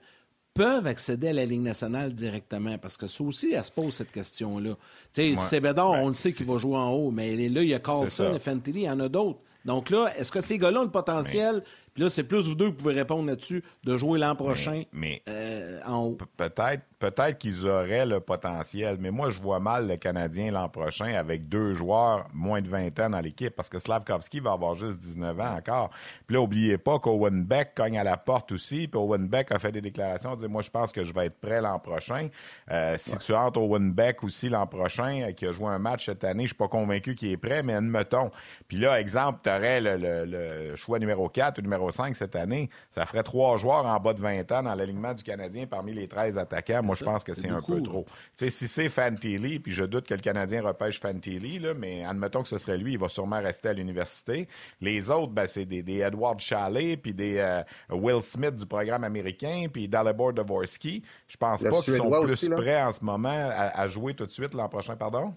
peuvent 0.54 0.86
accéder 0.86 1.28
à 1.28 1.32
la 1.32 1.44
Ligue 1.44 1.60
nationale 1.60 2.12
directement? 2.12 2.78
Parce 2.78 2.96
que 2.96 3.06
ça 3.06 3.22
aussi, 3.22 3.52
elle 3.52 3.64
se 3.64 3.70
pose 3.70 3.94
cette 3.94 4.10
question-là. 4.10 4.74
Tu 5.12 5.36
sais, 5.36 5.60
Bédard, 5.60 5.92
on 5.92 6.08
le 6.08 6.14
sait 6.14 6.32
qu'il 6.32 6.46
va 6.46 6.58
jouer 6.58 6.76
en 6.76 6.90
haut, 6.90 7.10
mais 7.10 7.36
là, 7.48 7.62
il 7.62 7.68
y 7.68 7.74
a 7.74 7.78
Carlson 7.78 8.34
et 8.34 8.38
Fantilli, 8.38 8.80
il 8.80 8.84
y 8.84 8.90
en 8.90 9.00
a 9.00 9.08
d'autres. 9.08 9.40
Donc 9.66 9.90
là, 9.90 10.12
est-ce 10.16 10.30
que 10.30 10.40
ces 10.40 10.58
gars-là 10.58 10.80
ont 10.80 10.84
le 10.84 10.90
potentiel? 10.90 11.62
Puis 11.92 12.04
là, 12.04 12.08
c'est 12.08 12.22
plus 12.22 12.46
vous 12.46 12.54
deux 12.54 12.68
qui 12.68 12.76
pouvez 12.76 12.94
répondre 12.94 13.26
là-dessus 13.26 13.64
de 13.84 13.96
jouer 13.96 14.18
l'an 14.18 14.36
prochain 14.36 14.84
mais, 14.92 15.22
euh, 15.28 15.80
en 15.84 16.04
haut. 16.04 16.18
Peut-être 16.36 16.82
peut-être 16.98 17.38
qu'ils 17.38 17.66
auraient 17.66 18.06
le 18.06 18.20
potentiel, 18.20 18.96
mais 18.98 19.10
moi, 19.10 19.30
je 19.30 19.40
vois 19.40 19.60
mal 19.60 19.86
le 19.86 19.96
Canadien 19.96 20.50
l'an 20.50 20.68
prochain 20.68 21.12
avec 21.14 21.48
deux 21.48 21.74
joueurs 21.74 22.26
moins 22.32 22.62
de 22.62 22.68
20 22.68 22.98
ans 23.00 23.10
dans 23.10 23.20
l'équipe 23.20 23.54
parce 23.54 23.68
que 23.68 23.78
Slavkovski 23.78 24.40
va 24.40 24.52
avoir 24.52 24.74
juste 24.74 24.98
19 24.98 25.38
ans 25.40 25.56
encore. 25.56 25.90
Puis 26.26 26.34
là, 26.34 26.40
n'oubliez 26.40 26.78
pas 26.78 26.98
qu'Owen 26.98 27.44
Beck 27.44 27.74
cogne 27.74 27.98
à 27.98 28.04
la 28.04 28.16
porte 28.16 28.52
aussi. 28.52 28.88
Puis 28.88 28.98
Owen 28.98 29.28
Beck 29.28 29.52
a 29.52 29.58
fait 29.58 29.72
des 29.72 29.82
déclarations, 29.82 30.34
dit 30.36 30.48
Moi, 30.48 30.62
je 30.62 30.70
pense 30.70 30.90
que 30.90 31.04
je 31.04 31.12
vais 31.12 31.26
être 31.26 31.38
prêt 31.38 31.60
l'an 31.60 31.78
prochain. 31.78 32.28
Euh, 32.70 32.96
si 32.96 33.16
tu 33.18 33.34
entres 33.34 33.60
Owen 33.60 33.92
Beck 33.92 34.24
aussi 34.24 34.48
l'an 34.48 34.66
prochain, 34.66 35.22
euh, 35.28 35.32
qui 35.32 35.46
a 35.46 35.52
joué 35.52 35.68
un 35.68 35.78
match 35.78 36.06
cette 36.06 36.24
année, 36.24 36.44
je 36.44 36.48
suis 36.48 36.56
pas 36.56 36.68
convaincu 36.68 37.14
qu'il 37.14 37.30
est 37.30 37.36
prêt, 37.36 37.62
mais 37.62 37.74
admettons. 37.74 38.30
Puis 38.68 38.78
là, 38.78 38.98
exemple, 38.98 39.40
tu 39.42 39.50
aurais 39.50 39.80
le, 39.80 40.24
le, 40.24 40.76
choix 40.76 40.98
numéro 40.98 41.28
4 41.28 41.58
ou 41.58 41.62
numéro 41.62 41.90
5 41.90 42.16
cette 42.16 42.36
année. 42.36 42.70
Ça 42.90 43.04
ferait 43.04 43.22
trois 43.22 43.58
joueurs 43.58 43.84
en 43.84 44.00
bas 44.00 44.14
de 44.14 44.20
20 44.20 44.50
ans 44.52 44.62
dans 44.62 44.74
l'alignement 44.74 45.12
du 45.12 45.22
Canadien 45.22 45.66
parmi 45.66 45.92
les 45.92 46.08
13 46.08 46.38
attaquants 46.38 46.85
moi, 46.86 46.96
je 46.96 47.04
pense 47.04 47.24
que 47.24 47.34
c'est 47.34 47.48
un 47.48 47.60
peu 47.60 47.82
trop. 47.82 48.06
si 48.34 48.50
c'est 48.50 48.88
Fantilli, 48.88 49.58
puis 49.58 49.72
je 49.72 49.84
doute 49.84 50.06
que 50.06 50.14
le 50.14 50.20
Canadien 50.20 50.62
repêche 50.62 51.00
Fantilli, 51.00 51.58
là, 51.58 51.74
mais 51.74 52.04
admettons 52.04 52.42
que 52.42 52.48
ce 52.48 52.58
serait 52.58 52.78
lui, 52.78 52.92
il 52.92 52.98
va 52.98 53.08
sûrement 53.08 53.40
rester 53.40 53.70
à 53.70 53.72
l'université. 53.72 54.48
Les 54.80 55.10
autres, 55.10 55.32
ben, 55.32 55.46
c'est 55.46 55.64
des, 55.64 55.98
Edward 55.98 56.38
Chalet, 56.40 57.00
puis 57.00 57.12
des 57.12 57.38
euh, 57.38 57.62
Will 57.90 58.20
Smith 58.20 58.56
du 58.56 58.66
programme 58.66 59.04
américain, 59.04 59.66
puis 59.72 59.88
Dalibor 59.88 60.32
Dvorsky. 60.32 61.02
Je 61.28 61.36
pense 61.36 61.62
pas 61.62 61.80
qu'ils 61.80 61.96
sont 61.96 62.10
plus 62.10 62.48
prêts 62.50 62.82
en 62.82 62.92
ce 62.92 63.04
moment 63.04 63.50
à, 63.50 63.86
jouer 63.88 64.14
tout 64.14 64.26
de 64.26 64.30
suite 64.30 64.54
l'an 64.54 64.68
prochain, 64.68 64.96
pardon? 64.96 65.34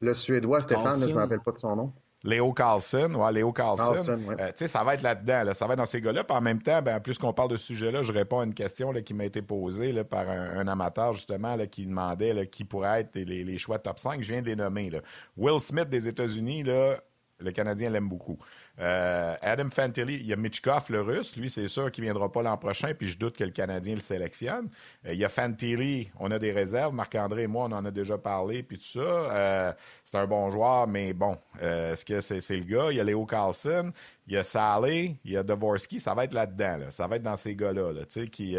Le 0.00 0.14
Suédois, 0.14 0.60
Stéphane, 0.60 0.98
je 1.00 1.06
ne 1.06 1.12
me 1.12 1.18
rappelle 1.18 1.40
pas 1.40 1.52
de 1.52 1.58
son 1.58 1.74
nom. 1.74 1.92
Léo 2.24 2.52
Carlson, 2.52 3.14
ouais, 3.14 3.32
Léo 3.32 3.52
Carlson. 3.52 4.18
Euh, 4.28 4.48
tu 4.48 4.52
sais, 4.56 4.68
ça 4.68 4.82
va 4.82 4.94
être 4.94 5.02
là-dedans, 5.02 5.54
ça 5.54 5.66
va 5.66 5.74
être 5.74 5.78
dans 5.78 5.86
ces 5.86 6.00
gars-là. 6.00 6.24
Puis 6.24 6.36
en 6.36 6.40
même 6.40 6.60
temps, 6.60 6.82
ben, 6.82 6.98
plus 6.98 7.16
qu'on 7.16 7.32
parle 7.32 7.50
de 7.50 7.56
ce 7.56 7.66
sujet-là, 7.66 8.02
je 8.02 8.12
réponds 8.12 8.40
à 8.40 8.44
une 8.44 8.54
question 8.54 8.90
là, 8.90 9.02
qui 9.02 9.14
m'a 9.14 9.24
été 9.24 9.40
posée 9.40 9.92
là, 9.92 10.02
par 10.02 10.28
un, 10.28 10.66
amateur, 10.66 11.12
justement, 11.12 11.56
qui 11.66 11.86
demandait 11.86 12.48
qui 12.48 12.64
pourrait 12.64 13.02
être 13.02 13.14
les, 13.14 13.44
les, 13.44 13.58
choix 13.58 13.78
top 13.78 14.00
5. 14.00 14.20
Je 14.22 14.32
viens 14.32 14.42
de 14.42 14.46
les 14.46 14.56
nommer. 14.56 14.90
Will 15.36 15.60
Smith 15.60 15.88
des 15.88 16.08
États-Unis, 16.08 16.64
le 16.64 17.50
Canadien 17.52 17.90
l'aime 17.90 18.08
beaucoup. 18.08 18.38
Euh, 18.80 19.34
Adam 19.42 19.70
Fantilli, 19.70 20.14
il 20.14 20.26
y 20.26 20.32
a 20.32 20.36
Mitchkov, 20.36 20.86
le 20.90 21.00
russe. 21.00 21.36
Lui, 21.36 21.50
c'est 21.50 21.68
sûr 21.68 21.90
qu'il 21.90 22.04
ne 22.04 22.06
viendra 22.06 22.30
pas 22.30 22.42
l'an 22.42 22.56
prochain, 22.56 22.94
puis 22.94 23.08
je 23.08 23.18
doute 23.18 23.36
que 23.36 23.44
le 23.44 23.50
Canadien 23.50 23.94
le 23.94 24.00
sélectionne. 24.00 24.68
Euh, 25.06 25.12
il 25.12 25.18
y 25.18 25.24
a 25.24 25.28
Fantilli, 25.28 26.10
on 26.18 26.30
a 26.30 26.38
des 26.38 26.52
réserves. 26.52 26.94
Marc-André 26.94 27.42
et 27.42 27.46
moi, 27.46 27.66
on 27.68 27.72
en 27.72 27.84
a 27.84 27.90
déjà 27.90 28.18
parlé, 28.18 28.62
puis 28.62 28.78
tout 28.78 29.00
ça. 29.00 29.00
Euh, 29.00 29.72
c'est 30.04 30.16
un 30.16 30.26
bon 30.26 30.48
joueur, 30.50 30.86
mais 30.86 31.12
bon, 31.12 31.36
est-ce 31.60 32.04
que 32.04 32.20
c'est 32.20 32.56
le 32.56 32.64
gars? 32.64 32.90
Il 32.90 32.96
y 32.96 33.00
a 33.00 33.04
Léo 33.04 33.26
Carlson, 33.26 33.92
il 34.26 34.34
y 34.34 34.36
a 34.38 34.42
Sally, 34.42 35.18
il 35.22 35.32
y 35.32 35.36
a 35.36 35.42
Dvorsky. 35.42 36.00
Ça 36.00 36.14
va 36.14 36.24
être 36.24 36.32
là-dedans. 36.32 36.78
Ça 36.90 37.06
va 37.06 37.16
être 37.16 37.22
dans 37.22 37.36
ces 37.36 37.54
gars-là 37.54 37.92
là, 37.92 38.04
qui, 38.32 38.56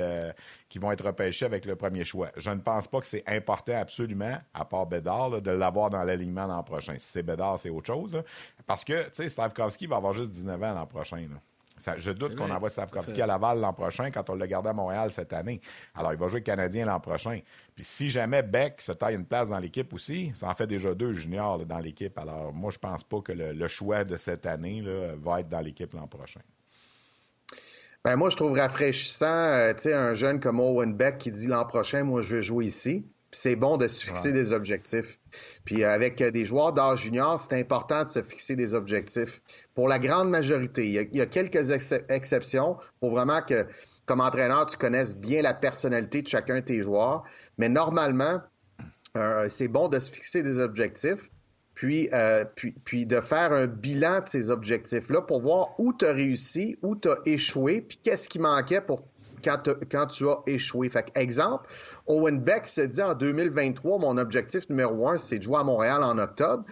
qui 0.69 0.79
vont 0.79 0.91
être 0.91 1.05
repêchés 1.05 1.45
avec 1.45 1.65
le 1.65 1.75
premier 1.75 2.03
choix. 2.03 2.29
Je 2.37 2.51
ne 2.51 2.59
pense 2.59 2.87
pas 2.87 2.99
que 2.99 3.07
c'est 3.07 3.23
important 3.25 3.79
absolument, 3.79 4.37
à 4.53 4.63
part 4.63 4.85
Bédard, 4.85 5.41
de 5.41 5.49
l'avoir 5.49 5.89
dans 5.89 6.03
l'alignement 6.03 6.45
l'an 6.45 6.61
prochain. 6.61 6.93
Si 6.99 7.07
c'est 7.07 7.23
Bédard, 7.23 7.57
c'est 7.57 7.71
autre 7.71 7.87
chose. 7.87 8.21
Parce 8.67 8.83
que, 8.83 9.05
tu 9.05 9.09
sais, 9.13 9.29
Stavkovski 9.29 9.87
va 9.87 9.95
avoir 9.95 10.08
juste 10.13 10.29
19 10.31 10.63
ans 10.63 10.73
l'an 10.73 10.85
prochain. 10.85 11.27
je 11.97 12.11
doute 12.11 12.35
qu'on 12.35 12.49
envoie 12.49 12.69
Stavkovski 12.69 13.21
à 13.21 13.27
Laval 13.27 13.59
l'an 13.59 13.73
prochain 13.73 14.11
quand 14.11 14.29
on 14.29 14.35
l'a 14.35 14.47
gardé 14.47 14.69
à 14.69 14.73
Montréal 14.73 15.11
cette 15.11 15.33
année. 15.33 15.61
Alors, 15.95 16.13
il 16.13 16.19
va 16.19 16.27
jouer 16.27 16.41
Canadien 16.41 16.85
l'an 16.85 16.99
prochain. 16.99 17.39
Puis 17.75 17.83
si 17.83 18.09
jamais 18.09 18.43
Beck 18.43 18.81
se 18.81 18.91
taille 18.91 19.15
une 19.15 19.25
place 19.25 19.49
dans 19.49 19.59
l'équipe 19.59 19.93
aussi, 19.93 20.31
ça 20.35 20.47
en 20.47 20.55
fait 20.55 20.67
déjà 20.67 20.93
deux 20.93 21.13
juniors 21.13 21.65
dans 21.65 21.79
l'équipe. 21.79 22.17
Alors, 22.17 22.53
moi, 22.53 22.71
je 22.71 22.79
pense 22.79 23.03
pas 23.03 23.21
que 23.21 23.31
le, 23.31 23.67
choix 23.67 24.03
de 24.03 24.17
cette 24.17 24.45
année 24.45 24.83
va 25.17 25.41
être 25.41 25.49
dans 25.49 25.61
l'équipe 25.61 25.93
l'an 25.93 26.07
prochain. 26.07 26.41
Ben 28.03 28.15
moi, 28.15 28.29
je 28.29 28.37
trouve 28.37 28.53
rafraîchissant, 28.57 29.27
euh, 29.27 29.73
tu 29.73 29.83
sais, 29.83 29.93
un 29.93 30.13
jeune 30.13 30.39
comme 30.39 30.61
Owen 30.61 30.95
Beck 30.95 31.17
qui 31.17 31.31
dit 31.31 31.47
l'an 31.47 31.65
prochain, 31.65 32.03
moi, 32.03 32.21
je 32.21 32.37
vais 32.37 32.41
jouer 32.41 32.65
ici 32.65 33.05
c'est 33.31 33.55
bon 33.55 33.77
de 33.77 33.87
se 33.87 34.05
fixer 34.05 34.31
des 34.31 34.53
objectifs. 34.53 35.19
Puis 35.65 35.83
euh, 35.83 35.91
avec 35.91 36.21
euh, 36.21 36.31
des 36.31 36.45
joueurs 36.45 36.73
d'âge 36.73 37.03
junior, 37.03 37.39
c'est 37.39 37.59
important 37.59 38.03
de 38.03 38.09
se 38.09 38.21
fixer 38.23 38.55
des 38.55 38.73
objectifs. 38.73 39.41
Pour 39.75 39.87
la 39.87 39.99
grande 39.99 40.29
majorité, 40.29 40.87
il 40.87 41.15
y 41.15 41.21
a, 41.21 41.25
quelques 41.25 41.71
exceptions 42.09 42.77
pour 42.99 43.11
vraiment 43.11 43.41
que, 43.41 43.67
comme 44.05 44.21
entraîneur, 44.21 44.65
tu 44.65 44.77
connaisses 44.77 45.15
bien 45.15 45.41
la 45.41 45.53
personnalité 45.53 46.21
de 46.21 46.27
chacun 46.27 46.55
de 46.55 46.65
tes 46.65 46.81
joueurs. 46.81 47.23
Mais 47.57 47.69
normalement, 47.69 48.41
euh, 49.17 49.47
c'est 49.47 49.67
bon 49.67 49.87
de 49.87 49.99
se 49.99 50.11
fixer 50.11 50.41
des 50.41 50.57
objectifs. 50.57 51.29
Puis, 51.75 52.09
puis, 52.55 52.75
puis, 52.83 53.05
de 53.05 53.21
faire 53.21 53.53
un 53.53 53.65
bilan 53.65 54.19
de 54.19 54.27
ces 54.27 54.51
objectifs-là 54.51 55.21
pour 55.21 55.39
voir 55.39 55.79
où 55.79 55.93
tu 55.93 56.05
as 56.05 56.11
réussi, 56.11 56.77
où 56.81 56.97
tu 56.97 57.09
as 57.09 57.15
échoué, 57.25 57.79
puis 57.79 57.97
qu'est-ce 58.03 58.27
qui 58.27 58.37
manquait 58.37 58.81
pour 58.81 59.07
quand, 59.43 60.05
tu 60.07 60.29
as 60.29 60.37
échoué. 60.47 60.89
Fait 60.89 61.11
exemple, 61.15 61.67
Owen 62.07 62.39
Beck 62.39 62.67
se 62.67 62.81
dit 62.81 63.01
en 63.01 63.13
2023, 63.13 63.99
mon 63.99 64.17
objectif 64.17 64.69
numéro 64.69 65.07
un, 65.07 65.17
c'est 65.17 65.37
de 65.37 65.43
jouer 65.43 65.57
à 65.57 65.63
Montréal 65.63 66.03
en 66.03 66.17
octobre. 66.17 66.63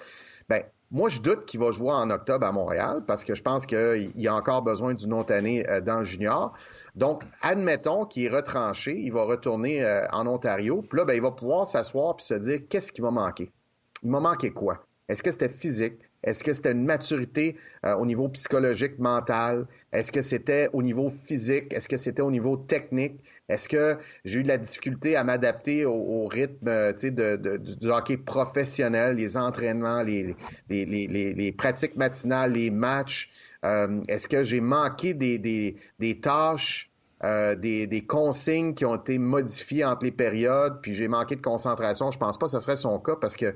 Ben, 0.49 0.63
moi, 0.89 1.09
je 1.09 1.19
doute 1.19 1.45
qu'il 1.45 1.59
va 1.59 1.71
jouer 1.71 1.91
en 1.91 2.09
octobre 2.09 2.45
à 2.45 2.51
Montréal 2.51 3.03
parce 3.05 3.25
que 3.25 3.35
je 3.35 3.41
pense 3.41 3.65
qu'il 3.65 4.27
a 4.27 4.35
encore 4.35 4.61
besoin 4.61 4.93
d'une 4.93 5.13
autre 5.13 5.33
année 5.33 5.69
euh, 5.69 5.81
dans 5.81 5.99
le 5.99 6.05
junior. 6.05 6.53
Donc, 6.95 7.23
admettons 7.41 8.05
qu'il 8.05 8.23
est 8.23 8.29
retranché, 8.29 8.97
il 8.97 9.11
va 9.11 9.23
retourner 9.23 9.83
euh, 9.83 10.07
en 10.13 10.25
Ontario. 10.27 10.81
Puis 10.81 10.97
là, 10.97 11.05
ben, 11.05 11.13
il 11.13 11.21
va 11.21 11.31
pouvoir 11.31 11.67
s'asseoir 11.67 12.15
et 12.17 12.21
se 12.21 12.33
dire 12.35 12.61
qu'est-ce 12.69 12.91
qui 12.93 13.01
m'a 13.01 13.11
manqué? 13.11 13.51
Il 14.03 14.11
m'a 14.11 14.21
manqué 14.21 14.51
quoi? 14.51 14.85
Est-ce 15.09 15.23
que 15.23 15.31
c'était 15.31 15.49
physique? 15.49 16.06
Est-ce 16.23 16.43
que 16.43 16.53
c'était 16.53 16.71
une 16.71 16.85
maturité 16.85 17.55
euh, 17.85 17.95
au 17.95 18.05
niveau 18.05 18.27
psychologique, 18.29 18.99
mental? 18.99 19.67
Est-ce 19.91 20.11
que 20.11 20.21
c'était 20.21 20.69
au 20.73 20.81
niveau 20.81 21.09
physique? 21.09 21.73
Est-ce 21.73 21.87
que 21.87 21.97
c'était 21.97 22.21
au 22.21 22.31
niveau 22.31 22.57
technique? 22.57 23.21
Est-ce 23.49 23.69
que 23.69 23.97
j'ai 24.25 24.39
eu 24.39 24.43
de 24.43 24.47
la 24.47 24.57
difficulté 24.57 25.15
à 25.15 25.23
m'adapter 25.23 25.85
au, 25.85 26.27
rythme 26.27 26.67
euh, 26.67 26.91
de, 26.91 27.57
du 27.57 27.89
hockey 27.89 28.17
professionnel, 28.17 29.15
les 29.15 29.37
entraînements, 29.37 30.01
les, 30.01 30.35
les, 30.69 30.85
les, 30.85 31.07
les 31.07 31.51
pratiques 31.51 31.95
matinales, 31.95 32.53
les 32.53 32.71
matchs? 32.71 33.29
Euh, 33.65 34.01
est-ce 34.07 34.27
que 34.27 34.43
j'ai 34.43 34.61
manqué 34.61 35.13
des, 35.13 35.37
des, 35.37 35.77
des 35.99 36.19
tâches, 36.19 36.89
euh, 37.23 37.55
des, 37.55 37.87
des, 37.87 38.05
consignes 38.05 38.73
qui 38.73 38.85
ont 38.85 38.95
été 38.95 39.17
modifiées 39.17 39.83
entre 39.83 40.05
les 40.05 40.11
périodes, 40.11 40.79
puis 40.81 40.93
j'ai 40.93 41.07
manqué 41.07 41.35
de 41.35 41.41
concentration? 41.41 42.11
Je 42.11 42.17
pense 42.19 42.37
pas 42.37 42.45
que 42.45 42.51
ce 42.51 42.59
serait 42.59 42.75
son 42.75 42.99
cas 42.99 43.15
parce 43.19 43.35
que 43.35 43.55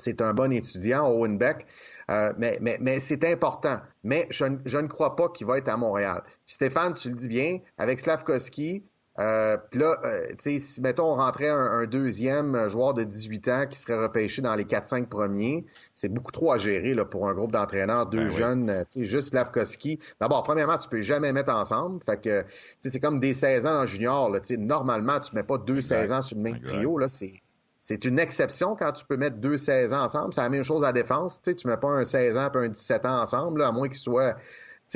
c'est 0.00 0.20
un 0.22 0.34
bon 0.34 0.52
étudiant, 0.52 1.08
Owen 1.08 1.38
Beck. 1.38 1.66
Euh, 2.10 2.32
mais, 2.38 2.58
mais, 2.60 2.78
mais 2.80 2.98
c'est 2.98 3.24
important. 3.24 3.80
Mais 4.02 4.26
je, 4.30 4.44
je, 4.64 4.78
ne 4.78 4.88
crois 4.88 5.14
pas 5.14 5.28
qu'il 5.28 5.46
va 5.46 5.58
être 5.58 5.68
à 5.68 5.76
Montréal. 5.76 6.22
Stéphane, 6.46 6.94
tu 6.94 7.10
le 7.10 7.14
dis 7.14 7.28
bien, 7.28 7.58
avec 7.78 8.00
Slavkovski, 8.00 8.84
euh, 9.18 9.58
puis 9.70 9.80
là, 9.80 9.98
euh, 10.04 10.22
tu 10.30 10.36
sais, 10.38 10.58
si, 10.58 10.80
mettons, 10.80 11.12
on 11.12 11.16
rentrait 11.16 11.48
un, 11.48 11.84
deuxième 11.84 12.68
joueur 12.68 12.94
de 12.94 13.04
18 13.04 13.48
ans 13.48 13.66
qui 13.68 13.78
serait 13.78 14.00
repêché 14.00 14.40
dans 14.40 14.54
les 14.54 14.64
4-5 14.64 15.08
premiers, 15.08 15.66
c'est 15.92 16.08
beaucoup 16.08 16.32
trop 16.32 16.52
à 16.52 16.56
gérer 16.56 16.94
là, 16.94 17.04
pour 17.04 17.28
un 17.28 17.34
groupe 17.34 17.52
d'entraîneurs, 17.52 18.06
deux 18.06 18.26
ben 18.26 18.30
jeunes, 18.30 18.84
tu 18.90 19.00
sais, 19.00 19.04
juste 19.04 19.30
Slavkovski. 19.30 19.98
D'abord, 20.20 20.42
premièrement, 20.44 20.78
tu 20.78 20.88
peux 20.88 21.00
jamais 21.00 21.32
mettre 21.32 21.52
ensemble. 21.52 22.00
Fait 22.04 22.20
que, 22.20 22.42
tu 22.42 22.48
sais, 22.80 22.90
c'est 22.90 23.00
comme 23.00 23.20
des 23.20 23.34
16 23.34 23.66
ans 23.66 23.82
en 23.82 23.86
junior. 23.86 24.30
Là, 24.30 24.40
tu 24.40 24.54
sais, 24.54 24.56
normalement, 24.56 25.20
tu 25.20 25.34
mets 25.34 25.42
pas 25.42 25.58
deux 25.58 25.80
16 25.80 26.12
ans 26.12 26.22
sur 26.22 26.36
le 26.36 26.42
même 26.42 26.60
trio. 26.60 26.96
Là, 26.96 27.08
c'est 27.08 27.42
c'est 27.80 28.04
une 28.04 28.18
exception 28.18 28.76
quand 28.76 28.92
tu 28.92 29.06
peux 29.06 29.16
mettre 29.16 29.36
deux 29.36 29.56
16 29.56 29.94
ans 29.94 30.04
ensemble. 30.04 30.34
C'est 30.34 30.42
la 30.42 30.50
même 30.50 30.62
chose 30.62 30.84
à 30.84 30.92
défense. 30.92 31.40
Tu 31.40 31.54
ne 31.64 31.70
mets 31.70 31.78
pas 31.78 31.88
un 31.88 32.04
16 32.04 32.36
ans 32.36 32.50
et 32.54 32.58
un 32.58 32.68
17 32.68 33.06
ans 33.06 33.22
ensemble, 33.22 33.62
à 33.62 33.72
moins 33.72 33.88
qu'ils 33.88 33.96
soient 33.96 34.36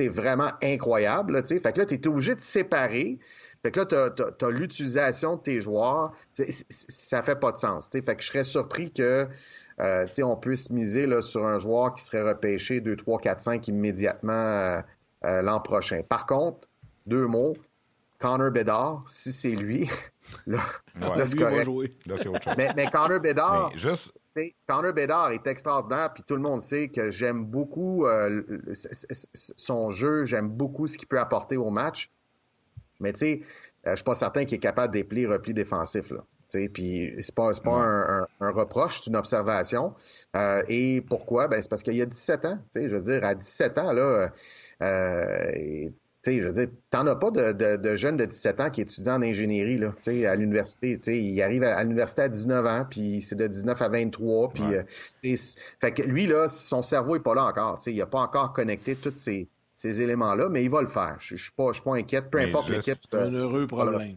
vraiment 0.02 0.50
incroyables. 0.62 1.46
Fait 1.46 1.72
que 1.72 1.80
là, 1.80 1.86
tu 1.86 1.94
es 1.94 2.06
obligé 2.06 2.34
de 2.34 2.40
séparer. 2.40 3.18
Fait 3.62 3.70
que 3.70 3.80
là, 3.80 4.10
tu 4.10 4.44
as, 4.44 4.50
l'utilisation 4.50 5.36
de 5.36 5.40
tes 5.40 5.60
joueurs. 5.60 6.12
ça 6.68 7.22
fait 7.22 7.36
pas 7.36 7.52
de 7.52 7.56
sens. 7.56 7.88
Fait 7.88 8.02
que 8.02 8.22
je 8.22 8.26
serais 8.26 8.44
surpris 8.44 8.90
que 8.92 9.26
euh, 9.80 10.06
on 10.22 10.36
puisse 10.36 10.70
miser 10.70 11.06
là, 11.06 11.22
sur 11.22 11.46
un 11.46 11.58
joueur 11.58 11.94
qui 11.94 12.04
serait 12.04 12.22
repêché 12.22 12.80
2, 12.80 12.96
3, 12.96 13.18
4, 13.18 13.40
5 13.40 13.68
immédiatement 13.68 14.32
euh, 14.32 14.80
euh, 15.24 15.42
l'an 15.42 15.60
prochain. 15.60 16.02
Par 16.06 16.26
contre, 16.26 16.68
deux 17.06 17.26
mots, 17.26 17.54
Connor 18.18 18.50
Bedard, 18.50 19.02
si 19.06 19.32
c'est 19.32 19.50
lui, 19.50 19.88
là, 20.46 20.60
c'est 21.26 21.38
correct. 21.38 21.68
Mais, 22.56 22.68
mais, 22.76 22.86
Connor 22.86 23.20
Bedard, 23.20 23.72
juste... 23.76 24.20
Connor 24.66 24.92
Bedard 24.92 25.30
est 25.30 25.46
extraordinaire, 25.46 26.12
puis 26.12 26.22
tout 26.26 26.34
le 26.34 26.42
monde 26.42 26.60
sait 26.60 26.88
que 26.88 27.10
j'aime 27.10 27.44
beaucoup 27.44 28.06
euh, 28.06 28.42
son 29.56 29.90
jeu, 29.90 30.24
j'aime 30.24 30.48
beaucoup 30.48 30.86
ce 30.86 30.98
qu'il 30.98 31.08
peut 31.08 31.20
apporter 31.20 31.56
au 31.56 31.70
match. 31.70 32.10
Mais 33.00 33.12
tu 33.12 33.20
sais, 33.20 33.40
euh, 33.86 33.90
je 33.90 33.96
suis 33.96 34.04
pas 34.04 34.14
certain 34.14 34.44
qu'il 34.44 34.56
est 34.56 34.60
capable 34.60 34.92
d'éplier 34.92 35.26
repli 35.26 35.54
défensif. 35.54 36.10
Là. 36.10 36.24
Puis 36.72 37.12
c'est 37.20 37.34
pas, 37.34 37.50
pas 37.62 37.76
un, 37.76 38.26
un, 38.40 38.50
reproche, 38.50 39.00
c'est 39.00 39.10
une 39.10 39.16
observation. 39.16 39.94
Euh, 40.36 40.62
et 40.68 41.00
pourquoi? 41.00 41.48
Ben, 41.48 41.60
c'est 41.60 41.68
parce 41.68 41.82
qu'il 41.82 41.96
y 41.96 42.02
a 42.02 42.06
17 42.06 42.44
ans. 42.44 42.58
Je 42.74 42.94
veux 42.94 43.00
dire, 43.00 43.24
à 43.24 43.34
17 43.34 43.78
ans, 43.78 43.92
là, 43.92 44.30
euh, 44.82 45.88
sais, 46.24 46.40
je 46.40 46.46
veux 46.46 46.52
dire, 46.52 46.68
t'en 46.90 47.06
as 47.06 47.16
pas 47.16 47.30
de, 47.30 47.52
de, 47.52 47.76
de, 47.76 47.96
jeunes 47.96 48.16
de 48.16 48.24
17 48.24 48.60
ans 48.60 48.70
qui 48.70 48.80
étudient 48.80 49.16
en 49.16 49.22
ingénierie 49.22 49.78
là, 49.78 49.92
à 50.30 50.34
l'université. 50.36 50.98
Il 51.06 51.42
arrive 51.42 51.62
à, 51.62 51.82
l'université 51.82 52.22
à 52.22 52.28
19 52.28 52.66
ans, 52.66 52.86
puis 52.88 53.20
c'est 53.20 53.36
de 53.36 53.46
19 53.46 53.80
à 53.80 53.88
23. 53.88 54.50
Puis, 54.50 54.62
euh, 54.64 54.82
fait 55.80 55.92
que 55.92 56.02
lui, 56.02 56.26
là, 56.26 56.48
son 56.48 56.82
cerveau 56.82 57.16
est 57.16 57.20
pas 57.20 57.34
là 57.34 57.44
encore. 57.44 57.78
Il 57.86 57.96
n'a 57.96 58.06
pas 58.06 58.20
encore 58.20 58.52
connecté 58.52 58.96
tous 58.96 59.14
ces, 59.14 59.48
ces 59.74 60.02
éléments-là, 60.02 60.48
mais 60.48 60.64
il 60.64 60.70
va 60.70 60.80
le 60.80 60.88
faire. 60.88 61.16
Je 61.18 61.34
ne 61.34 61.38
suis 61.38 61.52
pas, 61.52 61.70
pas 61.84 61.96
inquiète, 61.96 62.30
peu 62.30 62.38
importe 62.38 62.68
l'équipe. 62.68 62.98
C'est 63.10 63.18
un 63.18 63.32
heureux 63.32 63.66
problème. 63.66 64.16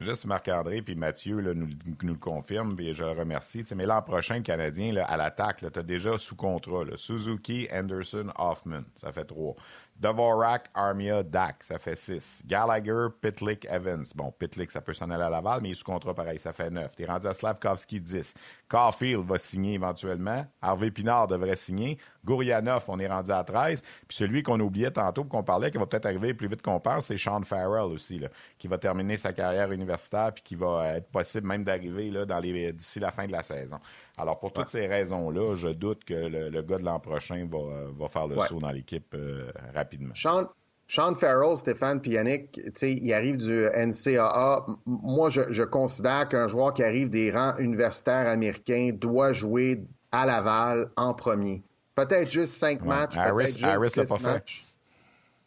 Juste 0.00 0.26
Marc-André 0.26 0.80
puis 0.80 0.94
Mathieu 0.94 1.40
là, 1.40 1.54
nous, 1.54 1.66
nous, 2.02 2.12
le 2.12 2.18
confirment, 2.18 2.76
puis 2.76 2.94
je 2.94 3.02
le 3.02 3.10
remercie. 3.10 3.64
mais 3.74 3.84
l'an 3.84 4.00
prochain, 4.00 4.36
le 4.36 4.42
Canadien, 4.42 4.92
là, 4.92 5.04
à 5.04 5.16
l'attaque, 5.16 5.64
tu 5.72 5.78
as 5.78 5.82
déjà 5.82 6.16
sous 6.18 6.36
contrat 6.36 6.84
Suzuki, 6.94 7.66
Anderson, 7.72 8.32
Hoffman. 8.38 8.82
Ça 9.00 9.12
fait 9.12 9.24
trois. 9.24 9.56
Dvorak, 9.98 10.70
Armia, 10.74 11.22
Dak, 11.22 11.64
ça 11.64 11.78
fait 11.78 11.96
6. 11.96 12.42
Gallagher, 12.46 13.08
Pitlick, 13.20 13.66
Evans. 13.68 14.04
Bon, 14.14 14.30
Pitlick, 14.30 14.70
ça 14.70 14.80
peut 14.80 14.94
s'en 14.94 15.10
aller 15.10 15.24
à 15.24 15.30
Laval, 15.30 15.60
mais 15.60 15.70
il 15.70 15.72
est 15.72 15.74
sous 15.74 15.84
contrat 15.84 16.14
pareil, 16.14 16.38
ça 16.38 16.52
fait 16.52 16.70
9. 16.70 16.94
T'es 16.94 17.04
rendu 17.04 17.26
à 17.26 17.34
Slavkovski, 17.34 18.00
10. 18.00 18.34
Caulfield 18.68 19.24
va 19.26 19.38
signer 19.38 19.74
éventuellement. 19.74 20.46
Harvey 20.62 20.90
Pinard 20.90 21.26
devrait 21.26 21.56
signer. 21.56 21.98
Gourianov, 22.24 22.84
on 22.88 23.00
est 23.00 23.08
rendu 23.08 23.32
à 23.32 23.42
13. 23.42 23.82
Puis 24.06 24.16
celui 24.16 24.42
qu'on 24.42 24.60
oubliait 24.60 24.90
tantôt, 24.90 25.24
qu'on 25.24 25.42
parlait, 25.42 25.70
qui 25.70 25.78
va 25.78 25.86
peut-être 25.86 26.06
arriver 26.06 26.34
plus 26.34 26.48
vite 26.48 26.62
qu'on 26.62 26.78
pense, 26.78 27.06
c'est 27.06 27.16
Sean 27.16 27.42
Farrell 27.42 27.90
aussi, 27.92 28.20
qui 28.58 28.68
va 28.68 28.78
terminer 28.78 29.16
sa 29.16 29.32
carrière 29.32 29.72
universitaire 29.72 30.32
puis 30.32 30.42
qui 30.42 30.54
va 30.54 30.96
être 30.96 31.10
possible 31.10 31.46
même 31.46 31.64
d'arriver 31.64 32.72
d'ici 32.72 33.00
la 33.00 33.10
fin 33.10 33.26
de 33.26 33.32
la 33.32 33.42
saison. 33.42 33.78
Alors, 34.18 34.38
pour 34.38 34.52
toutes 34.52 34.68
ces 34.68 34.86
raisons-là, 34.86 35.54
je 35.54 35.68
doute 35.68 36.04
que 36.04 36.14
le, 36.14 36.62
gars 36.62 36.78
de 36.78 36.84
l'an 36.84 37.00
prochain 37.00 37.48
va, 37.50 38.08
faire 38.08 38.26
le 38.26 38.38
saut 38.40 38.58
dans 38.60 38.70
l'équipe 38.70 39.14
euh, 39.14 39.50
rapidement. 39.74 40.14
Sean, 40.14 40.48
Sean 40.88 41.14
Farrell, 41.14 41.56
Stéphane 41.56 42.00
Yannick, 42.04 42.60
il 42.82 43.12
arrive 43.12 43.36
du 43.36 43.66
NCAA. 43.74 44.66
Moi, 44.86 45.30
je, 45.30 45.62
considère 45.62 46.28
qu'un 46.28 46.48
joueur 46.48 46.74
qui 46.74 46.82
arrive 46.82 47.10
des 47.10 47.30
rangs 47.30 47.56
universitaires 47.58 48.26
américains 48.26 48.90
doit 48.92 49.32
jouer 49.32 49.82
à 50.10 50.26
Laval 50.26 50.90
en 50.96 51.14
premier. 51.14 51.62
Peut-être 51.94 52.30
juste 52.30 52.54
cinq 52.54 52.82
matchs, 52.84 53.16
peut-être 53.16 53.40
juste 53.40 54.04
six 54.04 54.20
matchs. 54.20 54.64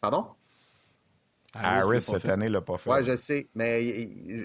Pardon? 0.00 0.26
Harris, 1.54 2.00
cette 2.00 2.28
année, 2.28 2.48
l'a 2.48 2.60
pas 2.60 2.78
fait. 2.78 2.90
Oui, 2.90 3.04
je 3.04 3.16
sais. 3.16 3.48
Mais 3.54 3.82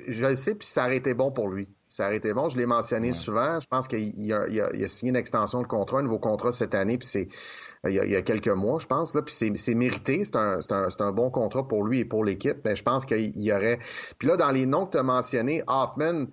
je 0.08 0.26
le 0.26 0.36
sais, 0.36 0.56
puis 0.56 0.68
ça 0.68 0.86
aurait 0.86 0.98
été 0.98 1.14
bon 1.14 1.32
pour 1.32 1.48
lui. 1.48 1.70
Ça 1.88 2.08
aurait 2.08 2.18
été 2.18 2.34
bon. 2.34 2.50
Je 2.50 2.58
l'ai 2.58 2.66
mentionné 2.66 3.14
souvent. 3.14 3.60
Je 3.60 3.68
pense 3.68 3.88
qu'il 3.88 4.34
a, 4.34 4.42
a, 4.42 4.88
signé 4.88 5.12
une 5.12 5.16
extension 5.16 5.62
de 5.62 5.68
contrat, 5.68 6.00
un 6.00 6.02
nouveau 6.04 6.20
contrat 6.20 6.52
cette 6.52 6.76
année, 6.76 6.98
puis 6.98 7.08
c'est 7.08 7.28
il 7.86 7.94
y, 7.94 8.16
a, 8.16 8.22
quelques 8.22 8.50
mois, 8.50 8.80
je 8.80 8.88
pense. 8.88 9.14
Là, 9.14 9.22
puis 9.22 9.34
c'est 9.34 9.76
mérité. 9.76 10.26
C'est 10.26 10.36
un, 10.36 10.60
un, 10.70 10.90
un, 11.00 11.12
bon 11.12 11.30
contrat 11.30 11.68
pour 11.68 11.84
lui 11.84 12.00
et 12.00 12.06
pour 12.06 12.26
l'équipe. 12.26 12.58
Mais 12.66 12.76
je 12.76 12.84
pense 12.84 13.06
qu'il 13.06 13.40
y 13.40 13.54
aurait. 13.54 13.80
Puis 14.18 14.28
là, 14.28 14.36
dans 14.36 14.52
les 14.52 14.66
noms 14.66 14.86
que 14.86 14.92
tu 14.92 14.98
as 14.98 15.04
mentionnés, 15.04 15.64
Hoffman, 15.68 16.26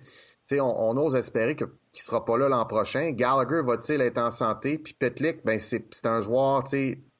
on, 0.53 0.57
on 0.61 0.97
ose 0.97 1.15
espérer 1.15 1.55
qu'il 1.55 1.67
ne 1.67 1.71
sera 1.93 2.25
pas 2.25 2.37
là 2.37 2.49
l'an 2.49 2.65
prochain. 2.65 3.11
Gallagher 3.11 3.61
va-t-il 3.65 4.01
être 4.01 4.17
en 4.17 4.31
santé? 4.31 4.77
Puis 4.77 4.93
Petlick, 4.93 5.45
ben 5.45 5.59
c'est 5.59 6.05
un 6.05 6.21
joueur 6.21 6.63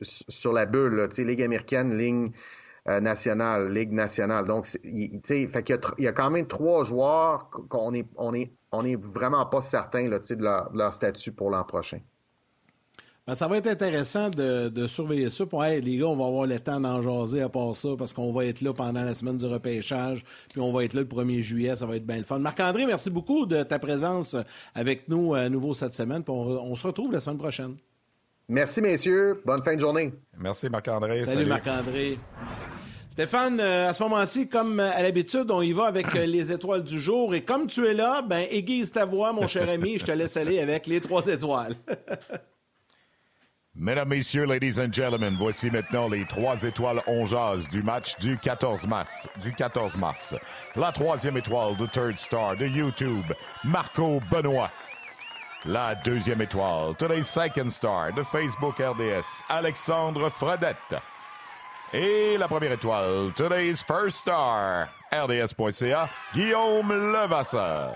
sur 0.02 0.54
la 0.54 0.66
bulle, 0.66 0.96
là, 0.96 1.08
Ligue 1.18 1.42
américaine, 1.42 1.98
ligne 1.98 2.32
nationale, 2.86 3.74
Ligue 3.74 3.92
nationale. 3.92 4.46
Donc, 4.46 4.68
il, 4.84 5.20
fait 5.48 5.64
qu'il 5.64 5.80
y, 6.00 6.08
a 6.08 6.12
quand 6.12 6.30
même 6.30 6.48
trois 6.48 6.84
joueurs 6.84 7.50
qu'on 7.70 7.94
est, 7.94 8.06
on 8.16 8.34
est, 8.34 8.52
on 8.72 8.86
est 8.86 8.96
vraiment 8.96 9.46
pas 9.46 9.62
certain 9.62 10.04
de, 10.06 10.44
leur, 10.44 10.72
de 10.72 10.78
leur 10.78 10.94
statut 10.94 11.32
pour 11.32 11.50
l'an 11.50 11.64
prochain. 11.64 12.00
Ben, 13.28 13.34
ça 13.34 13.48
va 13.48 13.58
être 13.58 13.66
intéressant 13.66 14.30
de, 14.30 14.86
surveiller 14.86 15.32
ça. 15.32 15.48
Pour, 15.48 15.64
les 15.64 15.98
gars, 15.98 16.06
on 16.06 16.16
va 16.16 16.26
avoir 16.26 16.46
le 16.46 16.60
temps 16.60 16.80
d'en 16.80 17.02
jaser 17.02 17.42
à 17.42 17.50
part 17.50 17.76
ça 17.76 17.90
parce 17.98 18.14
qu'on 18.14 18.32
va 18.32 18.46
être 18.46 18.62
là 18.62 18.72
pendant 18.72 19.04
la 19.04 19.16
semaine 19.16 19.38
du 19.38 19.46
repêchage, 19.46 20.24
puis 20.50 20.62
on 20.62 20.72
va 20.72 20.84
être 20.84 20.94
là 20.94 21.02
le 21.02 21.08
1er 21.08 21.42
juillet. 21.42 21.76
Ça 21.76 21.88
va 21.88 21.96
être 21.96 22.06
bien 22.06 22.18
le 22.18 22.24
fun. 22.24 22.38
Marc-André, 22.38 22.86
merci 22.86 23.10
beaucoup 23.10 23.48
de 23.48 23.64
ta 23.64 23.80
présence 23.80 24.36
avec 24.76 25.10
nous 25.10 25.34
à 25.34 25.50
nouveau 25.50 25.74
cette 25.74 25.96
semaine. 25.96 26.24
On 26.28 26.76
se 26.76 26.86
retrouve 26.86 27.12
la 27.12 27.20
semaine 27.20 27.40
prochaine. 27.40 27.78
Merci, 28.48 28.82
messieurs. 28.82 29.42
Bonne 29.46 29.64
fin 29.64 29.76
de 29.76 29.80
journée. 29.80 30.14
Merci, 30.38 30.70
Marc-André. 30.70 31.22
Salut. 31.22 31.46
Marc-André. 31.46 32.20
Stéphane, 33.10 33.60
euh, 33.62 33.90
à 33.90 33.94
ce 33.94 34.04
moment-ci, 34.04 34.50
comme 34.50 34.80
à 34.80 35.02
l'habitude, 35.02 35.50
on 35.50 35.62
y 35.62 35.72
va 35.72 35.86
avec 35.86 36.14
euh, 36.16 36.26
les 36.26 36.52
étoiles 36.52 36.84
du 36.84 37.00
jour. 37.00 37.34
Et 37.34 37.42
comme 37.42 37.66
tu 37.66 37.88
es 37.88 37.94
là, 37.94 38.22
ben 38.22 38.46
aiguise 38.52 38.92
ta 38.92 39.06
voix, 39.06 39.32
mon 39.32 39.48
cher 39.48 39.70
ami. 39.70 39.98
Je 39.98 40.06
te 40.06 40.12
laisse 40.12 40.36
aller 40.36 40.60
avec 40.60 40.86
les 40.86 41.00
trois 41.00 41.26
étoiles. 41.28 41.76
Mesdames, 43.78 44.08
Messieurs, 44.08 44.46
Ladies 44.46 44.80
and 44.80 44.94
Gentlemen, 44.94 45.36
voici 45.38 45.70
maintenant 45.70 46.08
les 46.08 46.26
trois 46.26 46.64
étoiles 46.64 47.02
ongeases 47.08 47.68
du 47.68 47.84
match 47.84 48.16
du 48.20 48.38
14 48.38 48.88
mars. 48.88 49.28
Du 49.42 49.54
14 49.54 49.98
mars. 49.98 50.34
La 50.78 50.94
troisième 50.94 51.36
étoile 51.36 51.76
de 51.76 51.86
Third 51.86 52.18
Star 52.18 52.56
de 52.56 52.68
YouTube, 52.68 53.26
Marco 53.66 54.22
Benoît. 54.32 54.72
La 55.68 55.96
deuxième 55.96 56.44
étoile, 56.44 56.94
Today's 56.96 57.28
Second 57.28 57.70
Star 57.70 58.14
de 58.14 58.22
Facebook 58.22 58.76
RDS, 58.78 59.44
Alexandre 59.50 60.30
Fredette. 60.30 60.76
Et 61.92 62.38
la 62.38 62.48
première 62.48 62.74
étoile, 62.74 63.32
Today's 63.36 63.84
First 63.84 64.18
Star, 64.18 64.88
RDS.ca, 65.12 66.08
Guillaume 66.36 66.92
Levasseur. 66.92 67.94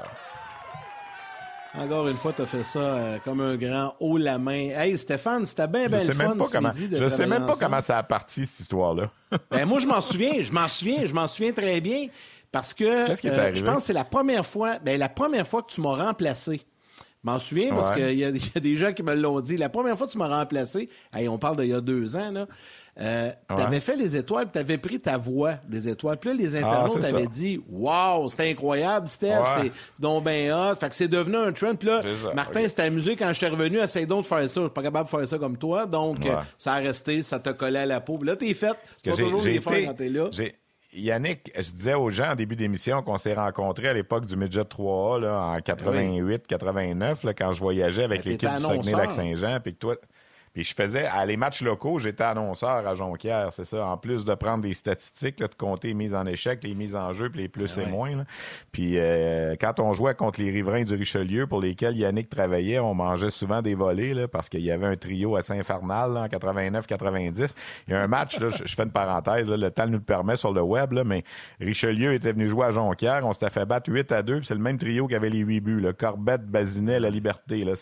Encore 1.77 2.07
une 2.07 2.17
fois, 2.17 2.33
tu 2.33 2.41
as 2.41 2.47
fait 2.47 2.63
ça 2.63 2.79
euh, 2.79 3.17
comme 3.23 3.39
un 3.39 3.55
grand 3.55 3.93
haut 3.99 4.17
la 4.17 4.39
main. 4.39 4.69
Hey 4.71 4.97
Stéphane, 4.97 5.45
c'était 5.45 5.67
bien, 5.67 5.87
bien 5.87 6.03
le 6.03 6.13
fun 6.13 6.35
ce 6.43 6.51
comment, 6.51 6.69
midi 6.69 6.87
de 6.87 6.97
Je 6.97 7.07
sais 7.07 7.27
même 7.27 7.45
pas 7.45 7.55
comment 7.55 7.81
ça 7.81 7.99
a 7.99 8.03
parti, 8.03 8.47
cette 8.47 8.61
histoire-là. 8.61 9.11
ben, 9.51 9.67
moi, 9.67 9.77
je 9.77 9.85
m'en 9.85 10.01
souviens, 10.01 10.41
je 10.41 10.51
m'en 10.51 10.67
souviens, 10.67 11.05
je 11.05 11.13
m'en 11.13 11.27
souviens 11.27 11.51
très 11.51 11.79
bien. 11.81 12.07
Parce 12.51 12.73
que 12.73 12.83
euh, 12.83 13.53
je 13.53 13.63
pense 13.63 13.75
que 13.75 13.81
c'est 13.83 13.93
la 13.93 14.05
première 14.05 14.43
fois, 14.43 14.79
ben, 14.79 14.97
la 14.97 15.09
première 15.09 15.47
fois 15.47 15.61
que 15.61 15.71
tu 15.71 15.81
m'as 15.81 16.03
remplacé. 16.03 16.65
Je 17.23 17.29
m'en 17.29 17.39
souviens 17.39 17.73
parce 17.73 17.91
qu'il 17.91 18.13
y, 18.19 18.23
a 18.23 18.31
des 18.31 18.77
gens 18.77 18.93
qui 18.93 19.03
me 19.03 19.13
l'ont 19.13 19.39
dit. 19.41 19.57
La 19.57 19.69
première 19.69 19.97
fois 19.97 20.07
que 20.07 20.11
tu 20.11 20.17
m'as 20.17 20.27
remplacé, 20.27 20.89
on 21.13 21.37
parle 21.37 21.57
d'il 21.57 21.69
y 21.69 21.73
a 21.73 21.81
deux 21.81 22.15
ans, 22.15 22.31
là, 22.31 22.47
euh, 23.01 23.31
tu 23.55 23.61
avais 23.61 23.79
fait 23.79 23.95
les 23.95 24.17
étoiles, 24.17 24.49
tu 24.51 24.59
avais 24.59 24.77
pris 24.77 24.99
ta 24.99 25.17
voix 25.17 25.53
des 25.67 25.87
étoiles. 25.87 26.17
Puis 26.17 26.31
là, 26.31 26.35
les 26.35 26.55
ah, 26.55 26.59
internautes 26.59 27.01
t'avaient 27.01 27.27
dit 27.27 27.61
Waouh, 27.69 28.29
c'était 28.29 28.49
incroyable, 28.49 29.07
Steph, 29.07 29.43
c'est 29.61 29.71
donc 29.99 30.25
bien 30.25 30.53
hot. 30.53 30.75
Fait 30.75 30.89
que 30.89 30.95
c'est 30.95 31.07
devenu 31.07 31.37
un 31.37 31.53
trend. 31.53 31.75
Puis 31.75 31.87
là, 31.87 32.01
Martin 32.35 32.67
s'était 32.67 32.83
amusé 32.83 33.15
quand 33.15 33.31
j'étais 33.31 33.47
revenu, 33.47 33.77
essaye 33.77 34.05
donc 34.05 34.23
de 34.23 34.27
faire 34.27 34.49
ça. 34.49 34.61
Je 34.61 34.65
suis 34.65 34.73
pas 34.73 34.83
capable 34.83 35.09
de 35.09 35.15
faire 35.15 35.27
ça 35.27 35.37
comme 35.37 35.57
toi. 35.57 35.85
Donc, 35.85 36.25
euh, 36.25 36.35
ça 36.57 36.73
a 36.73 36.79
resté, 36.79 37.21
ça 37.23 37.39
t'a 37.39 37.53
collé 37.53 37.79
à 37.79 37.85
la 37.85 38.01
peau. 38.01 38.17
Puis 38.17 38.27
là, 38.27 38.35
t'es 38.35 38.53
fait. 38.53 38.75
Tu 39.01 39.11
vas 39.11 39.15
toujours 39.15 39.43
les 39.43 39.61
faire 39.61 39.85
quand 39.87 39.93
t'es 39.93 40.09
là. 40.09 40.29
Yannick, 40.93 41.51
je 41.55 41.71
disais 41.71 41.93
aux 41.93 42.09
gens 42.09 42.31
en 42.31 42.35
début 42.35 42.55
d'émission 42.55 43.03
qu'on 43.03 43.17
s'est 43.17 43.35
rencontrés 43.35 43.89
à 43.89 43.93
l'époque 43.93 44.25
du 44.25 44.35
Midget 44.35 44.61
3A 44.61 45.19
là, 45.21 45.39
en 45.39 45.59
88, 45.59 46.47
89, 46.47 47.23
là, 47.23 47.33
quand 47.33 47.51
je 47.51 47.59
voyageais 47.59 48.03
avec 48.03 48.23
ben, 48.23 48.31
l'équipe 48.31 48.49
du 48.49 48.61
Saguenay-Lac-Saint-Jean, 48.61 49.59
puis 49.61 49.73
que 49.73 49.79
toi, 49.79 49.95
puis 50.53 50.63
je 50.63 50.73
faisais, 50.73 51.05
à 51.05 51.25
les 51.25 51.37
matchs 51.37 51.61
locaux, 51.61 51.99
j'étais 51.99 52.23
annonceur 52.23 52.87
à 52.87 52.95
Jonquière, 52.95 53.53
c'est 53.53 53.65
ça. 53.65 53.85
En 53.85 53.97
plus 53.97 54.25
de 54.25 54.33
prendre 54.33 54.63
des 54.63 54.73
statistiques, 54.73 55.37
de 55.37 55.47
compter 55.57 55.89
les 55.89 55.93
mises 55.93 56.15
en 56.15 56.25
échec, 56.25 56.63
les 56.63 56.75
mises 56.75 56.95
en 56.95 57.13
jeu, 57.13 57.29
puis 57.29 57.41
les 57.41 57.47
plus 57.47 57.75
ben 57.75 57.87
et 57.87 57.91
moins. 57.91 58.11
Puis 58.71 58.93
euh, 58.97 59.55
quand 59.59 59.79
on 59.79 59.93
jouait 59.93 60.15
contre 60.15 60.41
les 60.41 60.49
riverains 60.51 60.83
du 60.83 60.95
Richelieu, 60.95 61.47
pour 61.47 61.61
lesquels 61.61 61.95
Yannick 61.97 62.29
travaillait, 62.29 62.79
on 62.79 62.93
mangeait 62.93 63.29
souvent 63.29 63.61
des 63.61 63.75
volets, 63.75 64.13
là, 64.13 64.27
parce 64.27 64.49
qu'il 64.49 64.61
y 64.61 64.71
avait 64.71 64.87
un 64.87 64.95
trio 64.95 65.35
assez 65.35 65.53
infernal 65.53 66.17
en 66.17 66.25
89-90. 66.25 67.53
Il 67.87 67.93
y 67.93 67.95
a 67.95 68.01
un 68.01 68.07
match, 68.07 68.39
là, 68.39 68.49
je, 68.49 68.75
fais 68.75 68.83
une 68.83 68.91
parenthèse, 68.91 69.49
le 69.49 69.71
temps 69.71 69.85
nous 69.85 69.93
le 69.93 69.99
permet 69.99 70.35
sur 70.35 70.51
le 70.51 70.61
web, 70.61 70.93
là, 70.93 71.03
mais 71.03 71.23
Richelieu 71.59 72.13
était 72.13 72.33
venu 72.33 72.47
jouer 72.47 72.65
à 72.65 72.71
Jonquière. 72.71 73.25
On 73.25 73.33
s'était 73.33 73.49
fait 73.49 73.65
battre 73.65 73.91
8 73.91 74.11
à 74.11 74.23
2, 74.23 74.37
puis 74.37 74.45
c'est 74.45 74.55
le 74.55 74.59
même 74.61 74.77
trio 74.77 75.07
qui 75.07 75.15
avait 75.15 75.29
les 75.29 75.39
8 75.39 75.59
buts. 75.59 75.79
Là. 75.79 75.93
Corbette, 75.93 76.45
Bazinet, 76.45 76.99
La 76.99 77.09
Liberté. 77.09 77.63
Là. 77.63 77.73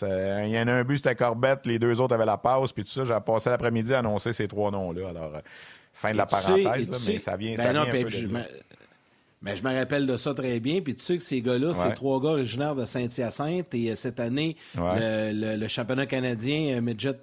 il 0.45 0.51
y 0.51 0.59
en 0.59 0.67
a 0.67 0.73
un 0.73 0.83
but, 0.83 0.97
c'était 0.97 1.15
Corbette, 1.15 1.65
les 1.65 1.79
deux 1.79 2.01
autres 2.01 2.13
avaient 2.13 2.25
la 2.25 2.37
part 2.37 2.56
puis 2.73 2.83
tout 2.83 2.91
ça. 2.91 3.05
J'ai 3.05 3.19
passé 3.25 3.49
l'après-midi 3.49 3.93
à 3.93 3.99
annoncer 3.99 4.33
ces 4.33 4.47
trois 4.47 4.71
noms-là. 4.71 5.09
Alors, 5.09 5.35
euh, 5.35 5.39
fin 5.93 6.11
de 6.11 6.17
la 6.17 6.25
parenthèse, 6.25 7.07
mais 7.07 7.19
ça 7.19 7.37
vient, 7.37 7.55
ben 7.55 7.63
ça 7.63 7.71
vient 7.71 7.81
un 7.81 7.85
peu 7.85 8.09
je, 8.09 8.27
mais 9.41 9.55
je 9.55 9.63
me 9.63 9.73
rappelle 9.73 10.07
de 10.07 10.17
ça 10.17 10.33
très 10.33 10.59
bien. 10.59 10.81
Puis 10.81 10.95
tu 10.95 11.03
sais 11.03 11.17
que 11.17 11.23
ces 11.23 11.41
gars-là, 11.41 11.73
c'est 11.73 11.93
trois 11.93 12.19
gars 12.19 12.29
originaires 12.29 12.75
de 12.75 12.85
Saint-Hyacinthe. 12.85 13.73
Et 13.73 13.91
euh, 13.91 13.95
cette 13.95 14.19
année, 14.19 14.55
le, 14.75 15.67
championnat 15.67 16.05
canadien 16.05 16.77
euh, 16.77 16.81
Midget, 16.81 17.13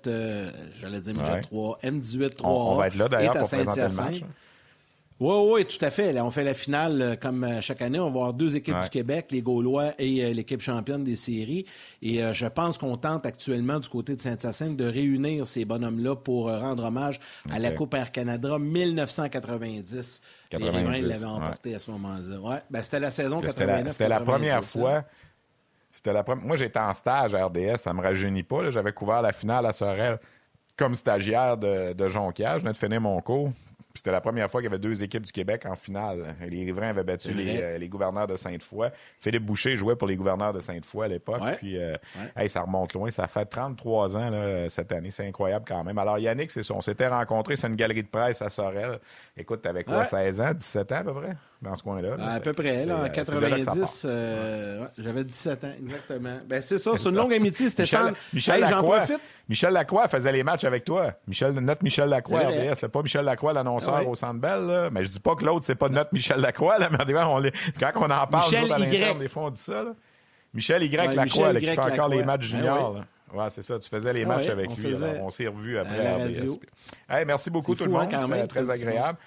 j'allais 0.80 1.00
dire 1.00 1.14
Midget 1.14 1.40
3, 1.40 1.78
M18 1.82 2.30
3 2.36 2.50
on, 2.50 2.76
va 2.76 2.86
être 2.86 2.96
là 2.96 3.08
d'ailleurs 3.08 3.34
pour 3.34 3.48
présenter 3.48 3.80
le 3.80 3.94
match. 3.94 4.20
Oui, 5.20 5.36
oui, 5.52 5.64
tout 5.64 5.82
à 5.84 5.90
fait. 5.90 6.20
on 6.20 6.30
fait 6.32 6.42
la 6.42 6.54
finale 6.54 7.00
euh, 7.00 7.14
comme 7.14 7.44
euh, 7.44 7.60
chaque 7.60 7.82
année. 7.82 8.00
On 8.00 8.10
va 8.10 8.20
avoir 8.20 8.32
deux 8.32 8.56
équipes 8.56 8.80
du 8.80 8.90
Québec, 8.90 9.26
les 9.30 9.42
Gaulois 9.42 9.92
et 9.96 10.24
euh, 10.24 10.32
l'équipe 10.32 10.60
championne 10.60 11.04
des 11.04 11.14
séries. 11.14 11.66
Et 12.02 12.20
je 12.34 12.46
pense 12.46 12.78
qu'on 12.78 12.96
tente 12.96 13.24
actuellement 13.24 13.78
du 13.78 13.88
côté 13.88 14.16
de 14.16 14.20
Saint-Hyacinthe 14.20 14.76
de 14.76 14.84
réunir 14.84 15.46
ces 15.46 15.64
bonhommes-là 15.64 16.16
pour 16.16 16.50
rendre 16.50 16.84
hommage 16.84 17.20
à 17.50 17.58
la 17.58 17.70
Coupe 17.70 17.94
Air 17.94 18.10
Canada 18.10 18.58
1990. 18.58 20.20
90, 20.50 20.90
les 20.90 21.00
l'avaient 21.02 21.24
emporté 21.24 21.74
à 21.74 21.78
ce 21.78 21.90
moment-là. 21.92 22.40
Ouais, 22.40 22.62
ben, 22.68 22.82
c'était 22.82 23.00
la 23.00 23.10
saison 23.10 23.40
89. 23.40 23.92
C'était 23.92 24.08
la, 24.08 24.20
première 24.20 24.64
fois. 24.64 25.04
C'était 25.92 26.12
la 26.12 26.24
première. 26.24 26.44
Moi, 26.44 26.56
j'étais 26.56 26.80
en 26.80 26.92
stage 26.92 27.34
à 27.34 27.46
RDS, 27.46 27.78
ça 27.78 27.94
me 27.94 28.02
rajeunit 28.02 28.42
pas. 28.42 28.70
J'avais 28.70 28.92
couvert 28.92 29.22
la 29.22 29.32
finale 29.32 29.64
à 29.66 29.72
Sorel 29.72 30.18
comme 30.76 30.94
stagiaire 30.94 31.56
de, 31.56 31.92
de 31.92 32.08
Jonquière. 32.08 32.54
Je 32.54 32.60
venais 32.60 32.72
de 32.72 32.78
finir 32.78 33.00
mon 33.00 33.20
cours 33.20 33.50
c'était 33.94 34.10
la 34.10 34.20
première 34.20 34.50
fois 34.50 34.60
qu'il 34.60 34.70
y 34.70 34.72
avait 34.72 34.80
deux 34.80 35.02
équipes 35.02 35.24
du 35.24 35.32
Québec 35.32 35.64
en 35.66 35.76
finale. 35.76 36.34
Les 36.40 36.64
Riverains 36.64 36.88
avaient 36.88 37.04
battu 37.04 37.30
euh, 37.30 37.78
les, 37.78 37.88
gouverneurs 37.88 38.26
de 38.26 38.34
Sainte-Foy. 38.34 38.90
Philippe 39.20 39.44
Boucher 39.44 39.76
jouait 39.76 39.94
pour 39.94 40.08
les 40.08 40.16
gouverneurs 40.16 40.52
de 40.52 40.60
Sainte-Foy 40.60 41.04
à 41.04 41.08
l'époque. 41.08 41.42
Puis, 41.58 41.78
euh, 41.78 41.94
ça 42.48 42.62
remonte 42.62 42.92
loin. 42.92 43.10
Ça 43.10 43.28
fait 43.28 43.44
33 43.44 44.16
ans 44.16 44.68
cette 44.68 44.90
année. 44.90 45.10
C'est 45.10 45.26
incroyable 45.26 45.64
quand 45.66 45.84
même. 45.84 45.96
Alors, 45.98 46.18
Yannick, 46.18 46.50
c'est 46.50 46.64
ça. 46.64 46.74
On 46.74 46.80
s'était 46.80 47.08
rencontrés 47.08 47.56
sur 47.56 47.68
une 47.68 47.76
galerie 47.76 48.02
de 48.02 48.08
presse 48.08 48.42
à 48.42 48.50
Sorel. 48.50 48.98
Écoute, 49.36 49.62
t'avais 49.62 49.84
quoi, 49.84 50.04
16 50.04 50.40
ans, 50.40 50.54
17 50.54 50.92
ans 50.92 50.96
à 50.96 51.04
peu 51.04 51.14
près? 51.14 51.36
Dans 51.64 51.74
ce 51.74 51.82
coin-là. 51.82 52.16
à 52.20 52.40
peu 52.40 52.52
près, 52.52 52.86
là, 52.86 53.04
en 53.04 53.08
90, 53.08 54.06
euh, 54.08 54.84
j'avais 54.96 55.24
17 55.24 55.64
ans, 55.64 55.72
exactement. 55.78 56.38
Ben, 56.46 56.60
c'est 56.60 56.78
ça, 56.78 56.92
c'est 56.96 57.08
une 57.08 57.16
longue 57.16 57.34
amitié, 57.34 57.68
Stéphane. 57.68 58.14
Michel, 58.32 58.60
Lacroix, 58.60 58.98
j'en 58.98 59.02
profite. 59.02 59.20
Michel 59.48 59.72
Lacroix 59.72 60.08
faisait 60.08 60.32
les 60.32 60.42
matchs 60.42 60.64
avec 60.64 60.84
toi. 60.84 61.12
Michel, 61.26 61.52
notre 61.54 61.82
Michel 61.82 62.08
Lacroix, 62.08 62.40
RDS. 62.40 62.74
C'est 62.76 62.88
pas 62.88 63.02
Michel 63.02 63.24
Lacroix, 63.24 63.52
l'annonceur 63.52 63.96
ah 63.96 64.04
au 64.04 64.14
Centre 64.14 64.40
Bell, 64.40 64.90
Mais 64.92 65.04
je 65.04 65.10
dis 65.10 65.20
pas 65.20 65.34
que 65.34 65.44
l'autre, 65.44 65.64
c'est 65.64 65.74
pas 65.74 65.88
notre 65.88 66.10
Michel 66.12 66.40
Lacroix, 66.40 66.78
là, 66.78 66.88
mais 67.06 67.14
on 67.24 67.42
quand 67.80 67.92
on 67.96 68.10
en 68.10 68.26
parle, 68.26 68.50
Michel 68.50 68.68
y. 68.78 69.18
des 69.18 69.28
fois, 69.28 69.44
on 69.44 69.50
dit 69.50 69.60
ça, 69.60 69.84
Michel 70.52 70.82
Y. 70.84 71.14
Lacroix, 71.14 71.54
qui 71.54 71.66
fait 71.66 71.78
encore 71.78 72.08
les 72.08 72.22
matchs 72.22 72.50
ben 72.52 72.58
juniors, 72.58 73.04
Ouais, 73.34 73.50
c'est 73.50 73.62
ça. 73.62 73.78
Tu 73.78 73.88
faisais 73.88 74.12
les 74.12 74.24
matchs 74.24 74.48
avec 74.48 74.76
lui. 74.76 74.94
On 75.20 75.30
s'est 75.30 75.48
revus 75.48 75.78
après 75.78 76.06
à 76.06 76.18
la 76.18 76.26
Hey, 77.08 77.24
merci 77.26 77.50
beaucoup 77.50 77.74
tout 77.74 77.84
le 77.84 77.90
monde. 77.90 78.08
Hein, 78.12 78.18
C'était 78.20 78.46
très 78.46 78.70
agréable. 78.70 79.18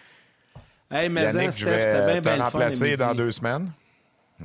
Hey, 0.89 1.09
mais 1.09 1.23
Yannick, 1.33 1.51
je 1.57 1.65
vais 1.65 2.21
te 2.21 2.41
remplacer 2.41 2.95
dans 2.95 3.13
deux 3.13 3.31
semaines. 3.31 3.71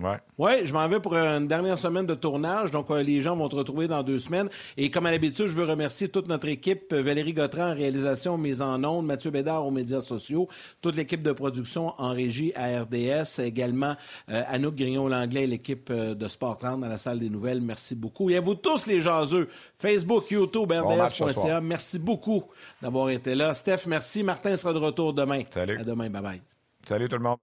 Ouais. 0.00 0.16
Oui, 0.38 0.64
je 0.64 0.72
m'en 0.72 0.88
vais 0.88 1.00
pour 1.00 1.14
une 1.14 1.46
dernière 1.46 1.78
semaine 1.78 2.06
de 2.06 2.14
tournage. 2.14 2.70
Donc, 2.70 2.90
euh, 2.90 3.02
les 3.02 3.20
gens 3.20 3.36
vont 3.36 3.48
te 3.48 3.56
retrouver 3.56 3.88
dans 3.88 4.02
deux 4.02 4.18
semaines. 4.18 4.48
Et 4.78 4.90
comme 4.90 5.04
à 5.04 5.10
l'habitude, 5.10 5.48
je 5.48 5.54
veux 5.54 5.64
remercier 5.64 6.08
toute 6.08 6.28
notre 6.28 6.48
équipe. 6.48 6.92
Euh, 6.92 7.02
Valérie 7.02 7.34
Gautran 7.34 7.70
en 7.70 7.74
réalisation, 7.74 8.38
mise 8.38 8.62
en 8.62 8.82
ondes. 8.84 9.04
Mathieu 9.04 9.30
Bédard 9.30 9.66
aux 9.66 9.70
médias 9.70 10.00
sociaux. 10.00 10.48
Toute 10.80 10.96
l'équipe 10.96 11.22
de 11.22 11.32
production 11.32 11.92
en 11.98 12.10
régie 12.10 12.52
à 12.54 12.82
RDS. 12.82 13.40
Également, 13.40 13.94
euh, 14.30 14.42
Anouk 14.48 14.76
Grignon-Langlais 14.76 15.44
et 15.44 15.46
l'équipe 15.46 15.92
de 15.92 16.28
Sport 16.28 16.56
30 16.56 16.80
dans 16.80 16.88
la 16.88 16.98
salle 16.98 17.18
des 17.18 17.28
nouvelles. 17.28 17.60
Merci 17.60 17.94
beaucoup. 17.94 18.30
Et 18.30 18.36
à 18.36 18.40
vous 18.40 18.54
tous, 18.54 18.86
les 18.86 19.02
jaseux. 19.02 19.48
Facebook, 19.76 20.30
YouTube, 20.30 20.72
RDS.ca. 20.72 21.60
merci 21.60 21.98
beaucoup 21.98 22.44
d'avoir 22.80 23.10
été 23.10 23.34
là. 23.34 23.52
Steph, 23.52 23.86
merci. 23.86 24.22
Martin 24.22 24.56
sera 24.56 24.72
de 24.72 24.78
retour 24.78 25.12
demain. 25.12 25.42
Salut. 25.50 25.78
À 25.78 25.84
demain. 25.84 26.08
Bye-bye. 26.08 26.40
Salut 26.86 27.08
tout 27.08 27.16
le 27.16 27.22
monde. 27.22 27.38